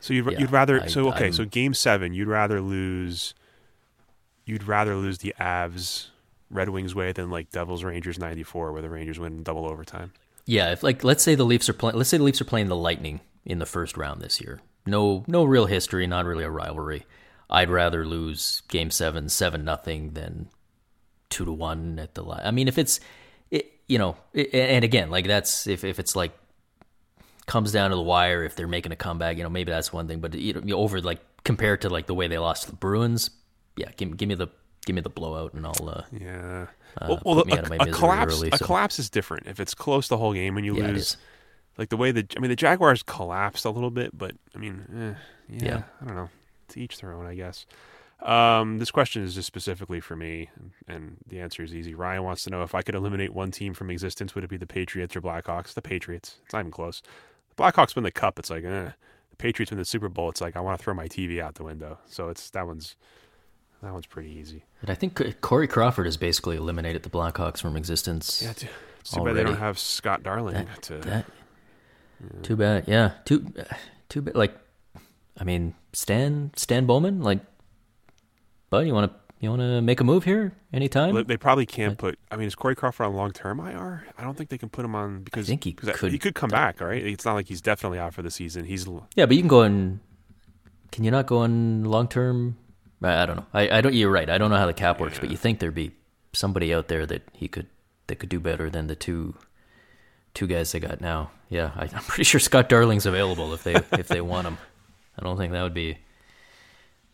So 0.00 0.14
you'd 0.14 0.30
Yeah, 0.32 0.38
you'd 0.40 0.52
rather 0.52 0.82
I- 0.82 0.86
so 0.86 1.08
okay 1.08 1.24
I'm- 1.24 1.32
so 1.32 1.44
game 1.44 1.74
seven 1.74 2.14
you'd 2.14 2.28
rather 2.28 2.60
lose 2.60 3.34
you'd 4.46 4.64
rather 4.64 4.96
lose 4.96 5.18
the 5.18 5.34
Avs 5.38 6.08
Red 6.50 6.70
Wings 6.70 6.94
way 6.94 7.12
than 7.12 7.30
like 7.30 7.50
Devils 7.50 7.84
Rangers 7.84 8.18
ninety 8.18 8.42
four 8.42 8.72
where 8.72 8.80
the 8.80 8.88
Rangers 8.88 9.18
win 9.18 9.42
double 9.42 9.66
overtime. 9.66 10.12
Yeah, 10.48 10.72
if 10.72 10.82
like 10.82 11.04
let's 11.04 11.22
say 11.22 11.34
the 11.34 11.44
Leafs 11.44 11.68
are 11.68 11.74
playing, 11.74 11.98
let's 11.98 12.08
say 12.08 12.16
the 12.16 12.24
Leafs 12.24 12.40
are 12.40 12.46
playing 12.46 12.68
the 12.68 12.74
Lightning 12.74 13.20
in 13.44 13.58
the 13.58 13.66
first 13.66 13.98
round 13.98 14.22
this 14.22 14.40
year. 14.40 14.62
No 14.86 15.22
no 15.26 15.44
real 15.44 15.66
history, 15.66 16.06
not 16.06 16.24
really 16.24 16.42
a 16.42 16.50
rivalry. 16.50 17.04
I'd 17.50 17.68
rather 17.68 18.06
lose 18.06 18.62
Game 18.68 18.90
Seven 18.90 19.28
seven 19.28 19.62
nothing 19.62 20.14
than 20.14 20.48
two 21.28 21.44
to 21.44 21.52
one 21.52 21.98
at 21.98 22.14
the. 22.14 22.24
I 22.24 22.50
mean, 22.50 22.66
if 22.66 22.78
it's 22.78 22.98
it, 23.50 23.70
you 23.88 23.98
know, 23.98 24.16
it, 24.32 24.54
and 24.54 24.86
again, 24.86 25.10
like 25.10 25.26
that's 25.26 25.66
if 25.66 25.84
if 25.84 25.98
it's 25.98 26.16
like 26.16 26.32
comes 27.44 27.70
down 27.70 27.90
to 27.90 27.96
the 27.96 28.02
wire 28.02 28.42
if 28.42 28.56
they're 28.56 28.66
making 28.66 28.92
a 28.92 28.96
comeback, 28.96 29.36
you 29.36 29.42
know, 29.42 29.50
maybe 29.50 29.70
that's 29.70 29.92
one 29.92 30.08
thing. 30.08 30.20
But 30.20 30.32
you 30.34 30.54
know, 30.54 30.78
over 30.78 31.02
like 31.02 31.20
compared 31.44 31.82
to 31.82 31.90
like 31.90 32.06
the 32.06 32.14
way 32.14 32.26
they 32.26 32.38
lost 32.38 32.64
to 32.64 32.70
the 32.70 32.76
Bruins, 32.76 33.28
yeah, 33.76 33.90
give, 33.98 34.16
give 34.16 34.30
me 34.30 34.34
the 34.34 34.48
give 34.88 34.94
me 34.94 35.02
the 35.02 35.10
blowout, 35.10 35.52
and 35.52 35.66
I'll 35.66 35.88
uh, 35.88 36.02
Yeah. 36.18 36.66
Uh, 36.96 37.06
well, 37.08 37.22
well 37.24 37.44
me 37.44 37.52
a, 37.52 37.58
out 37.58 37.64
of 37.64 37.70
my 37.70 37.76
a 37.76 37.92
collapse 37.92 38.34
early, 38.34 38.48
a 38.50 38.58
collapse 38.58 38.98
is 38.98 39.10
different. 39.10 39.46
If 39.46 39.60
it's 39.60 39.74
close 39.74 40.08
the 40.08 40.16
whole 40.16 40.32
game 40.32 40.56
and 40.56 40.64
you 40.64 40.74
Yeah, 40.76 40.88
lose, 40.88 41.18
like 41.76 41.90
the 41.90 41.98
way 41.98 42.10
the 42.10 42.26
I 42.36 42.40
mean 42.40 42.48
the 42.48 42.56
Jaguars 42.56 43.02
collapsed 43.02 43.66
a 43.66 43.70
little 43.70 43.90
bit, 43.90 44.16
but 44.16 44.32
I 44.54 44.58
mean, 44.58 44.86
eh, 44.96 45.20
yeah, 45.48 45.64
Yeah. 45.64 45.82
I 46.00 46.04
don't 46.06 46.16
know. 46.16 46.30
To 46.68 46.80
each 46.80 46.98
their 47.00 47.12
own, 47.12 47.26
I 47.26 47.34
guess. 47.34 47.66
Um, 48.22 48.78
this 48.78 48.90
question 48.90 49.22
is 49.22 49.34
just 49.34 49.46
specifically 49.46 50.00
for 50.00 50.16
me, 50.16 50.48
and 50.88 51.18
the 51.28 51.38
answer 51.40 51.62
is 51.62 51.74
easy. 51.74 51.94
Ryan 51.94 52.24
wants 52.24 52.44
to 52.44 52.50
know 52.50 52.62
if 52.62 52.74
I 52.74 52.82
could 52.82 52.94
eliminate 52.94 53.32
one 53.32 53.50
team 53.50 53.74
from 53.74 53.90
existence, 53.90 54.34
would 54.34 54.42
it 54.42 54.50
be 54.50 54.56
the 54.56 54.66
Patriots 54.66 55.14
or 55.14 55.20
Blackhawks? 55.20 55.74
The 55.74 55.82
Patriots. 55.82 56.36
It's 56.44 56.52
not 56.52 56.60
even 56.60 56.72
close. 56.72 57.02
The 57.54 57.62
Blackhawks 57.62 57.94
win 57.94 58.04
the 58.04 58.10
cup. 58.10 58.38
It's 58.38 58.50
like, 58.50 58.64
eh. 58.64 58.90
The 59.30 59.36
Patriots 59.36 59.70
win 59.70 59.78
the 59.78 59.84
Super 59.84 60.08
Bowl. 60.08 60.30
It's 60.30 60.40
like 60.40 60.56
I 60.56 60.60
want 60.60 60.78
to 60.78 60.82
throw 60.82 60.94
my 60.94 61.06
TV 61.06 61.40
out 61.40 61.54
the 61.54 61.64
window. 61.64 61.98
So 62.06 62.28
it's 62.28 62.50
that 62.50 62.66
one's 62.66 62.96
that 63.82 63.92
one's 63.92 64.06
pretty 64.06 64.30
easy. 64.30 64.64
But 64.80 64.90
I 64.90 64.94
think 64.94 65.40
Corey 65.40 65.68
Crawford 65.68 66.06
has 66.06 66.16
basically 66.16 66.56
eliminated 66.56 67.02
the 67.02 67.10
Blackhawks 67.10 67.58
from 67.60 67.76
existence. 67.76 68.42
Yeah, 68.42 68.52
too, 68.52 68.68
too 69.04 69.24
bad 69.24 69.34
they 69.34 69.44
don't 69.44 69.56
have 69.58 69.78
Scott 69.78 70.22
Darling 70.22 70.54
That- 70.54 70.82
to. 70.82 70.98
that- 70.98 71.26
Too 72.42 72.56
bad. 72.56 72.88
Yeah. 72.88 73.12
Too 73.24 73.46
too 74.08 74.22
bad. 74.22 74.34
Like, 74.34 74.58
I 75.38 75.44
mean, 75.44 75.74
Stan 75.92 76.50
Stan 76.56 76.84
Bowman. 76.84 77.22
Like, 77.22 77.38
bud, 78.70 78.86
you 78.88 78.92
want 78.92 79.12
to 79.12 79.18
you 79.40 79.50
want 79.50 79.60
to 79.62 79.80
make 79.80 80.00
a 80.00 80.04
move 80.04 80.24
here 80.24 80.52
anytime? 80.72 81.14
They 81.28 81.36
probably 81.36 81.64
can't 81.64 81.96
put. 81.96 82.18
I 82.28 82.34
mean, 82.36 82.48
is 82.48 82.56
Corey 82.56 82.74
Crawford 82.74 83.06
on 83.06 83.14
long 83.14 83.30
term 83.30 83.60
IR? 83.60 84.04
I 84.18 84.24
don't 84.24 84.36
think 84.36 84.50
they 84.50 84.58
can 84.58 84.68
put 84.68 84.84
him 84.84 84.96
on 84.96 85.22
because 85.22 85.46
I 85.46 85.50
think 85.50 85.62
he 85.62 85.72
could- 85.74 86.10
He 86.10 86.18
could 86.18 86.34
come 86.34 86.50
back, 86.50 86.82
all 86.82 86.88
right. 86.88 87.06
It's 87.06 87.24
not 87.24 87.34
like 87.34 87.46
he's 87.46 87.60
definitely 87.60 88.00
out 88.00 88.14
for 88.14 88.22
the 88.22 88.32
season. 88.32 88.64
He's 88.64 88.88
yeah, 89.14 89.26
but 89.26 89.36
you 89.36 89.42
can 89.42 89.48
go 89.48 89.62
in. 89.62 90.00
Can 90.90 91.04
you 91.04 91.12
not 91.12 91.26
go 91.26 91.44
in 91.44 91.84
long 91.84 92.08
term? 92.08 92.56
I, 93.02 93.26
don't 93.26 93.36
know. 93.36 93.46
I, 93.52 93.78
I 93.78 93.80
don't. 93.80 93.94
You're 93.94 94.10
right. 94.10 94.28
I 94.28 94.38
don't 94.38 94.50
know 94.50 94.56
how 94.56 94.66
the 94.66 94.72
cap 94.72 95.00
works, 95.00 95.18
but 95.18 95.30
you 95.30 95.36
think 95.36 95.58
there'd 95.58 95.74
be 95.74 95.92
somebody 96.32 96.74
out 96.74 96.88
there 96.88 97.06
that 97.06 97.22
he 97.32 97.48
could 97.48 97.66
that 98.08 98.16
could 98.16 98.28
do 98.28 98.40
better 98.40 98.68
than 98.68 98.86
the 98.86 98.96
two 98.96 99.34
two 100.34 100.46
guys 100.46 100.72
they 100.72 100.80
got 100.80 101.00
now. 101.00 101.30
Yeah, 101.48 101.70
I, 101.76 101.82
I'm 101.94 102.02
pretty 102.02 102.24
sure 102.24 102.40
Scott 102.40 102.68
Darling's 102.68 103.06
available 103.06 103.54
if 103.54 103.62
they 103.62 103.74
if 103.92 104.08
they 104.08 104.20
want 104.20 104.46
him. 104.46 104.58
I 105.18 105.22
don't 105.22 105.36
think 105.36 105.52
that 105.52 105.62
would 105.62 105.74
be 105.74 105.98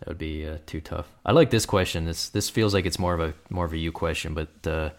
that 0.01 0.09
would 0.09 0.19
be 0.19 0.47
uh, 0.47 0.59
too 0.67 0.81
tough. 0.81 1.11
I 1.25 1.33
like 1.33 1.51
this 1.51 1.67
question. 1.67 2.05
This 2.05 2.29
this 2.29 2.51
feels 2.51 2.75
like 2.75 2.87
it's 2.87 2.99
more 2.99 3.15
of 3.15 3.21
a 3.21 3.35
more 3.51 3.65
of 3.65 3.73
a 3.73 3.79
you 3.79 3.93
question, 3.93 4.35
but 4.35 4.67
uh, 4.67 4.91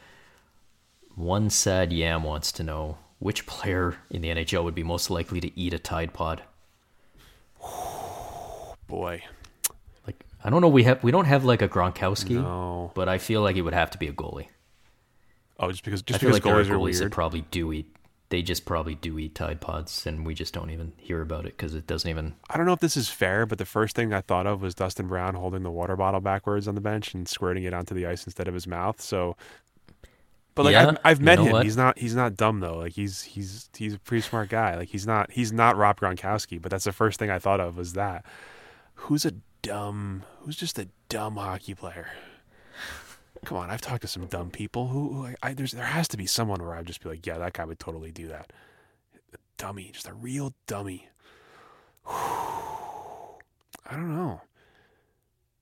one 1.15 1.49
sad 1.49 1.93
yam 1.93 2.23
wants 2.23 2.51
to 2.53 2.63
know 2.63 2.97
which 3.19 3.45
player 3.45 3.97
in 4.09 4.21
the 4.21 4.29
NHL 4.29 4.63
would 4.63 4.75
be 4.75 4.83
most 4.83 5.09
likely 5.09 5.39
to 5.39 5.59
eat 5.59 5.73
a 5.73 5.79
Tide 5.79 6.13
Pod. 6.13 6.43
boy. 8.87 9.23
I 10.45 10.49
don't 10.51 10.61
know. 10.61 10.69
We 10.69 10.83
have 10.83 11.03
we 11.03 11.11
don't 11.11 11.25
have 11.25 11.43
like 11.43 11.61
a 11.63 11.67
Gronkowski, 11.67 12.35
No. 12.41 12.91
but 12.93 13.09
I 13.09 13.17
feel 13.17 13.41
like 13.41 13.55
it 13.55 13.63
would 13.63 13.73
have 13.73 13.89
to 13.91 13.97
be 13.97 14.07
a 14.07 14.13
goalie. 14.13 14.47
Oh, 15.59 15.71
just 15.71 15.83
because 15.83 16.01
I 16.01 16.03
just 16.05 16.19
feel 16.21 16.29
because 16.29 16.35
like 16.35 16.43
there 16.43 16.59
are 16.59 16.63
goalies 16.63 16.69
are 16.69 16.77
goalies 16.77 16.99
that 16.99 17.11
probably 17.11 17.41
do 17.49 17.73
eat. 17.73 17.91
They 18.29 18.41
just 18.41 18.65
probably 18.65 18.95
do 18.95 19.17
eat 19.19 19.33
Tide 19.35 19.59
Pods, 19.61 20.05
and 20.05 20.25
we 20.25 20.33
just 20.33 20.53
don't 20.53 20.69
even 20.69 20.93
hear 20.97 21.21
about 21.21 21.45
it 21.45 21.57
because 21.57 21.73
it 21.75 21.87
doesn't 21.87 22.09
even. 22.09 22.35
I 22.49 22.57
don't 22.57 22.65
know 22.65 22.73
if 22.73 22.79
this 22.79 22.97
is 22.97 23.09
fair, 23.09 23.45
but 23.45 23.57
the 23.57 23.65
first 23.65 23.95
thing 23.95 24.13
I 24.13 24.21
thought 24.21 24.45
of 24.47 24.61
was 24.61 24.75
Dustin 24.75 25.07
Brown 25.07 25.35
holding 25.35 25.63
the 25.63 25.71
water 25.71 25.95
bottle 25.95 26.21
backwards 26.21 26.67
on 26.67 26.75
the 26.75 26.81
bench 26.81 27.13
and 27.13 27.27
squirting 27.27 27.63
it 27.63 27.73
onto 27.73 27.93
the 27.95 28.05
ice 28.05 28.25
instead 28.25 28.47
of 28.47 28.53
his 28.53 28.67
mouth. 28.67 28.99
So, 29.01 29.37
but 30.55 30.63
like 30.65 30.73
Yeah, 30.73 30.87
I've, 30.89 30.97
I've 31.03 31.19
you 31.19 31.25
met 31.25 31.35
know 31.39 31.45
him. 31.45 31.51
what? 31.53 31.63
He's 31.63 31.77
not 31.77 31.97
he's 31.99 32.15
not 32.15 32.35
dumb 32.35 32.59
though. 32.59 32.77
Like 32.77 32.93
he's 32.93 33.21
he's 33.23 33.69
he's 33.77 33.93
a 33.93 33.99
pretty 33.99 34.21
smart 34.21 34.49
guy. 34.49 34.75
Like 34.75 34.89
he's 34.89 35.05
not 35.07 35.31
he's 35.31 35.51
not 35.53 35.77
Rob 35.77 35.99
Gronkowski. 35.99 36.61
But 36.61 36.71
that's 36.71 36.85
the 36.85 36.91
first 36.91 37.19
thing 37.19 37.29
I 37.29 37.39
thought 37.39 37.59
of 37.59 37.77
was 37.77 37.93
that. 37.93 38.25
Who's 38.95 39.25
a 39.25 39.33
dumb? 39.67 40.23
Who's 40.41 40.55
just 40.55 40.77
a 40.79 40.87
dumb 41.09 41.35
hockey 41.37 41.73
player? 41.73 42.09
Come 43.45 43.57
on, 43.57 43.69
I've 43.69 43.81
talked 43.81 44.01
to 44.01 44.07
some 44.07 44.25
dumb 44.27 44.49
people. 44.49 44.87
Who, 44.87 45.13
who 45.13 45.25
I, 45.27 45.35
I, 45.43 45.53
there's 45.53 45.71
there 45.71 45.85
has 45.85 46.07
to 46.09 46.17
be 46.17 46.25
someone 46.25 46.61
where 46.63 46.73
I'd 46.75 46.85
just 46.87 47.03
be 47.03 47.09
like, 47.09 47.25
yeah, 47.25 47.37
that 47.37 47.53
guy 47.53 47.65
would 47.65 47.79
totally 47.79 48.11
do 48.11 48.27
that. 48.29 48.51
A 49.33 49.37
dummy, 49.57 49.91
just 49.93 50.07
a 50.07 50.13
real 50.13 50.53
dummy. 50.67 51.09
I 53.87 53.91
don't 53.91 54.15
know. 54.15 54.41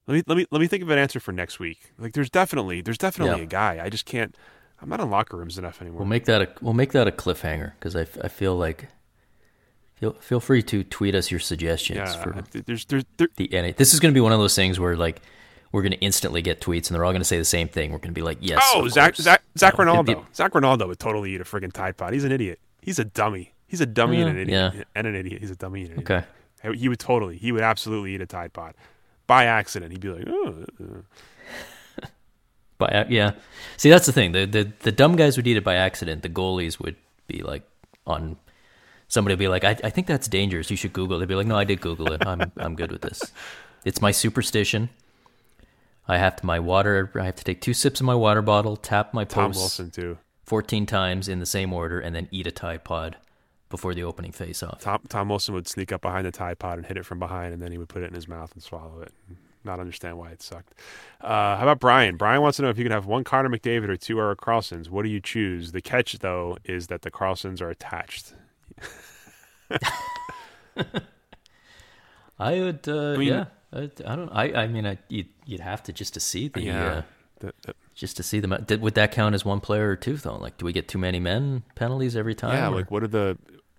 Let 0.08 0.16
me 0.16 0.24
let 0.28 0.38
me 0.38 0.46
let 0.52 0.60
me 0.62 0.68
think 0.68 0.84
of 0.84 0.90
an 0.90 0.98
answer 1.00 1.20
for 1.20 1.32
next 1.32 1.60
week. 1.60 1.92
Like, 1.98 2.14
there's 2.14 2.30
definitely 2.30 2.82
there's 2.82 2.98
definitely 2.98 3.38
Yeah. 3.40 3.44
a 3.44 3.48
guy. 3.48 3.80
I 3.84 3.90
just 3.90 4.06
can't. 4.06 4.36
I'm 4.82 4.90
not 4.90 5.00
in 5.00 5.10
locker 5.10 5.38
rooms 5.38 5.58
enough 5.58 5.82
anymore. 5.82 6.00
We'll 6.00 6.08
make 6.10 6.26
that 6.26 6.42
a 6.42 6.50
we'll 6.62 6.74
make 6.74 6.92
that 6.92 7.08
a 7.08 7.12
cliffhanger 7.12 7.74
because 7.80 7.96
I, 7.96 8.02
I 8.22 8.28
feel 8.28 8.56
like 8.56 8.88
feel 10.12 10.40
free 10.40 10.62
to 10.64 10.84
tweet 10.84 11.16
us 11.16 11.32
your 11.32 11.40
suggestions 11.40 11.98
yeah, 11.98 12.22
for 12.24 12.44
there's 12.66 12.86
there's 12.86 13.06
there, 13.18 13.28
the 13.38 13.50
NA. 13.52 13.72
This 13.76 13.94
is 13.94 14.00
going 14.00 14.14
to 14.14 14.18
be 14.18 14.22
one 14.22 14.32
of 14.34 14.40
those 14.40 14.56
things 14.56 14.80
where 14.80 14.96
like 14.96 15.22
we're 15.72 15.82
going 15.82 15.94
to 15.94 16.00
instantly 16.00 16.42
get 16.42 16.62
tweets 16.62 16.88
and 16.88 16.96
they're 16.96 17.04
all 17.06 17.12
going 17.12 17.22
to 17.22 17.26
say 17.26 17.38
the 17.38 17.46
same 17.46 17.68
thing. 17.68 17.92
We're 17.92 17.98
going 17.98 18.14
to 18.14 18.20
be 18.20 18.22
like, 18.22 18.38
yes. 18.42 18.62
oh 18.76 18.88
Zach. 18.88 19.16
Zach 19.16 19.42
Zach 19.58 19.74
know, 19.78 19.86
Rinaldo. 19.86 20.12
it- 20.12 20.36
Zach 20.36 20.54
Rinaldo 20.54 20.88
would 20.88 21.00
totally 21.00 21.32
eat 21.34 21.42
a 21.42 21.44
friggin' 21.44 21.74
Tide 21.74 21.98
Pod. 21.98 22.14
He's 22.14 22.24
an 22.24 22.32
idiot. 22.32 22.60
He's 22.82 23.00
a 23.00 23.06
dummy. 23.06 23.54
He's 23.68 23.82
a 23.82 23.86
dummy 23.88 24.22
and 24.22 24.38
an 24.38 24.50
Yeah, 24.50 24.68
idiot. 24.68 24.74
yeah. 24.76 24.84
And 24.96 25.08
an 25.08 25.16
idiot. 25.16 25.42
He's 25.42 25.50
a 25.52 25.56
dummy 25.56 25.84
and 25.84 25.94
an 25.94 26.00
Okay. 26.00 26.26
idiot. 26.64 26.80
He 26.80 26.90
would 26.90 27.00
totally. 27.00 27.38
He 27.38 27.52
would 27.52 27.64
absolutely 27.64 28.14
eat 28.14 28.22
a 28.22 28.26
Tide 28.26 28.54
Pod 28.54 28.76
by 29.26 29.46
accident. 29.46 29.92
He'd 29.92 30.02
be 30.02 30.10
like, 30.10 30.26
oh. 30.28 30.66
uh." 30.82 30.86
By 32.80 33.06
yeah, 33.10 33.34
see 33.78 33.90
that's 33.92 34.08
the 34.08 34.12
thing. 34.12 34.32
The, 34.32 34.46
the 34.46 34.72
the 34.80 34.92
dumb 34.92 35.16
guys 35.16 35.38
would 35.38 35.46
eat 35.46 35.58
it 35.58 35.64
by 35.64 35.76
accident. 35.76 36.24
The 36.24 36.30
goalies 36.30 36.80
would 36.80 36.96
be 37.28 37.44
like 37.44 37.62
on. 38.08 38.36
Somebody 39.14 39.34
would 39.34 39.40
be 39.40 39.48
like, 39.48 39.64
I, 39.64 39.78
I 39.84 39.92
think 39.92 40.08
that's 40.08 40.28
dangerous. 40.28 40.72
You 40.72 40.76
should 40.78 40.92
Google 40.92 41.18
it. 41.18 41.20
They'd 41.20 41.28
be 41.28 41.36
like, 41.36 41.46
No, 41.46 41.56
I 41.56 41.66
did 41.66 41.82
Google 41.82 42.12
it. 42.14 42.26
I'm 42.26 42.52
I'm 42.58 42.74
good 42.76 42.92
with 42.92 43.02
this. 43.02 43.22
It's 43.86 44.02
my 44.02 44.10
superstition. 44.10 44.90
I 46.08 46.18
have 46.18 46.36
to 46.38 46.46
my 46.48 46.60
water. 46.60 47.12
I 47.14 47.26
have 47.26 47.36
to 47.36 47.44
take 47.44 47.62
two 47.62 47.76
sips 47.76 48.00
of 48.00 48.08
my 48.08 48.16
water 48.16 48.42
bottle, 48.42 48.76
tap 48.76 49.14
my 49.14 49.24
Tom 49.24 49.52
posts 49.52 49.62
Wilson 49.80 49.92
too. 49.92 50.18
fourteen 50.44 50.88
times 50.88 51.28
in 51.30 51.38
the 51.40 51.46
same 51.46 51.72
order, 51.74 52.00
and 52.00 52.16
then 52.16 52.28
eat 52.32 52.48
a 52.48 52.52
Tide 52.52 52.84
Pod 52.84 53.18
before 53.70 53.94
the 53.94 54.04
opening 54.04 54.32
face-off. 54.32 54.82
Tom 54.82 55.02
Tom 55.10 55.30
Wilson 55.30 55.54
would 55.54 55.68
sneak 55.68 55.92
up 55.92 56.02
behind 56.02 56.26
the 56.26 56.32
Tide 56.32 56.58
Pod 56.58 56.78
and 56.80 56.88
hit 56.88 56.98
it 56.98 57.06
from 57.06 57.20
behind, 57.20 57.54
and 57.54 57.62
then 57.62 57.72
he 57.72 57.78
would 57.78 57.90
put 57.90 58.02
it 58.02 58.08
in 58.08 58.16
his 58.16 58.28
mouth 58.28 58.52
and 58.54 58.64
swallow 58.64 59.02
it. 59.02 59.14
Not 59.64 59.80
understand 59.80 60.18
why 60.18 60.32
it 60.32 60.42
sucked. 60.42 60.74
Uh, 61.22 61.56
how 61.56 61.62
about 61.64 61.80
Brian? 61.80 62.18
Brian 62.18 62.42
wants 62.42 62.58
to 62.58 62.64
know 62.64 62.70
if 62.70 62.78
you 62.80 62.84
can 62.84 62.92
have 62.92 63.06
one 63.06 63.24
Connor 63.24 63.48
McDavid 63.50 63.88
or 63.90 63.96
two 63.96 64.20
Erik 64.20 64.42
Karlssons. 64.42 64.90
What 64.90 65.04
do 65.04 65.10
you 65.10 65.22
choose? 65.22 65.72
The 65.72 65.82
catch, 65.82 66.20
though, 66.20 66.58
is 66.66 66.88
that 66.88 67.04
the 67.04 67.12
Karlssons 67.12 67.62
are 67.62 67.70
attached. 67.70 68.34
I 72.40 72.60
would, 72.60 72.88
uh, 72.88 73.16
mean- 73.18 73.28
yeah. 73.28 73.46
I, 73.72 73.90
I 74.06 74.16
don't. 74.16 74.30
I. 74.30 74.54
I 74.54 74.68
mean, 74.68 74.86
I, 74.86 74.98
you'd, 75.10 75.30
you'd 75.46 75.60
have 75.62 75.82
to 75.84 75.94
just 75.94 76.14
to 76.16 76.20
see 76.20 76.48
the. 76.48 76.70
Uh, 76.70 77.02
The- 77.40 77.54
the- 77.64 77.74
just 77.96 78.18
to 78.18 78.24
see 78.24 78.40
them. 78.40 78.56
Did, 78.66 78.82
would 78.82 78.96
that 78.96 79.12
count 79.12 79.36
as 79.36 79.46
one 79.46 79.60
player 79.60 79.90
or 79.90 79.96
two 79.96 80.16
though? 80.18 80.38
Like, 80.38 80.58
do 80.58 80.66
we 80.66 80.74
get 80.74 80.88
too 80.88 80.98
many 80.98 81.20
men 81.20 81.62
penalties 81.76 82.16
every 82.16 82.34
time? 82.34 82.54
yeah. 82.56 82.70
or- 82.70 82.76
Like, 82.76 82.90
what 82.92 83.04
are 83.04 83.08
the? 83.08 83.38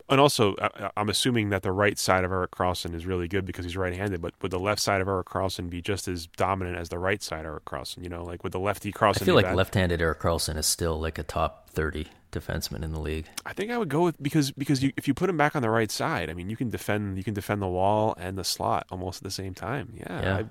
and 0.08 0.20
also, 0.20 0.54
I, 0.60 0.90
I'm 0.96 1.08
assuming 1.08 1.48
that 1.50 1.62
the 1.62 1.72
right 1.72 1.98
side 1.98 2.24
of 2.24 2.30
Erik 2.30 2.50
Karlsson 2.52 2.94
is 2.94 3.06
really 3.06 3.26
good 3.26 3.44
because 3.46 3.64
he's 3.64 3.76
right-handed. 3.76 4.20
But 4.22 4.34
would 4.42 4.50
the 4.52 4.58
left 4.60 4.80
side 4.80 5.00
of 5.00 5.08
Erik 5.08 5.26
Karlsson 5.28 5.68
be 5.70 5.80
just 5.82 6.06
as 6.08 6.26
dominant 6.26 6.76
as 6.76 6.90
the 6.90 6.98
right 6.98 7.22
side 7.22 7.40
of 7.40 7.46
Erik 7.46 7.64
Karlsson? 7.64 8.02
You 8.04 8.08
know, 8.08 8.22
like 8.22 8.44
would 8.44 8.52
the 8.52 8.60
lefty 8.60 8.92
Karlsson? 8.92 9.22
I 9.22 9.24
feel 9.24 9.34
like 9.34 9.46
bad? 9.46 9.56
left-handed 9.56 10.00
Erik 10.02 10.20
Karlsson 10.20 10.56
is 10.56 10.66
still 10.66 11.00
like 11.00 11.18
a 11.18 11.22
top 11.24 11.70
thirty 11.70 12.06
defenseman 12.34 12.82
in 12.82 12.92
the 12.92 13.00
league. 13.00 13.26
I 13.46 13.52
think 13.52 13.70
I 13.70 13.78
would 13.78 13.88
go 13.88 14.02
with 14.02 14.22
because 14.22 14.50
because 14.50 14.82
you, 14.82 14.92
if 14.96 15.06
you 15.08 15.14
put 15.14 15.30
him 15.30 15.36
back 15.36 15.54
on 15.56 15.62
the 15.62 15.70
right 15.70 15.90
side, 15.90 16.28
I 16.28 16.34
mean, 16.34 16.50
you 16.50 16.56
can 16.56 16.68
defend 16.70 17.16
you 17.16 17.24
can 17.24 17.34
defend 17.34 17.62
the 17.62 17.66
wall 17.68 18.14
and 18.18 18.36
the 18.36 18.44
slot 18.44 18.86
almost 18.90 19.18
at 19.18 19.22
the 19.24 19.30
same 19.30 19.54
time. 19.54 19.94
Yeah, 19.96 20.22
Yeah. 20.22 20.36
I, 20.36 20.44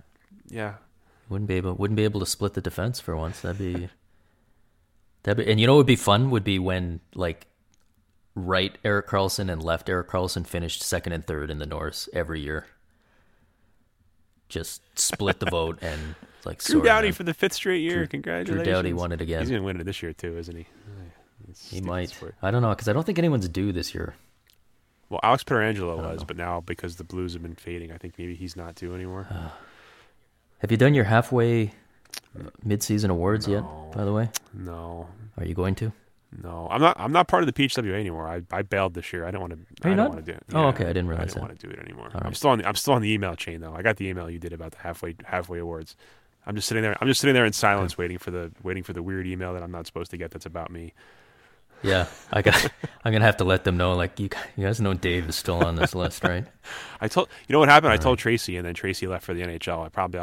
yeah. 0.50 0.74
Wouldn't 1.30 1.48
be 1.48 1.56
able 1.56 1.74
wouldn't 1.76 1.96
be 1.98 2.04
able 2.04 2.20
to 2.20 2.26
split 2.26 2.54
the 2.54 2.62
defense 2.62 3.00
for 3.00 3.16
once. 3.16 3.42
That'd 3.42 3.58
be 3.60 3.90
that'd 5.24 5.46
be 5.46 5.52
and 5.52 5.60
you 5.60 5.68
know 5.68 5.74
what 5.74 5.78
would 5.80 5.86
be 5.88 5.96
fun 5.96 6.30
would 6.32 6.44
be 6.44 6.60
when 6.60 7.00
like 7.16 7.48
right 8.36 8.78
Erik 8.84 9.08
Karlsson 9.08 9.52
and 9.52 9.64
left 9.64 9.90
Erik 9.90 10.10
Karlsson 10.10 10.46
finished 10.46 10.82
second 10.84 11.14
and 11.14 11.26
third 11.26 11.50
in 11.50 11.60
the 11.60 11.66
Norris 11.66 12.10
every 12.14 12.42
year. 12.42 12.66
Just 14.50 14.82
split 15.00 15.40
the 15.40 15.48
vote 15.48 15.80
and 15.82 16.16
like 16.46 16.62
Drew 16.64 16.82
Doughty 16.84 17.12
for 17.12 17.24
the 17.24 17.34
fifth 17.34 17.54
straight 17.54 17.82
year. 17.82 18.00
Drew- 18.00 18.08
Congratulations. 18.08 18.66
Drew 18.66 18.74
Doughty 18.74 18.94
won 18.94 19.12
it 19.12 19.22
again. 19.22 19.40
He's 19.42 19.50
gonna 19.50 19.64
win 19.64 19.80
it 19.80 19.86
this 19.86 20.04
year 20.04 20.14
too, 20.14 20.38
isn't 20.38 20.56
he? 20.56 20.68
He 21.70 21.82
might. 21.82 22.10
sport. 22.10 22.36
I 22.42 22.52
don't 22.52 22.62
know 22.62 22.70
because 22.70 22.88
I 22.88 22.94
don't 22.94 23.06
think 23.06 23.20
anyone's 23.20 23.48
due 23.50 23.72
this 23.72 23.94
year. 23.94 24.16
Well, 25.10 25.20
Alex 25.22 25.44
Pietrangelo 25.44 25.98
don't 25.98 26.12
was, 26.12 26.20
know. 26.22 26.26
but 26.26 26.38
now 26.38 26.62
because 26.62 26.96
the 26.96 27.04
Blues 27.04 27.34
have 27.34 27.42
been 27.44 27.56
fading, 27.56 27.92
I 27.92 27.98
think 27.98 28.16
maybe 28.18 28.36
he's 28.36 28.56
not 28.56 28.76
due 28.76 28.96
anymore. 28.96 29.28
Have 30.60 30.72
you 30.72 30.78
done 30.78 30.94
your 30.94 31.04
halfway 31.04 31.74
mid-season 32.64 33.12
awards 33.12 33.48
yet? 33.48 33.64
By 33.94 34.06
the 34.06 34.14
way, 34.14 34.30
no, 34.54 35.10
are 35.38 35.46
you 35.46 35.54
going 35.54 35.76
to? 35.76 35.92
no, 36.42 36.68
I'm 36.72 36.82
not. 36.82 36.96
I'm 37.00 37.12
not 37.12 37.28
part 37.28 37.44
of 37.44 37.48
the 37.48 37.54
PHWA 37.54 37.94
anymore. 38.00 38.28
I, 38.28 38.42
I 38.52 38.62
bailed 38.62 38.94
this 38.94 39.12
year. 39.14 39.26
I 39.26 39.32
don't 39.32 39.42
want 39.42 39.54
to. 39.54 39.60
Are 39.86 39.90
I 39.90 39.92
you 39.92 39.96
don't 39.98 40.10
want 40.14 40.26
to 40.26 40.32
do 40.32 40.38
it. 40.38 40.44
Oh, 40.54 40.68
okay, 40.68 40.86
I 40.86 40.88
didn't 40.88 41.08
realize 41.08 41.24
I 41.24 41.34
that. 41.34 41.36
don't 41.36 41.48
want 41.50 41.60
to 41.60 41.68
do 41.68 41.74
it 41.74 41.80
anymore. 41.80 42.10
All 42.14 42.22
I'm 42.24 42.34
still 42.34 42.52
on. 42.52 42.60
The, 42.60 42.68
I'm 42.68 42.76
still 42.76 42.94
on 42.94 43.02
the 43.02 43.12
email 43.12 43.36
chain 43.36 43.62
though. 43.62 43.74
I 43.76 43.82
got 43.82 43.98
the 43.98 44.08
email 44.08 44.30
you 44.30 44.40
did 44.40 44.54
about 44.54 44.72
the 44.72 44.80
halfway 44.80 45.16
halfway 45.26 45.60
awards. 45.60 45.96
I'm 46.46 46.56
just 46.56 46.68
sitting 46.68 46.82
there. 46.82 46.98
I'm 47.00 47.08
just 47.08 47.22
sitting 47.22 47.34
there 47.34 47.46
in 47.46 47.54
silence, 47.54 47.98
waiting 47.98 48.18
for 48.18 48.32
the 48.32 48.52
waiting 48.64 48.84
for 48.84 48.94
the 48.94 49.04
weird 49.04 49.28
email 49.28 49.54
that 49.54 49.64
I'm 49.64 49.72
not 49.72 49.86
supposed 49.86 50.12
to 50.12 50.18
get. 50.18 50.32
That's 50.32 50.46
about 50.46 50.72
me. 50.72 50.94
Yeah, 51.84 52.08
I 52.32 52.42
got. 52.42 52.72
I'm 53.04 53.12
gonna 53.12 53.26
have 53.26 53.38
to 53.38 53.44
let 53.44 53.66
them 53.66 53.76
know. 53.76 53.94
Like 53.94 54.20
you, 54.20 54.30
you 54.56 54.64
guys 54.66 54.80
know 54.80 54.94
Dave 54.94 55.28
is 55.28 55.36
still 55.36 55.64
on 55.64 55.76
this 55.76 55.94
list, 55.96 56.24
right? 56.24 56.46
I 57.02 57.10
told 57.10 57.28
you 57.48 57.54
know 57.54 57.60
what 57.60 57.70
happened. 57.70 57.92
I 57.92 57.98
told 57.98 58.20
Tracy, 58.20 58.56
and 58.56 58.66
then 58.66 58.74
Tracy 58.74 59.06
left 59.06 59.26
for 59.26 59.34
the 59.34 59.42
NHL. 59.42 59.86
I 59.86 59.90
probably 59.90 60.20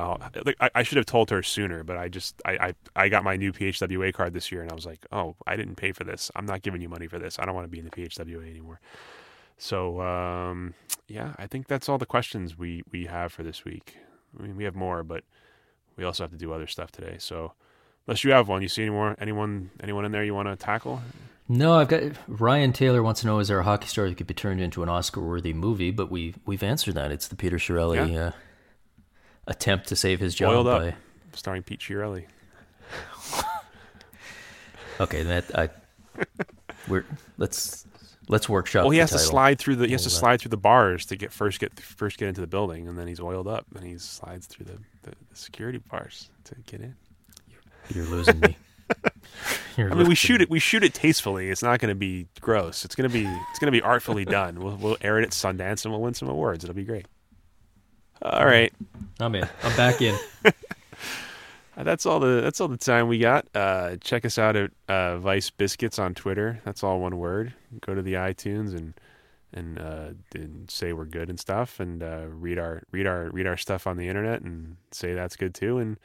I, 0.60 0.70
I 0.74 0.82
should 0.82 0.96
have 0.96 1.06
told 1.06 1.30
her 1.30 1.42
sooner, 1.42 1.84
but 1.84 1.98
I 1.98 2.08
just 2.08 2.40
I, 2.44 2.52
I 2.52 2.74
I 2.96 3.08
got 3.10 3.24
my 3.24 3.36
new 3.36 3.52
PHWA 3.52 4.12
card 4.14 4.32
this 4.32 4.50
year, 4.50 4.62
and 4.62 4.72
I 4.72 4.74
was 4.74 4.86
like, 4.86 5.04
oh, 5.12 5.36
I 5.46 5.56
didn't 5.56 5.76
pay 5.76 5.92
for 5.92 6.04
this. 6.04 6.30
I'm 6.34 6.46
not 6.46 6.62
giving 6.62 6.80
you 6.80 6.88
money 6.88 7.06
for 7.06 7.18
this. 7.18 7.38
I 7.38 7.44
don't 7.44 7.54
want 7.54 7.66
to 7.66 7.70
be 7.70 7.78
in 7.78 7.84
the 7.84 7.90
PHWA 7.90 8.48
anymore. 8.48 8.80
So 9.58 10.00
um, 10.00 10.72
yeah, 11.06 11.34
I 11.38 11.46
think 11.46 11.68
that's 11.68 11.88
all 11.88 11.98
the 11.98 12.06
questions 12.06 12.56
we 12.56 12.82
we 12.90 13.04
have 13.06 13.32
for 13.32 13.42
this 13.42 13.64
week. 13.64 13.96
I 14.38 14.42
mean, 14.42 14.56
we 14.56 14.64
have 14.64 14.74
more, 14.74 15.02
but 15.02 15.24
we 15.96 16.04
also 16.04 16.24
have 16.24 16.30
to 16.30 16.38
do 16.38 16.52
other 16.52 16.66
stuff 16.66 16.90
today. 16.90 17.16
So 17.18 17.52
unless 18.10 18.24
you 18.24 18.32
have 18.32 18.48
one, 18.48 18.60
you 18.60 18.68
see 18.68 18.82
any 18.82 18.90
more 18.90 19.14
anyone 19.20 19.70
anyone 19.80 20.04
in 20.04 20.10
there 20.10 20.24
you 20.24 20.34
want 20.34 20.48
to 20.48 20.56
tackle? 20.56 21.00
No, 21.48 21.74
I've 21.74 21.86
got 21.86 22.02
Ryan 22.26 22.72
Taylor 22.72 23.04
wants 23.04 23.20
to 23.20 23.28
know: 23.28 23.38
Is 23.38 23.46
there 23.48 23.60
a 23.60 23.62
hockey 23.62 23.86
star 23.86 24.08
that 24.08 24.16
could 24.16 24.26
be 24.26 24.34
turned 24.34 24.60
into 24.60 24.82
an 24.82 24.88
Oscar-worthy 24.88 25.52
movie? 25.52 25.92
But 25.92 26.10
we 26.10 26.34
we've 26.44 26.62
answered 26.62 26.94
that. 26.94 27.12
It's 27.12 27.28
the 27.28 27.36
Peter 27.36 27.56
Chiarelli 27.56 28.12
Yeah. 28.12 28.26
uh, 28.26 28.32
attempt 29.46 29.86
to 29.88 29.96
save 29.96 30.18
his 30.18 30.34
job. 30.34 30.52
Boiled 30.52 30.66
up, 30.66 30.82
By, 30.82 30.94
starring 31.34 31.62
Pete 31.62 31.80
Chiarelli. 31.80 32.26
okay, 35.00 35.22
that 35.22 35.44
I 35.56 35.68
we're 36.88 37.04
let's 37.38 37.86
let's 38.28 38.48
workshop. 38.48 38.82
Well, 38.82 38.90
he 38.90 38.98
has 38.98 39.12
to 39.12 39.18
slide 39.20 39.60
through 39.60 39.76
the 39.76 39.86
he 39.86 39.92
has 39.92 40.02
to 40.02 40.08
Hold 40.08 40.16
up. 40.16 40.20
slide 40.20 40.40
through 40.40 40.50
the 40.50 40.56
bars 40.56 41.06
to 41.06 41.16
get 41.16 41.32
first 41.32 41.60
get 41.60 41.78
first 41.78 42.18
get 42.18 42.26
into 42.28 42.40
the 42.40 42.48
building, 42.48 42.88
and 42.88 42.98
then 42.98 43.06
he's 43.06 43.20
oiled 43.20 43.46
up, 43.46 43.66
and 43.76 43.84
he 43.84 43.98
slides 43.98 44.46
through 44.46 44.66
the, 44.66 44.78
the, 45.02 45.14
the 45.30 45.36
security 45.36 45.78
bars 45.78 46.28
to 46.44 46.56
get 46.66 46.80
in. 46.80 46.96
You're 47.94 48.06
losing 48.06 48.40
me. 48.40 48.56
You're 49.76 49.92
I 49.92 49.94
mean, 49.94 50.08
we 50.08 50.14
shoot 50.14 50.40
me. 50.40 50.44
it 50.44 50.50
we 50.50 50.58
shoot 50.58 50.82
it 50.84 50.94
tastefully. 50.94 51.48
It's 51.50 51.62
not 51.62 51.80
going 51.80 51.90
to 51.90 51.94
be 51.94 52.26
gross. 52.40 52.84
It's 52.84 52.94
going 52.94 53.08
to 53.08 53.12
be 53.12 53.24
it's 53.50 53.58
going 53.58 53.72
to 53.72 53.78
be 53.78 53.82
artfully 53.82 54.24
done. 54.24 54.60
We'll 54.60 54.76
we'll 54.76 54.96
air 55.00 55.18
it 55.18 55.24
at 55.24 55.30
Sundance, 55.30 55.84
and 55.84 55.92
we'll 55.92 56.02
win 56.02 56.14
some 56.14 56.28
awards. 56.28 56.64
It'll 56.64 56.74
be 56.74 56.84
great. 56.84 57.06
All 58.22 58.44
right, 58.44 58.72
I'm 59.18 59.34
in. 59.34 59.48
I'm 59.62 59.76
back 59.76 60.02
in. 60.02 60.18
Uh, 61.76 61.84
that's 61.84 62.04
all 62.04 62.18
the 62.20 62.40
that's 62.42 62.60
all 62.60 62.68
the 62.68 62.76
time 62.76 63.08
we 63.08 63.18
got. 63.18 63.46
Uh, 63.54 63.96
check 64.00 64.24
us 64.24 64.38
out 64.38 64.56
at 64.56 64.70
uh, 64.88 65.18
Vice 65.18 65.50
Biscuits 65.50 65.98
on 65.98 66.14
Twitter. 66.14 66.60
That's 66.64 66.82
all 66.82 67.00
one 67.00 67.16
word. 67.16 67.54
Go 67.80 67.94
to 67.94 68.02
the 68.02 68.14
iTunes 68.14 68.76
and 68.76 68.92
and, 69.52 69.78
uh, 69.78 70.08
and 70.34 70.70
say 70.70 70.92
we're 70.92 71.06
good 71.06 71.30
and 71.30 71.38
stuff, 71.40 71.80
and 71.80 72.02
uh, 72.02 72.26
read 72.28 72.58
our 72.58 72.82
read 72.92 73.06
our 73.06 73.30
read 73.30 73.46
our 73.46 73.56
stuff 73.56 73.86
on 73.86 73.96
the 73.96 74.08
internet 74.08 74.42
and 74.42 74.76
say 74.90 75.14
that's 75.14 75.36
good 75.36 75.54
too. 75.54 75.78
And 75.78 75.96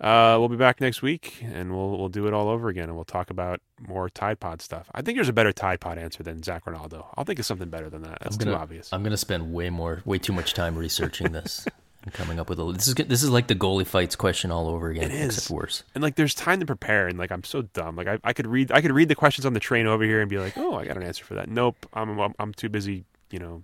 uh, 0.00 0.36
we'll 0.38 0.48
be 0.48 0.56
back 0.56 0.80
next 0.80 1.00
week, 1.02 1.42
and 1.42 1.74
we'll 1.74 1.96
we'll 1.96 2.08
do 2.08 2.26
it 2.26 2.32
all 2.34 2.48
over 2.48 2.68
again, 2.68 2.84
and 2.84 2.94
we'll 2.94 3.04
talk 3.04 3.30
about 3.30 3.60
more 3.86 4.08
Tide 4.10 4.38
Pod 4.40 4.60
stuff. 4.60 4.90
I 4.94 5.02
think 5.02 5.16
there's 5.16 5.28
a 5.28 5.32
better 5.32 5.52
Tide 5.52 5.80
Pod 5.80 5.98
answer 5.98 6.22
than 6.22 6.42
Zac 6.42 6.66
Rinaldo. 6.66 7.06
I'll 7.16 7.24
think 7.24 7.38
of 7.38 7.46
something 7.46 7.68
better 7.68 7.88
than 7.88 8.02
that. 8.02 8.18
That's 8.20 8.36
I'm 8.36 8.38
gonna, 8.40 8.56
too 8.56 8.60
obvious. 8.62 8.92
I'm 8.92 9.02
gonna 9.02 9.16
spend 9.16 9.52
way 9.52 9.70
more, 9.70 10.02
way 10.04 10.18
too 10.18 10.32
much 10.32 10.52
time 10.54 10.76
researching 10.76 11.32
this 11.32 11.66
and 12.02 12.12
coming 12.12 12.38
up 12.38 12.48
with 12.50 12.60
a. 12.60 12.72
This 12.72 12.88
is 12.88 12.94
this 12.94 13.22
is 13.22 13.30
like 13.30 13.46
the 13.46 13.54
goalie 13.54 13.86
fights 13.86 14.16
question 14.16 14.50
all 14.50 14.68
over 14.68 14.90
again, 14.90 15.04
It 15.04 15.12
is. 15.12 15.36
except 15.38 15.50
worse. 15.50 15.82
and 15.94 16.02
like 16.02 16.16
there's 16.16 16.34
time 16.34 16.60
to 16.60 16.66
prepare 16.66 17.08
and 17.08 17.18
like 17.18 17.32
i'm 17.32 17.42
so 17.44 17.62
dumb 17.62 17.96
like 17.96 18.06
I, 18.06 18.18
I 18.22 18.32
could 18.32 18.46
read 18.46 18.70
i 18.72 18.80
could 18.82 18.92
read 18.92 19.08
the 19.08 19.14
questions 19.14 19.44
on 19.46 19.54
the 19.54 19.60
train 19.60 19.86
over 19.86 20.04
here 20.04 20.20
and 20.20 20.28
be 20.30 20.38
like 20.38 20.56
oh 20.58 20.74
i 20.76 20.84
got 20.84 20.96
an 20.96 21.02
answer 21.02 21.24
for 21.24 21.34
that 21.34 21.48
nope 21.48 21.74
i'm 21.94 22.18
i'm, 22.20 22.34
I'm 22.38 22.52
too 22.54 22.68
busy 22.68 23.04
you 23.30 23.38
know 23.38 23.62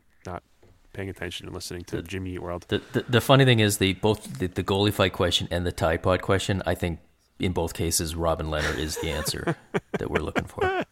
paying 0.92 1.08
attention 1.08 1.46
and 1.46 1.54
listening 1.54 1.84
to 1.84 1.96
the, 1.96 2.02
jimmy 2.02 2.34
eat 2.34 2.42
world 2.42 2.64
The, 2.68 2.80
the 2.92 3.04
the 3.08 3.20
funny 3.20 3.44
thing 3.44 3.60
is 3.60 3.78
the 3.78 3.94
both 3.94 4.38
the, 4.38 4.46
the 4.46 4.62
goalie 4.62 4.92
fight 4.92 5.12
question 5.12 5.48
and 5.50 5.66
the 5.66 5.72
Tide 5.72 6.02
Pod 6.02 6.22
question. 6.22 6.62
I 6.66 6.74
think 6.74 7.00
in 7.38 7.52
both 7.52 7.74
cases, 7.74 8.14
Robin 8.14 8.46
Lehner 8.46 8.76
is 8.78 8.96
the 8.98 9.10
answer 9.10 9.56
that 9.98 10.10
we're 10.10 10.22
looking 10.22 10.44
for. 10.44 10.64
all 10.64 10.84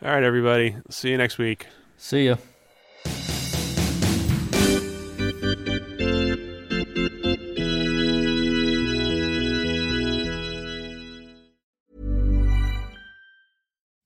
right 0.00 0.22
everybody 0.22 0.76
see 0.88 1.10
you 1.10 1.18
next 1.18 1.38
week 1.38 1.66
See 1.96 2.26
ya. 2.26 2.36